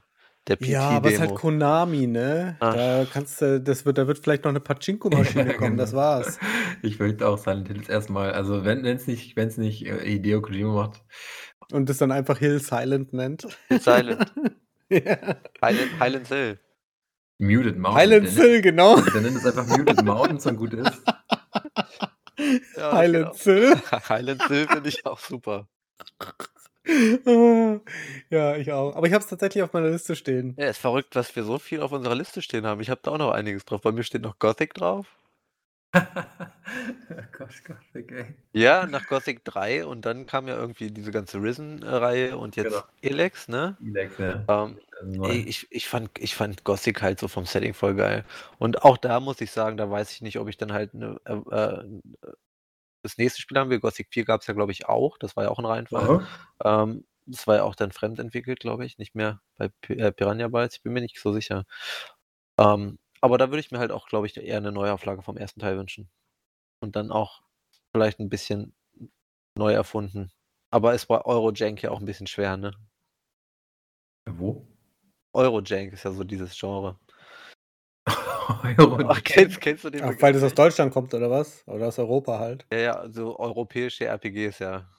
der 0.48 0.58
PT-Demo. 0.58 0.72
Ja, 0.72 0.90
aber 0.90 1.08
es 1.08 1.16
ist 1.16 1.22
halt 1.22 1.36
Konami, 1.36 2.08
ne? 2.08 2.58
Ach. 2.60 2.76
Da 2.76 3.06
kannst 3.12 3.42
du, 3.42 3.62
das 3.62 3.86
wird, 3.86 3.98
da 3.98 4.08
wird 4.08 4.20
vielleicht 4.20 4.44
noch 4.44 4.50
eine 4.50 4.60
Pachinko-Maschine 4.60 5.54
kommen, 5.58 5.78
das 5.78 5.94
war's. 5.94 6.40
Ich 6.82 7.00
möchte 7.00 7.28
auch 7.28 7.38
Silent 7.38 7.68
Hills 7.68 7.90
erstmal, 7.90 8.32
also 8.32 8.66
wenn 8.66 8.86
es 8.86 9.08
nicht, 9.08 9.36
wenn 9.36 9.48
es 9.48 9.58
nicht 9.58 9.86
äh, 9.86 10.00
Hideo 10.06 10.42
Kojima 10.42 10.74
macht. 10.74 11.02
Und 11.72 11.90
es 11.90 11.98
dann 11.98 12.12
einfach 12.12 12.38
Hill 12.38 12.60
Silent 12.60 13.14
nennt. 13.14 13.48
Hill 13.70 13.80
Silent. 13.80 14.34
ja. 14.90 15.38
Highland, 15.62 16.00
Highland 16.00 16.28
Hill. 16.28 16.60
Muted 17.40 17.78
Mountain. 17.78 18.02
Highland 18.02 18.30
Hill, 18.30 18.62
genau. 18.62 19.00
Dann 19.00 19.24
nennt 19.24 19.38
es 19.38 19.46
einfach 19.46 19.66
Muted 19.68 20.04
Mountain, 20.04 20.40
so 20.40 20.54
gut 20.54 20.74
ist. 20.74 21.02
Ja, 22.76 22.94
Highland 22.94 23.36
Hill. 23.36 23.76
Highland 24.10 24.48
Hill 24.48 24.68
finde 24.68 24.90
ich 24.90 25.06
auch 25.06 25.20
super. 25.20 25.68
Ja, 28.30 28.56
ich 28.58 28.72
auch. 28.72 28.96
Aber 28.96 29.08
ich 29.08 29.14
habe 29.14 29.24
es 29.24 29.30
tatsächlich 29.30 29.64
auf 29.64 29.74
meiner 29.74 29.90
Liste 29.90 30.16
stehen. 30.16 30.56
Ja, 30.58 30.68
ist 30.68 30.80
verrückt, 30.80 31.16
dass 31.16 31.36
wir 31.36 31.44
so 31.44 31.60
viel 31.60 31.82
auf 31.82 31.92
unserer 31.92 32.16
Liste 32.16 32.42
stehen 32.42 32.66
haben. 32.66 32.82
Ich 32.82 32.90
habe 32.90 33.02
da 33.04 33.12
auch 33.12 33.18
noch 33.18 33.32
einiges 33.32 33.66
drauf. 33.66 33.82
Bei 33.82 33.92
mir 33.92 34.04
steht 34.04 34.22
noch 34.22 34.40
Gothic 34.40 34.74
drauf. 34.74 35.08
Gott, 35.94 37.64
Gothic, 37.66 38.12
ey. 38.12 38.36
Ja, 38.54 38.88
nach 38.88 39.08
Gothic 39.08 39.46
3 39.46 39.86
und 39.86 40.06
dann 40.06 40.26
kam 40.26 40.48
ja 40.48 40.56
irgendwie 40.56 40.90
diese 40.90 41.12
ganze 41.12 41.42
Risen-Reihe 41.42 42.36
und 42.36 42.56
jetzt 42.56 42.70
genau. 42.70 42.84
Elex, 43.02 43.48
ne? 43.48 43.78
Elex, 43.80 44.18
ja. 44.18 44.44
Ähm, 44.48 44.80
ey, 45.24 45.42
ich, 45.42 45.68
ich, 45.70 45.88
fand, 45.88 46.10
ich 46.18 46.34
fand 46.36 46.64
Gothic 46.64 47.04
halt 47.04 47.20
so 47.20 47.28
vom 47.28 47.46
Setting 47.46 47.76
voll 47.76 47.94
geil. 47.94 48.26
Und 48.58 48.82
auch 48.84 48.98
da 48.98 49.20
muss 49.20 49.40
ich 49.42 49.52
sagen, 49.52 49.78
da 49.78 49.90
weiß 49.90 50.12
ich 50.12 50.22
nicht, 50.24 50.40
ob 50.40 50.48
ich 50.50 50.58
dann 50.58 50.74
halt 50.74 50.96
eine, 50.96 51.22
äh, 51.26 51.56
äh 51.56 51.84
das 53.04 53.18
nächste 53.18 53.42
Spiel 53.42 53.58
haben 53.60 53.70
wir, 53.70 53.80
Gothic 53.80 54.08
4 54.12 54.26
gab 54.26 54.42
es 54.42 54.48
ja, 54.48 54.54
glaube 54.54 54.72
ich, 54.72 54.88
auch. 54.88 55.18
Das 55.18 55.36
war 55.36 55.44
ja 55.44 55.50
auch 55.52 55.60
ein 55.60 55.66
Reihenfall. 55.66 56.26
Ähm, 56.64 57.06
das 57.26 57.48
war 57.48 57.58
ja 57.58 57.64
auch 57.64 57.76
dann 57.76 57.92
fremdentwickelt, 57.92 58.60
glaube 58.60 58.86
ich, 58.86 58.98
nicht 58.98 59.16
mehr 59.16 59.42
bei 59.58 59.70
P 59.82 59.96
äh, 59.96 60.12
Piranha 60.12 60.48
Bytes. 60.48 60.78
Ich 60.78 60.84
bin 60.84 60.94
mir 60.94 61.02
nicht 61.02 61.20
so 61.20 61.34
sicher. 61.34 61.66
Ähm, 62.58 62.98
aber 63.22 63.38
da 63.38 63.50
würde 63.50 63.60
ich 63.60 63.72
mir 63.72 63.80
halt 63.80 63.92
auch, 63.92 64.08
glaube 64.08 64.28
ich, 64.28 64.38
eher 64.38 64.58
eine 64.58 64.72
Neuauflage 64.72 65.22
vom 65.22 65.38
ersten 65.38 65.60
Teil 65.60 65.78
wünschen. 65.78 66.10
Und 66.82 66.96
dann 66.96 67.12
auch 67.12 67.42
vielleicht 67.92 68.20
ein 68.20 68.30
bisschen 68.30 68.76
neu 69.56 69.74
erfunden. 69.74 70.32
Aber 70.72 70.94
es 70.94 71.08
war 71.10 71.26
Eurojank 71.26 71.82
ja 71.84 71.92
auch 71.92 72.00
ein 72.00 72.06
bisschen 72.06 72.28
schwer, 72.28 72.58
ne? 72.58 72.74
Wo? 74.26 74.68
Eurojank 75.34 75.94
ist 75.94 76.04
ja 76.04 76.12
so 76.12 76.24
dieses 76.24 76.58
Genre. 76.58 77.00
Ach, 79.08 79.24
kennst, 79.24 79.62
kennst 79.62 79.84
du 79.84 79.90
den 79.90 80.04
Ach, 80.04 80.14
weil 80.20 80.34
das 80.34 80.44
aus 80.44 80.54
Deutschland 80.54 80.94
kommt, 80.94 81.14
oder 81.14 81.30
was? 81.30 81.64
Oder 81.68 81.88
aus 81.88 82.00
Europa 82.00 82.40
halt? 82.40 82.66
Ja, 82.72 82.80
ja, 82.80 83.10
so 83.10 83.38
europäische 83.38 84.06
RPGs, 84.06 84.60
ja. 84.60 84.90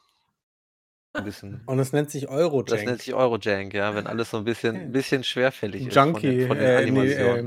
Ein 1.12 1.24
bisschen. 1.24 1.62
Und 1.66 1.78
es 1.78 1.92
nennt 1.92 2.10
sich 2.10 2.28
Eurojank. 2.28 2.66
Das 2.66 2.84
nennt 2.84 3.00
sich 3.02 3.14
Eurojank, 3.14 3.72
ja, 3.72 3.94
wenn 3.94 4.06
alles 4.06 4.30
so 4.30 4.38
ein 4.38 4.44
bisschen, 4.44 4.76
ein 4.76 4.92
bisschen 4.92 5.22
schwerfällig 5.22 5.86
ist. 5.86 5.94
Junkie, 5.94 6.12
von 6.12 6.22
den, 6.22 6.48
von 6.48 6.58
äh, 6.58 6.76
Animationen. 6.76 7.46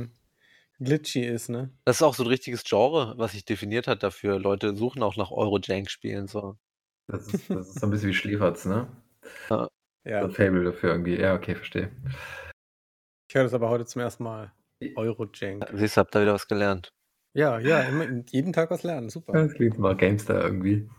Nee, 0.80 0.86
äh, 0.86 0.86
glitchy 0.86 1.26
ist, 1.26 1.50
ne? 1.50 1.72
Das 1.84 1.98
ist 1.98 2.02
auch 2.02 2.14
so 2.14 2.24
ein 2.24 2.28
richtiges 2.28 2.64
Genre, 2.64 3.16
was 3.18 3.34
sich 3.34 3.44
definiert 3.44 3.88
hat 3.88 4.04
dafür. 4.04 4.40
Leute 4.40 4.76
suchen 4.76 5.04
auch 5.04 5.18
nach 5.18 5.32
Eurojank-Spielen. 5.32 6.28
So. 6.28 6.58
Das 7.08 7.28
ist, 7.28 7.50
das 7.50 7.70
ist 7.70 7.80
so 7.80 7.88
ein 7.88 7.90
bisschen 7.90 8.10
wie 8.10 8.14
Schläferz, 8.14 8.66
ne? 8.66 8.88
Ja. 9.50 9.68
Ja. 10.06 10.22
Das 10.22 10.36
Fable 10.36 10.64
dafür 10.64 10.92
irgendwie. 10.92 11.20
Ja, 11.20 11.36
okay, 11.36 11.56
verstehe. 11.56 11.92
Ich 13.30 13.36
höre 13.36 13.44
das 13.44 13.54
aber 13.54 13.70
heute 13.70 13.86
zum 13.86 14.02
ersten 14.02 14.24
Mal. 14.24 14.54
Eurojank. 14.96 15.66
Siehst 15.74 15.98
du, 15.98 16.02
habt 16.02 16.16
ihr 16.16 16.22
wieder 16.22 16.34
was 16.34 16.48
gelernt. 16.48 16.94
Ja, 17.34 17.60
ja, 17.60 17.82
immer, 17.82 18.06
jeden 18.30 18.54
Tag 18.54 18.72
was 18.72 18.84
lernen. 18.84 19.10
Super. 19.10 19.34
Das 19.34 19.54
klingt 19.54 19.78
mal 19.78 19.96
Gamestar 19.96 20.44
irgendwie. 20.44 20.90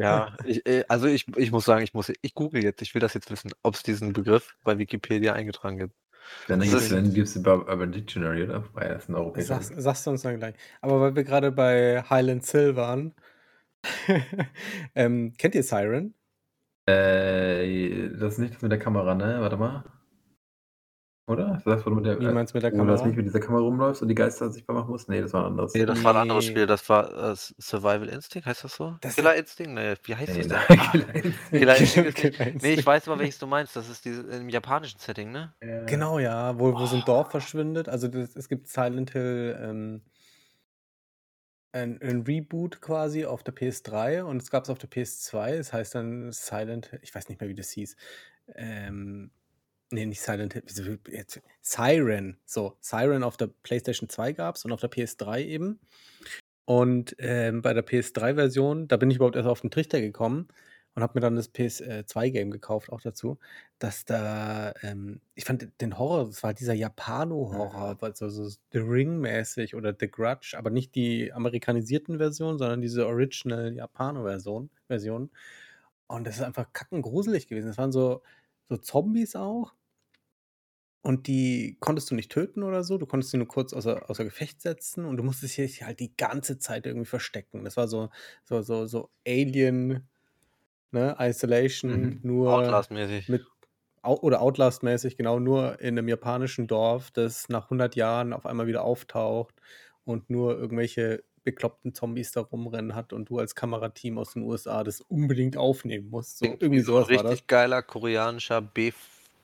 Ja, 0.00 0.36
ich, 0.44 0.66
äh, 0.66 0.84
also 0.88 1.06
ich, 1.06 1.26
ich 1.36 1.52
muss 1.52 1.64
sagen, 1.64 1.84
ich 1.84 1.94
muss, 1.94 2.12
ich 2.22 2.34
google 2.34 2.64
jetzt, 2.64 2.82
ich 2.82 2.94
will 2.94 3.00
das 3.00 3.14
jetzt 3.14 3.30
wissen, 3.30 3.52
ob 3.62 3.74
es 3.74 3.82
diesen 3.82 4.12
Begriff 4.12 4.56
bei 4.64 4.78
Wikipedia 4.78 5.34
eingetragen 5.34 5.78
gibt. 5.78 5.94
Dann 6.48 6.60
gibt 6.60 6.74
es 6.74 7.36
über 7.36 7.68
Urban 7.68 7.92
Dictionary, 7.92 8.44
oder? 8.44 8.64
Weil 8.72 8.88
das 8.88 9.08
ein 9.08 9.14
europäischer. 9.14 9.60
Sagst, 9.60 9.72
sagst 9.76 10.06
du 10.06 10.10
uns 10.10 10.22
dann 10.22 10.38
gleich. 10.38 10.54
Aber 10.80 11.00
weil 11.00 11.14
wir 11.14 11.24
gerade 11.24 11.52
bei 11.52 12.02
Highland 12.08 12.46
Hill 12.46 12.76
waren, 12.76 13.14
ähm, 14.94 15.34
kennt 15.36 15.54
ihr 15.54 15.62
Siren? 15.62 16.14
Äh, 16.86 18.08
das 18.10 18.34
ist 18.34 18.38
nicht 18.38 18.54
das 18.54 18.62
mit 18.62 18.72
der 18.72 18.78
Kamera, 18.78 19.14
ne? 19.14 19.40
Warte 19.40 19.56
mal. 19.56 19.84
Oder? 21.28 21.54
Ist 21.56 21.66
das, 21.66 21.86
wo 21.86 21.90
du 21.90 21.96
mit 21.96 22.04
der, 22.04 22.18
Wie 22.18 22.26
meinst 22.26 22.52
du 22.52 22.56
mit 22.56 22.64
der 22.64 22.72
Kamera? 22.72 22.98
Wo 22.98 23.02
du 23.02 23.06
nicht 23.06 23.16
mit 23.16 23.26
dieser 23.26 23.38
Kamera 23.38 23.62
rumläufst 23.62 24.02
und 24.02 24.08
die 24.08 24.14
Geister 24.14 24.50
sichtbar 24.50 24.74
machen 24.74 24.90
musst? 24.90 25.08
Nee, 25.08 25.20
das 25.20 25.32
war 25.32 25.42
ein 25.42 25.52
anderes. 25.52 25.72
Nee, 25.72 25.86
das 25.86 26.02
war 26.02 26.14
ein 26.14 26.22
anderes 26.22 26.44
Spiel. 26.44 26.66
Das 26.66 26.88
war 26.88 27.30
äh, 27.30 27.36
Survival 27.36 28.08
Instinct, 28.08 28.46
heißt 28.46 28.64
das 28.64 28.74
so? 28.74 28.96
Das 29.00 29.14
Killer 29.14 29.36
Instinct? 29.36 29.72
Nee, 29.72 29.94
wie 30.02 30.16
heißt 30.16 30.34
Nee, 30.34 30.42
das 30.48 30.68
nein, 30.68 31.04
denn? 31.14 31.34
Killer 31.50 31.76
Instinct. 31.76 31.76
Killer 31.76 31.76
Instinct 31.76 32.14
Killer 32.16 32.44
nicht, 32.46 32.62
Nee, 32.62 32.74
ich 32.74 32.84
weiß 32.84 33.06
aber, 33.06 33.20
welches 33.20 33.38
du 33.38 33.46
meinst. 33.46 33.76
Das 33.76 33.88
ist 33.88 34.04
diese, 34.04 34.22
im 34.22 34.48
japanischen 34.48 34.98
Setting, 34.98 35.30
ne? 35.30 35.54
Ja. 35.62 35.84
Genau, 35.84 36.18
ja, 36.18 36.58
wo, 36.58 36.74
wo 36.74 36.86
so 36.86 36.96
ein 36.96 37.04
Dorf 37.04 37.30
verschwindet. 37.30 37.88
Also 37.88 38.08
das, 38.08 38.34
es 38.34 38.48
gibt 38.48 38.66
Silent 38.66 39.12
Hill 39.12 39.56
ähm, 39.60 40.02
ein, 41.70 42.02
ein 42.02 42.22
Reboot 42.22 42.80
quasi 42.80 43.26
auf 43.26 43.44
der 43.44 43.54
PS3 43.54 44.22
und 44.22 44.42
es 44.42 44.50
gab 44.50 44.64
es 44.64 44.70
auf 44.70 44.78
der 44.78 44.90
PS2. 44.90 45.56
Das 45.58 45.72
heißt 45.72 45.94
dann 45.94 46.32
Silent 46.32 46.86
Hill, 46.86 46.98
ich 47.02 47.14
weiß 47.14 47.28
nicht 47.28 47.40
mehr, 47.40 47.48
wie 47.48 47.54
das 47.54 47.70
hieß. 47.70 47.96
Ähm, 48.56 49.30
nee, 49.92 50.06
nicht 50.06 50.20
Silent 50.20 50.54
Hill, 50.54 50.64
Siren. 51.60 52.38
So, 52.44 52.76
Siren 52.80 53.22
auf 53.22 53.36
der 53.36 53.48
PlayStation 53.62 54.08
2 54.08 54.32
gab 54.32 54.56
es 54.56 54.64
und 54.64 54.72
auf 54.72 54.80
der 54.80 54.90
PS3 54.90 55.44
eben. 55.44 55.80
Und 56.64 57.16
ähm, 57.18 57.62
bei 57.62 57.74
der 57.74 57.86
PS3-Version, 57.86 58.88
da 58.88 58.96
bin 58.96 59.10
ich 59.10 59.16
überhaupt 59.16 59.36
erst 59.36 59.48
auf 59.48 59.60
den 59.60 59.70
Trichter 59.70 60.00
gekommen 60.00 60.48
und 60.94 61.02
habe 61.02 61.14
mir 61.14 61.20
dann 61.20 61.36
das 61.36 61.52
PS2-Game 61.52 62.50
gekauft, 62.50 62.90
auch 62.90 63.00
dazu, 63.00 63.38
dass 63.78 64.04
da, 64.04 64.74
ähm, 64.82 65.20
ich 65.34 65.44
fand 65.44 65.68
den 65.80 65.98
Horror, 65.98 66.26
das 66.26 66.42
war 66.42 66.54
dieser 66.54 66.74
Japano-Horror, 66.74 67.96
weil 68.00 68.14
so, 68.14 68.28
so 68.28 68.48
The 68.72 68.78
Ring-mäßig 68.78 69.74
oder 69.74 69.94
The 69.98 70.10
Grudge, 70.10 70.54
aber 70.56 70.70
nicht 70.70 70.94
die 70.94 71.32
amerikanisierten 71.32 72.18
Versionen, 72.18 72.58
sondern 72.58 72.80
diese 72.80 73.06
Original 73.06 73.74
Japano-Version. 73.74 74.70
Version. 74.86 75.30
Und 76.06 76.26
das 76.26 76.36
ist 76.36 76.42
einfach 76.42 76.72
kackengruselig 76.72 77.48
gewesen. 77.48 77.68
Das 77.68 77.78
waren 77.78 77.92
so, 77.92 78.22
so 78.68 78.76
Zombies 78.76 79.34
auch. 79.34 79.74
Und 81.02 81.26
die 81.26 81.76
konntest 81.80 82.10
du 82.10 82.14
nicht 82.14 82.30
töten 82.30 82.62
oder 82.62 82.84
so. 82.84 82.96
Du 82.98 83.06
konntest 83.06 83.32
sie 83.32 83.36
nur 83.38 83.48
kurz 83.48 83.72
außer, 83.72 84.08
außer 84.08 84.24
Gefecht 84.24 84.62
setzen 84.62 85.04
und 85.04 85.16
du 85.16 85.24
musstest 85.24 85.58
dich 85.58 85.82
halt 85.82 85.98
die 86.00 86.16
ganze 86.16 86.58
Zeit 86.58 86.86
irgendwie 86.86 87.06
verstecken. 87.06 87.64
Das 87.64 87.76
war 87.76 87.88
so, 87.88 88.10
so, 88.44 88.62
so, 88.62 88.86
so 88.86 89.10
Alien, 89.26 90.08
ne, 90.92 91.16
Isolation, 91.18 92.18
Mhm. 92.18 92.22
nur 92.22 92.86
Outlast-mäßig. 92.86 93.26
mit 93.26 93.46
oder 94.04 94.40
Outlast-mäßig, 94.42 95.16
genau, 95.16 95.38
nur 95.40 95.80
in 95.80 95.98
einem 95.98 96.08
japanischen 96.08 96.66
Dorf, 96.66 97.10
das 97.12 97.48
nach 97.48 97.70
100 97.70 97.96
Jahren 97.96 98.32
auf 98.32 98.46
einmal 98.46 98.66
wieder 98.66 98.84
auftaucht 98.84 99.54
und 100.04 100.30
nur 100.30 100.58
irgendwelche 100.58 101.24
bekloppten 101.44 101.94
Zombies 101.94 102.32
da 102.32 102.40
rumrennen 102.42 102.94
hat 102.96 103.12
und 103.12 103.28
du 103.30 103.38
als 103.38 103.54
Kamerateam 103.54 104.18
aus 104.18 104.32
den 104.34 104.42
USA 104.42 104.84
das 104.84 105.00
unbedingt 105.00 105.56
aufnehmen 105.56 106.10
musst. 106.10 106.38
So, 106.38 106.58
irgendwie 106.60 106.80
wie 106.80 106.84
so 106.94 106.98
ein 106.98 107.02
sowas 107.02 107.10
war 107.12 107.22
das. 107.22 107.38
richtig 107.38 107.46
geiler 107.46 107.82
koreanischer 107.82 108.60
B- 108.60 108.92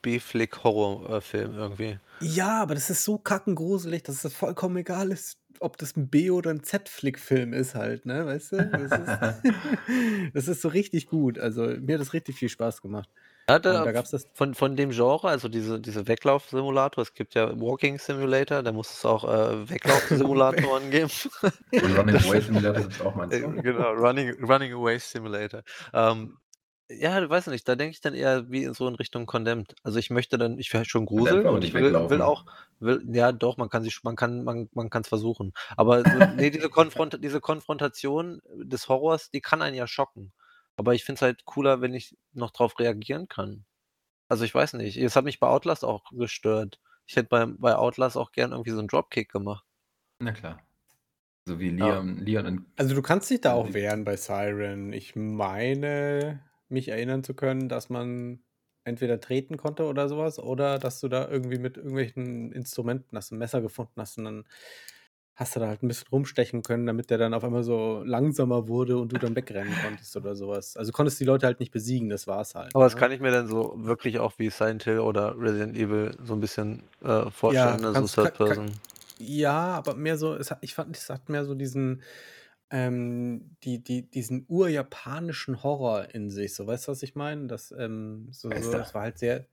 B-Flick-Horrorfilm 0.01 1.55
irgendwie. 1.55 1.99
Ja, 2.21 2.61
aber 2.61 2.75
das 2.75 2.89
ist 2.89 3.03
so 3.03 3.17
kackengruselig, 3.17 4.03
dass 4.03 4.23
es 4.23 4.33
vollkommen 4.33 4.77
egal 4.77 5.11
ist, 5.11 5.37
ob 5.59 5.77
das 5.77 5.95
ein 5.95 6.07
B- 6.09 6.31
oder 6.31 6.51
ein 6.51 6.63
Z-Flick-Film 6.63 7.53
ist 7.53 7.75
halt, 7.75 8.05
ne, 8.05 8.25
weißt 8.25 8.53
du? 8.53 8.65
Das 8.65 8.91
ist, 8.91 9.53
das 10.33 10.47
ist 10.47 10.61
so 10.61 10.69
richtig 10.69 11.07
gut. 11.07 11.37
Also 11.39 11.63
mir 11.63 11.95
hat 11.95 12.01
das 12.01 12.13
richtig 12.13 12.37
viel 12.37 12.49
Spaß 12.49 12.81
gemacht. 12.81 13.09
Ja, 13.49 13.57
da, 13.57 13.83
da 13.83 13.91
gab 13.91 14.05
es 14.05 14.11
das. 14.11 14.27
von, 14.35 14.53
von 14.53 14.75
dem 14.75 14.91
Genre, 14.91 15.27
also 15.27 15.47
diese, 15.49 15.79
diese 15.79 16.07
Weglauf-Simulator, 16.07 17.01
es 17.01 17.13
gibt 17.15 17.33
ja 17.33 17.59
Walking 17.59 17.97
Simulator, 17.97 18.61
da 18.61 18.71
muss 18.71 18.91
es 18.91 19.03
auch 19.05 19.23
äh, 19.23 19.69
Weglauf-Simulatoren 19.69 20.89
geben. 20.91 21.09
Und 21.71 21.97
Running 21.97 22.15
Away 22.25 22.41
Simulator 22.41 22.87
ist 22.87 23.01
auch 23.01 23.15
meinst 23.15 23.35
Äh, 23.35 23.41
genau, 23.41 23.91
Running, 23.93 24.43
Running 24.43 24.73
Away 24.73 24.99
Simulator. 24.99 25.63
Ähm, 25.93 26.37
ja, 26.89 27.19
du 27.19 27.29
weißt 27.29 27.47
nicht, 27.47 27.67
da 27.67 27.75
denke 27.75 27.91
ich 27.91 28.01
dann 28.01 28.15
eher 28.15 28.49
wie 28.49 28.65
so 28.73 28.87
in 28.87 28.95
Richtung 28.95 29.27
Condemned. 29.27 29.75
Also 29.83 29.99
ich 29.99 30.09
möchte 30.09 30.37
dann, 30.37 30.57
ich 30.57 30.73
will 30.73 30.85
schon 30.85 31.05
Condemned 31.05 31.29
Grusel 31.29 31.47
aber 31.47 31.55
und 31.55 31.63
ich 31.63 31.73
will, 31.73 31.93
will 32.09 32.21
auch, 32.21 32.45
will, 32.79 33.03
ja 33.11 33.31
doch, 33.31 33.57
man 33.57 33.69
kann 33.69 33.83
sich, 33.83 34.03
man 34.03 34.15
kann, 34.15 34.43
man, 34.43 34.69
man 34.73 34.89
kann 34.89 35.03
es 35.03 35.07
versuchen. 35.07 35.53
Aber 35.77 36.03
so, 36.03 36.17
nee, 36.35 36.49
diese, 36.49 36.69
Konfront 36.69 37.19
diese 37.23 37.41
Konfrontation 37.41 38.41
des 38.55 38.89
Horrors, 38.89 39.29
die 39.29 39.41
kann 39.41 39.61
einen 39.61 39.75
ja 39.75 39.85
schocken. 39.85 40.33
Aber 40.77 40.95
ich 40.95 41.03
finde 41.03 41.17
es 41.17 41.21
halt 41.21 41.45
cooler, 41.45 41.81
wenn 41.81 41.93
ich 41.93 42.17
noch 42.33 42.51
drauf 42.51 42.79
reagieren 42.79 43.27
kann. 43.27 43.65
Also 44.27 44.43
ich 44.43 44.55
weiß 44.55 44.73
nicht, 44.73 44.97
es 44.97 45.15
hat 45.15 45.25
mich 45.25 45.39
bei 45.39 45.47
Outlast 45.47 45.85
auch 45.85 46.05
gestört. 46.11 46.79
Ich 47.05 47.15
hätte 47.15 47.29
bei, 47.29 47.45
bei 47.45 47.75
Outlast 47.75 48.17
auch 48.17 48.31
gern 48.31 48.51
irgendwie 48.51 48.71
so 48.71 48.79
einen 48.79 48.87
Dropkick 48.87 49.31
gemacht. 49.31 49.65
Na 50.19 50.31
klar. 50.31 50.59
So 51.45 51.59
wie 51.59 51.69
Ja. 51.69 51.85
Leon, 51.85 52.17
Leon 52.17 52.45
in 52.45 52.65
Also 52.77 52.95
du 52.95 53.01
kannst 53.01 53.29
dich 53.29 53.41
da 53.41 53.53
auch 53.53 53.73
wehren 53.73 54.05
bei 54.05 54.15
Siren. 54.15 54.93
Ich 54.93 55.15
meine, 55.15 56.41
mich 56.69 56.89
erinnern 56.89 57.23
zu 57.23 57.33
können, 57.33 57.69
dass 57.69 57.89
man 57.89 58.39
entweder 58.83 59.19
treten 59.19 59.57
konnte 59.57 59.85
oder 59.85 60.07
sowas, 60.07 60.39
oder 60.39 60.79
dass 60.79 60.99
du 60.99 61.07
da 61.09 61.27
irgendwie 61.27 61.59
mit 61.59 61.77
irgendwelchen 61.77 62.51
Instrumenten 62.51 63.17
hast, 63.17 63.31
ein 63.31 63.37
Messer 63.37 63.61
gefunden 63.61 63.93
hast 63.97 64.17
und 64.17 64.25
dann 64.25 64.45
hast 65.35 65.55
du 65.55 65.61
da 65.61 65.67
halt 65.67 65.81
ein 65.83 65.87
bisschen 65.87 66.07
rumstechen 66.11 66.63
können, 66.63 66.85
damit 66.85 67.09
der 67.09 67.17
dann 67.17 67.33
auf 67.33 67.45
einmal 67.45 67.63
so 67.63 68.03
langsamer 68.03 68.67
wurde 68.67 68.97
und 68.97 69.13
du 69.13 69.17
dann 69.17 69.35
wegrennen 69.37 69.73
konntest 69.81 70.15
oder 70.17 70.35
sowas. 70.35 70.75
Also 70.75 70.91
konntest 70.91 71.17
die 71.19 71.23
Leute 71.23 71.45
halt 71.45 71.61
nicht 71.61 71.71
besiegen, 71.71 72.09
das 72.09 72.27
war's 72.27 72.55
halt. 72.55 72.75
Aber 72.75 72.83
das 72.83 72.95
ne? 72.95 72.99
kann 72.99 73.11
ich 73.13 73.21
mir 73.21 73.31
dann 73.31 73.47
so 73.47 73.73
wirklich 73.77 74.19
auch 74.19 74.33
wie 74.37 74.49
Silent 74.49 74.83
Hill 74.83 74.99
oder 74.99 75.39
Resident 75.39 75.77
Evil 75.77 76.11
so 76.21 76.33
ein 76.33 76.41
bisschen 76.41 76.83
äh, 77.01 77.31
vorstellen, 77.31 77.79
ne? 77.79 77.87
so 77.87 77.93
kannst- 77.93 78.15
Third 78.15 78.37
kann- 78.37 78.47
kann- 78.47 78.47
Person. 78.47 78.71
Ja, 79.19 79.75
aber 79.75 79.95
mehr 79.95 80.17
so, 80.17 80.33
es 80.35 80.51
hat, 80.51 80.59
ich 80.61 80.73
fand, 80.73 80.95
es 80.95 81.09
hat 81.09 81.29
mehr 81.29 81.45
so 81.45 81.53
diesen, 81.55 82.01
ähm, 82.71 83.55
die, 83.63 83.83
die, 83.83 84.09
diesen 84.09 84.45
urjapanischen 84.47 85.63
Horror 85.63 86.13
in 86.13 86.29
sich. 86.29 86.53
So, 86.53 86.67
weißt 86.67 86.87
du, 86.87 86.91
was 86.91 87.03
ich 87.03 87.15
meine? 87.15 87.47
Das, 87.47 87.73
ähm, 87.77 88.27
so, 88.31 88.49
so, 88.61 88.71
das 88.71 88.93
war 88.93 89.03
halt 89.03 89.17
sehr, 89.17 89.47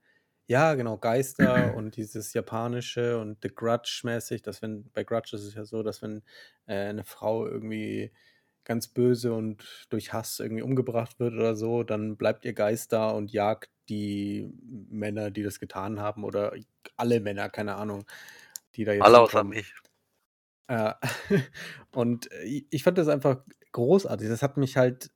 ja, 0.47 0.75
genau, 0.75 0.97
Geister 0.99 1.75
und 1.75 1.97
dieses 1.97 2.33
japanische 2.33 3.19
und 3.19 3.39
The 3.43 3.49
Grudge-mäßig, 3.49 4.43
dass 4.43 4.63
wenn, 4.63 4.91
bei 4.93 5.03
Grudge 5.03 5.37
ist 5.37 5.45
es 5.45 5.55
ja 5.55 5.65
so, 5.65 5.83
dass 5.83 6.03
wenn 6.03 6.23
äh, 6.67 6.89
eine 6.89 7.05
Frau 7.05 7.47
irgendwie 7.47 8.13
ganz 8.65 8.89
böse 8.89 9.33
und 9.33 9.87
durch 9.91 10.13
Hass 10.13 10.41
irgendwie 10.41 10.63
umgebracht 10.63 11.19
wird 11.19 11.35
oder 11.35 11.57
so, 11.57 11.85
dann 11.85 12.17
bleibt 12.17 12.45
ihr 12.45 12.53
Geist 12.53 12.93
da 12.93 13.11
und 13.11 13.33
jagt 13.33 13.71
die 13.89 14.51
Männer, 14.91 15.31
die 15.31 15.43
das 15.43 15.61
getan 15.61 16.01
haben 16.01 16.25
oder 16.25 16.53
alle 16.97 17.21
Männer, 17.21 17.49
keine 17.49 17.77
Ahnung, 17.77 18.05
die 18.75 18.85
da 18.85 18.93
jetzt 18.93 19.05
Alle 19.05 19.21
außer 19.21 19.45
mich. 19.45 19.73
Ja. 20.69 20.99
Und 21.93 22.31
äh, 22.33 22.65
ich 22.71 22.83
fand 22.83 22.99
das 22.99 23.09
einfach 23.09 23.39
großartig. 23.73 24.29
Das 24.29 24.43
hat 24.43 24.57
mich 24.57 24.77
halt 24.77 25.11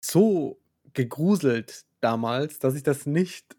so 0.00 0.60
gegruselt 0.94 1.84
damals, 2.00 2.58
dass 2.58 2.74
ich 2.74 2.82
das 2.82 3.06
nicht 3.06 3.56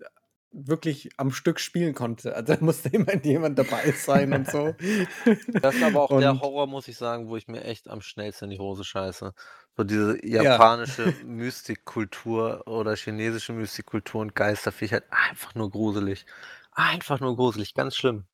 wirklich 0.55 1.09
am 1.17 1.31
Stück 1.31 1.59
spielen 1.59 1.95
konnte. 1.95 2.35
Also 2.35 2.53
da 2.53 2.63
musste 2.63 2.89
immer 2.89 3.15
jemand 3.25 3.57
dabei 3.57 3.91
sein 3.91 4.33
und 4.33 4.47
so. 4.49 4.75
Das 5.61 5.73
ist 5.75 5.83
aber 5.83 6.03
auch 6.03 6.19
der 6.19 6.31
Und- 6.31 6.41
Horror, 6.41 6.67
muss 6.67 6.87
ich 6.87 6.97
sagen, 6.97 7.27
wo 7.27 7.37
ich 7.37 7.47
mir 7.47 7.63
echt 7.63 7.89
am 7.89 8.01
schnellsten 8.01 8.45
in 8.45 8.51
die 8.51 8.59
Hose 8.59 8.83
scheiße. 8.83 9.33
So 9.75 9.83
diese 9.83 10.23
japanische 10.23 11.11
Mystikkultur 11.25 12.67
oder 12.67 12.95
chinesische 12.95 13.53
Mystikkultur 13.53 14.21
und 14.21 14.35
Geister 14.35 14.71
finde 14.71 14.85
ich 14.85 14.93
halt 14.93 15.05
einfach 15.09 15.55
nur 15.55 15.71
gruselig. 15.71 16.27
Einfach 16.73 17.19
nur 17.19 17.35
gruselig, 17.35 17.73
ganz 17.73 17.95
schlimm. 17.95 18.25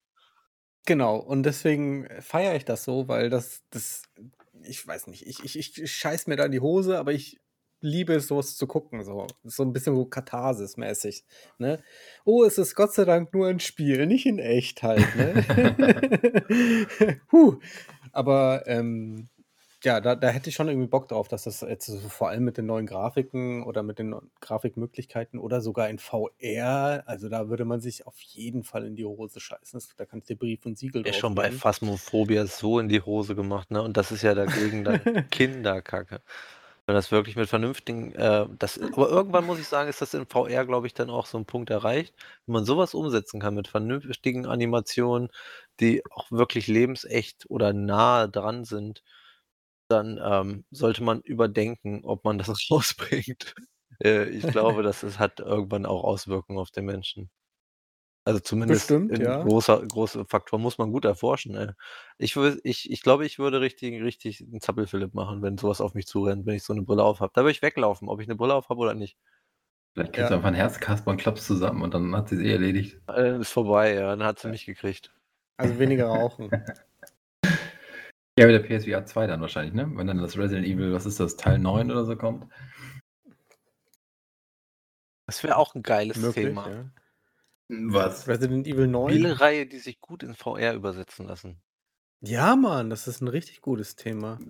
Genau, 0.86 1.18
und 1.18 1.44
deswegen 1.44 2.08
feiere 2.22 2.56
ich 2.56 2.66
das 2.66 2.84
so, 2.84 3.08
weil 3.08 3.30
das, 3.30 3.64
das, 3.70 4.04
ich 4.64 4.86
weiß 4.86 5.08
nicht, 5.08 5.28
ich, 5.28 5.44
ich, 5.44 5.78
ich 5.78 5.92
scheiß 5.92 6.28
mir 6.28 6.36
da 6.36 6.46
in 6.46 6.52
die 6.52 6.62
Hose, 6.62 6.98
aber 6.98 7.14
ich 7.14 7.40
liebe 7.82 8.14
es, 8.14 8.28
sowas 8.28 8.56
zu 8.56 8.68
gucken. 8.68 9.04
So, 9.04 9.28
so 9.44 9.64
ein 9.64 9.74
bisschen 9.74 9.96
so 9.96 10.06
Katharsis-mäßig. 10.06 11.24
Ne? 11.58 11.82
Oh, 12.26 12.44
es 12.44 12.58
ist 12.58 12.76
Gott 12.76 12.94
sei 12.94 13.06
Dank 13.06 13.34
nur 13.34 13.48
ein 13.48 13.60
Spiel, 13.60 14.06
nicht 14.06 14.26
in 14.26 14.40
echt 14.40 14.84
halt. 14.84 15.16
Ne? 15.16 15.46
Huh. 17.32 17.60
Aber 18.12 18.64
ähm, 18.66 19.30
ja, 19.84 20.02
da, 20.02 20.16
da 20.16 20.28
hätte 20.30 20.50
ich 20.50 20.56
schon 20.56 20.68
irgendwie 20.68 20.88
Bock 20.88 21.08
drauf, 21.08 21.28
dass 21.30 21.44
das 21.44 21.62
jetzt 21.62 21.86
so 21.86 21.98
vor 22.10 22.30
allem 22.30 22.44
mit 22.44 22.58
den 22.58 22.66
neuen 22.66 22.86
Grafiken 22.86 23.64
oder 23.64 23.82
mit 23.84 23.98
den 24.00 24.14
Grafikmöglichkeiten 24.42 25.40
oder 25.40 25.62
sogar 25.62 25.90
in 25.90 26.00
VR, 26.00 27.04
also 27.06 27.30
da 27.30 27.50
würde 27.50 27.66
man 27.66 27.80
sich 27.80 28.06
auf 28.06 28.20
jeden 28.20 28.64
Fall 28.64 28.86
in 28.86 28.96
die 28.96 29.06
Hose 29.06 29.40
scheißen. 29.40 29.78
Das, 29.80 29.96
da 29.96 30.06
kannst 30.06 30.30
du 30.30 30.34
dir 30.34 30.40
Brief 30.40 30.66
und 30.66 30.78
Siegel 30.78 31.06
Ist 31.06 31.16
schon 31.18 31.34
bei. 31.34 31.50
Phasmophobia 31.52 32.46
so 32.46 32.78
in 32.80 32.90
die 32.90 33.02
Hose 33.02 33.36
gemacht, 33.36 33.72
ne? 33.72 33.82
Und 33.82 33.96
das 33.96 34.12
ist 34.12 34.22
ja 34.22 34.36
dagegen 34.36 34.84
dann 34.84 35.02
Kinderkacke. 35.32 36.22
Wenn 36.86 36.96
das 36.96 37.12
wirklich 37.12 37.36
mit 37.36 37.48
vernünftigen, 37.48 38.14
äh, 38.16 38.48
das 38.58 38.80
aber 38.82 39.10
irgendwann 39.10 39.46
muss 39.46 39.60
ich 39.60 39.68
sagen, 39.68 39.90
ist 39.90 40.02
das 40.02 40.14
in 40.14 40.26
VR, 40.26 40.66
glaube 40.66 40.88
ich, 40.88 40.94
dann 40.94 41.10
auch 41.10 41.26
so 41.28 41.38
'n 41.38 41.46
Punkt 41.46 41.70
erreicht, 41.70 42.16
wenn 42.46 42.54
man 42.54 42.66
sowas 42.66 42.94
umsetzen 42.96 43.40
kann 43.40 43.54
mit 43.56 43.68
vernünftigen 43.70 44.46
Animationen, 44.46 45.30
die 45.80 46.04
auch 46.12 46.32
wirklich 46.32 46.68
lebensecht 46.68 47.46
oder 47.50 47.74
nahe 47.74 48.28
dran 48.30 48.66
sind, 48.66 49.04
dann, 49.90 50.20
ähm, 50.24 50.66
sollte 50.72 51.04
man 51.04 51.22
überdenken, 51.22 52.02
ob 52.06 52.24
man 52.26 52.38
das 52.54 52.70
rausbringt. 52.72 53.56
Äh, 54.04 54.30
ich 54.30 54.50
glaube, 54.52 54.84
das 54.84 55.04
ist 55.04 55.20
hat 55.20 55.40
irgendwann 55.42 55.86
auch 55.86 56.04
Auswirkungen 56.06 56.60
auf 56.60 56.72
den 56.72 56.86
Menschen. 56.86 57.30
Also 58.26 58.40
zumindest 58.42 59.00
Bestimmt, 59.00 59.10
in 59.10 59.20
ja. 59.20 59.40
großer 59.40 59.86
große 59.88 60.26
Faktor 60.26 60.60
muss 60.60 60.78
man 60.78 60.92
gut 60.92 61.06
erforschen, 61.06 61.56
ey. 61.56 61.70
Ich 62.18 62.36
würde 62.36 62.60
ich 62.64 62.92
ich 62.92 63.02
glaube, 63.04 63.26
ich 63.26 63.40
würde 63.40 63.62
richtig 63.62 64.02
richtig 64.04 64.42
'n 64.42 64.62
Zappelphilipp 64.62 65.14
machen, 65.16 65.42
wenn 65.44 65.58
so 65.58 65.70
was 65.70 65.82
auf 65.82 65.94
mich 65.96 66.08
zurennt, 66.08 66.46
wenn 66.46 66.56
ich 66.56 66.64
so 66.64 66.74
'ne 66.74 66.84
Brille 66.84 67.04
auf 67.04 67.22
habe. 67.22 67.32
Da 67.36 67.42
würde 67.42 67.52
ich 67.52 67.62
weglaufen, 67.64 68.10
ob 68.10 68.22
ich 68.22 68.28
'ne 68.28 68.36
Brille 68.36 68.56
auf 68.56 68.70
habe 68.70 68.82
oder 68.82 68.94
nicht. 68.96 69.18
Vielleicht 69.94 70.14
kriegst 70.14 70.32
du 70.32 70.34
Ja. 70.34 70.36
einfach 70.36 70.48
'n 70.50 70.56
Herzkasper 70.56 71.12
und 71.12 71.18
klappst 71.22 71.46
zusammen 71.46 71.84
und 71.84 71.94
dann 71.94 72.16
hat 72.16 72.30
sie's 72.30 72.40
eh 72.40 72.52
erledigt. 72.54 73.00
Äh, 73.10 73.40
ist 73.42 73.52
vorbei, 73.52 73.94
ja, 73.96 74.02
dann 74.16 74.24
hat 74.24 74.40
sie 74.40 74.48
mich 74.50 74.66
gekriegt. 74.66 75.12
Also 75.58 75.78
weniger 75.80 76.08
rauchen. 76.08 76.52
Ja, 78.40 78.46
mit 78.48 78.56
der 78.56 78.62
PSVR 78.80 79.06
2 79.06 79.28
dann 79.28 79.42
wahrscheinlich, 79.42 79.74
ne? 79.74 79.92
Wenn 79.96 80.08
dann 80.08 80.18
das 80.20 80.38
Resident 80.38 80.66
Evil, 80.66 80.94
was 80.94 81.06
ist 81.06 81.20
das, 81.20 81.36
Teil 81.36 81.60
9 81.60 81.92
oder 81.92 82.06
so 82.06 82.16
kommt? 82.16 82.46
Das 85.30 85.44
wäre 85.44 85.58
auch 85.58 85.76
'n 85.76 85.84
geiles 85.84 86.16
Möglich, 86.16 86.32
Thema. 86.32 86.64
ja. 86.66 86.90
Was? 87.70 88.28
Resident 88.28 88.68
Evil 88.68 88.88
9? 88.88 89.42
Spielereihe, 89.42 89.66
die 89.66 89.80
sich 89.80 90.02
gut 90.02 90.24
in 90.24 90.36
VR 90.36 90.74
übersetzen 90.74 91.26
lassen. 91.26 91.62
Ja, 92.24 92.56
Mann, 92.58 92.90
das 92.90 93.08
ist 93.08 93.22
'n 93.22 93.30
richtig 93.30 93.62
gutes 93.62 93.96
Thema. 93.96 94.42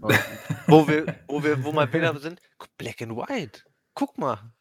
Wo 0.67 0.87
wir 0.87 1.09
wo 1.27 1.43
wir 1.43 1.63
wo 1.63 1.71
mal 1.71 1.91
wieder 1.93 2.17
sind, 2.19 2.41
Black 2.77 3.01
and 3.01 3.15
White. 3.15 3.63
Guck 3.93 4.17
mal. 4.17 4.53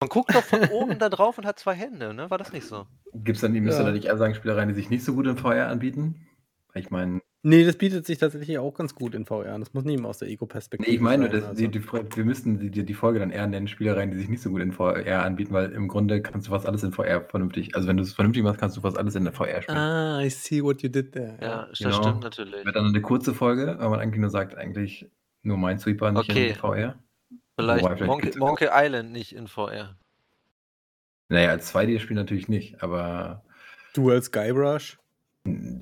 Man 0.00 0.08
guckt 0.10 0.34
doch 0.34 0.44
von 0.44 0.62
oben 0.62 0.98
da 1.00 1.08
drauf 1.10 1.38
und 1.38 1.46
hat 1.46 1.58
2 1.60 1.74
Hände, 1.74 2.14
ne? 2.14 2.30
War 2.30 2.38
das 2.38 2.52
nicht 2.52 2.66
so? 2.66 2.88
Gibt's 3.14 3.40
dann 3.42 3.54
die 3.54 3.60
müsste 3.60 3.84
Ja. 3.84 3.84
da 3.84 3.92
nicht 3.92 4.04
eher 4.06 4.16
sagen, 4.18 4.34
Spielereien, 4.34 4.68
die 4.68 4.74
sich 4.74 4.90
nicht 4.90 5.04
so 5.04 5.14
gut 5.14 5.26
in 5.26 5.36
VR 5.36 5.68
anbieten? 5.68 6.26
Ich 6.74 6.90
meine 6.90 7.20
Ne, 7.44 7.64
das 7.64 7.76
bietet 7.78 8.04
sich 8.04 8.18
tatsächlich 8.18 8.58
auch 8.58 8.74
ganz 8.74 8.94
gut 8.96 9.14
in 9.14 9.24
VR 9.24 9.54
an. 9.54 9.60
Das 9.60 9.72
muss 9.72 9.84
nicht 9.84 9.94
immer 9.98 10.08
aus 10.08 10.18
der 10.18 10.28
Ne, 10.80 10.86
Ego-Perspektive 10.88 10.94
ich 10.94 11.00
meine 11.00 11.28
sein, 11.28 11.28
dass 11.28 11.44
also. 11.44 11.56
die 11.56 11.68
die 11.70 11.82
wir 11.92 12.24
müssten 12.24 12.70
die 12.70 12.84
die 12.84 12.94
Folge 12.94 13.18
dann 13.18 13.30
eher 13.30 13.48
nennen, 13.48 13.66
Spielereien, 13.66 14.12
die 14.12 14.16
sich 14.18 14.28
nicht 14.28 14.40
so 14.42 14.50
gut 14.50 14.60
in 14.62 14.70
VR 14.72 15.24
anbieten, 15.24 15.52
weil 15.52 15.72
im 15.72 15.88
Grunde 15.88 16.22
kannst 16.22 16.46
du 16.46 16.52
fast 16.52 16.66
alles 16.66 16.84
in 16.84 16.92
VR 16.92 17.22
vernünftig 17.28 17.74
also, 17.74 17.88
wenn 17.88 17.96
du's 17.96 18.12
vernünftig 18.14 18.44
machst, 18.44 18.60
kannst 18.60 18.76
du 18.76 18.80
fast 18.80 18.96
alles 18.96 19.16
in 19.16 19.24
der 19.24 19.32
VR 19.32 19.60
spielen. 19.62 19.88
Ah, 19.90 20.20
I 20.22 20.30
see 20.30 20.62
what 20.62 20.82
you 20.82 20.88
did 20.88 21.12
there. 21.12 21.36
Ja, 21.42 21.68
das 21.78 21.94
Genau. 21.94 21.96
stimmt 21.96 22.22
natürlich. 22.22 22.64
Wird 22.64 22.74
dann 22.76 22.90
'ne 22.92 23.00
kurze 23.02 23.34
Folge, 23.34 23.76
weil 23.78 23.88
man 23.90 24.00
eigentlich 24.00 24.20
nur 24.20 24.30
sagt, 24.30 24.56
eigentlich 24.56 25.10
nur 25.42 25.56
Minesweeper, 25.58 26.10
nicht 26.12 26.28
Okay. 26.28 26.50
in 26.50 26.54
VR. 26.54 26.98
Vielleicht 27.58 27.90
Wobei, 27.90 27.96
vielleicht 27.96 28.18
Monkey 28.18 28.34
Monkey 28.38 28.68
Island 28.72 29.12
nicht 29.12 29.34
in 29.34 29.48
VR. 29.48 29.98
Na 31.30 31.40
ja, 31.42 31.50
als 31.50 31.68
2D-Spiel 31.74 32.16
natürlich 32.16 32.48
nicht, 32.48 32.82
aber 32.82 33.44
Du 33.94 34.10
als 34.10 34.30
Guybrush? 34.30 34.98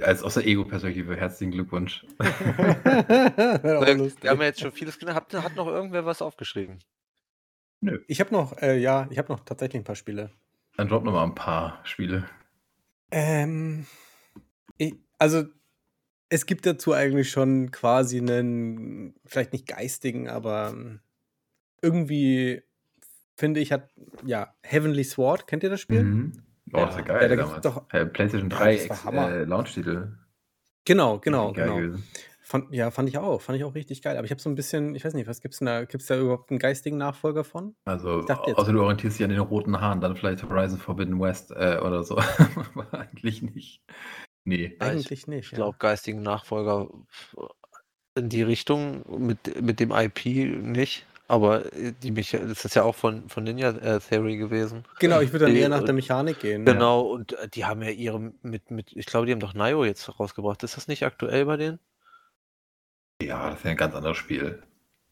Als 0.03 0.23
aus 0.23 0.35
der 0.35 0.47
Ego-Perspektive 0.47 1.17
herzlichen 1.17 1.53
Glückwunsch. 1.53 2.05
Wir 2.19 4.31
haben 4.31 4.41
ja 4.41 4.47
jetzt 4.47 4.61
schon 4.61 4.73
vieles 4.73 4.99
genannt. 4.99 5.17
Hat 5.17 5.35
hat 5.45 5.57
noch 5.57 5.67
irgendwer 5.67 6.07
was 6.07 6.23
aufgeschrieben? 6.23 6.79
Nö. 7.83 7.99
Ich 8.09 8.21
habe 8.21 8.33
noch 8.33 8.57
äh, 8.59 8.79
ja, 8.79 9.07
ich 9.11 9.19
habe 9.19 9.33
noch 9.33 9.41
tatsächlich 9.41 9.81
'n 9.81 9.85
paar 9.85 9.97
Spiele. 9.97 10.31
Dann 10.77 10.89
drop 10.89 11.05
noch 11.05 11.13
mal 11.13 11.25
'n 11.25 11.35
paar 11.35 11.81
Spiele. 11.85 12.25
Ähm, 13.13 13.87
i 14.81 14.95
also, 15.19 15.45
es 16.31 16.47
gibt 16.47 16.67
dazu 16.67 16.93
eigentlich 16.95 17.31
schon 17.31 17.71
quasi 17.73 18.21
'nen 18.23 19.15
vielleicht 19.27 19.53
nicht 19.53 19.67
geistigen, 19.69 20.29
aber, 20.29 20.71
hm, 20.71 21.01
irgendwie 21.83 22.63
finde 23.37 23.61
ich, 23.61 23.73
hat 23.73 23.91
ja, 24.27 24.57
Heavenly 24.65 25.05
Sword, 25.05 25.49
kennt 25.49 25.65
ihr 25.65 25.71
das 25.71 25.83
Spiel? 25.83 26.03
Mhm. 26.03 26.33
Das 26.85 26.95
Ja. 26.95 26.97
war 26.97 27.05
Ja, 27.19 27.29
geil 27.29 27.29
da 27.29 27.37
gibt's 27.37 27.53
damals. 27.53 27.63
doch 27.63 27.87
Äh, 27.93 28.07
PlayStation 28.07 28.51
Ja, 28.51 28.69
3 28.69 28.75
das 28.75 28.89
war 28.91 28.97
Ex 28.97 29.05
Hammer. 29.05 29.37
äh, 29.39 29.45
Launchtitel. 29.45 30.19
Genau, 30.87 31.19
genau, 31.19 31.53
genau. 31.53 31.83
gewesen. 31.83 32.09
Fand 32.43 32.73
ja, 32.73 32.93
fand 32.93 33.09
ich 33.09 33.19
auch. 33.19 33.43
Fand 33.43 33.59
ich 33.59 33.65
auch 33.65 33.75
richtig 33.75 34.03
geil. 34.03 34.17
Aber 34.17 34.25
ich 34.25 34.31
habe 34.31 34.41
so 34.41 34.49
'n 34.49 34.55
bisschen 34.55 34.95
ich 34.95 35.05
weiß 35.05 35.15
nicht, 35.15 35.27
was 35.27 35.41
gibt's 35.41 35.59
denn 35.59 35.67
da 35.67 35.85
gibt's 35.85 36.07
da 36.07 36.17
überhaupt 36.17 36.51
'n 36.53 36.61
geistigen 36.61 36.97
Nachfolger 36.97 37.43
von? 37.43 37.75
Also, 37.89 38.29
Ich 38.45 38.57
außer 38.57 38.73
du 38.73 38.83
orientierst 38.83 39.19
dich 39.21 39.25
an 39.25 39.31
den 39.31 39.39
roten 39.39 39.81
Haaren, 39.81 40.01
dann 40.01 40.17
vielleicht 40.17 40.43
Horizon 40.43 40.77
Forbidden 40.81 41.21
West, 41.21 41.53
äh, 41.53 41.79
oder 41.81 42.03
so. 42.03 42.17
Eigentlich 42.91 43.43
nicht. 43.43 43.81
Ne. 44.45 44.77
Ja, 44.81 44.93
ich 44.93 45.11
Eigentlich 45.11 45.27
ich 45.27 45.27
nicht, 45.29 45.53
ja. 45.53 45.63
glaube, 45.63 45.79
geistigen 45.79 46.23
Nachfolger 46.23 46.89
in 48.17 48.29
die 48.31 48.43
Richtung 48.43 49.05
mit 49.27 49.61
mit 49.63 49.81
dem 49.81 49.91
IP 49.93 50.27
nicht, 50.63 51.07
aber, 51.29 51.73
äh, 51.75 51.93
die 51.93 52.11
Mecha 52.13 52.39
das 52.39 52.65
ist 52.65 52.75
ja 52.77 52.83
auch 52.85 52.95
von 52.95 53.29
von 53.29 53.45
Ninja, 53.45 53.71
äh, 53.71 54.01
Theory 54.01 54.37
gewesen. 54.37 54.85
Genau, 54.99 55.21
ich 55.21 55.33
würde 55.33 55.47
dann 55.47 55.55
Die 55.55 55.57
eher 55.57 55.69
nach 55.69 55.83
und 55.83 55.85
der 55.85 55.95
Mechanik 55.95 56.39
gehen. 56.41 56.67
genau, 56.67 57.03
und, 57.03 57.33
äh, 57.35 57.49
die 57.49 57.65
haben 57.67 57.83
ja 57.83 57.91
ihre 57.91 58.21
mit 58.43 58.71
mit 58.71 58.93
ich 58.97 59.07
glaube, 59.07 59.27
die 59.27 59.33
haben 59.33 59.41
doch 59.41 59.55
Nioh 59.55 59.85
jetzt 59.85 60.21
rausgebracht. 60.21 60.63
Ist 60.65 60.77
das 60.77 60.89
nicht 60.89 61.05
aktuell 61.05 61.47
bei 61.47 61.57
denen? 61.57 61.81
Ja, 63.21 63.51
das 63.51 63.59
ist 63.59 63.65
ja 63.67 63.71
'n 63.73 63.77
ganz 63.77 63.95
anderes 63.95 64.17
Spiel. 64.17 64.63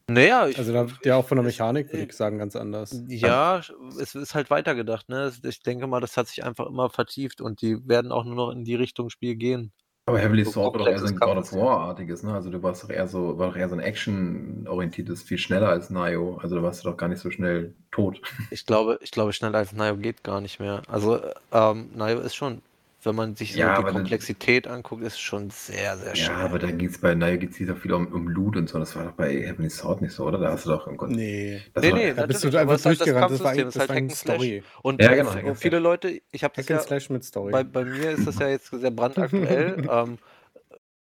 Na 0.09 0.21
ja, 0.21 0.47
ich 0.47 0.57
Also, 0.57 0.73
da 0.73 0.87
ja, 1.03 1.17
auch 1.17 1.27
von 1.27 1.37
der 1.37 1.43
Mechanik 1.43 1.91
würde 1.91 2.03
äh, 2.03 2.07
ich 2.07 2.13
sagen, 2.13 2.37
ganz 2.39 2.55
anders. 2.55 3.05
ja, 3.09 3.61
es 3.99 4.15
ist 4.15 4.35
halt 4.35 4.49
weitergedacht, 4.51 5.09
ne? 5.09 5.33
Ich 5.43 5.61
denke 5.63 5.87
mal, 5.87 6.01
das 6.01 6.17
hat 6.17 6.27
sich 6.29 6.43
einfach 6.43 6.67
immer 6.67 6.89
vertieft 6.89 7.41
und 7.41 7.61
die 7.61 7.87
werden 7.87 8.11
auch 8.11 8.25
nur 8.25 8.35
noch 8.35 8.51
in 8.51 8.65
die 8.65 8.75
Richtung 8.75 9.09
Spiel 9.09 9.35
gehen. 9.37 9.73
Aber 10.07 10.19
Heavenly 10.19 10.45
So 10.45 10.51
Sword 10.51 10.73
war 10.73 10.79
doch 10.81 10.87
eher 10.91 10.99
so 10.99 11.07
komplexes 11.07 11.11
'n 11.11 11.19
God 11.19 11.37
of. 11.37 11.51
War-artiges, 11.51 12.21
ne? 12.21 12.33
Also, 12.35 12.51
du 12.51 12.61
warst 12.61 12.83
doch 12.83 12.89
eher 12.91 13.07
so 13.07 13.39
war 13.39 13.49
doch 13.49 13.55
eher 13.57 13.69
so 13.69 13.75
'n 13.75 13.79
actionorientiertes, 13.79 15.23
viel 15.23 15.39
schneller 15.39 15.69
als 15.69 15.89
Nioh. 15.89 16.37
Also, 16.37 16.55
da 16.55 16.61
warst 16.63 16.83
du 16.85 16.89
doch 16.91 16.97
gar 16.97 17.07
nicht 17.09 17.19
so 17.21 17.31
schnell 17.31 17.73
tot. 17.91 18.21
Ich 18.51 18.65
glaube 18.65 18.99
ich 19.01 19.11
glaube, 19.11 19.33
schneller 19.33 19.57
als 19.57 19.73
Nioh 19.73 19.95
geht 19.97 20.23
gar 20.23 20.39
nicht 20.41 20.59
mehr. 20.59 20.83
Also, 20.87 21.17
äh, 21.17 21.33
ähm, 21.51 21.89
Nioh 21.95 22.19
ist 22.21 22.35
schon 22.35 22.61
wenn 23.05 23.15
man 23.15 23.35
sich 23.35 23.55
so 23.55 23.69
Ja, 23.69 23.73
die 23.73 23.83
aber 23.83 23.91
dann 23.91 24.15
Komplexität 24.23 24.67
anguckt, 24.67 25.03
ist 25.03 25.19
schon 25.19 25.49
sehr, 25.49 25.97
sehr 25.97 26.15
Ja, 26.15 26.37
aber 26.37 26.59
da 26.59 26.71
ging's 26.71 26.99
bei 26.99 27.13
Nioh 27.15 27.37
geht's 27.37 27.59
wieder 27.59 27.75
viel 27.75 27.91
um 27.93 28.07
um 28.13 28.27
Loot 28.27 28.55
und 28.57 28.69
so. 28.69 28.79
Das 28.79 28.95
war 28.95 29.05
doch 29.05 29.11
bei 29.13 29.33
Heavenly 29.41 29.69
Sword 29.69 30.01
nicht 30.01 30.13
so, 30.13 30.25
oder? 30.25 30.37
Da 30.37 30.51
hast 30.51 30.65
du 30.65 30.69
doch 30.69 30.87
im 30.87 30.97
Grunde 30.97 31.17
Ne. 31.17 31.65
das 31.73 31.83
Ne, 31.83 31.91
war 31.91 32.09
ne, 32.13 32.13
Da 32.15 32.25
bist 32.25 32.43
du 32.43 32.47
einfach 32.57 32.75
es 32.75 32.85
halt 32.85 32.99
das 33.01 33.13
durchgerannt. 33.13 33.29
Das 33.29 33.43
war 33.43 33.55
Kampfsystem, 33.55 33.65
das 33.65 33.77
halt 33.77 33.89
war 33.89 33.95
Hack 33.95 34.09
'ne 34.09 34.09
and 34.09 34.17
Slash. 34.17 34.53
Story. 34.55 34.63
Und, 34.81 35.01
Ja, 35.01 35.13
genau, 35.15 35.37
und 35.41 35.55
and 35.55 35.57
viele 35.57 35.79
Slash. 35.79 35.79
Leute 35.79 36.21
ich 36.31 36.43
habe 36.43 36.53
das 36.55 36.67
ja 36.69 36.79
Slash 36.79 37.09
mit 37.09 37.23
Story. 37.23 37.53
bei 37.53 37.63
bei 37.63 37.85
mir 37.85 38.11
ist 38.11 38.27
das 38.27 38.39
ja 38.39 38.49
jetzt 38.49 38.69
sehr 38.71 38.91
brandaktuell, 38.91 39.83
ähm, 39.89 40.19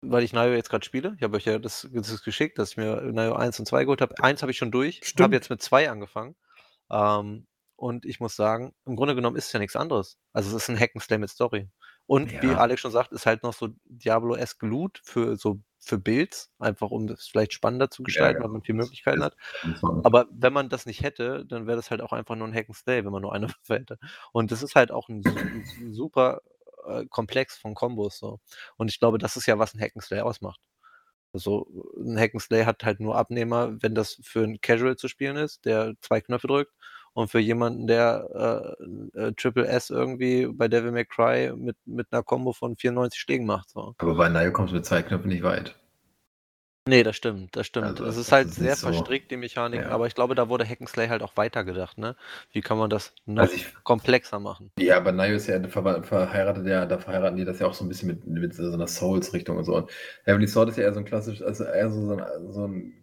weil 0.02 0.24
ich 0.24 0.34
Nioh 0.34 0.54
jetzt 0.56 0.70
grad 0.70 0.86
spiele. 0.86 1.16
Ich 1.18 1.24
habe 1.24 1.38
euch 1.38 1.46
ja 1.46 1.60
das 1.60 1.88
das 1.92 2.24
geschickt, 2.24 2.60
dass 2.60 2.72
ich 2.72 2.78
mir 2.78 3.02
Nioh 3.04 3.36
1 3.36 3.60
und 3.60 3.68
2 3.68 3.86
geholt 3.86 4.02
habe. 4.02 4.16
1 4.22 4.42
habe 4.44 4.52
ich 4.52 4.58
schon 4.60 4.72
durch, 4.72 5.06
habe 5.20 5.36
Stimmt. 5.36 5.36
jetzt 5.36 5.50
mit 5.52 5.62
2 5.64 5.90
angefangen. 5.92 6.36
Ähm, 6.92 7.48
und 7.78 8.06
ich 8.06 8.20
muss 8.22 8.36
sagen, 8.38 8.74
im 8.86 8.96
Grunde 8.98 9.16
genommen 9.16 9.38
ist 9.38 9.48
es 9.48 9.54
ja 9.54 9.60
nix 9.60 9.76
anderes. 9.78 10.20
Also, 10.34 10.56
es 10.58 10.64
ist 10.64 10.70
'n 10.70 10.80
Hack 10.80 10.92
and 10.96 11.04
Slay 11.04 11.18
mit 11.20 11.30
Story. 11.32 11.70
Und 12.10 12.42
wie 12.42 12.56
Ja. 12.56 12.58
Alex 12.58 12.82
schon 12.82 12.90
sagt, 12.92 13.12
ist 13.12 13.28
halt 13.28 13.44
noch 13.44 13.54
so 13.54 13.70
Diablo-esque 13.86 14.66
Loot 14.66 15.00
für 15.04 15.36
so 15.38 15.62
für 15.80 16.00
Builds, 16.00 16.52
einfach 16.58 16.90
um 16.90 17.06
das 17.06 17.28
vielleicht 17.28 17.54
spannender 17.54 17.92
zu 17.92 18.02
Ja, 18.06 18.06
gestalten, 18.06 18.42
weil 18.42 18.50
genau. 18.50 18.50
man 18.50 18.64
viel 18.64 18.74
Das 18.78 18.92
Möglichkeiten 18.94 19.22
hat. 19.24 19.36
Aber 20.02 20.26
wenn 20.32 20.52
man 20.54 20.70
das 20.70 20.88
nicht 20.88 21.04
hätte, 21.04 21.46
dann 21.46 21.68
wäre 21.68 21.78
das 21.78 21.92
halt 21.92 22.02
auch 22.02 22.12
einfach 22.14 22.36
nur 22.36 22.48
'n 22.48 22.54
Hack 22.56 22.68
and 22.70 22.76
Slay, 22.78 23.06
wenn 23.06 23.12
man 23.12 23.22
nur 23.22 23.34
eine 23.34 23.48
Waffe 23.56 23.76
hätte. 23.76 24.00
Und 24.34 24.52
das 24.52 24.64
ist 24.64 24.74
halt 24.76 24.92
auch 24.92 25.08
'n 25.10 25.22
su 25.24 25.40
'n 25.40 25.64
su 25.66 25.92
super, 25.94 26.42
äh, 26.88 27.06
Komplex 27.10 27.58
von 27.60 27.76
Kombos 27.76 28.18
so. 28.20 28.40
Und 28.78 28.90
ich 28.90 29.00
glaube, 29.00 29.20
das 29.20 29.38
ist 29.38 29.46
ja, 29.46 29.60
was 29.60 29.76
'n 29.76 29.80
Hack 29.82 29.92
and 29.96 30.04
Slay 30.04 30.22
ausmacht. 30.22 30.60
Also, 31.34 31.68
'n 31.98 32.20
Hack 32.20 32.34
and 32.36 32.42
Slay 32.44 32.66
hat 32.66 32.84
halt 32.86 33.00
nur 33.02 33.16
Abnehmer, 33.18 33.78
wenn 33.84 33.96
das 33.96 34.20
für 34.24 34.44
'n 34.46 34.62
Casual 34.62 34.98
zu 34.98 35.08
spielen 35.10 35.38
ist, 35.38 35.66
der 35.66 35.96
2 36.02 36.22
Knöpfe 36.22 36.48
drückt 36.48 36.74
und 37.20 37.30
für 37.30 37.40
jemanden, 37.40 37.88
der, 37.88 38.76
äh, 39.16 39.20
äh, 39.20 39.34
Triple 39.34 39.68
S 39.68 39.90
irgendwie 39.92 40.48
bei 40.48 40.68
Devil 40.70 40.92
May 40.92 41.06
Cry 41.06 41.54
mit 41.56 41.78
mit 41.86 42.12
'ner 42.12 42.24
Kombo 42.24 42.54
von 42.54 42.76
94 42.78 43.20
Schlägen 43.22 43.46
macht 43.46 43.70
so. 43.72 43.96
Aber 44.02 44.16
bei 44.16 44.30
Nioh 44.30 44.52
kommst 44.54 44.72
du 44.72 44.78
mit 44.78 44.86
2 44.86 45.02
Knöpfen 45.02 45.28
nicht 45.30 45.44
weit. 45.44 45.76
Ne, 46.88 47.04
das 47.04 47.16
stimmt, 47.18 47.56
das 47.56 47.68
stimmt. 47.68 48.00
Also, 48.00 48.06
Es 48.06 48.16
ist 48.16 48.32
halt 48.32 48.52
ist 48.52 48.56
sehr 48.56 48.78
so 48.80 48.88
verstrickt, 48.92 49.30
die 49.32 49.38
Mechanik, 49.38 49.86
ja. 49.86 49.92
aber 49.92 50.08
ich 50.08 50.16
glaube, 50.16 50.34
da 50.36 50.50
wurde 50.50 50.66
Hack 50.68 50.80
and 50.80 50.90
Slay 50.90 51.08
halt 51.10 51.22
auch 51.24 51.36
weitergedacht, 51.38 51.98
ne? 51.98 52.16
Wie 52.52 52.62
kann 52.62 52.78
man 52.78 52.90
das 52.90 53.14
noch 53.26 53.44
Also, 53.44 53.56
ich 53.56 53.68
komplexer 53.84 54.40
machen? 54.40 54.72
Ja, 54.78 54.98
aber 54.98 55.12
Nioh 55.12 55.36
ist 55.36 55.48
ja 55.48 55.62
verwa 55.68 56.02
verheiratet 56.04 56.66
ja 56.68 56.86
da 56.86 56.98
verheiraten 57.00 57.36
die 57.38 57.46
das 57.46 57.60
ja 57.60 57.68
auch 57.68 57.74
so 57.74 57.84
'n 57.86 57.90
bisschen 57.90 58.08
mit 58.10 58.26
mit 58.28 58.54
so 58.56 58.64
'ner 58.64 58.88
Souls-Richtung 58.88 59.58
und 59.58 59.66
so. 59.66 59.76
Und 59.76 59.92
Heavenly 60.26 60.48
Sword 60.48 60.70
ist 60.70 60.78
ja 60.78 60.84
eher 60.86 60.94
so 60.94 61.00
'n 61.00 61.06
klassisch 61.06 61.42
also, 61.42 61.66
eher 61.66 61.90
so 61.92 62.02
so 62.06 62.14
'n 62.16 62.52
so 62.54 62.66
'n 62.66 62.94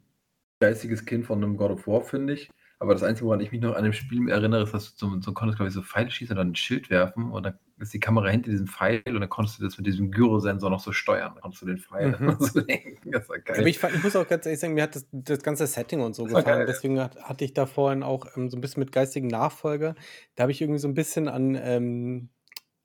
geistiges 0.60 1.04
Kind 1.06 1.26
von 1.26 1.40
'nem 1.40 1.56
God 1.56 1.72
of 1.72 1.86
War, 1.86 2.02
finde 2.02 2.34
ich. 2.34 2.52
Aber 2.80 2.92
das 2.92 3.02
Einzige, 3.02 3.26
woran 3.26 3.40
ich 3.40 3.52
mich 3.52 3.62
noch 3.62 3.74
an 3.74 3.84
dem 3.84 3.92
Spiel 3.94 4.28
erinnere, 4.28 4.62
ist, 4.64 4.74
dass 4.74 4.94
du 4.96 5.08
so 5.16 5.20
so 5.20 5.32
konntest, 5.32 5.56
glaube 5.56 5.68
ich, 5.68 5.74
so 5.74 5.82
Pfeile 5.82 6.10
schießen 6.10 6.36
oder 6.36 6.42
'n 6.46 6.54
Schild 6.54 6.90
werfen 6.90 7.30
und 7.32 7.42
dann 7.44 7.58
ist 7.78 7.94
die 7.94 8.00
Kamera 8.00 8.28
hinter 8.28 8.50
diesem 8.50 8.66
Pfeil 8.66 9.02
und 9.06 9.20
dann 9.20 9.30
konntest 9.30 9.58
du 9.58 9.64
das 9.64 9.78
mit 9.78 9.86
diesem 9.86 10.10
Gyrosensor 10.10 10.68
noch 10.70 10.80
so 10.80 10.92
steuern. 10.92 11.32
Dann 11.34 11.42
konntest 11.42 11.62
du 11.62 11.66
den 11.66 11.78
Pfeil 11.78 12.18
Mhm. 12.18 12.36
so 12.40 12.60
lenken. 12.60 13.10
Das 13.10 13.28
war 13.28 13.38
Aber 13.56 13.66
geil. 13.66 13.68
ich 13.68 13.78
fand 13.78 13.94
ich 13.94 14.02
muss 14.02 14.16
auch 14.16 14.26
ganz 14.26 14.44
ehrlich 14.46 14.60
sagen, 14.60 14.74
mir 14.74 14.82
hat 14.82 14.96
das 14.96 15.06
das 15.12 15.42
ganze 15.42 15.66
Setting 15.66 16.00
und 16.02 16.14
so 16.14 16.28
gefallen. 16.28 16.66
geil. 16.66 16.66
Deswegen 16.66 17.00
hat 17.00 17.16
hatte 17.22 17.44
ich 17.44 17.54
da 17.54 17.66
vorhin 17.66 18.02
auch, 18.02 18.26
ähm, 18.36 18.50
so 18.50 18.56
'n 18.56 18.60
bisschen 18.60 18.80
mit 18.80 18.92
geistigen 18.92 19.28
Nachfolger 19.28 19.94
da 20.34 20.42
habe 20.42 20.52
ich 20.52 20.60
irgendwie 20.60 20.78
so 20.80 20.88
'n 20.88 20.94
bisschen 20.94 21.28
an, 21.28 21.54
ähm, 21.60 22.30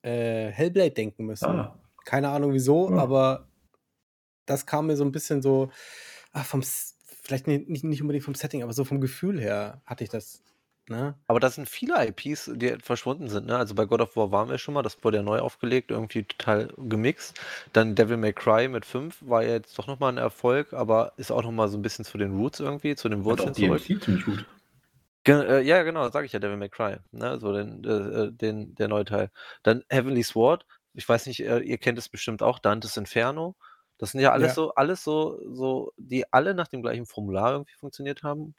äh, 0.04 0.50
Hellblade 0.52 0.92
denken 0.92 1.26
müssen. 1.26 1.64
Ah. 1.64 1.82
Keine 2.06 2.30
Ahnung 2.30 2.54
wieso, 2.54 2.94
Ja. 2.94 2.98
aber 2.98 3.50
das 4.48 4.66
kam 4.68 4.88
mir 4.88 4.98
so 4.98 5.04
'n 5.06 5.12
bisschen 5.14 5.42
so, 5.42 5.72
ah, 6.34 6.44
vom 6.44 6.62
S 6.62 7.00
vielleicht 7.32 7.48
nicht, 7.48 7.70
nicht, 7.70 7.84
nicht 7.84 8.02
unbedingt 8.02 8.26
vom 8.26 8.36
Setting, 8.36 8.64
aber 8.64 8.74
so 8.74 8.84
vom 8.84 9.02
Gefühl 9.02 9.40
her 9.40 9.82
hatte 9.86 10.04
ich 10.04 10.10
das. 10.10 10.44
Ne? 10.90 11.16
Aber 11.28 11.40
da 11.40 11.50
sind 11.50 11.70
viele 11.70 12.06
IPs, 12.06 12.52
die 12.56 12.76
verschwunden 12.82 13.30
sind. 13.30 13.48
Ne? 13.48 13.56
Also 13.56 13.76
bei 13.76 13.86
God 13.86 14.02
of 14.02 14.16
War 14.18 14.32
waren 14.32 14.50
wir 14.50 14.58
schon 14.58 14.74
mal, 14.74 14.82
das 14.82 15.02
wurde 15.04 15.18
ja 15.18 15.24
neu 15.24 15.40
aufgelegt, 15.40 15.92
irgendwie 15.92 16.24
total 16.24 16.74
gemixt. 16.78 17.40
Dann 17.72 17.96
Devil 17.96 18.18
May 18.18 18.34
Cry 18.34 18.68
mit 18.68 18.86
5 18.86 19.18
war 19.22 19.44
ja 19.44 19.52
jetzt 19.52 19.78
doch 19.80 19.88
nochmal 19.88 20.12
ein 20.12 20.18
Erfolg, 20.18 20.74
aber 20.74 21.14
ist 21.16 21.32
auch 21.32 21.44
nochmal 21.44 21.70
so 21.70 21.78
ein 21.78 21.82
bisschen 21.82 22.04
zu 22.04 22.18
den 22.18 22.36
Roots 22.36 22.60
irgendwie, 22.60 22.96
zu 22.96 23.08
den 23.08 23.24
Wurzeln 23.24 23.54
zurück. 23.54 23.82
ziemlich 23.82 24.26
gut. 24.26 24.46
Ge 25.24 25.36
äh, 25.36 25.62
ja, 25.62 25.84
genau, 25.84 26.10
sage 26.10 26.26
ich 26.26 26.34
ja, 26.34 26.40
Devil 26.40 26.58
May 26.58 26.70
Cry, 26.70 26.98
ne? 27.12 27.40
so 27.40 27.54
den, 27.54 27.84
äh, 27.86 28.24
äh, 28.24 28.32
den, 28.32 28.76
der 28.76 28.88
neue 28.88 29.06
Teil. 29.06 29.30
Dann 29.62 29.84
Heavenly 29.88 30.24
Sword, 30.24 30.66
ich 30.94 31.08
weiß 31.08 31.28
nicht, 31.28 31.42
äh, 31.42 31.60
ihr 31.60 31.78
kennt 31.78 32.00
es 32.00 32.10
bestimmt 32.10 32.42
auch, 32.42 32.60
Dantes 32.60 32.98
Inferno. 32.98 33.56
Das 34.02 34.12
sind 34.12 34.22
ja 34.22 34.32
alles 34.34 34.54
Ja. 34.54 34.56
so 34.56 34.74
alles 34.76 35.04
so 35.04 35.40
so 35.54 35.94
die 35.98 36.26
alle 36.34 36.56
nach 36.56 36.68
dem 36.68 36.82
gleichen 36.82 37.06
Formular 37.06 37.52
irgendwie 37.54 37.76
funktioniert 37.76 38.24
haben. 38.24 38.56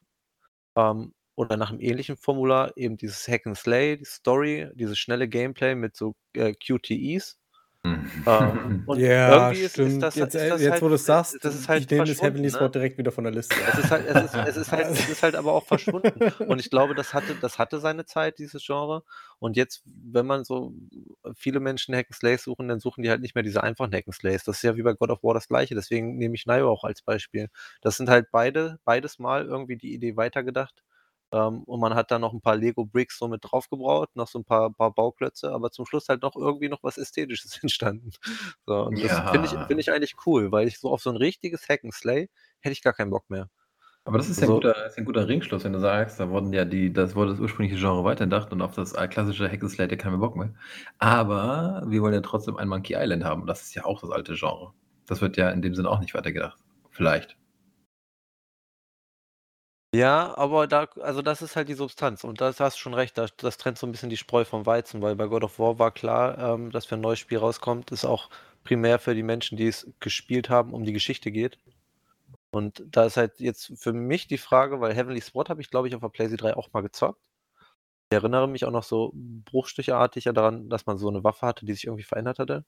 Ähm, 0.76 1.14
oder 1.36 1.56
nach 1.58 1.70
einem 1.70 1.80
ähnlichen 1.80 2.16
Formular, 2.16 2.72
eben 2.76 2.96
dieses 2.98 3.28
Hack 3.28 3.46
and 3.46 3.56
Slay, 3.58 3.96
die 3.98 4.04
Story, 4.06 4.70
dieses 4.74 4.98
schnelle 4.98 5.28
Gameplay 5.28 5.74
mit 5.76 5.96
so, 5.96 6.14
äh, 6.34 6.54
QTEs. 6.54 7.36
Ähm, 7.84 8.84
und 8.86 9.00
ja, 9.00 9.48
irgendwie 9.48 9.62
ist, 9.62 9.76
ist, 9.76 10.00
das, 10.00 10.14
jetzt, 10.14 10.34
ist 10.36 10.50
das 10.50 10.60
jetzt 10.60 10.70
halt, 10.70 10.82
wo 10.82 10.88
du 10.88 10.94
es 10.94 11.04
sagst, 11.04 11.44
das 11.44 11.54
ist 11.54 11.68
halt 11.68 11.82
ich 11.82 11.90
nehme 11.90 12.04
das 12.04 12.22
Heavenly 12.22 12.48
Sword 12.48 12.62
ne? 12.62 12.70
direkt 12.70 12.98
wieder 12.98 13.10
von 13.10 13.24
der 13.24 13.32
Liste. 13.32 13.56
Es 13.72 13.78
ist 13.78 13.90
halt, 13.90 14.06
es 14.06 14.24
ist, 14.24 14.34
es 14.34 14.56
ist 14.56 14.72
halt, 14.72 14.86
es 14.86 15.08
ist 15.10 15.22
halt 15.22 15.34
aber 15.34 15.52
auch 15.52 15.64
verschwunden. 15.64 16.32
Und 16.46 16.60
ich 16.60 16.70
glaube, 16.70 16.94
das 16.94 17.12
hatte, 17.12 17.34
das 17.40 17.58
hatte 17.58 17.80
seine 17.80 18.04
Zeit, 18.04 18.38
dieses 18.38 18.64
Genre. 18.64 19.02
Und 19.40 19.56
jetzt, 19.56 19.82
wenn 19.84 20.26
man 20.26 20.44
so 20.44 20.72
viele 21.34 21.58
Menschen 21.58 21.94
Hack 21.94 22.06
and 22.06 22.14
Slays 22.14 22.44
suchen, 22.44 22.68
dann 22.68 22.78
suchen 22.78 23.02
die 23.02 23.10
halt 23.10 23.20
nicht 23.20 23.34
mehr 23.34 23.42
diese 23.42 23.62
einfachen 23.64 23.92
Hack 23.92 24.06
and 24.06 24.14
Slays. 24.14 24.44
Das 24.44 24.56
ist 24.56 24.62
ja 24.62 24.76
wie 24.76 24.82
bei 24.82 24.92
God 24.92 25.10
of 25.10 25.22
War 25.24 25.34
das 25.34 25.48
Gleiche. 25.48 25.74
Deswegen 25.74 26.16
nehme 26.18 26.36
ich 26.36 26.46
Nio 26.46 26.70
auch 26.70 26.84
als 26.84 27.02
Beispiel. 27.02 27.48
Das 27.80 27.96
sind 27.96 28.08
halt 28.08 28.28
beide, 28.30 28.78
beides 28.84 29.18
Mal 29.18 29.46
irgendwie 29.46 29.76
die 29.76 29.92
Idee 29.92 30.16
weitergedacht 30.16 30.84
ähm, 31.32 31.62
und 31.64 31.80
man 31.80 31.94
hat 31.94 32.10
da 32.10 32.18
noch 32.18 32.32
ein 32.32 32.40
paar 32.40 32.56
Lego-Bricks 32.56 33.18
so 33.18 33.26
mit 33.26 33.40
draufgebraut, 33.42 34.10
noch 34.14 34.28
so 34.28 34.38
ein 34.38 34.44
paar, 34.44 34.72
paar 34.72 34.92
Bauklötze, 34.92 35.50
aber 35.50 35.70
zum 35.70 35.86
Schluss 35.86 36.08
halt 36.08 36.22
noch 36.22 36.36
irgendwie 36.36 36.68
noch 36.68 36.82
was 36.82 36.98
Ästhetisches 36.98 37.58
entstanden. 37.62 38.10
So, 38.66 38.84
und 38.84 39.02
das 39.02 39.18
finde 39.30 39.46
ich, 39.46 39.66
find 39.66 39.80
ich 39.80 39.90
eigentlich 39.90 40.14
cool, 40.26 40.52
weil 40.52 40.68
ich 40.68 40.78
so 40.78 40.90
auf 40.90 41.02
so 41.02 41.10
ein 41.10 41.16
richtiges 41.16 41.68
Hack 41.68 41.84
and 41.84 41.94
Slay 41.94 42.28
hätte 42.60 42.72
ich 42.72 42.82
gar 42.82 42.92
keinen 42.92 43.10
Bock 43.10 43.28
mehr. 43.30 43.48
Aber 44.04 44.18
das 44.18 44.28
ist 44.28 44.40
ja, 44.40 44.48
ein 44.48 44.54
guter, 44.54 44.86
ist 44.86 44.98
ein 44.98 45.04
guter 45.04 45.28
Ringschluss, 45.28 45.62
wenn 45.62 45.72
du 45.72 45.78
sagst, 45.78 46.18
da 46.18 46.28
wurden 46.28 46.52
ja 46.52 46.64
die, 46.64 46.92
das 46.92 47.14
wurde 47.14 47.30
das 47.30 47.40
ursprüngliche 47.40 47.78
Genre 47.78 48.02
weitergedacht 48.02 48.52
und 48.52 48.60
auf 48.60 48.74
das 48.74 48.94
klassische 48.94 49.48
ja 49.48 49.86
keinen 49.96 50.18
Bock 50.18 50.36
mehr. 50.36 50.52
Aber 50.98 51.84
wir 51.86 52.02
wollen 52.02 52.14
ja 52.14 52.20
trotzdem 52.20 52.56
ein 52.56 52.68
Monkey 52.68 52.94
Island 52.96 53.24
haben 53.24 53.42
und 53.42 53.46
das 53.46 53.62
ist 53.62 53.74
ja 53.74 53.84
auch 53.84 54.00
das 54.00 54.10
alte 54.10 54.34
Genre. 54.34 54.72
Das 55.06 55.20
wird 55.20 55.36
ja 55.36 55.50
in 55.50 55.62
dem 55.62 55.74
Sinne 55.74 55.88
auch 55.88 56.00
nicht 56.00 56.14
weitergedacht. 56.14 56.58
Vielleicht. 56.90 57.36
Ja, 59.94 60.34
aber 60.38 60.66
da 60.66 60.84
also 61.02 61.20
das 61.20 61.42
ist 61.42 61.54
halt 61.54 61.68
die 61.68 61.74
Substanz 61.74 62.24
und 62.24 62.40
das 62.40 62.60
hast 62.60 62.76
du 62.76 62.80
schon 62.80 62.94
recht, 62.94 63.18
das 63.18 63.36
das 63.36 63.58
trennt 63.58 63.76
so 63.76 63.86
ein 63.86 63.92
bisschen 63.92 64.08
die 64.08 64.16
Spreu 64.16 64.44
vom 64.46 64.64
Weizen, 64.64 65.02
weil 65.02 65.16
bei 65.16 65.26
God 65.26 65.44
of 65.44 65.58
War 65.58 65.78
war 65.78 65.90
klar, 65.90 66.38
ähm, 66.38 66.70
dass 66.70 66.90
wenn 66.90 67.00
'n 67.00 67.02
neues 67.02 67.18
Spiel 67.18 67.36
rauskommt, 67.38 67.92
es 67.92 68.06
auch 68.06 68.30
primär 68.64 68.98
für 68.98 69.14
die 69.14 69.22
Menschen, 69.22 69.58
die 69.58 69.66
es 69.66 69.86
gespielt 70.00 70.48
haben, 70.48 70.72
um 70.72 70.84
die 70.84 70.94
Geschichte 70.94 71.30
geht. 71.30 71.58
Und 72.52 72.84
da 72.86 73.06
ist 73.06 73.16
halt 73.18 73.40
jetzt 73.40 73.72
für 73.76 73.92
mich 73.92 74.28
die 74.28 74.38
Frage, 74.38 74.80
weil 74.80 74.94
Heavenly 74.94 75.20
Sword 75.22 75.50
habe 75.50 75.62
ich, 75.62 75.70
glaube 75.70 75.88
ich, 75.88 75.94
auf 75.96 76.02
der 76.02 76.08
PlayStation 76.10 76.48
3 76.50 76.56
auch 76.58 76.72
mal 76.72 76.82
gezockt. 76.82 77.20
Ich 78.10 78.16
erinnere 78.16 78.48
mich 78.48 78.64
auch 78.66 78.72
noch 78.72 78.84
so 78.84 79.12
bruchsticheartig 79.14 80.24
daran, 80.26 80.70
dass 80.70 80.86
man 80.86 80.98
so 80.98 81.08
eine 81.08 81.24
Waffe 81.24 81.46
hatte, 81.46 81.66
die 81.66 81.74
sich 81.74 81.86
irgendwie 81.86 82.04
verändert 82.04 82.38
hatte. 82.40 82.64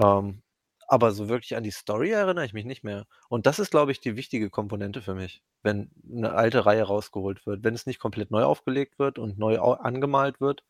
Ähm, 0.00 0.42
aber 0.88 1.12
so 1.12 1.28
wirklich 1.28 1.56
an 1.56 1.64
die 1.64 1.70
Story 1.70 2.10
erinnere 2.10 2.44
ich 2.46 2.54
mich 2.54 2.64
nicht 2.64 2.84
mehr. 2.84 3.06
Und 3.28 3.46
das 3.46 3.58
ist, 3.58 3.70
glaube 3.70 3.92
ich, 3.92 4.00
die 4.00 4.16
wichtige 4.16 4.50
Komponente 4.50 5.02
für 5.02 5.14
mich, 5.14 5.42
wenn 5.62 5.90
eine 6.10 6.32
alte 6.32 6.66
Reihe 6.66 6.82
rausgeholt 6.84 7.46
wird. 7.46 7.64
Wenn 7.64 7.74
es 7.74 7.86
nicht 7.86 8.00
komplett 8.00 8.30
neu 8.30 8.44
aufgelegt 8.44 8.98
wird 8.98 9.18
und 9.18 9.38
neu 9.38 9.58
angemalt 9.60 10.40
wird, 10.40 10.64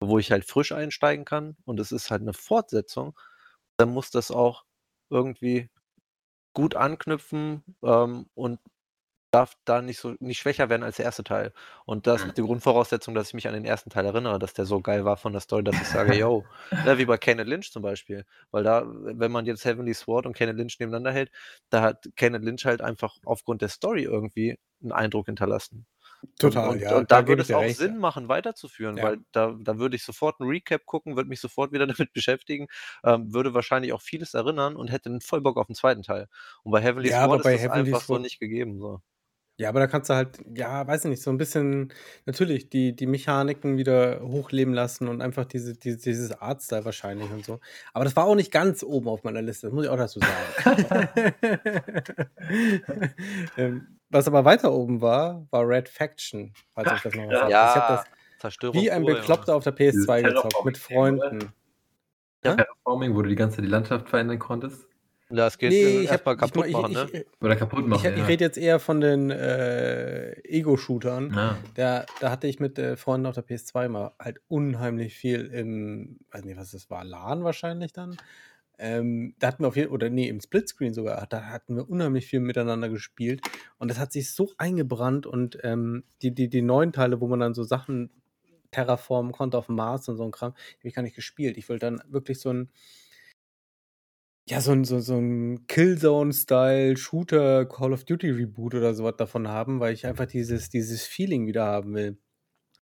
wo 0.00 0.18
ich 0.18 0.32
halt 0.32 0.44
frisch 0.46 0.72
einsteigen 0.72 1.24
kann 1.24 1.56
und 1.64 1.80
es 1.80 1.92
ist 1.92 2.10
halt 2.10 2.22
eine 2.22 2.34
Fortsetzung, 2.34 3.18
dann 3.78 3.90
muss 3.92 4.10
das 4.10 4.30
auch 4.30 4.64
irgendwie 5.10 5.70
gut 6.54 6.76
anknüpfen, 6.76 7.64
ähm, 7.84 8.26
und 8.34 8.60
darf 9.30 9.56
da 9.64 9.82
nicht 9.82 9.98
so 9.98 10.14
nicht 10.20 10.38
schwächer 10.38 10.68
werden 10.68 10.82
als 10.82 10.96
der 10.96 11.04
erste 11.04 11.24
Teil. 11.24 11.52
Und 11.84 12.06
das 12.06 12.24
ist 12.24 12.38
die 12.38 12.42
Grundvoraussetzung, 12.42 13.14
dass 13.14 13.28
ich 13.28 13.34
mich 13.34 13.48
an 13.48 13.54
den 13.54 13.64
ersten 13.64 13.90
Teil 13.90 14.06
erinnere, 14.06 14.38
dass 14.38 14.54
der 14.54 14.64
so 14.64 14.80
geil 14.80 15.04
war 15.04 15.16
von 15.16 15.32
der 15.32 15.40
Story, 15.40 15.64
dass 15.64 15.76
ich 15.76 15.88
sage: 15.88 16.14
„Yo“, 16.16 16.44
ne, 16.84 16.98
wie 16.98 17.04
bei 17.04 17.18
Kenneth 17.18 17.46
Lynch 17.46 17.70
zum 17.72 17.82
Beispiel. 17.82 18.24
Weil 18.50 18.64
da 18.64 18.84
wenn 18.86 19.32
man 19.32 19.46
jetzt 19.46 19.64
Heavenly 19.64 19.94
Sword 19.94 20.26
und 20.26 20.34
Kenneth 20.34 20.56
Lynch 20.56 20.78
nebeneinander 20.78 21.12
hält, 21.12 21.30
da 21.70 21.82
hat 21.82 22.08
Kenneth 22.16 22.44
Lynch 22.44 22.64
halt 22.64 22.80
einfach 22.80 23.16
aufgrund 23.24 23.62
der 23.62 23.68
Story 23.68 24.04
irgendwie 24.04 24.58
einen 24.82 24.92
Eindruck 24.92 25.26
hinterlassen. 25.26 25.86
Total, 26.38 26.70
und, 26.70 26.80
ja. 26.80 26.96
Und 26.96 27.10
da, 27.10 27.22
da 27.22 27.28
würde 27.28 27.42
es 27.42 27.52
auch 27.52 27.60
recht, 27.60 27.76
Sinn 27.76 27.94
ja. 27.94 27.98
machen, 27.98 28.28
weiterzuführen, 28.28 28.96
ja. 28.96 29.04
weil 29.04 29.18
da, 29.32 29.56
da 29.60 29.78
würde 29.78 29.96
ich 29.96 30.04
sofort 30.04 30.40
ein 30.40 30.48
Recap 30.48 30.84
gucken, 30.86 31.16
würde 31.16 31.28
mich 31.28 31.40
sofort 31.40 31.72
wieder 31.72 31.86
damit 31.86 32.12
beschäftigen, 32.12 32.66
ähm, 33.04 33.32
würde 33.32 33.54
wahrscheinlich 33.54 33.92
auch 33.92 34.00
vieles 34.00 34.34
erinnern 34.34 34.76
und 34.76 34.88
hätte 34.88 35.08
einen 35.08 35.20
voll 35.20 35.40
Bock 35.40 35.56
auf 35.56 35.66
den 35.66 35.74
zweiten 35.74 36.02
Teil. 36.02 36.28
Und 36.62 36.72
bei 36.72 36.80
Heavenly 36.80 37.10
ja, 37.10 37.24
Sword 37.24 37.40
ist 37.40 37.52
das 37.52 37.60
Heavenly 37.60 37.92
einfach 37.92 38.02
Sword 38.02 38.18
so 38.18 38.22
nicht 38.22 38.40
gegeben. 38.40 38.78
So. 38.78 39.00
Ja, 39.58 39.70
aber 39.70 39.80
da 39.80 39.86
kannst 39.86 40.10
du 40.10 40.14
halt, 40.14 40.38
ja, 40.54 40.86
weiß 40.86 41.06
ich 41.06 41.10
nicht, 41.10 41.22
so 41.22 41.30
ein 41.30 41.38
bisschen 41.38 41.92
natürlich 42.26 42.68
die 42.68 42.94
die 42.94 43.06
Mechaniken 43.06 43.78
wieder 43.78 44.20
hochleben 44.20 44.74
lassen 44.74 45.08
und 45.08 45.22
einfach 45.22 45.46
diese 45.46 45.74
diese 45.74 45.96
dieses 45.96 46.32
Artstyle 46.32 46.84
wahrscheinlich 46.84 47.30
und 47.30 47.44
so. 47.44 47.60
Aber 47.94 48.04
das 48.04 48.14
war 48.16 48.26
auch 48.26 48.34
nicht 48.34 48.52
ganz 48.52 48.82
oben 48.82 49.08
auf 49.08 49.24
meiner 49.24 49.40
Liste, 49.40 49.68
das 49.68 49.74
muss 49.74 49.84
ich 49.84 49.90
auch 49.90 49.96
dazu 49.96 50.20
sagen. 50.20 51.32
Ähm, 53.56 53.98
was 54.10 54.28
aber 54.28 54.44
weiter 54.44 54.72
oben 54.72 55.00
war, 55.00 55.46
war 55.50 55.66
Red 55.66 55.88
Faction, 55.88 56.52
falls 56.74 56.92
euch 56.92 57.02
das 57.02 57.14
noch 57.14 57.26
was 57.26 57.40
sagt. 57.40 57.50
Ja, 57.50 57.70
Ich 57.70 57.76
habe 57.76 58.04
das 58.40 58.72
wie 58.74 58.90
ein 58.90 59.04
Bekloppter 59.04 59.56
auf 59.56 59.64
der 59.64 59.74
PS2 59.74 60.22
gezockt 60.22 60.64
mit 60.64 60.78
Freunden. 60.78 61.52
Ja, 62.44 62.54
Terraforming, 62.54 63.16
wo 63.16 63.22
du 63.22 63.28
die 63.28 63.34
ganze 63.34 63.56
Zeit 63.56 63.64
die 63.64 63.70
Landschaft 63.70 64.08
verändern 64.08 64.38
konntest? 64.38 64.86
Ja, 65.30 65.48
es 65.48 65.58
geht 65.58 65.70
nee, 65.70 66.02
ich 66.02 66.10
erstmal 66.10 66.36
kaputt 66.36 66.66
ich, 66.66 66.72
machen, 66.72 66.92
ich, 66.92 67.12
ne? 67.12 67.26
Oder 67.40 67.56
kaputt 67.56 67.86
machen. 67.86 67.98
Ich, 67.98 68.04
ja. 68.04 68.16
ich 68.16 68.28
rede 68.28 68.44
jetzt 68.44 68.58
eher 68.58 68.78
von 68.78 69.00
den 69.00 69.30
äh, 69.30 70.32
Ego-Shootern. 70.44 71.32
Ja. 71.34 71.58
Da, 71.74 72.06
da 72.20 72.30
hatte 72.30 72.46
ich 72.46 72.60
mit 72.60 72.78
äh, 72.78 72.96
Freunden 72.96 73.26
auf 73.26 73.34
der 73.34 73.44
PS2 73.44 73.88
mal 73.88 74.12
halt 74.20 74.40
unheimlich 74.46 75.14
viel 75.14 75.46
im, 75.46 76.20
weiß 76.30 76.44
nicht, 76.44 76.56
was 76.56 76.70
das 76.70 76.90
war, 76.90 77.04
LAN 77.04 77.42
wahrscheinlich 77.42 77.92
dann. 77.92 78.16
Ähm, 78.78 79.34
da 79.38 79.48
hatten 79.48 79.64
wir 79.64 79.68
auf 79.68 79.76
jeden 79.76 79.90
oder 79.90 80.10
nee, 80.10 80.28
im 80.28 80.40
Splitscreen 80.40 80.92
sogar, 80.94 81.26
da 81.26 81.46
hatten 81.46 81.76
wir 81.76 81.88
unheimlich 81.88 82.26
viel 82.26 82.40
miteinander 82.40 82.88
gespielt. 82.88 83.40
Und 83.78 83.90
das 83.90 83.98
hat 83.98 84.12
sich 84.12 84.32
so 84.32 84.52
eingebrannt 84.58 85.26
und 85.26 85.58
ähm, 85.62 86.04
die, 86.22 86.32
die, 86.32 86.48
die 86.48 86.62
neuen 86.62 86.92
Teile, 86.92 87.20
wo 87.20 87.26
man 87.26 87.40
dann 87.40 87.54
so 87.54 87.64
Sachen 87.64 88.10
terraformen 88.70 89.32
konnte 89.32 89.56
auf 89.58 89.66
dem 89.66 89.76
Mars 89.76 90.08
und 90.08 90.18
so 90.18 90.24
ein 90.24 90.30
Kram, 90.30 90.52
habe 90.52 90.88
ich 90.88 90.94
gar 90.94 91.02
nicht 91.02 91.16
gespielt. 91.16 91.56
Ich 91.56 91.68
wollte 91.68 91.86
dann 91.86 92.02
wirklich 92.08 92.38
so 92.38 92.50
ein 92.50 92.68
ja, 94.48 94.60
so 94.60 94.72
'n 94.72 94.84
so 94.84 95.00
so 95.00 95.16
'n 95.18 95.66
Killzone-Style-Shooter, 95.66 97.66
Call 97.66 97.92
of 97.92 98.04
Duty 98.04 98.30
Reboot 98.30 98.74
oder 98.74 98.94
so 98.94 99.04
was 99.04 99.16
davon 99.16 99.48
haben, 99.48 99.80
weil 99.80 99.92
ich 99.94 100.06
einfach 100.06 100.26
dieses 100.26 100.68
dieses 100.68 101.02
Feeling 101.04 101.46
wieder 101.46 101.64
haben 101.66 101.94
will. 101.94 102.18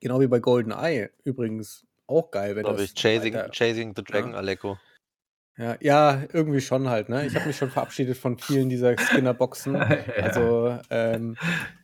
Genau 0.01 0.21
wie 0.21 0.27
bei 0.27 0.39
GoldenEye 0.39 1.09
übrigens 1.25 1.85
auch 2.07 2.31
geil, 2.31 2.55
wenn 2.55 2.63
Glaube 2.65 2.83
ich, 2.83 2.93
das 2.93 2.95
Chasing 3.01 3.33
weiter 3.33 3.49
Chasing 3.51 3.93
the 3.95 4.03
Dragon 4.03 4.31
ja. 4.31 4.33
Aleko. 4.33 4.77
Ja, 5.57 5.75
ja, 5.81 6.23
irgendwie 6.31 6.61
schon 6.61 6.87
halt, 6.89 7.09
ne? 7.09 7.27
Ich 7.27 7.35
habe 7.35 7.47
mich 7.47 7.57
schon 7.57 7.71
verabschiedet 7.71 8.17
von 8.17 8.37
vielen 8.39 8.69
dieser 8.69 8.97
Skinner-Boxen. 8.97 9.75
Ja. 9.75 9.97
Also, 10.17 10.79
ähm, 10.89 11.35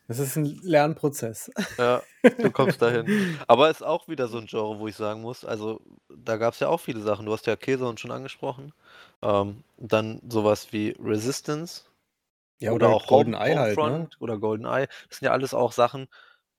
das 0.08 0.18
ist 0.18 0.36
ein 0.36 0.46
Lernprozess. 0.62 1.50
Ja, 1.78 2.02
du 2.40 2.50
kommst 2.50 2.80
dahin. 2.80 3.38
Aber 3.46 3.68
ist 3.70 3.84
auch 3.84 4.08
wieder 4.08 4.28
so 4.28 4.38
ein 4.38 4.46
Genre, 4.46 4.78
wo 4.78 4.88
ich 4.88 4.96
sagen 4.96 5.20
muss, 5.20 5.44
also 5.44 5.82
da 6.08 6.38
gab 6.38 6.54
es 6.54 6.60
ja 6.60 6.68
auch 6.68 6.80
viele 6.80 7.00
Sachen. 7.00 7.26
Du 7.26 7.32
hast 7.32 7.46
ja 7.46 7.56
Killzone 7.56 7.98
schon 7.98 8.12
angesprochen. 8.12 8.72
Ähm, 9.22 9.64
dann 9.78 10.20
sowas 10.30 10.72
wie 10.72 10.94
Resistance 10.98 11.84
Ja, 12.58 12.72
oder 12.72 12.88
oder 12.88 12.90
auch 12.90 13.06
GoldenEye 13.06 13.58
halt, 13.58 13.82
ne? 13.82 14.10
Oder 14.20 14.38
GoldenEye. 14.38 14.88
Das 15.08 15.18
sind 15.18 15.26
ja 15.26 15.32
alles 15.32 15.54
auch 15.54 15.72
Sachen, 15.72 16.08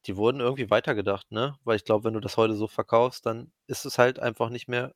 die 0.07 0.17
wurden 0.17 0.41
irgendwie 0.41 0.69
weitergedacht, 0.71 1.31
ne? 1.31 1.57
Weil 1.63 1.77
ich 1.77 1.85
glaube, 1.85 2.05
wenn 2.05 2.13
du 2.15 2.19
das 2.21 2.37
heute 2.37 2.55
so 2.55 2.67
verkaufst, 2.67 3.25
dann 3.27 3.51
ist 3.67 3.85
es 3.85 3.97
halt 3.99 4.19
einfach 4.19 4.49
nicht 4.49 4.67
mehr 4.69 4.95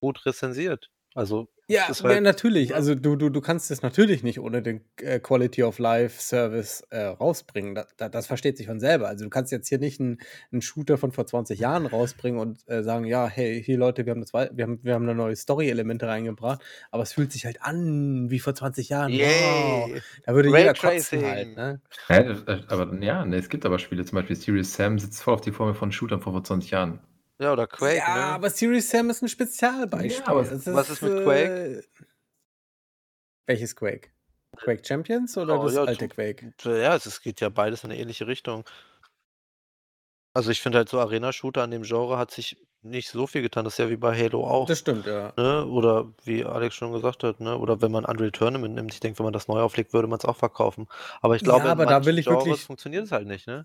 gut 0.00 0.26
rezensiert. 0.26 0.90
Also 1.16 1.48
ja, 1.66 1.86
ja, 1.88 2.02
halt 2.02 2.22
natürlich. 2.22 2.74
Also 2.74 2.94
du, 2.94 3.16
du, 3.16 3.30
du 3.30 3.40
kannst 3.40 3.70
es 3.70 3.80
natürlich 3.80 4.22
nicht 4.22 4.38
ohne 4.38 4.60
den 4.60 4.82
äh, 5.00 5.18
Quality 5.18 5.62
of 5.62 5.78
Life 5.78 6.20
Service 6.20 6.82
äh, 6.90 7.04
rausbringen. 7.04 7.74
Da, 7.74 7.86
da, 7.96 8.10
das 8.10 8.26
versteht 8.26 8.58
sich 8.58 8.66
von 8.66 8.80
selber. 8.80 9.08
Also 9.08 9.24
du 9.24 9.30
kannst 9.30 9.50
jetzt 9.50 9.68
hier 9.68 9.78
nicht 9.78 9.98
einen, 9.98 10.18
einen 10.52 10.60
Shooter 10.60 10.98
von 10.98 11.12
vor 11.12 11.26
20 11.26 11.58
Jahren 11.58 11.86
rausbringen 11.86 12.38
und 12.38 12.68
äh, 12.68 12.82
sagen, 12.82 13.06
ja, 13.06 13.26
hey, 13.26 13.62
hier 13.64 13.78
Leute, 13.78 14.04
wir 14.04 14.12
haben 14.12 14.20
das 14.20 14.34
wir 14.34 14.62
haben, 14.62 14.78
wir 14.82 14.92
haben 14.92 15.04
eine 15.04 15.14
neue 15.14 15.34
Story-Elemente 15.34 16.06
reingebracht, 16.06 16.62
aber 16.90 17.02
es 17.02 17.14
fühlt 17.14 17.32
sich 17.32 17.46
halt 17.46 17.62
an 17.62 18.30
wie 18.30 18.38
vor 18.38 18.54
20 18.54 18.90
Jahren. 18.90 19.12
Wow. 19.12 19.90
Da 20.26 20.34
würde 20.34 20.52
Ray 20.52 20.60
jeder 20.60 20.74
kotzen 20.74 21.24
halt. 21.24 21.56
Ne? 21.56 21.80
Ja, 22.10 22.60
aber 22.68 22.94
ja, 23.02 23.24
nee, 23.24 23.38
es 23.38 23.48
gibt 23.48 23.64
aber 23.64 23.78
Spiele, 23.78 24.04
zum 24.04 24.16
Beispiel 24.16 24.36
Serious 24.36 24.74
Sam 24.74 24.98
sitzt 24.98 25.22
voll 25.22 25.32
auf 25.32 25.40
die 25.40 25.52
Formel 25.52 25.74
von 25.74 25.90
Shootern 25.90 26.20
von 26.20 26.34
vor 26.34 26.44
20 26.44 26.70
Jahren. 26.70 27.00
Ja, 27.40 27.52
oder 27.52 27.66
Quake, 27.66 28.10
Ja, 28.10 28.12
ne? 28.12 28.36
aber 28.36 28.50
Serious 28.50 28.88
Sam 28.90 29.10
ist 29.10 29.22
ein 29.22 29.28
Spezialbeispiel. 29.28 30.14
Ja, 30.16 30.26
aber 30.26 30.44
was 30.72 30.88
ist 30.90 31.02
mit 31.02 31.16
Quake? 31.16 31.54
Äh, 31.78 31.82
welches 33.46 33.74
Quake? 33.74 34.12
Quake 34.56 34.84
Champions 34.86 35.36
oder 35.36 35.58
Oh, 35.58 35.58
das 35.58 35.78
ja, 35.78 35.84
alte 35.84 36.08
Quake? 36.08 36.54
ja, 36.64 36.96
es 36.96 37.06
es 37.06 37.20
geht 37.22 37.40
ja 37.40 37.48
beides 37.50 37.84
in 37.84 37.90
'ne 37.90 37.98
ähnliche 37.98 38.26
Richtung. 38.28 38.64
Also, 40.34 40.50
ich 40.50 40.60
finde 40.60 40.78
halt 40.78 40.88
so 40.90 41.00
Arena-Shooter 41.00 41.62
an 41.62 41.70
dem 41.70 41.82
Genre 41.82 42.18
hat 42.18 42.30
sich 42.30 42.58
nicht 42.82 43.08
so 43.08 43.26
viel 43.26 43.40
getan. 43.42 43.64
Das 43.64 43.74
ist 43.74 43.78
ja 43.78 43.88
wie 43.90 43.96
bei 43.96 44.16
Halo 44.16 44.46
auch, 44.46 44.70
Das 44.70 44.78
stimmt, 44.78 45.06
ja. 45.06 45.34
ne? 45.36 45.66
Oder 45.66 46.12
wie 46.24 46.44
Alex 46.44 46.74
schon 46.76 46.92
gesagt 46.92 47.24
hat, 47.24 47.40
ne? 47.40 47.58
Oder 47.58 47.82
wenn 47.82 47.92
man 47.92 48.04
Unreal 48.04 48.32
Tournament 48.32 48.74
nimmt, 48.74 48.94
ich 48.94 49.00
denke, 49.00 49.18
wenn 49.20 49.24
man 49.26 49.32
das 49.34 49.48
neu 49.48 49.60
auflegt, 49.60 49.92
würde 49.94 50.08
man's 50.08 50.24
auch 50.26 50.36
verkaufen. 50.36 50.88
Aber 51.22 51.36
ich 51.36 51.44
glaube, 51.44 51.68
Ja, 51.68 51.70
in 51.70 51.78
aber 51.78 51.86
da 51.86 52.04
will 52.04 52.18
ich 52.18 52.28
Genres 52.28 52.60
wirklich 52.60 52.64
funktioniert 52.64 53.04
es 53.06 53.12
halt 53.12 53.26
nicht, 53.28 53.46
ne? 53.46 53.64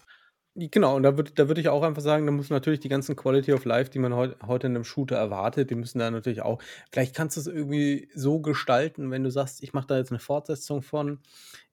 Genau, 0.57 0.97
und 0.97 1.03
da 1.03 1.15
würde 1.15 1.31
da 1.33 1.47
würde 1.47 1.61
ich 1.61 1.69
auch 1.69 1.81
einfach 1.81 2.01
sagen, 2.01 2.25
da 2.25 2.31
muss 2.33 2.49
natürlich 2.49 2.81
die 2.81 2.89
ganzen 2.89 3.15
Quality 3.15 3.53
of 3.53 3.63
Life, 3.63 3.89
die 3.89 3.99
man 3.99 4.13
heut 4.13 4.35
heute 4.45 4.67
in 4.67 4.73
'nem 4.73 4.83
Shooter 4.83 5.15
erwartet, 5.15 5.69
die 5.69 5.75
müssen 5.75 5.99
da 5.99 6.11
natürlich 6.11 6.41
auch 6.41 6.61
vielleicht 6.91 7.15
kannst 7.15 7.37
du's 7.37 7.47
irgendwie 7.47 8.09
so 8.13 8.41
gestalten, 8.41 9.11
wenn 9.11 9.23
du 9.23 9.29
sagst: 9.31 9.63
„Ich 9.63 9.71
mache 9.71 9.87
da 9.87 9.97
jetzt 9.97 10.11
'ne 10.11 10.19
Fortsetzung 10.19 10.81
von. 10.81 11.19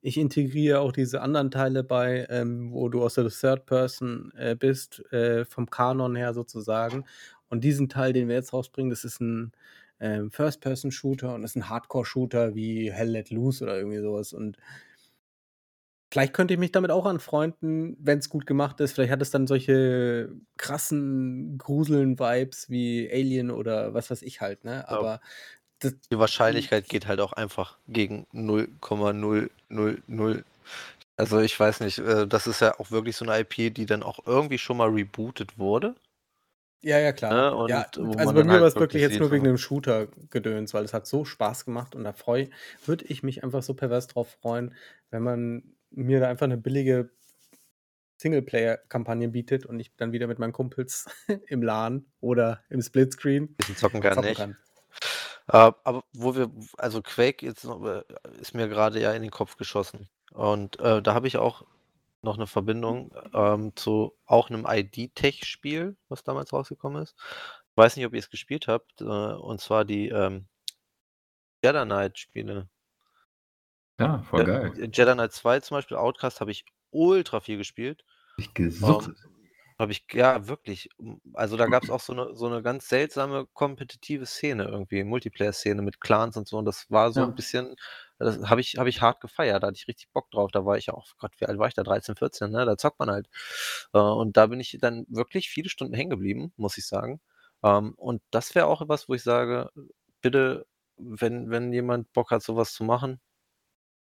Ich 0.01 0.17
integriere 0.17 0.79
auch 0.79 0.93
diese 0.93 1.19
anderen 1.21 1.51
Teile 1.51 1.83
bei, 1.83 2.25
ähm, 2.29 2.71
wo 2.71 2.87
du 2.87 3.03
aus 3.03 3.15
der 3.15 3.27
Third 3.27 3.65
Person, 3.65 4.31
äh, 4.37 4.55
bist, 4.55 5.03
äh, 5.11 5.43
vom 5.43 5.69
Kanon 5.69 6.15
her 6.15 6.33
sozusagen. 6.33 7.03
Und 7.49 7.65
diesen 7.65 7.89
Teil, 7.89 8.13
den 8.13 8.29
wir 8.29 8.35
jetzt 8.35 8.53
rausbringen, 8.53 8.89
das 8.91 9.03
ist 9.03 9.19
'n, 9.19 9.51
ähm, 9.99 10.31
First-Person-Shooter 10.31 11.35
und 11.35 11.41
das 11.41 11.51
ist 11.51 11.57
'n 11.57 11.69
Hardcore-Shooter 11.69 12.55
wie 12.55 12.89
Hell 12.93 13.09
Let 13.09 13.29
Loose 13.29 13.61
oder 13.65 13.75
irgendwie 13.77 13.99
so 13.99 14.13
was.“ 14.13 14.31
Und 14.31 14.55
vielleicht 16.11 16.33
könnte 16.33 16.53
ich 16.53 16.59
mich 16.59 16.71
damit 16.71 16.91
auch 16.91 17.05
anfreunden, 17.05 17.97
wenn's 17.99 18.29
gut 18.29 18.45
gemacht 18.47 18.79
ist. 18.81 18.93
Vielleicht 18.93 19.11
hat 19.11 19.21
es 19.21 19.31
dann 19.31 19.47
solche 19.47 20.31
krassen 20.57 21.57
Gruseln-Vibes 21.57 22.69
wie 22.69 23.09
Alien 23.11 23.51
oder 23.51 23.93
was 23.93 24.09
weiß 24.11 24.21
ich 24.23 24.41
halt, 24.41 24.63
ne? 24.65 24.87
Ja. 24.89 24.97
Aber 24.99 25.21
das 25.79 25.95
Die 26.11 26.19
Wahrscheinlichkeit 26.19 26.89
geht 26.89 27.07
halt 27.07 27.19
auch 27.21 27.33
einfach 27.33 27.77
gegen 27.87 28.27
0,000. 28.33 29.51
Also, 31.17 31.39
ich 31.41 31.59
weiß 31.59 31.81
nicht, 31.81 31.99
äh, 31.99 32.27
das 32.27 32.47
ist 32.47 32.61
ja 32.61 32.79
auch 32.79 32.91
wirklich 32.91 33.15
so 33.17 33.25
'ne 33.25 33.39
IP, 33.41 33.71
die 33.73 33.85
dann 33.85 34.03
auch 34.03 34.19
irgendwie 34.25 34.57
schon 34.59 34.77
mal 34.77 34.89
rebootet 34.89 35.57
wurde. 35.59 35.95
Ja, 36.83 36.97
ja, 36.97 37.11
Ne? 37.29 37.51
klar. 37.51 37.53
Und 37.55 37.67
Ja, 37.67 37.91
also 38.15 38.33
bei 38.33 38.43
mir 38.45 38.59
halt 38.59 38.61
war's 38.61 38.79
wirklich 38.79 39.01
wirklich 39.01 39.01
jetzt 39.01 39.19
nur 39.19 39.31
wegen 39.31 39.43
so 39.43 39.45
dem 39.45 39.57
Shooter-Gedöns, 39.57 40.73
weil 40.73 40.85
es 40.85 40.93
hat 40.93 41.07
so 41.07 41.25
Spaß 41.25 41.65
gemacht 41.65 41.93
und 41.93 42.05
da 42.05 42.13
freue 42.13 42.49
würde 42.85 43.03
ich 43.05 43.21
mich 43.21 43.43
einfach 43.43 43.61
so 43.63 43.73
pervers 43.73 44.07
drauf 44.07 44.29
freuen, 44.41 44.73
wenn 45.09 45.21
man 45.23 45.75
mir 45.91 46.19
da 46.19 46.29
einfach 46.29 46.47
'ne 46.47 46.57
billige 46.57 47.11
Singleplayer-Kampagne 48.21 49.29
bietet 49.29 49.65
und 49.65 49.79
ich 49.79 49.95
dann 49.95 50.11
wieder 50.11 50.27
mit 50.27 50.39
meinen 50.39 50.51
Kumpels 50.53 51.05
im 51.47 51.61
LAN 51.63 52.05
oder 52.19 52.63
im 52.69 52.81
Splitscreen 52.81 53.57
Bisschen 53.59 53.75
zocken 53.75 54.01
kann, 54.01 54.13
zocken 54.15 54.21
nicht? 54.21 54.37
kann. 54.37 54.57
Äh, 55.49 55.71
aber 55.83 56.03
wo 56.13 56.35
wir 56.35 56.51
also, 56.77 57.01
Quake 57.01 57.45
jetzt 57.45 57.65
noch 57.65 57.83
äh, 57.85 58.03
ist 58.41 58.55
mir 58.55 58.69
grade 58.69 59.01
ja 59.01 59.13
in 59.13 59.21
den 59.23 59.31
Kopf 59.31 59.57
geschossen. 59.57 60.09
Und, 60.33 60.79
äh, 60.79 61.01
da 61.01 61.13
habe 61.15 61.27
ich 61.27 61.37
auch 61.37 61.65
noch 62.23 62.37
'ne 62.37 62.47
Verbindung, 62.47 63.13
ähm, 63.33 63.73
zu 63.75 64.13
auch 64.25 64.49
'nem 64.51 64.65
ID-Tech-Spiel, 64.69 65.97
was 66.09 66.23
damals 66.23 66.53
rausgekommen 66.53 67.03
ist. 67.03 67.15
Weiß 67.75 67.95
nicht, 67.97 68.05
ob 68.07 68.13
ihr's 68.15 68.29
gespielt 68.31 68.67
habt, 68.67 69.01
und 69.03 69.61
zwar 69.61 69.85
die, 69.85 70.09
ähm, 70.09 70.47
Jedi 71.63 71.85
Knight-Spiele. 71.85 72.69
Ja, 73.99 74.21
voll 74.23 74.43
Äh, 74.43 74.45
geil. 74.45 74.79
Jedi 74.93 75.13
Knight 75.13 75.33
2 75.33 75.59
zum 75.59 75.77
Beispiel, 75.77 75.97
Outcast 75.97 76.41
habe 76.41 76.51
ich 76.51 76.65
ultra 76.91 77.39
viel 77.41 77.57
gespielt. 77.57 78.05
Ich 78.37 78.53
Ähm, 78.83 79.13
gesuchtet. 79.13 79.17
habe 79.79 79.91
ich 79.93 80.05
ja, 80.13 80.47
wirklich. 80.47 80.89
Also, 81.33 81.57
da 81.57 81.67
gab's 81.67 81.89
auch 81.91 82.01
so 82.01 82.13
'ne 82.13 82.35
so 82.35 82.49
'ne 82.49 82.63
ganz 82.63 82.89
seltsame 82.89 83.47
kompetitive 83.53 84.25
Szene 84.27 84.65
irgendwie, 84.65 85.03
Multiplayer-Szene 85.05 85.81
mit 85.83 86.01
Clans 86.01 86.37
und 86.37 86.47
so. 86.49 86.57
Und 86.59 86.65
das 86.65 86.89
war 86.91 87.11
so 87.13 87.27
Ja. 87.27 87.33
bisschen 87.33 87.75
das 88.19 88.39
habe 88.49 88.61
ich 88.61 88.77
habe 88.79 88.89
ich 88.89 89.01
hart 89.01 89.21
gefeiert. 89.21 89.63
Da 89.63 89.67
hatte 89.69 89.77
ich 89.77 89.87
richtig 89.89 90.11
Bock 90.13 90.31
drauf. 90.31 90.51
Da 90.51 90.65
war 90.65 90.77
ich 90.77 90.87
ja 90.87 90.93
auch 90.95 91.07
Gott, 91.19 91.33
wie 91.39 91.45
alt 91.47 91.59
war 91.59 91.67
ich 91.69 91.75
da? 91.75 91.83
13, 91.83 92.15
14, 92.17 92.51
ne? 92.51 92.65
Da 92.65 92.77
zockt 92.77 92.99
man 92.99 93.11
halt. 93.11 93.29
Äh, 93.93 93.99
und 93.99 94.37
da 94.37 94.47
bin 94.47 94.59
ich 94.61 94.77
dann 94.81 95.05
wirklich 95.09 95.49
viele 95.49 95.69
Stunden 95.69 95.93
hängen 95.95 96.09
geblieben, 96.11 96.53
muss 96.57 96.77
ich 96.77 96.87
sagen. 96.87 97.21
Ähm, 97.63 97.93
und 97.97 98.21
das 98.31 98.55
wäre 98.55 98.67
auch 98.67 98.83
was, 98.87 99.09
wo 99.09 99.15
ich 99.15 99.23
sage, 99.23 99.71
bitte, 100.21 100.67
wenn 100.97 101.49
wenn 101.51 101.73
jemand 101.73 102.13
Bock 102.13 102.31
hat, 102.31 102.43
so 102.43 102.55
was 102.57 102.73
zu 102.73 102.83
machen, 102.85 103.21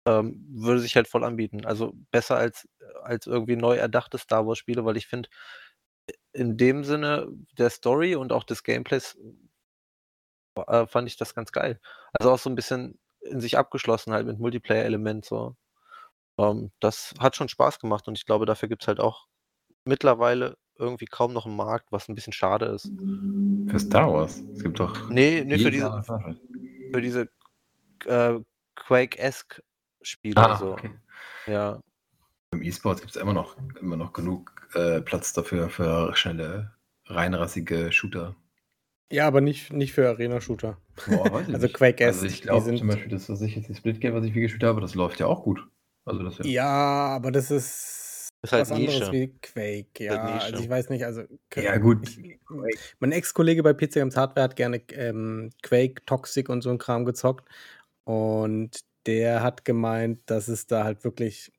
ähm, 0.09 0.47
würde 0.51 0.81
sich 0.81 0.97
halt 0.97 1.09
voll 1.09 1.25
anbieten. 1.25 1.67
Also, 1.67 1.95
besser 2.13 2.37
als 2.39 2.69
als 3.05 3.27
irgendwie 3.27 3.57
neu 3.57 3.77
erdachte 3.77 4.19
Star-Wars-Spiele, 4.19 4.85
weil 4.87 4.97
ich 4.99 5.09
finde, 5.09 5.29
in 6.33 6.57
dem 6.57 6.85
Sinne 6.85 7.29
der 7.59 7.71
Story 7.71 8.17
und 8.17 8.33
auch 8.33 8.45
des 8.45 8.63
Gameplays 8.65 9.17
äh, 10.57 10.87
fand 10.87 11.09
ich 11.09 11.17
das 11.17 11.35
ganz 11.35 11.53
geil. 11.53 11.81
Also, 12.13 12.33
auch 12.33 12.39
so 12.39 12.51
'n 12.51 12.55
bisschen 12.57 12.99
in 13.23 13.41
sich 13.41 13.59
abgeschlossen 13.59 14.13
halt 14.13 14.27
mit 14.27 14.39
Multiplayer-Element 14.39 15.25
so. 15.25 15.57
Ähm, 16.39 16.73
das 16.81 17.15
hat 17.21 17.37
schon 17.37 17.49
Spaß 17.51 17.81
gemacht 17.81 18.09
und 18.09 18.19
ich 18.19 18.27
glaube, 18.27 18.47
dafür 18.47 18.69
gibt's 18.71 18.89
halt 18.89 19.01
auch 19.01 19.27
mittlerweile 19.85 20.59
irgendwie 20.79 21.07
kaum 21.07 21.33
noch 21.35 21.47
'n 21.47 21.57
Markt, 21.57 21.93
was 21.93 22.09
'n 22.09 22.15
bisschen 22.17 22.33
schade 22.35 22.67
ist. 22.67 22.93
Für 23.67 23.79
Star 23.81 24.13
Wars? 24.13 24.45
Es 24.57 24.63
gibt 24.65 24.81
doch 24.81 24.97
Ne, 25.11 25.45
ne, 25.45 25.59
für 25.59 25.71
diese 25.71 25.91
für 26.93 27.01
diese, 27.03 27.31
äh, 28.07 28.41
Quake-esque 28.77 29.63
Spiele 30.09 30.41
Ah, 30.43 30.57
so. 30.59 30.73
okay. 30.73 30.91
Ja. 31.47 31.81
Im 32.53 32.63
E-Sports 32.63 33.01
gibt's 33.03 33.17
immer 33.17 33.35
noch 33.35 33.57
immer 33.81 33.97
noch 33.97 34.13
genug, 34.15 34.69
äh, 34.75 35.03
Platz 35.03 35.33
dafür 35.35 35.69
für 35.69 36.15
schnelle, 36.17 36.73
reinrassige 37.07 37.93
Shooter. 37.93 38.37
Ja, 39.11 39.27
aber 39.27 39.41
nicht 39.41 39.73
nicht 39.73 39.93
für 39.93 40.09
Arena-Shooter. 40.09 40.79
Boah, 41.07 41.33
weiß 41.33 41.43
ich 41.49 41.49
Also, 41.55 41.67
nicht. 41.67 41.75
Quake-esque, 41.75 42.07
Also, 42.09 42.27
ich 42.27 42.41
die 42.43 42.47
glaube 42.47 42.65
sind 42.65 42.79
zum 42.79 42.89
Beispiel 42.89 43.09
das, 43.11 43.29
was 43.29 43.41
ich 43.43 43.57
jetzt 43.57 43.69
die 43.69 43.75
Split-Game, 43.75 44.15
was 44.15 44.25
ich 44.25 44.33
viel 44.33 44.43
gespielt 44.43 44.65
habe, 44.65 44.81
das 44.81 44.95
läuft 44.95 45.21
ja 45.21 45.27
auch 45.27 45.43
gut. 45.45 45.67
Also, 46.05 46.23
das 46.23 46.39
ja 46.39 46.45
Ja, 46.45 46.65
aber 47.17 47.31
das 47.33 47.51
ist 47.51 48.29
Ist 48.43 48.53
halt 48.53 48.63
was 48.63 48.73
anderes 48.73 49.01
Nische. 49.01 49.13
wie 49.13 49.29
Quake, 49.43 49.91
halt 50.01 50.23
ja. 50.23 50.39
Also, 50.39 50.63
ich 50.63 50.69
weiß 50.69 50.89
nicht, 50.91 51.05
also 51.05 51.23
Ja 51.57 51.77
gut, 51.79 52.07
ich 52.09 52.39
mein 53.01 53.13
Ex-Kollege 53.13 53.63
bei 53.63 53.73
PC 53.75 53.95
Games 53.95 54.17
Hardware 54.17 54.45
hat 54.45 54.57
gerne, 54.57 54.83
ähm, 54.93 55.51
Quake, 55.63 56.05
Toxic 56.07 56.49
und 56.49 56.63
so 56.63 56.71
'n 56.71 56.79
Kram 56.79 57.05
gezockt. 57.05 57.49
Und 58.05 58.79
der 59.09 59.43
hat 59.43 59.65
gemeint, 59.65 60.21
dass 60.27 60.49
es 60.49 60.69
da 60.69 60.85
halt 60.85 61.03
wirklich 61.05 61.53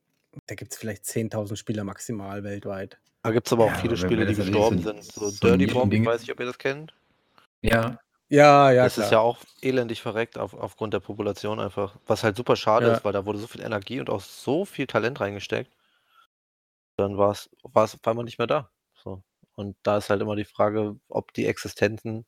da 0.47 0.55
gibt's 0.55 0.77
vielleicht 0.77 1.05
10.000 1.05 1.57
Spieler 1.57 1.84
maximal 1.84 2.43
weltweit. 2.43 2.99
Da 3.23 3.31
gibt's 3.31 3.51
aber 3.51 3.65
auch 3.65 3.71
Ja, 3.71 3.76
viele 3.76 3.97
Spiele, 3.97 4.26
die 4.26 4.35
gestorben 4.35 4.81
sind. 4.81 5.03
So 5.03 5.30
so 5.30 5.47
Dirty 5.47 5.67
Bomb, 5.67 5.93
ich 5.93 6.05
weiß 6.05 6.17
ist 6.17 6.21
nicht, 6.21 6.31
ob 6.31 6.39
ihr 6.39 6.45
das 6.45 6.57
kennt? 6.59 6.93
Ja. 7.61 7.99
Ja, 8.31 8.71
ja, 8.71 8.84
Das 8.84 8.93
ist 8.93 9.09
klar. 9.09 9.11
ja 9.11 9.19
auch 9.21 9.39
elendig 9.61 10.01
verreckt 10.03 10.38
auf 10.38 10.53
aufgrund 10.53 10.93
der 10.93 10.99
Population 10.99 11.59
einfach, 11.59 11.95
was 12.05 12.23
halt 12.23 12.38
super 12.38 12.55
schade 12.55 12.85
Ja. 12.85 12.93
ist, 12.93 13.03
weil 13.03 13.13
da 13.13 13.26
wurde 13.26 13.39
so 13.39 13.47
viel 13.47 13.61
Energie 13.61 13.99
und 13.99 14.09
auch 14.09 14.21
so 14.21 14.65
viel 14.65 14.85
Talent 14.88 15.19
reingesteckt. 15.19 15.71
Dann 16.97 17.17
war's 17.17 17.49
war's 17.63 17.95
auf 17.95 18.05
einmal 18.07 18.26
nicht 18.26 18.38
mehr 18.38 18.47
da, 18.47 18.69
so. 19.03 19.23
Und 19.55 19.76
da 19.84 19.97
ist 19.97 20.09
halt 20.09 20.21
immer 20.21 20.35
die 20.35 20.45
Frage, 20.45 20.97
ob 21.09 21.34
die 21.34 21.45
Existenzen 21.47 22.26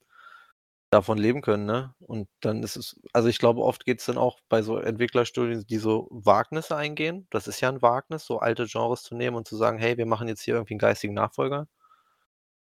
davon 0.92 1.18
leben 1.18 1.42
können, 1.42 1.66
ne? 1.66 1.96
Und 2.02 2.28
dann 2.42 2.64
ist 2.64 2.76
es 2.78 3.00
also, 3.14 3.30
ich 3.30 3.40
glaube, 3.40 3.62
oft 3.64 3.86
geht's 3.86 4.06
dann 4.06 4.18
auch 4.18 4.40
bei 4.50 4.62
so 4.64 4.78
Entwicklerstudien, 4.78 5.66
die 5.68 5.78
so 5.78 6.08
Wagnisse 6.12 6.76
eingehen. 6.78 7.28
Das 7.32 7.48
ist 7.48 7.62
ja 7.62 7.70
'n 7.70 7.82
Wagnis, 7.82 8.26
so 8.26 8.40
alte 8.40 8.66
Genres 8.68 9.04
zu 9.04 9.16
nehmen 9.16 9.38
und 9.38 9.48
zu 9.48 9.58
sagen: 9.58 9.80
„Hey, 9.80 9.98
wir 9.98 10.06
machen 10.08 10.28
jetzt 10.30 10.42
hier 10.44 10.56
irgendwie 10.56 10.76
'n 10.76 10.80
geistigen 10.80 11.14
Nachfolger.“ 11.16 11.68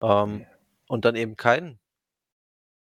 Ähm, 0.03 0.47
und 0.89 1.05
dann 1.07 1.17
eben 1.17 1.37
kein 1.37 1.79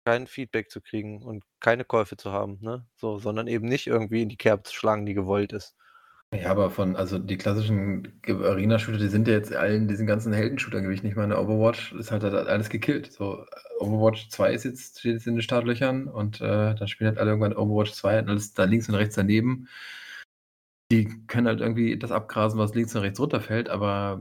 kein 0.07 0.27
Feedback 0.27 0.69
zu 0.71 0.81
kriegen 0.81 1.21
und 1.23 1.43
keine 1.59 1.83
Käufe 1.85 2.15
zu 2.17 2.31
haben, 2.31 2.59
ne? 2.61 2.85
So, 2.95 3.17
sondern 3.19 3.47
eben 3.47 3.67
nicht 3.67 3.87
irgendwie 3.87 4.21
in 4.21 4.29
die 4.29 4.37
Kerbe 4.37 4.63
zu 4.63 4.73
schlagen, 4.73 5.05
die 5.05 5.13
gewollt 5.15 5.51
ist. 5.53 5.75
Ja, 6.41 6.49
aber 6.51 6.69
von 6.71 6.95
also, 6.95 7.19
die 7.19 7.37
klassischen 7.37 8.19
Arena-Shooter, 8.27 8.97
die 8.97 9.07
sind 9.07 9.27
ja 9.27 9.35
jetzt 9.35 9.53
alle 9.53 9.75
in 9.75 9.87
diesen 9.87 10.07
ganzen 10.07 10.33
Helden-Shootern 10.33 10.83
gewesen. 10.83 11.05
Ich 11.05 11.15
meine, 11.15 11.39
Overwatch 11.39 11.93
ist 11.93 12.11
halt 12.11 12.23
halt 12.23 12.33
alles 12.33 12.69
gekillt. 12.69 13.11
So, 13.13 13.45
Overwatch 13.79 14.29
2 14.29 14.53
ist 14.53 14.63
jetzt 14.65 14.99
steht 14.99 15.13
jetzt 15.13 15.27
in 15.27 15.35
den 15.35 15.41
Startlöchern 15.43 16.07
und, 16.07 16.41
äh, 16.41 16.75
dann 16.75 16.87
spielen 16.87 17.09
halt 17.09 17.19
alle 17.19 17.31
irgendwann 17.31 17.53
Overwatch 17.55 17.93
2 17.93 18.19
und 18.19 18.29
alles 18.29 18.53
da 18.53 18.63
links 18.65 18.89
und 18.89 18.95
rechts 18.95 19.15
daneben. 19.15 19.67
Die 20.91 21.05
können 21.27 21.47
halt 21.47 21.61
irgendwie 21.61 21.97
das 21.97 22.11
abgrasen, 22.11 22.59
was 22.59 22.73
links 22.75 22.95
und 22.95 23.01
rechts 23.03 23.19
runterfällt, 23.19 23.69
aber 23.69 24.19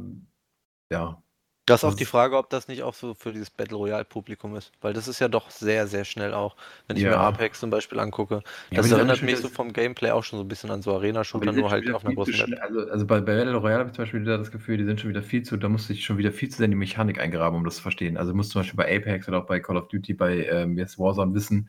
ja. 0.90 1.23
Das 1.68 1.80
ist 1.80 1.84
auch 1.84 1.94
Das 1.94 1.94
die 1.94 2.04
Frage, 2.04 2.36
ob 2.36 2.50
das 2.50 2.68
nicht 2.68 2.82
auch 2.82 2.92
so 2.92 3.14
für 3.14 3.32
dieses 3.32 3.50
Battle-Royale-Publikum 3.50 4.54
ist, 4.54 4.72
weil 4.82 4.92
das 4.92 5.08
ist 5.08 5.18
ja 5.20 5.28
doch 5.28 5.48
sehr, 5.50 5.86
sehr 5.86 6.04
schnell 6.04 6.34
auch. 6.34 6.56
Wenn 6.88 6.96
ich 6.96 7.06
mir 7.06 7.16
Ja. 7.16 7.18
Apex 7.18 7.58
zum 7.58 7.70
Beispiel 7.70 7.98
angucke, 8.00 8.42
Ja, 8.72 8.82
das 8.82 8.92
anderen 8.92 8.92
erinnert 8.92 9.22
mich 9.22 9.38
so 9.38 9.48
vom 9.48 9.72
Gameplay 9.72 10.10
auch 10.10 10.24
schon 10.24 10.38
so 10.38 10.44
'n 10.44 10.48
bisschen 10.48 10.70
an 10.70 10.82
so 10.82 10.92
Arena-Shooter, 10.94 11.52
nur 11.52 11.70
halt 11.70 11.90
auf 11.90 12.04
'ner 12.04 12.12
viel 12.12 12.20
zu 12.20 12.32
großen. 12.32 12.36
Map. 12.36 12.50
Also 12.60 12.80
also, 12.88 13.06
bei 13.06 13.20
bei 13.20 13.34
Battle 13.36 13.56
Royale 13.56 13.80
habe 13.80 13.88
ich 13.90 13.94
zum 13.96 14.02
Beispiel 14.04 14.20
wieder 14.22 14.38
das 14.38 14.50
Gefühl, 14.50 14.76
die 14.76 14.84
sind 14.84 15.00
schon 15.00 15.10
wieder 15.10 15.22
viel 15.22 15.42
zu 15.42 15.56
da 15.56 15.68
musst 15.68 15.88
du 15.88 15.92
dich 15.94 16.04
schon 16.04 16.18
wieder 16.18 16.32
viel 16.32 16.48
zu 16.48 16.58
sehr 16.58 16.66
in 16.66 16.70
die 16.70 16.76
Mechanik 16.76 17.18
eingraben, 17.20 17.58
um 17.58 17.64
das 17.64 17.76
zu 17.76 17.82
verstehen. 17.82 18.16
Also, 18.16 18.30
du 18.32 18.36
musst 18.36 18.50
zum 18.52 18.60
Beispiel 18.60 18.76
bei 18.76 18.96
Apex 18.96 19.28
oder 19.28 19.38
auch 19.42 19.46
bei 19.46 19.60
Call 19.60 19.76
of 19.76 19.88
Duty, 19.88 20.14
bei, 20.14 20.46
ähm, 20.46 20.78
jetzt 20.78 20.98
Warzone 20.98 21.34
wissen, 21.34 21.68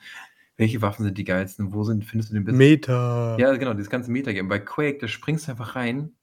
welche 0.58 0.82
Waffen 0.82 1.04
sind 1.06 1.18
die 1.18 1.24
geilsten, 1.24 1.74
wo 1.74 1.84
sind 1.84 2.06
findest 2.06 2.30
du 2.32 2.36
den 2.36 2.46
besten 2.46 2.58
Meta. 2.58 3.40
Ja, 3.40 3.56
genau, 3.58 3.74
dieses 3.74 3.90
ganze 3.92 4.12
Meta-Game. 4.12 4.50
Bei 4.50 4.60
Quake, 4.60 5.00
da 5.00 5.08
springst 5.10 5.48
du 5.48 5.52
einfach 5.54 5.76
rein, 5.76 6.16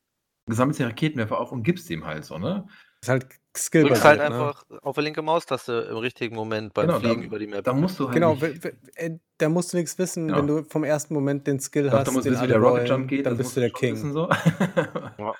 sammelst 0.49 0.81
die 0.81 0.85
Raketenwerfer 0.85 1.39
auf 1.40 1.53
und 1.53 1.62
gibst 1.65 1.90
ihm 1.90 2.07
halt 2.07 2.24
so, 2.27 2.39
ne? 2.39 2.66
Ist 3.03 3.09
halt 3.09 3.27
Drückst 3.54 3.66
skillbasiert, 3.66 4.04
halt 4.04 4.18
ne? 4.18 4.24
einfach 4.24 4.64
auf 4.82 4.96
die 4.96 5.02
linke 5.02 5.20
Maustaste 5.22 5.88
im 5.90 5.96
richtigen 5.98 6.34
Moment 6.34 6.72
beim 6.74 6.86
Genau, 6.86 6.98
da, 6.98 7.08
Fliegen 7.08 7.22
über 7.24 7.38
die 7.38 7.46
Map. 7.46 7.64
da 7.64 7.72
musst 7.74 7.98
du 8.00 8.04
halt 8.06 8.14
Genau, 8.14 8.36
äh, 8.94 9.10
da 9.38 9.48
musst 9.50 9.72
du 9.72 9.76
nichts 9.76 9.98
wissen, 9.98 10.28
Genau. 10.28 10.38
wenn 10.38 10.46
du 10.46 10.64
vom 10.64 10.84
ersten 10.84 11.12
Moment 11.14 11.46
den 11.46 11.60
Skill 11.60 11.84
doch, 11.84 11.92
da 11.92 11.98
hast, 12.00 12.12
musst 12.12 12.24
du 12.26 12.30
den 12.30 12.32
wissen, 12.34 12.44
wie 12.44 12.48
der 12.48 12.58
Rocket 12.58 12.88
Jump 12.88 13.08
geht, 13.08 13.26
dann 13.26 13.36
das 13.36 13.46
bist 13.46 13.56
du 13.56 13.60
du 13.60 13.66
der 13.66 13.70
King. 13.72 13.94
wissen 13.94 14.12
so. 14.14 14.28
Ja. 14.30 15.34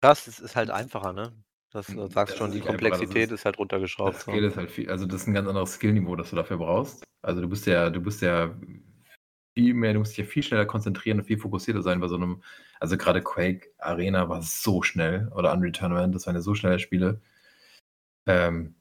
Das 0.00 0.28
ist, 0.28 0.40
ist 0.40 0.56
halt 0.56 0.70
einfacher, 0.70 1.12
ne? 1.12 1.32
Das 1.72 1.88
äh, 1.88 1.96
Das 1.96 2.12
sagst 2.12 2.34
ist 2.34 2.38
schon, 2.38 2.52
die 2.52 2.58
das 2.58 2.66
Komplexität 2.68 3.30
ist, 3.30 3.40
ist 3.40 3.44
halt 3.46 3.56
das 3.56 3.60
runtergeschraubt. 3.60 4.20
Skill 4.20 4.40
So. 4.42 4.46
ist 4.48 4.56
halt 4.56 4.70
viel, 4.70 4.90
also 4.90 5.06
das 5.06 5.22
ist 5.22 5.26
ein 5.28 5.34
ganz 5.34 5.48
anderes 5.48 5.72
Skillniveau, 5.74 6.16
das 6.16 6.30
du 6.30 6.36
dafür 6.36 6.58
brauchst. 6.58 7.02
Also 7.22 7.40
du 7.40 7.48
bist 7.48 7.66
ja, 7.66 7.90
du 7.90 8.00
bist 8.00 8.20
ja 8.22 8.54
viel 9.54 9.74
mehr, 9.74 9.92
du 9.94 9.98
musst 10.00 10.12
dich 10.12 10.18
ja 10.18 10.24
viel 10.24 10.42
schneller 10.42 10.66
konzentrieren 10.66 11.18
und 11.18 11.24
viel 11.24 11.38
fokussierter 11.38 11.82
sein 11.82 11.98
bei 12.00 12.06
so 12.08 12.14
einem, 12.14 12.42
also 12.78 12.96
gerade 12.96 13.22
Quake 13.22 13.70
Arena 13.78 14.28
war 14.28 14.40
so 14.42 14.82
schnell 14.82 15.28
oder 15.34 15.52
Unreal 15.52 15.72
Tournament, 15.72 16.14
das 16.14 16.26
waren 16.26 16.36
ja 16.36 16.42
so 16.42 16.54
schnelle 16.54 16.78
Spiele. 16.78 17.20
Ähm, 18.28 18.74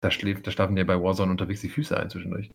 da, 0.00 0.10
schläft, 0.10 0.46
da 0.46 0.50
schlafen 0.50 0.76
dir 0.76 0.86
bei 0.86 1.00
Warzone 1.00 1.30
unterwegs 1.30 1.60
die 1.60 1.68
Füße 1.68 1.96
ein 1.96 2.10
zwischendurch. 2.10 2.50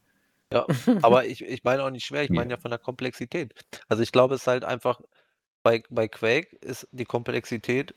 Ja, 0.54 0.66
aber 1.02 1.26
ich, 1.26 1.44
ich 1.44 1.64
meine 1.64 1.84
auch 1.84 1.90
nicht 1.90 2.06
schwer, 2.06 2.24
ich 2.24 2.30
meine 2.30 2.52
Ja. 2.52 2.58
ja 2.58 2.62
von 2.62 2.72
der 2.72 2.80
Komplexität. 2.80 3.54
Also 3.88 4.04
ich 4.04 4.12
glaube, 4.12 4.36
es 4.36 4.42
ist 4.42 4.48
halt 4.48 4.66
einfach, 4.66 5.02
bei, 5.64 5.84
bei 5.90 6.08
Quake 6.08 6.56
ist 6.58 6.88
die 6.92 7.06
Komplexität 7.06 7.96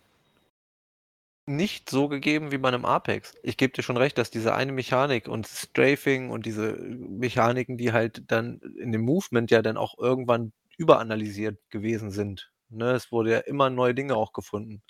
nicht 1.46 1.90
so 1.90 2.08
gegeben 2.08 2.52
wie 2.52 2.58
bei 2.58 2.68
einem 2.68 2.84
Apex. 2.84 3.34
Ich 3.42 3.56
gebe 3.56 3.72
dir 3.72 3.82
schon 3.82 3.96
recht, 3.96 4.18
dass 4.18 4.30
diese 4.30 4.54
eine 4.54 4.72
Mechanik 4.72 5.28
und 5.28 5.46
Strafing 5.46 6.30
und 6.30 6.46
diese 6.46 6.74
Mechaniken, 6.74 7.78
die 7.78 7.92
halt 7.92 8.30
dann 8.30 8.60
in 8.78 8.92
dem 8.92 9.00
Movement 9.02 9.50
ja 9.50 9.62
dann 9.62 9.78
auch 9.78 9.98
irgendwann 9.98 10.52
überanalysiert 10.76 11.58
gewesen 11.70 12.10
sind. 12.10 12.52
Ne, 12.70 12.92
es 12.92 13.10
wurde 13.10 13.32
ja 13.32 13.38
immer 13.38 13.70
neue 13.70 13.94
Dinge 13.94 14.14
auch 14.14 14.34
gefunden. 14.34 14.82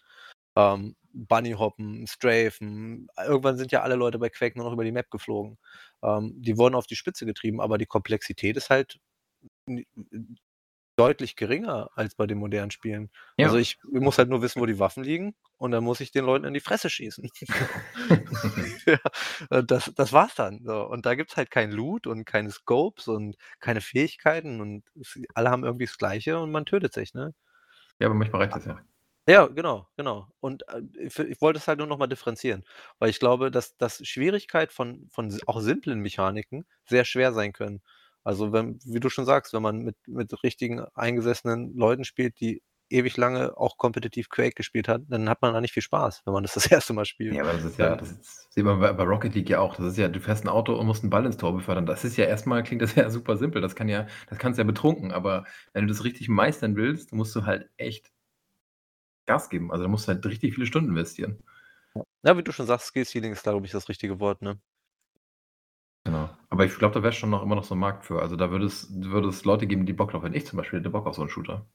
Ähm, 0.56 0.96
Bunny 1.12 1.52
hoppen, 1.52 2.06
Strafen. 2.06 3.08
Irgendwann 3.16 3.56
sind 3.56 3.72
ja 3.72 3.82
alle 3.82 3.94
Leute 3.94 4.18
bei 4.18 4.28
Quake 4.28 4.56
nur 4.56 4.66
noch 4.66 4.72
über 4.72 4.84
die 4.84 4.92
Map 4.92 5.10
geflogen. 5.10 5.58
Ähm, 6.02 6.34
die 6.36 6.56
wurden 6.56 6.74
auf 6.74 6.86
die 6.86 6.96
Spitze 6.96 7.26
getrieben, 7.26 7.60
aber 7.60 7.78
die 7.78 7.86
Komplexität 7.86 8.56
ist 8.56 8.70
halt 8.70 9.00
deutlich 10.98 11.36
geringer 11.36 11.90
als 11.94 12.16
bei 12.16 12.26
den 12.26 12.38
modernen 12.38 12.72
Spielen. 12.72 13.10
Ja. 13.36 13.46
Also 13.46 13.58
ich 13.58 13.78
muss 13.84 14.18
halt 14.18 14.28
nur 14.28 14.42
wissen, 14.42 14.60
wo 14.60 14.66
die 14.66 14.80
Waffen 14.80 15.04
liegen 15.04 15.36
und 15.56 15.70
dann 15.70 15.84
muss 15.84 16.00
ich 16.00 16.10
den 16.10 16.24
Leuten 16.24 16.44
in 16.44 16.54
die 16.54 16.60
Fresse 16.60 16.90
schießen. 16.90 17.30
ja, 18.86 18.98
äh, 19.50 19.62
das, 19.62 19.92
das 19.94 20.12
war's 20.12 20.34
dann. 20.34 20.64
So. 20.64 20.82
Und 20.86 21.06
da 21.06 21.14
gibt's 21.14 21.36
halt 21.36 21.52
kein 21.52 21.70
Loot 21.70 22.08
und 22.08 22.24
keine 22.24 22.50
Scopes 22.50 23.06
und 23.06 23.36
keine 23.60 23.80
Fähigkeiten 23.80 24.60
und 24.60 24.82
es, 25.00 25.18
alle 25.34 25.50
haben 25.50 25.64
irgendwie 25.64 25.86
das 25.86 25.98
Gleiche 25.98 26.40
und 26.40 26.50
man 26.50 26.66
tötet 26.66 26.92
sich, 26.92 27.14
ne? 27.14 27.32
Ja, 28.00 28.08
aber 28.08 28.14
manchmal 28.14 28.42
reicht 28.42 28.56
das 28.56 28.64
ja. 28.64 28.80
Ja, 29.28 29.46
genau, 29.46 29.86
genau. 29.96 30.28
Und 30.40 30.66
äh, 30.68 30.80
ich, 31.00 31.18
ich 31.18 31.40
wollte 31.42 31.58
es 31.58 31.68
halt 31.68 31.78
nur 31.78 31.86
nochmal 31.86 32.08
differenzieren, 32.08 32.64
weil 32.98 33.10
ich 33.10 33.18
glaube, 33.20 33.50
dass, 33.50 33.76
dass 33.76 34.06
Schwierigkeit 34.06 34.72
von, 34.72 35.06
von 35.10 35.30
si- 35.30 35.42
auch 35.46 35.60
simplen 35.60 36.00
Mechaniken 36.00 36.64
sehr 36.86 37.04
schwer 37.04 37.32
sein 37.34 37.52
können. 37.52 37.82
Also 38.24 38.52
wenn, 38.52 38.78
wie 38.84 39.00
du 39.00 39.10
schon 39.10 39.26
sagst, 39.26 39.52
wenn 39.52 39.62
man 39.62 39.80
mit, 39.80 39.96
mit 40.06 40.42
richtigen 40.42 40.80
eingesessenen 40.94 41.76
Leuten 41.76 42.04
spielt, 42.04 42.40
die 42.40 42.62
ewig 42.90 43.18
lange 43.18 43.56
auch 43.58 43.76
kompetitiv 43.76 44.30
Quake 44.30 44.54
gespielt 44.54 44.88
hat, 44.88 45.02
dann 45.08 45.28
hat 45.28 45.42
man 45.42 45.52
da 45.52 45.60
nicht 45.60 45.74
viel 45.74 45.82
Spaß, 45.82 46.22
wenn 46.24 46.32
man 46.32 46.42
das 46.44 46.54
das 46.54 46.66
erste 46.70 46.94
Mal 46.94 47.04
spielt. 47.04 47.36
Ja, 47.36 47.42
aber 47.42 47.52
das 47.52 47.64
ist 47.64 47.76
ja, 47.78 47.94
das 47.96 48.10
ist, 48.12 48.52
sieht 48.52 48.64
man 48.64 48.80
bei, 48.80 48.90
bei 48.94 49.02
Rocket 49.04 49.34
League 49.34 49.50
ja 49.50 49.60
auch. 49.60 49.76
Das 49.76 49.84
ist 49.86 49.98
ja, 49.98 50.08
du 50.08 50.18
fährst 50.20 50.44
ein 50.44 50.48
Auto 50.48 50.74
und 50.74 50.86
musst 50.86 51.02
einen 51.02 51.10
Ball 51.10 51.26
ins 51.26 51.36
Tor 51.36 51.52
befördern. 51.54 51.84
Das 51.84 52.04
ist 52.04 52.16
ja 52.16 52.24
erstmal, 52.24 52.62
klingt 52.62 52.80
das 52.80 52.94
ja 52.94 53.10
super 53.10 53.36
simpel. 53.36 53.60
Das 53.60 53.74
kann 53.76 53.88
ja, 53.88 54.06
das 54.30 54.38
kannst 54.38 54.58
du 54.58 54.62
ja 54.62 54.66
betrunken, 54.66 55.12
aber 55.12 55.44
wenn 55.74 55.86
du 55.86 55.92
das 55.92 56.04
richtig 56.04 56.28
meistern 56.28 56.76
willst, 56.76 57.12
musst 57.12 57.36
du 57.36 57.44
halt 57.44 57.68
echt 57.76 58.10
Gas 59.28 59.48
geben. 59.48 59.70
Also 59.70 59.84
da 59.84 59.88
musst 59.88 60.08
du 60.08 60.12
halt 60.12 60.26
richtig 60.26 60.54
viele 60.54 60.66
Stunden 60.66 60.90
investieren. 60.90 61.38
Ja, 62.24 62.36
wie 62.36 62.42
du 62.42 62.52
schon 62.52 62.66
sagst, 62.66 62.86
Skill 62.86 63.04
Ceiling 63.04 63.32
ist, 63.32 63.44
glaube 63.44 63.64
ich, 63.66 63.72
das 63.72 63.88
richtige 63.88 64.18
Wort, 64.18 64.42
ne? 64.42 64.58
Genau. 66.04 66.30
Aber 66.48 66.64
ich 66.64 66.74
glaube, 66.76 66.94
da 66.94 67.02
wäre 67.02 67.12
schon 67.12 67.30
noch 67.30 67.42
immer 67.42 67.54
noch 67.54 67.64
so 67.64 67.74
ein 67.74 67.78
Markt 67.78 68.04
für. 68.04 68.22
Also 68.22 68.34
da 68.36 68.50
würde 68.50 68.66
es, 68.66 68.88
würde 68.90 69.28
es 69.28 69.44
Leute 69.44 69.66
geben, 69.66 69.86
die 69.86 69.92
Bock 69.92 70.10
drauf 70.10 70.22
hätten. 70.24 70.34
Ich 70.34 70.46
zum 70.46 70.56
Beispiel 70.56 70.80
hätte 70.80 70.90
Bock 70.90 71.06
auf 71.06 71.14
so 71.14 71.22
einen 71.22 71.30
Shooter. 71.30 71.66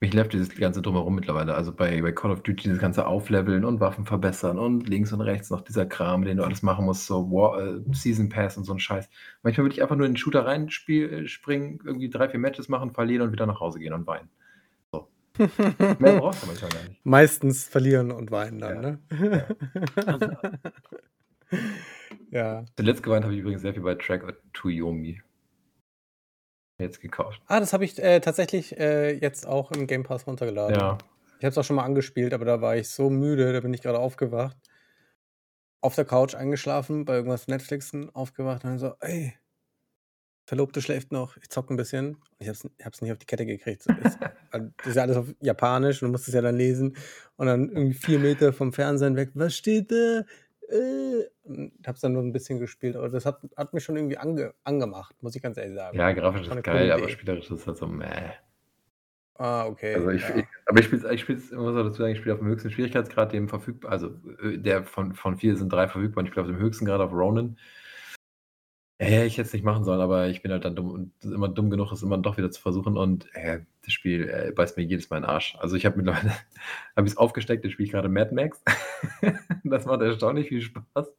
Mich 0.00 0.14
nervt 0.14 0.32
dieses 0.32 0.54
ganze 0.54 0.80
Drumherum 0.82 1.14
mittlerweile. 1.14 1.54
Also 1.54 1.72
bei, 1.72 2.00
bei 2.02 2.12
Call 2.12 2.30
of 2.30 2.42
Duty 2.42 2.64
dieses 2.64 2.78
ganze 2.78 3.06
Aufleveln 3.06 3.64
und 3.64 3.80
Waffen 3.80 4.06
verbessern 4.06 4.58
und 4.58 4.88
links 4.88 5.12
und 5.12 5.20
rechts 5.20 5.50
noch 5.50 5.60
dieser 5.60 5.86
Kram, 5.86 6.24
den 6.24 6.36
du 6.36 6.44
alles 6.44 6.62
machen 6.62 6.84
musst, 6.84 7.06
so 7.06 7.30
War, 7.30 7.60
äh, 7.60 7.80
Season 7.92 8.28
Pass 8.28 8.56
und 8.56 8.64
so 8.64 8.72
ein 8.72 8.78
Scheiß. 8.78 9.08
Manchmal 9.42 9.64
würde 9.64 9.74
ich 9.74 9.82
einfach 9.82 9.96
nur 9.96 10.06
in 10.06 10.12
den 10.12 10.18
Shooter 10.18 10.46
reinspringen, 10.46 11.80
irgendwie 11.84 12.10
drei, 12.10 12.28
vier 12.28 12.40
Matches 12.40 12.68
machen, 12.68 12.92
verlieren 12.92 13.22
und 13.22 13.32
wieder 13.32 13.46
nach 13.46 13.60
Hause 13.60 13.80
gehen 13.80 13.92
und 13.92 14.06
weinen. 14.06 14.30
Mehr 15.98 16.18
brauchst 16.18 16.42
du 16.42 16.46
manchmal 16.46 16.70
gar 16.70 16.82
nicht. 16.88 17.04
Meistens 17.04 17.64
verlieren 17.64 18.10
und 18.10 18.30
weinen 18.30 18.58
dann, 18.58 18.74
Ja. 18.74 18.80
ne? 18.80 19.56
ja. 22.30 22.64
Zuletzt 22.76 23.02
geweint 23.02 23.24
habe 23.24 23.34
ich 23.34 23.40
übrigens 23.40 23.62
sehr 23.62 23.72
viel 23.74 23.82
bei 23.82 23.94
Track 23.94 24.24
to 24.52 24.68
Yomi. 24.68 25.22
Jetzt 26.80 27.00
gekauft. 27.00 27.42
Ah, 27.46 27.58
das 27.58 27.72
habe 27.72 27.84
ich 27.84 27.98
äh, 27.98 28.20
tatsächlich 28.20 28.78
äh, 28.78 29.12
jetzt 29.18 29.46
auch 29.46 29.72
im 29.72 29.86
Game 29.86 30.04
Pass 30.04 30.26
runtergeladen. 30.26 30.76
Ja. 30.78 30.98
Ich 31.38 31.44
habe 31.44 31.50
es 31.50 31.58
auch 31.58 31.64
schon 31.64 31.76
mal 31.76 31.84
angespielt, 31.84 32.32
aber 32.32 32.44
da 32.44 32.60
war 32.60 32.76
ich 32.76 32.88
so 32.88 33.10
müde, 33.10 33.52
da 33.52 33.60
bin 33.60 33.74
ich 33.74 33.82
gerade 33.82 33.98
aufgewacht. 33.98 34.56
Auf 35.80 35.94
der 35.94 36.04
Couch 36.04 36.34
eingeschlafen, 36.34 37.04
bei 37.04 37.14
irgendwas 37.14 37.46
Netflixen, 37.48 38.10
aufgewacht 38.14 38.64
und 38.64 38.70
dann 38.70 38.78
so, 38.78 38.94
ey, 39.00 39.34
Verlobte 40.48 40.80
schläft 40.80 41.12
noch, 41.12 41.36
ich 41.36 41.50
zock 41.50 41.68
ein 41.68 41.76
bisschen. 41.76 42.14
Und 42.14 42.38
ich 42.38 42.48
hab's, 42.48 42.66
ich 42.78 42.86
hab's 42.86 43.02
nicht 43.02 43.12
auf 43.12 43.18
die 43.18 43.26
Kette 43.26 43.44
gekriegt. 43.44 43.84
Das, 43.86 44.18
das 44.50 44.86
ist 44.86 44.96
ja 44.96 45.02
alles 45.02 45.18
auf 45.18 45.26
Japanisch 45.40 46.02
und 46.02 46.08
du 46.08 46.12
musst 46.12 46.26
es 46.26 46.32
ja 46.32 46.40
dann 46.40 46.56
lesen. 46.56 46.96
Und 47.36 47.48
dann 47.48 47.68
irgendwie 47.68 47.92
vier 47.92 48.18
Meter 48.18 48.54
vom 48.54 48.72
Fernsehen 48.72 49.14
weg, 49.14 49.28
was 49.34 49.54
steht 49.54 49.92
da? 49.92 50.24
Äh, 50.70 51.28
hab's 51.86 52.00
dann 52.00 52.14
nur 52.14 52.22
ein 52.22 52.32
bisschen 52.32 52.58
gespielt, 52.60 52.96
aber 52.96 53.10
das 53.10 53.26
hat, 53.26 53.40
hat 53.58 53.74
mich 53.74 53.84
schon 53.84 53.96
irgendwie 53.96 54.16
ange, 54.16 54.54
angemacht, 54.64 55.14
muss 55.22 55.36
ich 55.36 55.42
ganz 55.42 55.58
ehrlich 55.58 55.74
sagen. 55.74 55.98
Ja, 55.98 56.12
grafisch 56.12 56.42
ist 56.42 56.48
geil, 56.48 56.62
coole 56.62 56.94
aber 56.94 57.02
Idee. 57.04 57.12
spielerisch 57.12 57.50
ist 57.50 57.66
halt 57.66 57.76
so 57.76 57.86
meh. 57.86 58.06
Ah, 59.34 59.66
okay. 59.66 59.96
Also 59.96 60.10
ich, 60.10 60.22
ja. 60.22 60.36
ich, 60.36 60.46
aber 60.64 60.80
ich 60.80 60.86
spiele, 60.86 61.12
ich 61.14 61.20
spiele, 61.20 61.38
ich 61.38 61.52
muss 61.52 61.76
auch 61.76 61.84
dazu 61.84 61.98
sagen, 61.98 62.12
ich 62.12 62.18
spiele 62.18 62.34
auf 62.34 62.40
dem 62.40 62.48
höchsten 62.48 62.70
Schwierigkeitsgrad, 62.70 63.34
dem 63.34 63.50
verfügbar, 63.50 63.92
also 63.92 64.18
äh, 64.42 64.56
der 64.56 64.84
von, 64.84 65.14
von 65.14 65.36
vier 65.36 65.56
sind 65.56 65.70
drei 65.70 65.88
verfügbar 65.88 66.22
und 66.22 66.26
ich 66.26 66.32
spiele 66.32 66.46
auf 66.46 66.50
dem 66.50 66.58
höchsten 66.58 66.86
Grad 66.86 67.00
auf 67.00 67.12
Ronin. 67.12 67.58
Äh, 69.00 69.26
ich 69.26 69.34
hätte 69.38 69.46
es 69.46 69.52
nicht 69.52 69.64
machen 69.64 69.84
sollen, 69.84 70.00
aber 70.00 70.26
ich 70.28 70.42
bin 70.42 70.50
halt 70.50 70.64
dann 70.64 70.74
dumm 70.74 70.90
und 70.90 71.12
immer 71.24 71.48
dumm 71.48 71.70
genug, 71.70 71.92
es 71.92 72.02
immer 72.02 72.18
doch 72.18 72.36
wieder 72.36 72.50
zu 72.50 72.60
versuchen 72.60 72.96
und 72.96 73.26
äh, 73.34 73.60
das 73.84 73.92
Spiel 73.92 74.28
äh, 74.28 74.52
beißt 74.52 74.76
mir 74.76 74.82
jedes 74.82 75.08
Mal 75.08 75.18
in 75.18 75.22
den 75.22 75.30
Arsch. 75.30 75.56
Also 75.60 75.76
ich 75.76 75.86
habe 75.86 75.96
mittlerweile, 75.96 76.32
habe 76.96 77.06
ich 77.06 77.12
es 77.12 77.16
aufgesteckt, 77.16 77.64
jetzt 77.64 77.74
spiele 77.74 77.86
ich 77.86 77.92
gerade 77.92 78.08
Mad 78.08 78.34
Max. 78.34 78.60
das 79.64 79.86
macht 79.86 80.00
erstaunlich 80.00 80.48
viel 80.48 80.60
Spaß. 80.62 81.12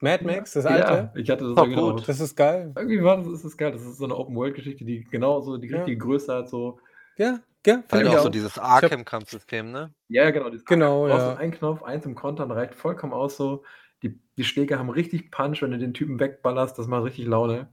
Mad 0.00 0.24
Max, 0.24 0.52
das 0.52 0.64
Ja, 0.64 0.70
alte? 0.70 1.18
ich 1.18 1.28
hatte 1.30 1.44
das 1.46 1.54
Doch, 1.54 1.64
irgendwie 1.64 1.80
noch- 1.80 1.96
gut. 1.96 2.08
Das 2.08 2.20
ist 2.20 2.36
geil. 2.36 2.72
Irgendwie 2.76 3.02
war 3.02 3.16
das, 3.16 3.26
ist 3.26 3.44
das 3.44 3.56
geil. 3.56 3.72
Das 3.72 3.82
ist 3.82 3.96
so 3.98 4.04
eine 4.04 4.14
Open-World-Geschichte, 4.16 4.84
die 4.84 5.04
genau 5.04 5.40
so 5.40 5.56
die 5.56 5.68
Ja. 5.68 5.78
richtige 5.78 5.98
Größe 5.98 6.32
hat, 6.34 6.48
so 6.48 6.78
Ja, 7.16 7.40
ja, 7.66 7.74
Halt 7.76 7.84
finde 7.90 8.04
ich 8.04 8.10
auch 8.10 8.18
auch. 8.18 8.22
so 8.24 8.28
dieses 8.28 8.58
Arkham-Kampfsystem, 8.58 9.72
ne? 9.72 9.92
Ja, 10.08 10.30
genau. 10.30 10.50
dieses- 10.50 10.64
Genau, 10.66 11.04
Du 11.06 11.10
brauchst 11.12 11.26
ja. 11.26 11.32
so 11.32 11.38
einen 11.40 11.52
Knopf, 11.52 11.82
eins 11.82 12.02
zum 12.04 12.14
Kontern, 12.14 12.50
reicht 12.52 12.74
vollkommen 12.74 13.12
aus 13.14 13.36
so. 13.36 13.64
Die, 14.04 14.20
die 14.36 14.44
Schläge 14.44 14.78
haben 14.78 14.90
richtig 14.90 15.30
Punch, 15.30 15.62
wenn 15.62 15.70
du 15.70 15.78
den 15.78 15.94
Typen 15.94 16.20
wegballerst, 16.20 16.78
das 16.78 16.86
macht 16.86 17.04
richtig 17.04 17.26
Laune. 17.26 17.72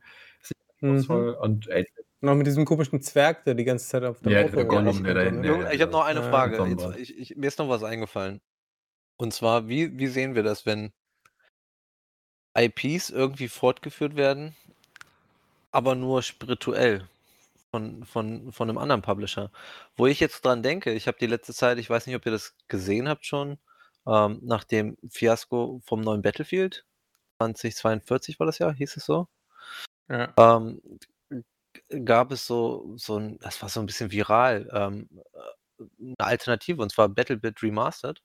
Mhm. 0.79 1.35
und 1.39 1.67
ey, 1.67 1.85
Noch 2.21 2.33
mit 2.35 2.47
diesem 2.47 2.65
komischen 2.65 3.01
Zwerg, 3.01 3.43
der 3.45 3.53
die 3.53 3.65
ganze 3.65 3.87
Zeit 3.87 4.03
auf 4.03 4.19
dem 4.21 4.31
Ja, 4.31 4.43
Auto 4.43 4.55
der 4.55 4.65
Gollum, 4.65 5.03
der 5.03 5.13
da 5.13 5.21
hinten- 5.21 5.41
ne? 5.41 5.47
Ja, 5.47 5.53
Junge, 5.53 5.63
ja, 5.65 5.71
ich 5.73 5.81
habe 5.81 5.91
noch 5.91 6.05
eine 6.05 6.21
ja, 6.21 6.29
Frage. 6.29 6.63
mit 6.63 6.79
Jetzt, 6.79 6.97
ich, 6.97 7.17
ich, 7.17 7.35
mir 7.37 7.47
ist 7.47 7.59
noch 7.59 7.69
was 7.69 7.83
eingefallen. 7.83 8.41
Und 9.17 9.33
zwar, 9.33 9.67
wie, 9.67 9.99
wie 9.99 10.07
sehen 10.07 10.33
wir 10.33 10.41
das, 10.41 10.65
wenn 10.65 10.91
IPs 12.57 13.09
irgendwie 13.11 13.47
fortgeführt 13.47 14.15
werden, 14.15 14.55
aber 15.71 15.95
nur 15.95 16.21
spirituell 16.23 17.07
von, 17.69 18.03
von, 18.05 18.51
von 18.51 18.69
einem 18.69 18.77
anderen 18.77 19.01
Publisher? 19.03 19.51
Wo 19.95 20.07
ich 20.07 20.19
jetzt 20.19 20.43
dran 20.43 20.63
denke, 20.63 20.93
ich 20.93 21.07
habe 21.07 21.17
die 21.19 21.27
letzte 21.27 21.53
Zeit, 21.53 21.77
ich 21.77 21.89
weiß 21.89 22.07
nicht, 22.07 22.15
ob 22.15 22.25
ihr 22.25 22.31
das 22.31 22.55
gesehen 22.67 23.07
habt 23.07 23.25
schon, 23.25 23.57
ähm, 24.07 24.39
nach 24.43 24.63
dem 24.63 24.97
Fiasko 25.09 25.81
vom 25.83 26.01
neuen 26.01 26.21
Battlefield, 26.21 26.85
2042 27.39 28.39
war 28.39 28.45
das 28.45 28.59
ja, 28.59 28.71
hieß 28.71 28.97
es 28.97 29.05
so? 29.05 29.27
Ja. 30.09 30.33
ähm, 30.37 30.81
gab 32.05 32.31
es 32.31 32.45
so, 32.45 32.93
so 32.97 33.17
ein, 33.17 33.39
das 33.39 33.61
war 33.61 33.69
so 33.69 33.79
ein 33.79 33.85
bisschen 33.85 34.11
viral, 34.11 34.69
ähm, 34.73 35.09
äh, 35.33 35.83
eine 35.99 36.15
Alternative, 36.19 36.81
und 36.81 36.91
zwar 36.91 37.09
BattleBit 37.09 37.63
Remastered. 37.63 38.21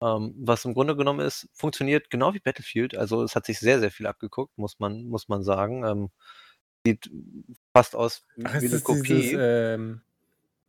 Ähm, 0.00 0.34
was 0.36 0.64
im 0.64 0.74
Grunde 0.74 0.96
genommen 0.96 1.20
ist, 1.20 1.48
funktioniert 1.52 2.10
genau 2.10 2.34
wie 2.34 2.40
Battlefield. 2.40 2.96
Also 2.96 3.22
es 3.22 3.36
hat 3.36 3.46
sich 3.46 3.60
sehr, 3.60 3.78
sehr 3.78 3.90
viel 3.90 4.06
abgeguckt, 4.06 4.56
muss 4.58 4.80
man, 4.80 5.04
muss 5.04 5.28
man 5.28 5.44
sagen. 5.44 5.84
Ähm, 5.84 6.10
sieht 6.84 7.10
fast 7.72 7.94
aus 7.94 8.26
wie, 8.36 8.44
Ach, 8.46 8.54
eine 8.54 8.80
Kopie. 8.80 9.02
dieses 9.02 9.32
ähm, 9.38 10.02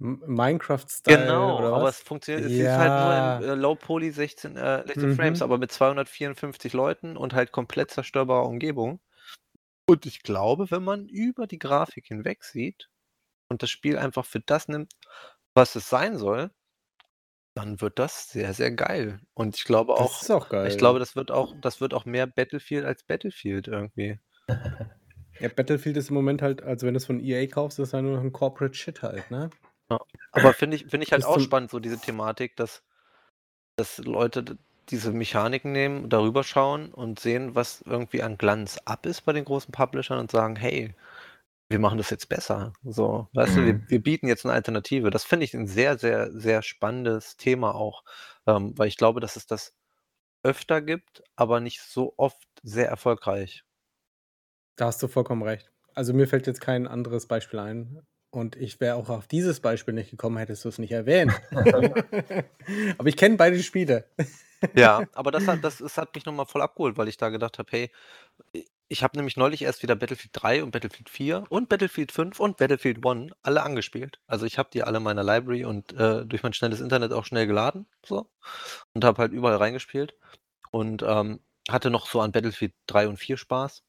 Minecraft-Style 0.04 1.02
Genau, 1.08 1.70
aber 1.72 1.88
was? 1.88 1.90
es 1.90 2.00
funktioniert, 2.02 2.46
es 2.46 2.60
ist 2.60 2.78
halt 2.78 2.98
Ja. 2.98 2.98
nur 2.98 3.16
in 3.16 3.42
äh, 3.42 3.56
Low 3.56 3.76
Poly 3.76 4.12
16, 4.12 4.56
äh, 4.58 4.86
16 4.88 5.10
Mhm. 5.10 5.10
Frames, 5.10 5.42
aber 5.42 5.58
mit 5.58 5.72
254 5.72 6.74
Leuten 6.74 7.18
und 7.18 7.34
halt 7.34 7.52
komplett 7.52 7.92
zerstörbarer 7.92 8.48
Umgebung. 8.48 9.02
Und 9.88 10.06
ich 10.06 10.24
glaube, 10.24 10.72
wenn 10.72 10.84
man 10.84 11.08
über 11.08 11.48
die 11.48 11.60
Grafik 11.60 12.08
hinweg 12.08 12.44
sieht 12.46 12.90
und 13.50 13.64
das 13.64 13.72
Spiel 13.72 13.98
einfach 13.98 14.26
für 14.26 14.42
das 14.42 14.68
nimmt, 14.70 14.94
was 15.56 15.76
es 15.76 15.90
sein 15.90 16.18
soll, 16.18 16.52
Dann 17.56 17.82
wird 17.82 17.98
das 18.00 18.30
sehr, 18.30 18.54
sehr 18.54 18.70
geil. 18.72 19.20
Und 19.34 19.56
ich 19.58 19.64
glaube 19.64 19.96
Das 19.96 20.12
auch 20.12 20.22
ist 20.22 20.30
auch 20.32 20.50
ich 20.66 20.78
geil. 20.78 20.78
glaube, 20.78 21.00
das 21.00 21.16
wird 21.16 21.30
auch 21.32 21.56
das 21.62 21.82
wird 21.82 21.94
auch 21.96 22.06
mehr 22.06 22.28
Battlefield 22.28 22.86
als 22.86 23.04
Battlefield 23.04 23.68
irgendwie. 23.68 24.20
Ja, 25.40 25.50
Battlefield 25.50 25.98
ist 25.98 26.10
im 26.10 26.16
Moment 26.16 26.42
halt 26.42 26.62
also, 26.64 26.88
wenn 26.88 26.94
du's 26.94 27.06
von 27.06 27.20
EA 27.20 27.48
kaufst, 27.48 27.78
ist 27.80 27.92
das 27.92 27.98
ja 27.98 28.02
nur 28.02 28.16
noch 28.18 28.24
'n 28.24 28.32
Corporate 28.32 28.74
Shit 28.76 29.02
halt, 29.02 29.30
ne? 29.32 29.50
Ja. 29.92 30.00
Aber 30.32 30.54
finde 30.54 30.78
ich 30.78 30.86
finde 30.90 31.06
ich 31.06 31.12
halt 31.12 31.24
auch 31.24 31.40
spannend, 31.40 31.72
so 31.72 31.80
diese 31.80 32.00
Thematik, 32.00 32.56
dass 32.56 32.84
dass 33.78 33.98
Leute 34.00 34.58
diese 34.90 35.12
Mechaniken 35.14 35.72
nehmen, 35.72 36.10
darüber 36.10 36.44
schauen 36.44 36.94
und 36.94 37.20
sehen, 37.20 37.56
was 37.56 37.82
irgendwie 37.84 38.24
an 38.24 38.38
Glanz 38.38 38.80
ab 38.86 39.06
ist 39.08 39.22
bei 39.24 39.34
den 39.34 39.46
großen 39.46 39.72
Publishern 39.72 40.20
und 40.20 40.32
sagen: 40.32 40.56
„Hey, 40.58 40.96
wir 41.70 41.80
machen 41.80 41.98
das 42.00 42.10
jetzt 42.12 42.30
besser.“ 42.30 42.74
So, 42.84 43.30
weißt 43.34 43.58
du, 43.58 43.64
wir 43.66 43.76
Mhm. 43.76 43.88
wir 43.88 44.02
bieten 44.04 44.28
jetzt 44.28 44.46
'ne 44.46 44.54
Alternative. 44.54 45.12
Das 45.12 45.26
finde 45.26 45.46
ich 45.46 45.54
'n 45.56 45.68
sehr, 45.68 45.98
sehr, 46.00 46.32
sehr 46.34 46.64
spannendes 46.64 47.38
Thema 47.38 47.76
auch, 47.76 48.04
ähm, 48.48 48.78
weil 48.78 48.90
ich 48.90 48.98
glaube, 48.98 49.22
dass 49.22 49.36
es 49.38 49.48
das 49.48 49.76
öfter 50.44 50.82
gibt, 50.82 51.24
aber 51.38 51.60
nicht 51.62 51.82
so 51.82 52.14
oft 52.18 52.48
sehr 52.64 52.90
erfolgreich. 52.90 53.64
Da 54.80 54.86
hast 54.88 55.02
du 55.04 55.08
vollkommen 55.08 55.44
recht. 55.44 55.72
Also, 55.94 56.14
mir 56.14 56.28
fällt 56.28 56.48
jetzt 56.48 56.62
kein 56.62 56.88
anderes 56.88 57.28
Beispiel 57.28 57.60
ein 57.60 58.02
und 58.34 58.56
ich 58.56 58.80
wäre 58.80 58.96
auch 58.96 59.10
auf 59.10 59.28
dieses 59.28 59.60
Beispiel 59.60 59.94
nicht 59.94 60.10
gekommen, 60.12 60.38
hättest 60.38 60.66
du's 60.66 60.80
nicht 60.80 60.92
erwähnt. 60.92 61.34
Aber 62.98 63.08
ich 63.10 63.18
kenne 63.18 63.38
beide 63.38 63.62
Spiele. 63.62 64.06
Ja, 64.78 65.04
aber 65.12 65.32
das 65.32 65.46
hat 65.50 65.62
das 65.62 65.82
es 65.82 65.98
hat 65.98 66.16
mich 66.16 66.26
noch 66.26 66.32
mal 66.32 66.46
voll 66.46 66.62
abgeholt, 66.62 66.96
weil 66.98 67.10
ich 67.10 67.18
da 67.18 67.28
gedacht 67.28 67.60
habe: 67.60 67.70
„Hey“ 67.70 67.92
i 68.56 68.66
ich 68.90 69.04
habe 69.04 69.18
nämlich 69.18 69.38
neulich 69.38 69.64
erst 69.64 69.84
wieder 69.84 69.96
Battlefield 69.96 70.32
3 70.34 70.64
und 70.64 70.72
Battlefield 70.72 71.10
4 71.10 71.44
und 71.50 71.68
Battlefield 71.70 72.14
5 72.14 72.40
und 72.40 72.58
Battlefield 72.58 73.06
1 73.06 73.34
alle 73.44 73.64
angespielt. 73.64 74.20
Also, 74.28 74.46
ich 74.46 74.58
habe 74.60 74.70
die 74.74 74.84
alle 74.84 74.98
in 75.00 75.04
meiner 75.04 75.24
Library 75.24 75.66
und, 75.66 75.94
äh, 75.94 76.26
durch 76.26 76.44
mein 76.44 76.54
schnelles 76.54 76.80
Internet 76.82 77.12
auch 77.14 77.26
schnell 77.26 77.48
geladen 77.48 77.88
so 78.06 78.30
und 78.94 79.04
habe 79.06 79.22
halt 79.22 79.34
überall 79.34 79.58
reingespielt 79.58 80.16
und, 80.72 81.04
ähm, 81.04 81.42
hatte 81.70 81.90
noch 81.92 82.08
so 82.08 82.22
an 82.22 82.32
Battlefield 82.34 82.74
3 82.88 83.08
und 83.10 83.18
4 83.18 83.38
Spaß 83.38 83.84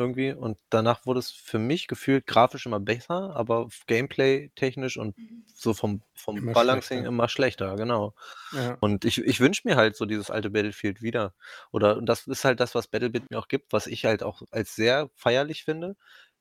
irgendwie 0.00 0.32
und 0.32 0.58
danach 0.70 1.06
wurde 1.06 1.20
es 1.20 1.30
für 1.30 1.58
mich 1.58 1.88
gefühlt 1.88 2.26
grafisch 2.26 2.66
immer 2.66 2.80
besser, 2.80 3.36
aber 3.36 3.68
gameplay-technisch 3.86 4.96
und 4.98 5.16
so 5.54 5.74
vom 5.74 6.02
vom 6.14 6.42
Immer 6.42 6.52
Balancing 6.52 7.04
schlechter. 7.04 7.06
immer 7.06 7.28
schlechter, 7.28 7.76
genau. 7.76 8.14
Ja. 8.52 8.80
Und 8.80 9.04
ich 9.04 9.18
ich 9.24 9.40
wünsche 9.40 9.62
mir 9.68 9.76
halt 9.76 9.96
so 9.96 10.06
dieses 10.06 10.30
alte 10.30 10.50
Battlefield 10.50 11.02
wieder. 11.02 11.34
Oder 11.72 11.96
und 11.98 12.06
das 12.06 12.26
ist 12.26 12.44
halt 12.44 12.60
das, 12.60 12.74
was 12.74 12.88
Battlebit 12.88 13.30
mir 13.30 13.38
auch 13.38 13.48
gibt, 13.48 13.72
was 13.72 13.86
ich 13.86 14.04
halt 14.06 14.22
auch 14.22 14.42
als 14.50 14.74
sehr 14.76 15.10
feierlich 15.16 15.64
finde, 15.64 15.96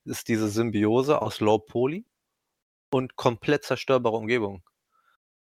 ist 0.06 0.27
diese 0.30 0.49
Symbiose 0.49 1.22
aus 1.22 1.40
Low 1.41 1.60
Poly 1.60 2.06
und 2.91 3.15
komplett 3.15 3.64
zerstörbare 3.65 4.15
Umgebung. 4.18 4.64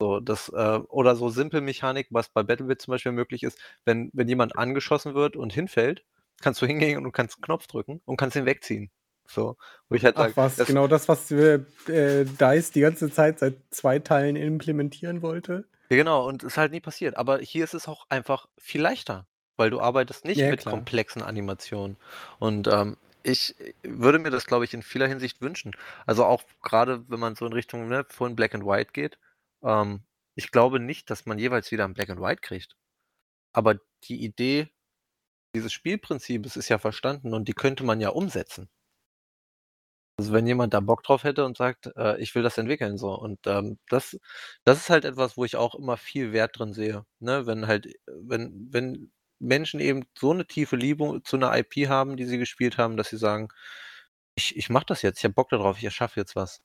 So, 0.00 0.20
das, 0.20 0.48
äh 0.50 0.80
oder 0.88 1.16
so 1.16 1.28
Simpelmechanik, 1.28 2.08
was 2.10 2.28
bei 2.28 2.42
Battlebit 2.42 2.82
zum 2.82 2.92
Beispiel 2.92 3.12
möglich 3.12 3.42
ist, 3.44 3.58
wenn 3.84 4.10
wenn 4.12 4.28
jemand 4.28 4.56
angeschossen 4.58 5.14
wird 5.14 5.36
und 5.36 5.52
hinfällt, 5.52 6.04
kannst 6.42 6.62
du 6.62 6.66
hingehen 6.66 6.98
und 6.98 7.04
du 7.04 7.10
kannst 7.12 7.38
'n 7.38 7.42
Knopf 7.42 7.66
drücken 7.66 8.00
und 8.04 8.16
kannst 8.16 8.36
ihn 8.36 8.46
wegziehen. 8.46 8.90
So, 9.28 9.56
wo 9.88 9.94
ich 9.96 10.04
halt 10.04 10.16
Ach 10.16 10.30
sage, 10.34 10.34
was, 10.36 10.56
das 10.56 10.66
genau 10.66 10.86
das, 10.86 11.08
was, 11.08 11.30
äh, 11.32 11.54
äh, 11.88 12.24
DICE 12.24 12.70
die 12.70 12.80
ganze 12.80 13.10
Zeit 13.10 13.40
seit 13.40 13.56
2 13.70 13.98
Teilen 13.98 14.36
implementieren 14.36 15.22
wollte? 15.22 15.64
Ja, 15.90 15.96
genau, 15.98 16.26
und 16.26 16.42
ist 16.42 16.56
halt 16.56 16.72
nie 16.72 16.80
passiert. 16.80 17.16
Aber 17.16 17.38
hier 17.40 17.62
ist 17.64 17.74
es 17.74 17.88
auch 17.88 18.06
einfach 18.08 18.46
viel 18.58 18.80
leichter, 18.80 19.26
weil 19.56 19.68
du 19.70 19.80
arbeitest 19.80 20.24
nicht 20.24 20.48
Ja, 20.48 20.52
mit 20.52 20.64
klar. 20.64 20.64
komplexen 20.64 21.22
Animationen. 21.22 21.98
Und, 22.38 22.68
ähm, 22.68 22.96
ich, 23.22 23.54
würde 23.82 24.18
mir 24.18 24.30
das, 24.30 24.46
glaube 24.46 24.64
ich, 24.64 24.74
in 24.74 24.82
vieler 24.82 25.06
Hinsicht 25.08 25.40
wünschen. 25.40 25.72
Also, 26.06 26.24
auch 26.24 26.42
grade, 26.62 27.04
wenn 27.08 27.20
man 27.20 27.34
so 27.36 27.46
in 27.46 27.52
Richtung, 27.52 27.88
ne, 27.88 28.04
von 28.08 28.34
Black 28.36 28.54
and 28.54 28.64
White 28.66 28.92
geht. 28.92 29.18
Ähm, 29.62 30.04
ich 30.34 30.50
glaube 30.50 30.80
nicht, 30.80 31.08
dass 31.10 31.26
man 31.26 31.38
jeweils 31.38 31.70
wieder 31.70 31.84
'n 31.84 31.94
Black 31.94 32.10
and 32.10 32.20
White 32.20 32.40
kriegt. 32.42 32.76
Aber 33.54 33.76
die 34.04 34.24
Idee 34.24 34.70
dieses 35.54 35.72
Spielprinzips 35.72 36.56
ist 36.56 36.68
ja 36.68 36.78
verstanden 36.78 37.34
und 37.34 37.48
die 37.48 37.54
könnte 37.54 37.84
man 37.84 38.00
ja 38.00 38.10
umsetzen. 38.10 38.68
Also, 40.18 40.32
wenn 40.32 40.46
jemand 40.46 40.72
da 40.74 40.78
Bock 40.80 41.02
drauf 41.02 41.24
hätte 41.24 41.44
und 41.44 41.56
sagt, 41.56 41.90
äh: 41.96 42.20
„Ich 42.20 42.34
will 42.36 42.42
das 42.44 42.56
entwickeln“, 42.56 42.98
so. 42.98 43.12
Und, 43.18 43.40
ähm, 43.46 43.78
das 43.88 44.16
das 44.64 44.78
ist 44.78 44.90
halt 44.90 45.04
etwas, 45.04 45.36
wo 45.36 45.44
ich 45.44 45.56
auch 45.56 45.74
immer 45.74 45.96
viel 45.96 46.32
Wert 46.32 46.56
drin 46.58 46.72
sehe, 46.72 47.04
ne? 47.18 47.46
Wenn 47.46 47.66
halt 47.66 47.88
wenn 48.06 48.68
wenn 48.70 49.10
Menschen 49.40 49.80
eben 49.80 50.04
so 50.16 50.32
'ne 50.32 50.46
tiefe 50.46 50.76
Liebe 50.76 51.20
zu 51.24 51.36
'ner 51.36 51.52
IP 51.58 51.88
haben, 51.88 52.16
die 52.16 52.26
sie 52.26 52.38
gespielt 52.38 52.78
haben, 52.78 52.96
dass 52.96 53.08
sie 53.10 53.16
sagen: 53.18 53.48
„Ich 54.36 54.56
ich 54.56 54.70
mache 54.70 54.86
das 54.86 55.02
jetzt, 55.02 55.18
ich 55.18 55.24
habe 55.24 55.34
Bock 55.34 55.48
da 55.50 55.56
drauf, 55.58 55.78
ich 55.78 55.84
erschaffe 55.84 56.20
jetzt 56.20 56.36
was.“ 56.36 56.58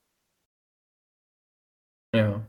Ja. 2.14 2.46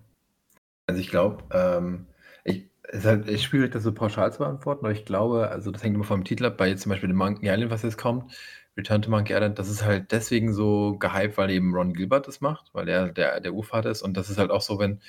Also, 0.86 1.00
ich 1.02 1.10
glaube, 1.10 1.44
ähm, 1.52 2.08
ich 2.44 2.69
ist 2.92 3.04
halt 3.06 3.28
echt 3.28 3.44
schwierig, 3.44 3.72
das 3.72 3.82
so 3.82 3.92
pauschal 3.92 4.32
zu 4.32 4.38
beantworten, 4.38 4.84
aber 4.84 4.92
ich 4.92 5.04
glaube 5.04 5.48
also, 5.50 5.70
das 5.70 5.82
hängt 5.82 5.94
immer 5.94 6.04
vom 6.04 6.24
Titel 6.24 6.46
ab. 6.46 6.56
Bei 6.56 6.68
jetzt 6.68 6.82
zum 6.82 6.90
Beispiel 6.90 7.08
dem 7.08 7.16
Monkey 7.16 7.48
Island, 7.48 7.70
was 7.70 7.82
jetzt 7.82 7.98
kommt, 7.98 8.32
Return 8.76 9.02
to 9.02 9.10
Monkey 9.10 9.32
Island, 9.34 9.58
das 9.58 9.68
ist 9.68 9.84
halt 9.84 10.12
deswegen 10.12 10.52
so 10.52 10.96
gehypt, 10.98 11.36
weil 11.36 11.50
eben 11.50 11.74
Ron 11.74 11.94
Gilbert 11.94 12.28
das 12.28 12.40
macht, 12.40 12.70
weil 12.74 12.88
er 12.88 13.08
der 13.12 13.40
der 13.40 13.54
Urvater 13.54 13.90
ist. 13.90 14.02
Und 14.02 14.16
das 14.16 14.30
ist 14.30 14.38
halt 14.38 14.50
auch 14.50 14.62
so, 14.62 14.78
wenn 14.78 15.00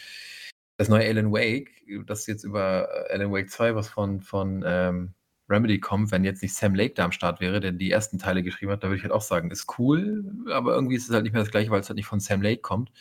das 0.78 0.90
neue 0.90 1.08
Alan 1.08 1.32
Wake, 1.32 1.72
das 2.08 2.28
jetzt 2.28 2.44
über 2.44 2.90
Alan 3.10 3.32
Wake 3.32 3.50
2, 3.50 3.76
was 3.76 3.90
von 3.90 4.22
von, 4.22 4.64
ähm, 4.66 5.14
Remedy 5.52 5.80
kommt, 5.80 6.12
wenn 6.12 6.24
jetzt 6.24 6.42
nicht 6.42 6.56
Sam 6.56 6.76
Lake 6.76 6.94
da 6.96 7.06
am 7.06 7.12
Start 7.14 7.42
wäre, 7.42 7.60
der 7.60 7.72
die 7.74 7.92
ersten 7.92 8.18
Teile 8.20 8.44
geschrieben 8.44 8.72
hat, 8.72 8.84
da 8.84 8.88
würde 8.90 8.98
ich 8.98 9.04
halt 9.04 9.14
auch 9.14 9.22
sagen, 9.22 9.52
ist 9.52 9.68
cool, 9.80 10.24
aber 10.52 10.74
irgendwie 10.76 10.96
ist 10.96 11.10
es 11.10 11.14
halt 11.14 11.24
nicht 11.24 11.34
mehr 11.34 11.44
das 11.44 11.52
Gleiche, 11.52 11.72
weil's 11.72 11.90
halt 11.90 11.98
nicht 11.98 12.08
von 12.08 12.20
Sam 12.22 12.42
Lake 12.42 12.62
kommt. 12.62 12.92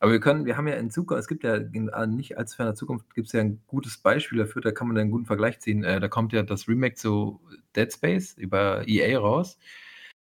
Aber 0.00 0.12
wir 0.12 0.20
können 0.20 0.46
wir 0.46 0.56
haben 0.56 0.68
ja 0.68 0.74
in 0.76 0.90
Zuku 0.90 1.14
es 1.16 1.28
gibt 1.28 1.44
ja 1.44 1.56
in, 1.56 1.88
äh, 1.88 2.06
nicht 2.08 2.38
allzu 2.38 2.56
ferner 2.56 2.74
Zukunft 2.74 3.14
gibt's 3.14 3.32
ja 3.32 3.40
'n 3.42 3.60
gutes 3.66 3.98
Beispiel 3.98 4.38
dafür, 4.38 4.62
da 4.62 4.72
kann 4.72 4.88
man 4.88 4.96
ja 4.96 5.02
'n 5.02 5.10
guten 5.10 5.26
Vergleich 5.26 5.60
ziehen. 5.60 5.84
Äh, 5.84 6.00
da 6.00 6.08
kommt 6.08 6.32
ja 6.32 6.42
das 6.42 6.68
Remake 6.68 6.94
zu 6.96 7.40
Dead 7.76 7.92
Space 7.92 8.34
über 8.34 8.84
EA 8.88 9.18
raus. 9.18 9.58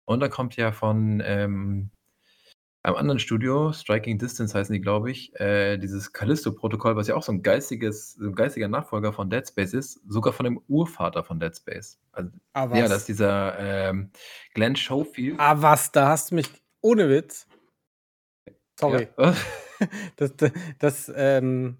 Und 0.05 0.19
da 0.21 0.29
kommt 0.29 0.55
ja 0.57 0.71
von, 0.73 1.21
ähm, 1.25 1.91
einem 2.83 2.95
anderen 2.97 3.19
Studio, 3.19 3.71
Striking 3.73 4.17
Distance 4.19 4.57
heißen 4.57 4.73
die, 4.73 4.81
glaube 4.81 5.09
ich, 5.11 5.33
äh, 5.39 5.77
dieses 5.77 6.11
Callisto-Protokoll, 6.13 6.95
was 6.95 7.07
ja 7.07 7.15
auch 7.15 7.23
so 7.23 7.31
'n 7.31 7.41
geistiges 7.43 8.13
so 8.13 8.25
'n 8.27 8.35
geistiger 8.35 8.67
Nachfolger 8.67 9.13
von 9.13 9.29
Dead 9.29 9.47
Space 9.47 9.73
ist, 9.73 10.01
sogar 10.07 10.33
von 10.33 10.43
dem 10.45 10.61
Urvater 10.67 11.23
von 11.23 11.39
Dead 11.39 11.55
Space. 11.55 11.99
Also, 12.11 12.29
Ah, 12.55 12.67
ja, 12.71 12.83
das 12.87 12.91
was? 12.91 12.97
ist 13.01 13.07
dieser, 13.09 13.57
ähm, 13.59 14.11
Glenn 14.53 14.75
Schofield. 14.75 15.39
Ah, 15.39 15.55
was? 15.61 15.91
Da 15.91 16.09
hast 16.09 16.31
du 16.31 16.35
mich 16.35 16.49
ohne 16.81 17.09
Witz. 17.09 17.45
Sorry. 18.79 19.09
Ja. 19.17 19.33
Das 20.15 20.35
d 20.37 20.51
das, 20.79 21.11
ähm 21.15 21.77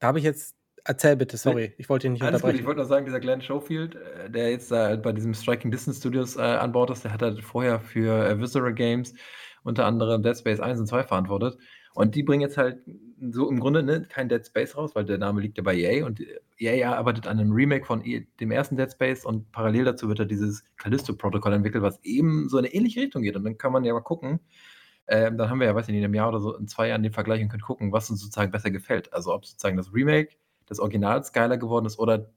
da 0.00 0.08
habe 0.08 0.18
ich 0.18 0.24
jetzt 0.24 0.56
erzähl 0.84 1.16
bitte, 1.16 1.36
sorry. 1.36 1.74
Ich 1.78 1.88
wollte 1.90 2.08
dich 2.08 2.12
nicht 2.12 2.22
Alles 2.22 2.42
gut, 2.44 2.54
ich 2.54 2.60
unterbrechen. 2.60 2.66
wollte 2.66 2.78
nur 2.78 2.86
sagen, 2.86 3.04
dieser 3.06 3.20
Glenn 3.20 3.42
Schofield, 3.42 3.96
äh, 3.96 4.30
der 4.30 4.50
jetzt 4.50 4.70
da 4.70 4.96
bei 4.96 5.12
diesem 5.12 5.34
Striking 5.34 5.70
Distance 5.70 5.98
Studios, 6.00 6.36
äh, 6.36 6.40
an 6.42 6.72
Bord 6.72 6.90
ist, 6.90 7.04
der 7.04 7.12
hat 7.12 7.22
halt 7.22 7.40
vorher 7.42 7.80
für, 7.80 8.26
äh, 8.28 8.38
Visceral 8.40 8.72
Games 8.74 9.14
unter 9.64 9.86
anderem 9.86 10.22
Dead 10.22 10.36
Space 10.38 10.60
1 10.60 10.80
und 10.80 10.86
2 10.88 11.04
verantwortet. 11.04 11.58
Und 11.94 12.14
die 12.16 12.22
bringen 12.24 12.42
jetzt 12.42 12.58
halt 12.58 12.80
so 13.32 13.50
im 13.50 13.60
Grunde, 13.60 13.82
ne, 13.84 14.06
kein 14.08 14.28
Dead 14.30 14.44
Space 14.46 14.76
raus, 14.76 14.94
weil 14.96 15.04
der 15.06 15.18
Name 15.18 15.40
liegt 15.42 15.56
ja 15.58 15.64
bei 15.64 15.76
EA 15.76 16.06
und 16.06 16.20
EA 16.58 16.94
arbeitet 16.96 17.26
an 17.28 17.38
'nem 17.38 17.52
Remake 17.52 17.86
von 17.86 18.04
e 18.04 18.26
dem 18.40 18.50
ersten 18.52 18.76
Dead 18.76 18.90
Space 18.92 19.24
und 19.26 19.52
parallel 19.52 19.84
dazu 19.86 20.08
wird 20.08 20.20
da 20.20 20.24
dieses 20.26 20.64
Callisto-Protokoll 20.78 21.52
entwickelt, 21.54 21.82
was 21.84 22.00
eben 22.04 22.48
so 22.48 22.58
in 22.58 22.64
'ne 22.64 22.74
ähnliche 22.74 23.00
Richtung 23.02 23.22
geht. 23.22 23.36
Und 23.36 23.44
dann 23.44 23.58
kann 23.58 23.72
man 23.72 23.84
ja 23.84 23.92
mal 23.94 24.00
gucken 24.02 24.40
ähm, 25.08 25.38
dann 25.38 25.50
haben 25.50 25.60
wir 25.60 25.66
ja, 25.68 25.74
weiß 25.74 25.88
ich 25.88 25.92
nicht, 25.94 25.98
in 26.04 26.10
'nem 26.10 26.14
Jahr 26.14 26.28
oder 26.30 26.40
so 26.40 26.56
in 26.56 26.68
2 26.68 26.88
Jahren 26.88 27.02
den 27.02 27.12
Vergleich 27.12 27.42
und 27.42 27.48
können 27.50 27.62
gucken, 27.62 27.92
was 27.92 28.10
uns 28.10 28.20
sozusagen 28.22 28.52
besser 28.52 28.70
gefällt. 28.70 29.12
Also, 29.12 29.34
ob 29.34 29.46
sozusagen 29.46 29.76
das 29.76 29.92
Remake 29.94 30.30
des 30.70 30.80
Originals 30.80 31.32
geiler 31.32 31.58
geworden 31.58 31.86
ist 31.86 31.98
oder 31.98 32.30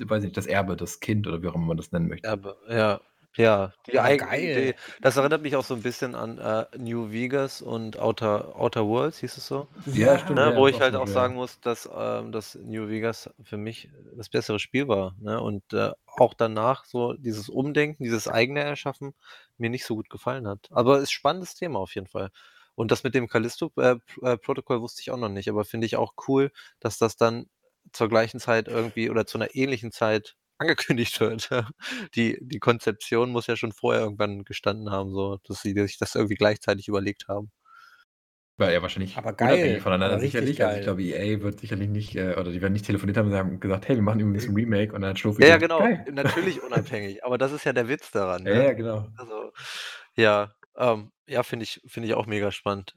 weiß 0.00 0.22
ich 0.22 0.26
nicht, 0.28 0.36
das 0.36 0.46
Erbe, 0.46 0.76
das 0.76 1.00
Kind 1.00 1.26
oder 1.26 1.42
wie 1.42 1.48
auch 1.48 1.54
immer 1.54 1.66
man 1.66 1.76
das 1.78 1.92
nennen 1.92 2.08
möchte. 2.08 2.28
Erbe, 2.28 2.56
ja. 2.68 3.00
Ja, 3.38 3.74
die 3.92 3.98
Ja, 3.98 4.00
eigene 4.00 4.32
geil. 4.32 4.72
Idee. 4.72 4.74
Das 5.02 5.16
erinnert 5.18 5.42
mich 5.42 5.56
auch 5.56 5.64
so 5.64 5.74
'n 5.74 5.82
bisschen 5.82 6.14
an, 6.14 6.38
äh, 6.38 6.64
New 6.78 7.10
Vegas 7.12 7.60
und 7.60 7.98
Outer 7.98 8.56
Outer 8.58 8.86
Worlds, 8.86 9.18
hieß 9.18 9.36
es 9.36 9.46
so? 9.46 9.68
Ja, 9.84 10.18
stimmt, 10.18 10.44
Ne, 10.44 10.50
ja, 10.50 10.56
wo 10.56 10.68
ich 10.68 10.80
halt 10.80 10.96
auch 10.96 11.06
ja. 11.06 11.06
sagen 11.08 11.34
muss, 11.34 11.60
dass, 11.60 11.86
ähm, 11.94 12.32
dass 12.32 12.54
New 12.54 12.88
Vegas 12.88 13.28
für 13.42 13.58
mich 13.58 13.90
das 14.16 14.30
bessere 14.30 14.58
Spiel 14.58 14.88
war, 14.88 15.14
ne? 15.20 15.38
Und, 15.40 15.70
äh, 15.74 15.90
auch 16.06 16.32
danach 16.32 16.84
so 16.86 17.12
dieses 17.12 17.50
Umdenken, 17.50 18.04
dieses 18.04 18.26
eigene 18.26 18.60
Erschaffen 18.62 19.14
mir 19.58 19.68
nicht 19.70 19.84
so 19.84 19.96
gut 19.96 20.08
gefallen 20.08 20.48
hat. 20.48 20.68
Aber 20.70 20.98
ist 21.00 21.10
spannendes 21.12 21.54
Thema 21.54 21.78
auf 21.80 21.94
jeden 21.94 22.06
Fall. 22.06 22.30
Und 22.74 22.90
das 22.90 23.04
mit 23.04 23.14
dem 23.14 23.28
Callisto, 23.28 23.70
äh, 23.76 23.96
P 23.96 24.20
äh, 24.26 24.38
Protokoll 24.38 24.80
wusste 24.80 25.02
ich 25.02 25.10
auch 25.10 25.18
noch 25.18 25.28
nicht, 25.28 25.48
aber 25.50 25.64
finde 25.66 25.86
ich 25.86 25.96
auch 25.96 26.14
cool, 26.28 26.50
dass 26.80 26.96
das 26.98 27.16
dann 27.16 27.46
zur 27.92 28.08
gleichen 28.08 28.40
Zeit 28.40 28.66
irgendwie 28.68 29.10
oder 29.10 29.26
zu 29.26 29.36
'ner 29.38 29.54
ähnlichen 29.54 29.92
Zeit 29.92 30.36
angekündigt 30.58 31.20
wird. 31.20 31.50
Die 32.14 32.38
die 32.42 32.58
Konzeption 32.60 33.30
muss 33.30 33.46
ja 33.46 33.56
schon 33.56 33.72
vorher 33.72 34.02
irgendwann 34.02 34.44
gestanden 34.44 34.90
haben, 34.90 35.12
so, 35.12 35.38
dass 35.44 35.62
sie 35.62 35.72
sich 35.74 35.98
das 35.98 36.14
irgendwie 36.14 36.34
gleichzeitig 36.36 36.88
überlegt 36.88 37.28
haben. 37.28 37.50
War 38.58 38.72
ja 38.72 38.80
wahrscheinlich 38.80 39.18
Aber 39.18 39.32
unabhängig 39.38 39.80
geil, 39.80 39.82
voneinander 39.82 40.18
sicherlich. 40.18 40.62
Also, 40.62 40.74
ich 40.74 40.80
geil. 40.80 40.82
glaube, 40.82 41.02
EA 41.02 41.42
wird 41.42 41.60
sicherlich 41.60 41.88
nicht, 41.90 42.16
äh 42.16 42.34
oder 42.36 42.50
die 42.52 42.62
werden 42.62 42.72
nicht 42.72 42.86
telefoniert 42.86 43.18
haben 43.18 43.28
und 43.30 43.34
haben 43.36 43.60
gesagt: 43.60 43.86
„Hey, 43.88 43.96
wir 43.96 44.02
machen 44.02 44.20
übrigens 44.20 44.48
'n 44.48 44.54
Remake.“ 44.54 44.94
Und 44.94 45.02
dann 45.02 45.10
hat 45.10 45.18
Ja, 45.38 45.48
ja, 45.48 45.56
genau. 45.58 45.90
„Geil.“ 45.90 46.06
Natürlich 46.10 46.62
unabhängig, 46.62 47.22
aber 47.24 47.36
das 47.38 47.52
ist 47.52 47.64
ja 47.64 47.72
der 47.74 47.88
Witz 47.88 48.10
daran, 48.10 48.44
Ja, 48.44 48.52
ne? 48.52 48.64
ja, 48.64 48.72
genau. 48.72 49.10
Also, 49.16 49.52
ja, 50.16 50.54
ähm, 50.76 51.12
ja, 51.26 51.42
finde 51.42 51.64
ich 51.64 51.80
finde 51.86 52.08
ich 52.08 52.14
auch 52.14 52.26
mega 52.26 52.50
spannend. 52.52 52.96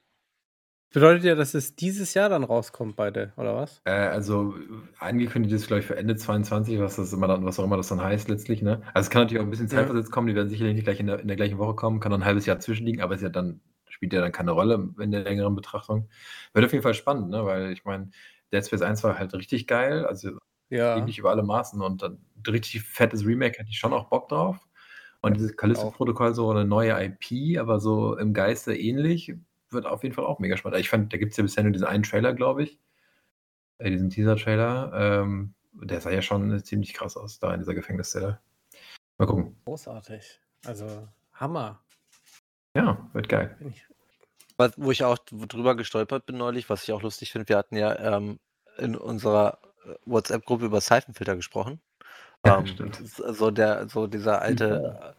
Bedeutet 0.93 1.23
ja, 1.23 1.35
dass 1.35 1.53
es 1.53 1.75
dieses 1.75 2.15
Jahr 2.15 2.29
dann 2.29 2.43
rauskommt, 2.43 2.95
beide, 2.95 3.31
oder 3.37 3.55
was? 3.55 3.83
Äh, 3.85 3.91
also 3.91 4.55
angekündigt 4.99 5.53
ist, 5.53 5.67
glaube 5.67 5.79
ich, 5.81 5.85
für 5.85 5.95
Ende 5.95 6.15
22, 6.15 6.79
was 6.79 6.97
das 6.97 7.13
immer 7.13 7.27
dann, 7.27 7.45
was 7.45 7.59
auch 7.59 7.63
immer 7.63 7.77
das 7.77 7.87
dann 7.87 8.01
heißt 8.01 8.27
letztlich, 8.29 8.61
ne? 8.61 8.81
Also 8.93 9.07
es 9.07 9.09
kann 9.09 9.21
natürlich 9.23 9.39
auch 9.41 9.45
ein 9.45 9.49
bisschen 9.49 9.69
Ja. 9.69 9.69
zeitversetzt 9.69 10.11
kommen, 10.11 10.27
die 10.27 10.35
werden 10.35 10.49
sicherlich 10.49 10.75
nicht 10.75 10.83
gleich 10.83 10.99
in 10.99 11.07
der, 11.07 11.19
in 11.19 11.27
der 11.27 11.37
gleichen 11.37 11.57
Woche 11.57 11.75
kommen, 11.75 11.99
kann 11.99 12.11
dann 12.11 12.21
ein 12.21 12.25
halbes 12.25 12.45
Jahr 12.45 12.59
zwischenliegen, 12.59 13.01
aber 13.01 13.15
ist 13.15 13.21
ja 13.21 13.29
dann, 13.29 13.61
spielt 13.87 14.13
ja 14.13 14.21
dann 14.21 14.31
keine 14.31 14.51
Rolle 14.51 14.89
in 14.99 15.11
der 15.11 15.23
längeren 15.23 15.55
Betrachtung. 15.55 16.09
Wird 16.53 16.65
auf 16.65 16.71
jeden 16.73 16.83
Fall 16.83 16.93
spannend, 16.93 17.29
ne? 17.29 17.45
Weil 17.45 17.71
ich 17.71 17.85
meine, 17.85 18.09
Dead 18.51 18.65
Space 18.65 18.81
1 18.81 19.03
war 19.03 19.17
halt 19.17 19.33
richtig 19.33 19.67
geil, 19.67 20.05
also 20.05 20.31
Ja. 20.69 20.89
ähnlich 20.93 21.19
über 21.19 21.29
alle 21.31 21.43
Maßen 21.43 21.81
und 21.81 22.01
dann 22.03 22.13
ein 22.37 22.51
richtig 22.51 22.81
fettes 22.83 23.25
Remake 23.25 23.59
hätte 23.59 23.69
ich 23.69 23.77
schon 23.79 23.93
auch 23.93 24.09
Bock 24.09 24.29
drauf. 24.29 24.67
Und 25.21 25.35
dieses 25.37 25.55
Callisto-Protokoll, 25.57 26.33
so 26.33 26.49
eine 26.51 26.65
neue 26.65 26.93
IP, 27.03 27.59
aber 27.59 27.79
so 27.79 28.17
im 28.17 28.33
Geiste 28.33 28.75
ähnlich, 28.75 29.33
wird 29.71 29.85
auf 29.85 30.03
jeden 30.03 30.15
Fall 30.15 30.25
auch 30.25 30.39
mega 30.39 30.57
spannend. 30.57 30.79
Ich 30.79 30.89
fand, 30.89 31.13
da 31.13 31.17
gibt 31.17 31.31
es 31.31 31.37
ja 31.37 31.43
bisher 31.43 31.63
nur 31.63 31.71
diesen 31.71 31.87
einen 31.87 32.03
Trailer, 32.03 32.33
glaube 32.33 32.63
ich. 32.63 32.79
Äh, 33.77 33.91
diesen 33.91 34.09
Teaser-Trailer. 34.09 34.91
Ähm, 35.23 35.53
der 35.73 36.01
sah 36.01 36.11
ja 36.11 36.21
schon 36.21 36.63
ziemlich 36.63 36.93
krass 36.93 37.15
aus, 37.15 37.39
da 37.39 37.53
in 37.53 37.59
dieser 37.59 37.75
Gefängniszelle. 37.75 38.39
Mal 39.17 39.25
gucken. 39.25 39.55
Großartig. 39.65 40.41
Also, 40.65 41.07
Hammer. 41.33 41.81
Ja, 42.75 43.09
wird 43.13 43.29
geil. 43.29 43.55
Bin 43.59 43.69
ich- 43.69 43.85
Was, 44.57 44.73
wo 44.77 44.91
ich 44.91 45.03
auch 45.03 45.17
drüber 45.17 45.75
gestolpert 45.75 46.25
bin 46.25 46.37
neulich, 46.37 46.69
was 46.69 46.83
ich 46.83 46.91
auch 46.91 47.01
lustig 47.01 47.31
finde, 47.31 47.47
wir 47.47 47.57
hatten 47.57 47.77
ja 47.77 48.17
ähm, 48.17 48.39
in 48.77 48.95
unserer 48.95 49.59
äh, 49.85 49.93
WhatsApp-Gruppe 50.05 50.65
über 50.65 50.81
Seifenfilter 50.81 51.35
gesprochen. 51.35 51.79
Ja, 52.45 52.59
Ähm, 52.59 52.67
stimmt. 52.67 52.95
so 53.05 53.51
der, 53.51 53.87
so 53.89 54.07
dieser 54.07 54.41
alte, 54.41 55.15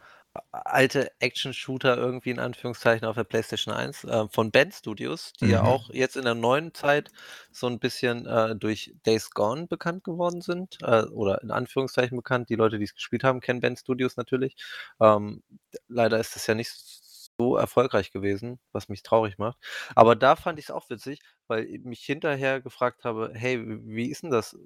alte 0.52 1.10
Action-Shooter 1.20 1.96
irgendwie 1.96 2.30
in 2.30 2.38
Anführungszeichen 2.38 3.06
auf 3.06 3.16
der 3.16 3.24
PlayStation 3.24 3.74
1 3.74 4.04
äh, 4.04 4.28
von 4.28 4.50
Band 4.50 4.74
Studios, 4.74 5.32
die 5.40 5.48
ja 5.48 5.62
Mhm. 5.62 5.64
auch 5.64 5.90
jetzt 5.90 6.16
in 6.16 6.24
der 6.24 6.34
neuen 6.34 6.72
Zeit 6.74 7.10
so 7.50 7.66
ein 7.66 7.78
bisschen 7.80 8.26
äh, 8.26 8.54
durch 8.56 8.94
Days 9.06 9.30
Gone 9.30 9.66
bekannt 9.66 10.04
geworden 10.04 10.40
sind 10.40 10.78
äh, 10.82 11.02
oder 11.06 11.42
in 11.42 11.50
Anführungszeichen 11.50 12.16
bekannt. 12.16 12.48
Die 12.48 12.54
Leute, 12.56 12.78
die 12.78 12.84
es 12.84 12.94
gespielt 12.94 13.24
haben, 13.24 13.40
kennen 13.40 13.60
Band 13.60 13.78
Studios 13.80 14.16
natürlich. 14.16 14.56
Ähm, 15.00 15.42
leider 15.88 16.18
ist 16.18 16.36
es 16.36 16.46
ja 16.46 16.54
nicht 16.54 16.72
so 17.38 17.56
erfolgreich 17.56 18.12
gewesen, 18.12 18.60
was 18.72 18.88
mich 18.88 19.02
traurig 19.02 19.38
macht. 19.38 19.58
Aber 19.94 20.14
da 20.16 20.36
fand 20.36 20.58
ich 20.58 20.66
es 20.66 20.70
auch 20.70 20.90
witzig, 20.90 21.20
weil 21.48 21.64
ich 21.64 21.82
mich 21.84 22.00
hinterher 22.04 22.60
gefragt 22.60 23.04
habe, 23.04 23.32
hey, 23.34 23.60
wie 23.66 24.10
ist 24.10 24.22
denn 24.22 24.30
das? 24.30 24.56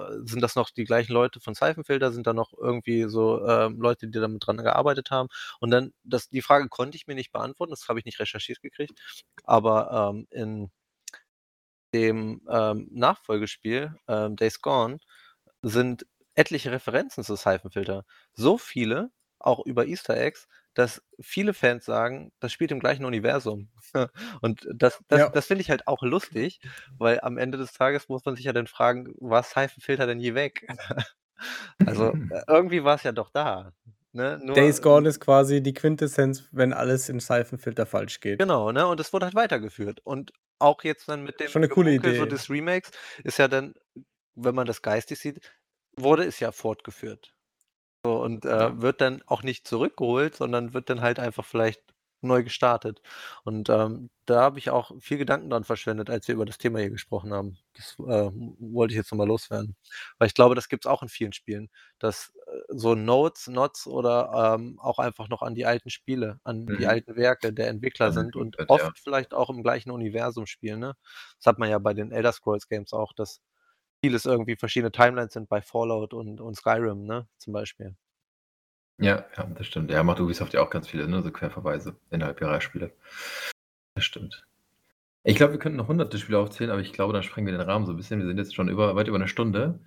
Äh, 0.00 0.26
Sind 0.26 0.40
das 0.42 0.56
noch 0.56 0.70
die 0.70 0.84
gleichen 0.84 1.12
Leute 1.12 1.40
von 1.40 1.54
Seifenfelder? 1.54 2.12
Sind 2.12 2.26
da 2.26 2.32
noch 2.32 2.52
irgendwie 2.56 3.04
so 3.08 3.46
ähm, 3.46 3.80
Leute, 3.80 4.08
die 4.08 4.20
damit 4.20 4.46
dran 4.46 4.56
gearbeitet 4.58 5.10
haben? 5.10 5.28
Und 5.60 5.70
dann, 5.70 5.92
das, 6.04 6.28
die 6.28 6.42
Frage 6.42 6.68
konnte 6.68 6.96
ich 6.96 7.06
mir 7.06 7.14
nicht 7.14 7.32
beantworten, 7.32 7.70
das 7.72 7.88
habe 7.88 7.98
ich 7.98 8.04
nicht 8.06 8.20
recherchiert 8.20 8.60
gekriegt. 8.62 9.00
Aber 9.44 10.12
ähm, 10.14 10.26
in 10.30 10.70
dem 11.94 12.42
ähm, 12.48 12.88
Nachfolgespiel 12.92 13.94
ähm, 14.08 14.36
Days 14.36 14.60
Gone 14.60 14.98
sind 15.62 16.06
etliche 16.34 16.72
Referenzen 16.72 17.24
zu 17.24 17.36
Seifenfilter. 17.36 18.04
So 18.34 18.58
viele, 18.58 19.10
auch 19.38 19.64
über 19.66 19.86
Easter 19.86 20.16
Eggs, 20.16 20.48
dass 20.80 21.02
viele 21.20 21.54
Fans 21.54 21.84
sagen, 21.84 22.32
das 22.40 22.52
spielt 22.52 22.72
im 22.72 22.80
gleichen 22.80 23.04
Universum. 23.06 23.70
Und 24.42 24.66
das, 24.74 25.00
das, 25.08 25.20
Ja. 25.20 25.32
das 25.32 25.46
finde 25.46 25.62
ich 25.62 25.70
halt 25.70 25.86
auch 25.88 26.02
lustig, 26.02 26.60
weil 26.98 27.20
am 27.22 27.38
Ende 27.38 27.58
des 27.58 27.72
Tages 27.72 28.08
muss 28.08 28.24
man 28.24 28.36
sich 28.36 28.44
ja 28.46 28.52
dann 28.52 28.66
fragen, 28.68 29.14
war 29.20 29.42
Seifenfilter 29.44 30.06
denn 30.06 30.20
je 30.20 30.34
weg? 30.34 30.66
Also 31.84 32.14
äh, 32.30 32.42
irgendwie 32.48 32.84
war 32.84 32.96
es 32.96 33.02
ja 33.04 33.12
doch 33.12 33.30
da. 33.30 33.72
Ne? 34.12 34.38
Nur, 34.42 34.68
Days 34.68 34.80
Gone 34.80 35.08
ist 35.08 35.18
quasi 35.18 35.60
die 35.60 35.74
Quintessenz, 35.74 36.48
wenn 36.52 36.72
alles 36.72 37.08
im 37.08 37.18
Seifenfilter 37.18 37.84
falsch 37.84 38.20
geht. 38.20 38.48
Genau, 38.48 38.72
ne? 38.72 38.86
Und 38.86 38.98
es 39.00 39.12
wurde 39.12 39.26
halt 39.26 39.34
weitergeführt. 39.34 40.00
Und 40.04 40.32
auch 40.58 40.82
jetzt 40.82 41.08
dann 41.08 41.22
mit 41.24 41.40
dem 41.40 41.52
Schon 41.52 41.60
'ne 41.62 41.68
coole 41.68 41.92
Gemunkel 41.92 42.14
so 42.14 42.24
Idee. 42.24 42.26
des 42.26 42.48
Remakes 42.50 42.90
ist 43.24 43.38
ja 43.38 43.48
dann, 43.48 43.74
wenn 44.34 44.54
man 44.54 44.66
das 44.66 44.82
geistig 44.82 45.18
sieht, 45.18 45.52
wurde 45.96 46.24
es 46.24 46.40
ja 46.40 46.52
fortgeführt. 46.52 47.34
So, 48.04 48.22
und, 48.22 48.46
äh, 48.46 48.48
Ja. 48.58 48.80
wird 48.80 49.00
dann 49.02 49.22
auch 49.26 49.42
nicht 49.42 49.66
zurückgeholt, 49.66 50.34
sondern 50.34 50.72
wird 50.72 50.88
dann 50.88 51.02
halt 51.02 51.18
einfach 51.18 51.44
vielleicht 51.44 51.82
neu 52.22 52.42
gestartet. 52.42 53.00
Und, 53.44 53.68
ähm, 53.70 54.10
da 54.26 54.40
habe 54.42 54.58
ich 54.58 54.70
auch 54.70 54.92
viel 55.00 55.18
Gedanken 55.18 55.50
dran 55.50 55.64
verschwendet, 55.64 56.08
als 56.10 56.26
wir 56.28 56.34
über 56.34 56.44
das 56.46 56.56
Thema 56.58 56.78
hier 56.78 56.90
gesprochen 56.90 57.32
haben. 57.32 57.58
Das, 57.74 57.96
äh, 57.98 58.30
wollte 58.58 58.92
ich 58.92 58.96
jetzt 58.98 59.10
noch 59.10 59.18
mal 59.18 59.26
loswerden. 59.26 59.76
Weil 60.18 60.28
ich 60.28 60.34
glaube, 60.34 60.54
das 60.54 60.68
gibt's 60.68 60.86
auch 60.86 61.02
in 61.02 61.08
vielen 61.10 61.32
Spielen, 61.32 61.68
dass, 61.98 62.32
äh, 62.46 62.58
so 62.68 62.94
Notes 62.94 63.48
Nods 63.48 63.86
oder, 63.86 64.54
ähm, 64.58 64.78
auch 64.80 64.98
einfach 64.98 65.28
noch 65.28 65.42
an 65.42 65.54
die 65.54 65.66
alten 65.66 65.90
Spiele, 65.90 66.40
an 66.44 66.74
die 66.76 66.86
Mhm. 66.86 66.86
alten 66.86 67.16
Werke 67.16 67.52
der 67.52 67.68
Entwickler 67.68 68.12
Dann 68.12 68.12
sind 68.12 68.36
und 68.36 68.56
wird, 68.56 68.66
oft 68.66 68.90
ja. 68.90 68.94
vielleicht 68.98 69.34
auch 69.34 69.50
im 69.50 69.62
gleichen 69.62 69.90
Universum 69.90 70.46
spielen, 70.46 70.80
ne? 70.80 70.94
Das 71.38 71.46
hat 71.46 71.58
man 71.58 71.68
ja 71.70 71.78
bei 71.78 71.92
den 71.94 72.12
Elder 72.12 72.32
Scrolls 72.32 72.66
Games 72.68 72.92
auch, 72.92 73.12
dass 73.14 73.40
vieles 74.02 74.24
irgendwie 74.24 74.56
verschiedene 74.56 74.92
Timelines 74.92 75.32
sind 75.32 75.48
bei 75.48 75.60
Fallout 75.62 76.14
und 76.14 76.40
und 76.40 76.56
Skyrim, 76.56 77.04
ne, 77.04 77.26
zum 77.38 77.52
Beispiel. 77.52 77.94
Ja, 78.98 79.24
ja, 79.36 79.44
das 79.44 79.66
stimmt. 79.66 79.90
Ja, 79.90 80.02
macht 80.02 80.20
Ubisoft 80.20 80.52
ja 80.52 80.60
auch 80.60 80.70
ganz 80.70 80.88
viele, 80.88 81.08
ne, 81.08 81.22
so 81.22 81.30
Querverweise 81.30 81.96
innerhalb 82.10 82.40
ihrer 82.40 82.60
Spiele. 82.60 82.92
Das 83.94 84.04
stimmt. 84.04 84.46
Ich 85.22 85.36
glaube, 85.36 85.52
wir 85.52 85.58
könnten 85.58 85.76
noch 85.78 85.88
hunderte 85.88 86.18
Spiele 86.18 86.38
aufzählen, 86.38 86.70
aber 86.70 86.80
ich 86.80 86.92
glaube, 86.92 87.12
dann 87.12 87.22
sprengen 87.22 87.46
wir 87.46 87.56
den 87.56 87.66
Rahmen 87.66 87.86
so 87.86 87.92
ein 87.92 87.96
bisschen. 87.96 88.20
Wir 88.20 88.26
sind 88.26 88.38
jetzt 88.38 88.54
schon 88.54 88.68
über 88.68 88.96
weit 88.96 89.08
über 89.08 89.16
eine 89.16 89.28
Stunde. 89.28 89.80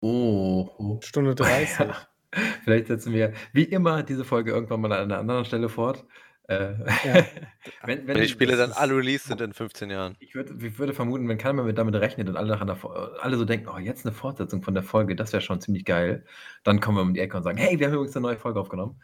Oh. 0.00 0.98
Stunde 1.02 1.34
30. 1.34 1.88
Ja. 2.32 2.42
Vielleicht 2.62 2.86
setzen 2.86 3.12
wir 3.12 3.32
wie 3.52 3.64
immer 3.64 4.04
diese 4.04 4.24
Folge 4.24 4.52
irgendwann 4.52 4.80
mal 4.80 4.92
an 4.92 5.10
einer 5.10 5.18
anderen 5.18 5.44
Stelle 5.44 5.68
fort. 5.68 6.06
Äh, 6.50 6.74
Ja. 7.04 7.26
wenn, 7.84 8.06
Wenn 8.08 8.20
die 8.20 8.28
Spiele 8.28 8.56
dann 8.56 8.72
alle 8.72 8.96
released 8.96 9.26
sind 9.26 9.40
in 9.40 9.52
15 9.52 9.88
Jahren. 9.90 10.16
Ich 10.18 10.34
würde, 10.34 10.54
ich 10.66 10.78
würde 10.78 10.92
vermuten, 10.94 11.28
wenn 11.28 11.38
keiner 11.38 11.62
mehr 11.62 11.72
damit 11.72 11.94
rechnet 11.94 12.28
und 12.28 12.36
alle, 12.36 12.56
Fo- 12.76 12.88
alle 12.92 13.36
so 13.36 13.44
denken, 13.44 13.68
oh, 13.68 13.78
jetzt 13.78 14.04
eine 14.04 14.12
Fortsetzung 14.14 14.62
von 14.62 14.74
der 14.74 14.82
Folge, 14.82 15.14
das 15.14 15.32
wäre 15.32 15.40
schon 15.42 15.60
ziemlich 15.60 15.84
geil, 15.84 16.26
dann 16.64 16.80
kommen 16.80 16.98
wir 16.98 17.02
um 17.02 17.14
die 17.14 17.20
Ecke 17.20 17.36
und 17.36 17.44
sagen, 17.44 17.56
hey, 17.58 17.78
wir 17.78 17.86
haben 17.86 17.94
übrigens 17.94 18.16
eine 18.16 18.24
neue 18.26 18.36
Folge 18.36 18.58
aufgenommen. 18.60 19.00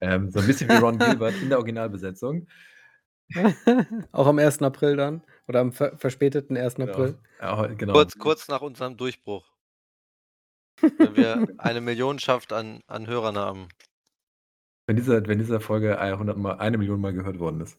Ähm, 0.00 0.30
so 0.30 0.38
ein 0.40 0.46
bisschen 0.46 0.68
wie 0.70 0.74
Ron 0.76 0.98
Gilbert 0.98 1.34
in 1.42 1.48
der 1.48 1.58
Originalbesetzung. 1.58 2.46
Auch 4.12 4.26
am 4.26 4.38
1. 4.38 4.62
April 4.62 4.96
dann? 4.96 5.22
Oder 5.48 5.60
am 5.60 5.72
ver 5.72 5.96
verspäteten 5.96 6.56
1. 6.56 6.78
April? 6.80 7.18
Ja, 7.40 7.66
genau. 7.66 7.94
Kurz 7.94 8.18
kurz 8.18 8.48
nach 8.48 8.60
unserem 8.60 8.96
Durchbruch. 8.96 9.50
Wenn 10.80 11.16
wir 11.16 11.46
eine 11.58 11.80
Millionenschaft 11.80 12.52
an 12.52 12.80
an 12.86 13.06
Hörern 13.06 13.36
haben. 13.38 13.68
Wenn 14.86 14.96
diese, 14.96 15.26
wenn 15.26 15.38
diese 15.38 15.60
Folge 15.60 15.98
100 15.98 16.36
mal, 16.36 16.58
eine 16.58 16.78
Million 16.78 17.00
Mal 17.00 17.12
gehört 17.14 17.38
worden 17.38 17.60
ist. 17.60 17.78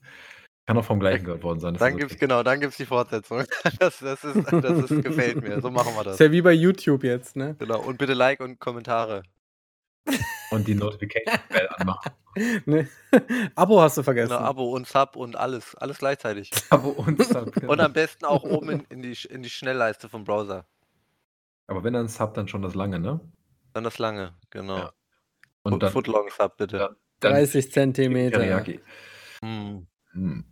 Kann 0.68 0.78
auch 0.80 0.86
vom 0.86 1.00
gleichen 1.00 1.26
gehört 1.26 1.44
worden 1.44 1.60
sein. 1.60 1.76
Dann 1.76 1.94
ist 1.94 1.98
gibt's 2.00 2.16
okay. 2.16 2.26
genau, 2.26 2.42
dann 2.42 2.60
gibt's 2.60 2.78
die 2.78 2.86
Fortsetzung. 2.88 3.44
Das 3.80 4.00
das 4.00 4.24
ist 4.24 4.52
das 4.52 4.90
ist 4.92 5.04
gefällt 5.04 5.42
mir. 5.42 5.62
So 5.62 5.70
machen 5.70 5.94
wir 5.94 6.00
Ist 6.02 6.08
das. 6.08 6.20
ja 6.20 6.32
wie 6.32 6.42
bei 6.42 6.54
YouTube 6.54 7.04
jetzt, 7.04 7.36
ne? 7.36 7.56
Genau. 7.60 7.82
Und 7.82 7.98
bitte 8.00 8.14
Like 8.14 8.40
und 8.40 8.60
Kommentare. 8.60 9.24
Und 10.52 10.68
die 10.68 10.76
Notification 10.76 11.40
Bell 11.50 11.68
anmachen. 11.78 12.12
ne? 12.66 12.88
Abo 13.56 13.82
hast 13.82 13.98
du 13.98 14.04
vergessen. 14.04 14.30
Genau, 14.30 14.42
Abo 14.42 14.76
und 14.76 14.88
Sub 14.88 15.16
und 15.16 15.36
alles. 15.36 15.74
Alles 15.76 15.98
gleichzeitig. 15.98 16.52
Abo 16.70 16.90
und 16.90 17.22
Sub. 17.24 17.52
genau. 17.52 17.74
Und 17.74 17.80
am 17.82 17.92
besten 17.92 18.26
auch 18.26 18.44
oben 18.44 18.70
in 18.70 18.80
in 18.90 19.02
die 19.02 19.18
in 19.28 19.42
die 19.42 19.50
Schnellleiste 19.50 20.08
vom 20.08 20.24
Browser. 20.24 20.66
Aber 21.68 21.84
wenn 21.84 21.94
dann 21.94 22.08
Sub, 22.08 22.36
dann 22.36 22.48
schon 22.48 22.62
das 22.62 22.76
lange, 22.76 23.00
ne? 23.00 23.20
Dann 23.74 23.84
das 23.84 23.98
lange, 23.98 24.34
genau. 24.52 24.78
Ja. 24.78 24.94
Und 25.66 25.74
Foot 25.74 25.84
dann, 25.84 25.92
Footlong 25.92 26.30
Sub 26.30 26.58
bitte. 26.58 26.78
Ja. 26.78 26.90
dann 27.20 27.34
30 27.34 27.72
Zentimeter. 27.72 28.38
Teriyaki. 28.38 28.80
Hm. 29.44 29.88
Hm. 30.12 30.46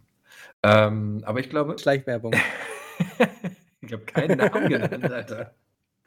Ähm, 0.64 1.24
aber 1.24 1.40
ich 1.40 1.50
glaube, 1.50 1.78
Schleichwerbung. 1.78 2.34
ich 3.82 3.94
habe 3.94 4.04
keinen 4.06 4.40
Namen 4.40 4.70
genannt, 4.70 5.12
Alter. 5.12 5.54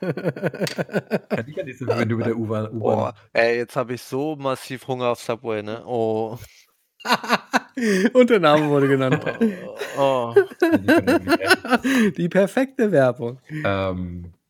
Kann 0.00 1.44
ich 1.46 1.56
ja 1.56 1.62
nicht 1.62 1.78
so, 1.78 1.86
wenn 1.86 2.08
du 2.08 2.16
mit 2.16 2.26
der 2.26 2.36
U-Bahn. 2.36 2.78
Boah, 2.78 3.14
ey, 3.32 3.58
jetzt 3.58 3.76
habe 3.76 3.94
ich 3.94 4.02
so 4.02 4.34
massiv 4.34 4.88
Hunger 4.88 5.06
auf 5.10 5.20
Subway, 5.20 5.62
ne? 5.62 5.84
Oh. 5.86 6.36
Und 8.12 8.30
der 8.30 8.40
Name 8.40 8.68
wurde 8.68 8.88
genannt. 8.88 9.24
Oh. 9.96 10.34
Die 12.16 12.28
perfekte 12.28 12.90
Werbung. 12.90 13.38
ähm, 13.64 14.24
äh, 14.24 14.45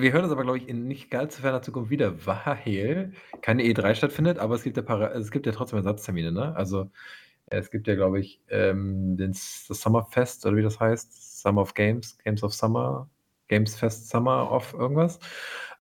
wir 0.00 0.12
hören 0.12 0.24
uns 0.24 0.32
aber, 0.32 0.42
glaube 0.44 0.58
ich, 0.58 0.68
in 0.68 0.86
nicht 0.86 1.10
ganz 1.10 1.36
so 1.36 1.42
ferner 1.42 1.62
Zukunft 1.62 1.90
wieder, 1.90 2.24
weil 2.26 3.12
keine 3.42 3.62
E3 3.64 3.94
stattfindet, 3.94 4.38
aber 4.38 4.54
es 4.54 4.62
gibt 4.62 4.76
ja, 4.76 4.82
para 4.82 5.12
es 5.12 5.30
gibt 5.30 5.46
ja 5.46 5.52
trotzdem 5.52 5.78
Ersatztermine, 5.78 6.32
ne? 6.32 6.54
Also 6.56 6.90
äh, 7.46 7.58
es 7.58 7.70
gibt 7.70 7.86
ja, 7.88 7.94
glaube 7.94 8.20
ich, 8.20 8.40
ähm, 8.48 9.16
den, 9.16 9.32
das 9.32 9.68
Summerfest 9.68 10.46
oder 10.46 10.56
wie 10.56 10.62
das 10.62 10.80
heißt, 10.80 11.40
Summer 11.42 11.62
of 11.62 11.74
Games, 11.74 12.18
Games 12.18 12.42
of 12.42 12.54
Summer, 12.54 13.10
Games 13.48 13.76
Fest 13.76 14.08
Summer 14.08 14.50
of 14.50 14.72
irgendwas. 14.74 15.18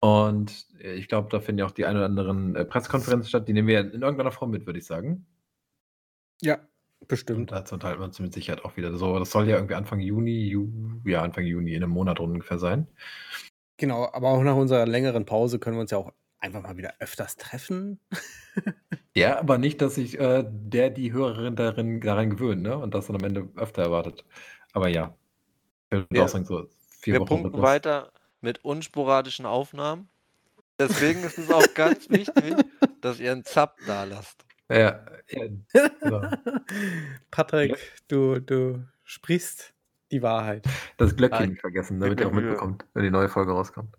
Und 0.01 0.67
äh, 0.81 0.95
ich 0.95 1.09
glaube, 1.09 1.29
da 1.31 1.41
finden 1.41 1.61
ja 1.61 1.67
auch 1.67 1.71
die 1.73 1.87
ein 1.87 1.97
oder 1.97 2.07
anderen 2.07 2.55
äh, 2.57 2.65
Pressekonferenzen 2.65 3.29
statt. 3.29 3.49
Die 3.49 3.53
nehmen 3.53 3.69
wir 3.69 3.81
in 3.81 4.03
irgendeiner 4.03 4.33
Form 4.33 4.51
mit, 4.51 4.67
würde 4.67 4.79
ich 4.79 4.87
sagen. 4.87 5.27
Ja, 6.41 6.59
Und 7.01 7.09
bestimmt. 7.09 7.53
dazu 7.53 7.75
unterhalten 7.75 8.01
wir 8.01 8.05
uns 8.07 8.21
mit 8.21 8.33
Sicherheit 8.35 8.65
auch 8.65 8.77
wieder. 8.77 8.97
So, 8.97 9.19
das 9.19 9.31
soll 9.31 9.49
ja 9.49 9.57
irgendwie 9.57 9.75
Anfang 9.75 10.01
Juni, 10.01 10.49
Ju 10.49 10.69
ja, 11.05 11.23
Anfang 11.23 11.45
Juni, 11.45 11.75
in 11.75 11.83
einem 11.83 11.93
Monat 11.93 12.21
ungefähr 12.21 12.59
sein. 12.59 12.89
Genau, 13.79 14.09
aber 14.13 14.31
auch 14.31 14.43
nach 14.43 14.57
unserer 14.57 14.87
längeren 14.87 15.25
Pause 15.27 15.59
können 15.59 15.77
wir 15.77 15.83
uns 15.83 15.91
ja 15.91 15.99
auch 15.99 16.13
einfach 16.39 16.63
mal 16.63 16.77
wieder 16.77 16.95
öfters 17.01 17.37
treffen. 17.37 18.01
Ja, 19.15 19.39
aber 19.39 19.57
nicht, 19.57 19.81
dass 19.81 19.95
sich 19.95 20.19
äh, 20.21 20.45
der, 20.47 20.91
die 20.91 21.11
Hörerin 21.13 21.57
darin, 21.57 22.01
daran 22.03 22.31
gewöhnt, 22.31 22.61
ne? 22.63 22.77
Und 22.77 22.95
das 22.95 23.07
dann 23.07 23.17
am 23.17 23.25
Ende 23.25 23.49
öfter 23.57 23.83
erwartet. 23.83 24.25
Aber 24.75 24.89
ja. 24.89 25.15
Ich 25.91 25.93
würde 25.99 26.07
Wir- 26.11 26.25
auch 26.25 26.29
sagen, 26.29 26.45
so 26.45 26.69
vier 27.01 27.15
Wir 27.15 27.21
Wochen 27.21 27.29
punkten 27.29 27.47
Rhythmus. 27.49 27.63
weiter 27.63 28.13
mit 28.43 28.63
unsporadischen 28.65 29.47
Aufnahmen. 29.47 30.09
Deswegen 30.79 31.23
ist 31.23 31.39
es 31.39 31.51
auch 31.51 31.67
ganz 31.75 32.11
wichtig, 32.11 32.55
dass 33.01 33.19
ihr 33.21 33.33
einen 33.33 33.45
Zap 33.45 33.79
da 33.87 34.05
lasst. 34.05 34.45
Ja, 34.71 35.05
ja, 35.31 35.47
genau. 36.01 36.31
Patrick, 37.31 37.77
du, 38.09 38.41
du 38.41 38.85
sprichst 39.05 39.73
die 40.13 40.23
Wahrheit. 40.23 40.65
Das 40.97 41.17
Glöckchen 41.17 41.51
nicht 41.51 41.61
vergessen, 41.61 42.01
damit 42.01 42.21
ihr 42.21 42.29
auch 42.29 42.33
mitbekommt, 42.33 42.85
wenn 42.95 43.03
die 43.05 43.11
neue 43.11 43.29
Folge 43.29 43.53
rauskommt. 43.53 43.95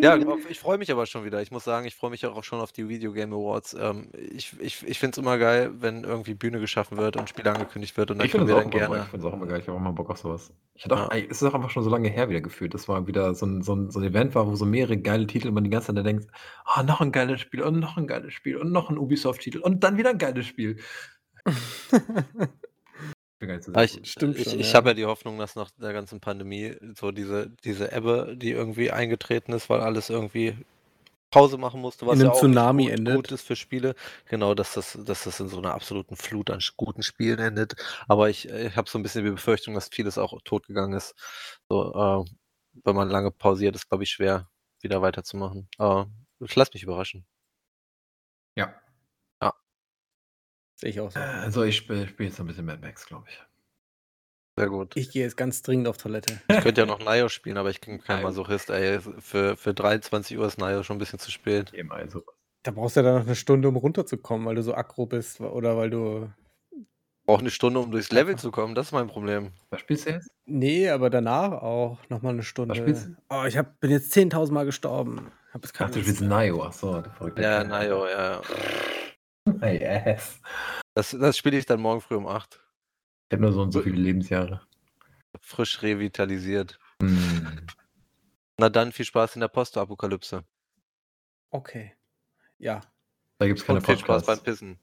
Ja, 0.00 0.16
ich 0.48 0.58
freue 0.60 0.78
mich 0.78 0.90
aber 0.90 1.04
schon 1.04 1.26
wieder. 1.26 1.42
Ich 1.42 1.50
muss 1.50 1.64
sagen, 1.64 1.86
ich 1.86 1.94
freue 1.94 2.08
mich 2.10 2.24
auch 2.24 2.42
schon 2.42 2.58
auf 2.60 2.72
die 2.72 2.88
Video 2.88 3.12
Game 3.12 3.34
Awards. 3.34 3.76
Ähm, 3.78 4.08
ich 4.14 4.58
ich, 4.60 4.82
ich 4.88 4.98
finde 4.98 5.12
es 5.12 5.18
immer 5.18 5.36
geil, 5.36 5.72
wenn 5.80 6.04
irgendwie 6.04 6.32
Bühne 6.32 6.58
geschaffen 6.58 6.96
wird 6.96 7.18
und 7.18 7.28
Spiel 7.28 7.46
angekündigt 7.46 7.94
wird 7.98 8.10
und 8.10 8.16
dann 8.16 8.24
Ich 8.24 8.30
finde 8.32 8.46
es 8.46 8.48
wir 8.48 8.56
auch, 8.56 8.62
dann 8.62 8.72
immer- 8.72 8.88
gerne. 8.88 9.02
ich 9.04 9.10
find's 9.10 9.26
auch 9.26 9.32
immer 9.34 9.46
geil. 9.46 9.60
Ich 9.60 9.66
habe 9.68 9.76
auch 9.76 9.82
mal 9.82 9.90
Bock 9.90 10.08
auf 10.08 10.16
sowas. 10.18 10.50
Ich 10.74 10.86
hatte 10.86 10.94
auch, 10.96 11.12
Ja. 11.12 11.18
es 11.18 11.42
ist 11.42 11.42
auch 11.42 11.52
einfach 11.52 11.68
schon 11.68 11.82
so 11.82 11.90
lange 11.90 12.08
her 12.08 12.30
wieder 12.30 12.40
gefühlt. 12.40 12.72
Das 12.72 12.88
war 12.88 13.06
wieder 13.06 13.34
so 13.34 13.44
ein, 13.44 13.60
so, 13.62 13.74
ein, 13.74 13.90
so 13.90 13.98
ein 14.00 14.06
Event 14.06 14.34
war, 14.34 14.46
wo 14.46 14.54
so 14.56 14.64
mehrere 14.64 14.96
geile 14.96 15.26
Titel 15.26 15.48
und 15.48 15.54
man 15.54 15.64
die 15.64 15.70
ganze 15.70 15.88
Zeit 15.88 15.98
da 15.98 16.02
denkt, 16.02 16.30
ah, 16.64 16.82
noch 16.82 17.02
ein 17.02 17.12
geiles 17.12 17.42
Spiel 17.42 17.62
und 17.62 17.78
noch 17.78 17.98
ein 17.98 18.06
geiles 18.06 18.32
Spiel 18.32 18.56
und 18.56 18.72
noch 18.72 18.88
ein 18.88 18.96
Ubisoft-Titel 18.96 19.58
und 19.58 19.84
dann 19.84 19.98
wieder 19.98 20.08
ein 20.10 20.18
geiles 20.18 20.46
Spiel. 20.46 20.78
Ich 23.38 23.40
bin 23.40 23.48
gar 23.50 23.54
nicht 23.54 23.66
so 23.66 23.72
Aber 23.72 23.84
ich, 23.84 24.00
Stimmt 24.02 24.36
ich, 24.36 24.50
schon, 24.50 24.58
ich 24.58 24.72
ja. 24.72 24.74
habe 24.74 24.90
ja 24.90 24.94
die 24.94 25.06
Hoffnung, 25.06 25.38
dass 25.38 25.54
nach 25.54 25.70
der 25.78 25.92
ganzen 25.92 26.18
Pandemie 26.18 26.74
so 26.98 27.12
diese, 27.12 27.50
diese 27.62 27.92
Ebbe, 27.92 28.34
die 28.36 28.50
irgendwie 28.50 28.90
eingetreten 28.90 29.52
ist, 29.52 29.70
weil 29.70 29.80
alles 29.80 30.10
irgendwie 30.10 30.56
Pause 31.30 31.56
machen 31.56 31.80
musste, 31.80 32.04
was 32.04 32.14
In 32.14 32.22
einem 32.22 32.30
ja 32.30 32.32
auch 32.32 32.40
Tsunami 32.40 32.86
gut, 32.86 32.98
endet. 32.98 33.14
gut 33.14 33.30
ist 33.30 33.46
für 33.46 33.54
Spiele. 33.54 33.94
Genau, 34.28 34.54
dass 34.54 34.74
das, 34.74 34.98
dass 35.04 35.22
das 35.22 35.38
in 35.38 35.48
so 35.48 35.58
einer 35.58 35.72
absoluten 35.74 36.16
Flut 36.16 36.50
an 36.50 36.58
guten 36.76 37.04
Spielen 37.04 37.38
endet. 37.38 37.76
Aber 38.08 38.28
ich, 38.28 38.48
ich 38.48 38.76
habe 38.76 38.90
so 38.90 38.98
ein 38.98 39.04
bisschen 39.04 39.24
die 39.24 39.30
Befürchtung, 39.30 39.74
dass 39.74 39.88
vieles 39.88 40.18
auch 40.18 40.36
totgegangen 40.42 40.96
ist. 40.96 41.14
So, 41.68 41.92
äh, 41.94 42.30
wenn 42.82 42.96
man 42.96 43.08
lange 43.08 43.30
pausiert, 43.30 43.76
ist, 43.76 43.88
glaube 43.88 44.02
ich, 44.02 44.10
schwer, 44.10 44.48
wieder 44.80 45.00
weiterzumachen. 45.00 45.68
Aber 45.78 46.10
ich 46.40 46.56
lasse 46.56 46.72
mich 46.74 46.82
überraschen. 46.82 47.24
Ja. 48.56 48.74
Sehe 50.80 50.90
ich 50.90 51.00
auch 51.00 51.10
so. 51.10 51.18
Also 51.18 51.64
ich 51.64 51.76
spiele 51.76 52.06
spiel 52.06 52.26
jetzt 52.26 52.38
noch 52.38 52.44
ein 52.44 52.48
bisschen 52.48 52.64
Mad 52.66 52.80
Max, 52.80 53.06
glaube 53.06 53.24
ich. 53.28 53.42
Sehr 54.56 54.68
gut. 54.68 54.96
Ich 54.96 55.10
gehe 55.10 55.22
jetzt 55.22 55.36
ganz 55.36 55.62
dringend 55.62 55.86
auf 55.86 55.98
Toilette. 55.98 56.40
Ich 56.48 56.60
könnte 56.60 56.80
ja 56.80 56.86
noch 56.86 56.98
Nio 56.98 57.28
spielen, 57.28 57.56
aber 57.58 57.70
ich 57.70 57.80
bin 57.80 58.00
kein. 58.00 58.22
Masochist, 58.22 58.70
ey. 58.70 58.98
Für, 59.18 59.56
für 59.56 59.74
23 59.74 60.36
Uhr 60.36 60.46
ist 60.46 60.58
Nio 60.58 60.82
schon 60.82 60.96
ein 60.96 60.98
bisschen 60.98 61.18
zu 61.20 61.30
spät. 61.30 61.72
Eben 61.74 61.92
also. 61.92 62.24
Da 62.64 62.72
brauchst 62.72 62.96
du 62.96 63.00
ja 63.00 63.04
dann 63.06 63.14
noch 63.20 63.26
eine 63.26 63.36
Stunde, 63.36 63.68
um 63.68 63.76
runterzukommen, 63.76 64.46
weil 64.46 64.56
du 64.56 64.62
so 64.62 64.74
aggro 64.74 65.06
bist 65.06 65.40
oder 65.40 65.76
weil 65.76 65.90
du. 65.90 66.28
Brauche 67.24 67.40
eine 67.40 67.50
Stunde, 67.50 67.78
um 67.78 67.90
durchs 67.90 68.10
Level 68.10 68.36
zu 68.36 68.50
kommen, 68.50 68.74
das 68.74 68.86
ist 68.86 68.92
mein 68.92 69.06
Problem. 69.06 69.52
Was 69.70 69.80
spielst 69.80 70.06
du 70.06 70.10
jetzt? 70.12 70.28
Nee, 70.46 70.88
aber 70.88 71.10
danach 71.10 71.52
auch 71.52 71.98
nochmal 72.08 72.32
eine 72.32 72.42
Stunde. 72.42 72.74
spielst 72.74 73.06
du? 73.06 73.16
Oh, 73.28 73.44
ich 73.46 73.56
hab, 73.56 73.78
bin 73.80 73.90
jetzt 73.90 74.12
10.000 74.16 74.50
Mal 74.50 74.64
gestorben. 74.64 75.30
Hab 75.52 75.62
jetzt 75.62 75.74
Ach, 75.74 75.78
keine 75.78 75.92
du 75.92 76.00
spielst. 76.00 76.22
Nio. 76.22 76.62
Achso, 76.64 77.02
Ja. 77.36 77.64
Nio, 77.64 78.06
ja. 78.08 78.40
Ass. 79.60 80.40
Das, 80.94 81.10
das 81.10 81.36
spiele 81.38 81.58
ich 81.58 81.66
dann 81.66 81.80
morgen 81.80 82.00
früh 82.00 82.16
um 82.16 82.26
8. 82.26 82.60
Ich 83.28 83.34
habe 83.34 83.42
nur 83.42 83.52
so 83.52 83.62
und 83.62 83.72
so 83.72 83.82
viele 83.82 83.96
Lebensjahre. 83.96 84.62
Frisch 85.40 85.82
revitalisiert. 85.82 86.78
Hm. 87.00 87.66
Na 88.56 88.68
dann, 88.68 88.92
viel 88.92 89.04
Spaß 89.04 89.36
in 89.36 89.40
der 89.40 89.48
Postapokalypse. 89.48 90.44
Okay. 91.50 91.94
Ja. 92.58 92.80
Da 93.38 93.46
gibt 93.46 93.60
es 93.60 93.64
keine 93.64 93.78
Und 93.78 93.86
viel 93.86 93.98
Spaß 93.98 94.26
beim. 94.26 94.40
Pissen. 94.40 94.78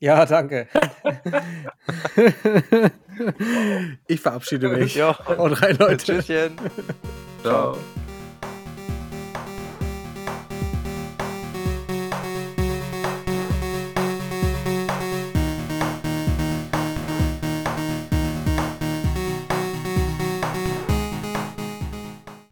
Ja, 0.00 0.26
danke. 0.26 0.68
ich 4.06 4.20
verabschiede 4.20 4.68
mich. 4.68 4.94
Ja. 4.94 5.10
Und 5.10 5.52
rein, 5.54 5.76
Leute. 5.76 6.04
Tschüsschen. 6.04 6.56
Ciao. 7.42 7.76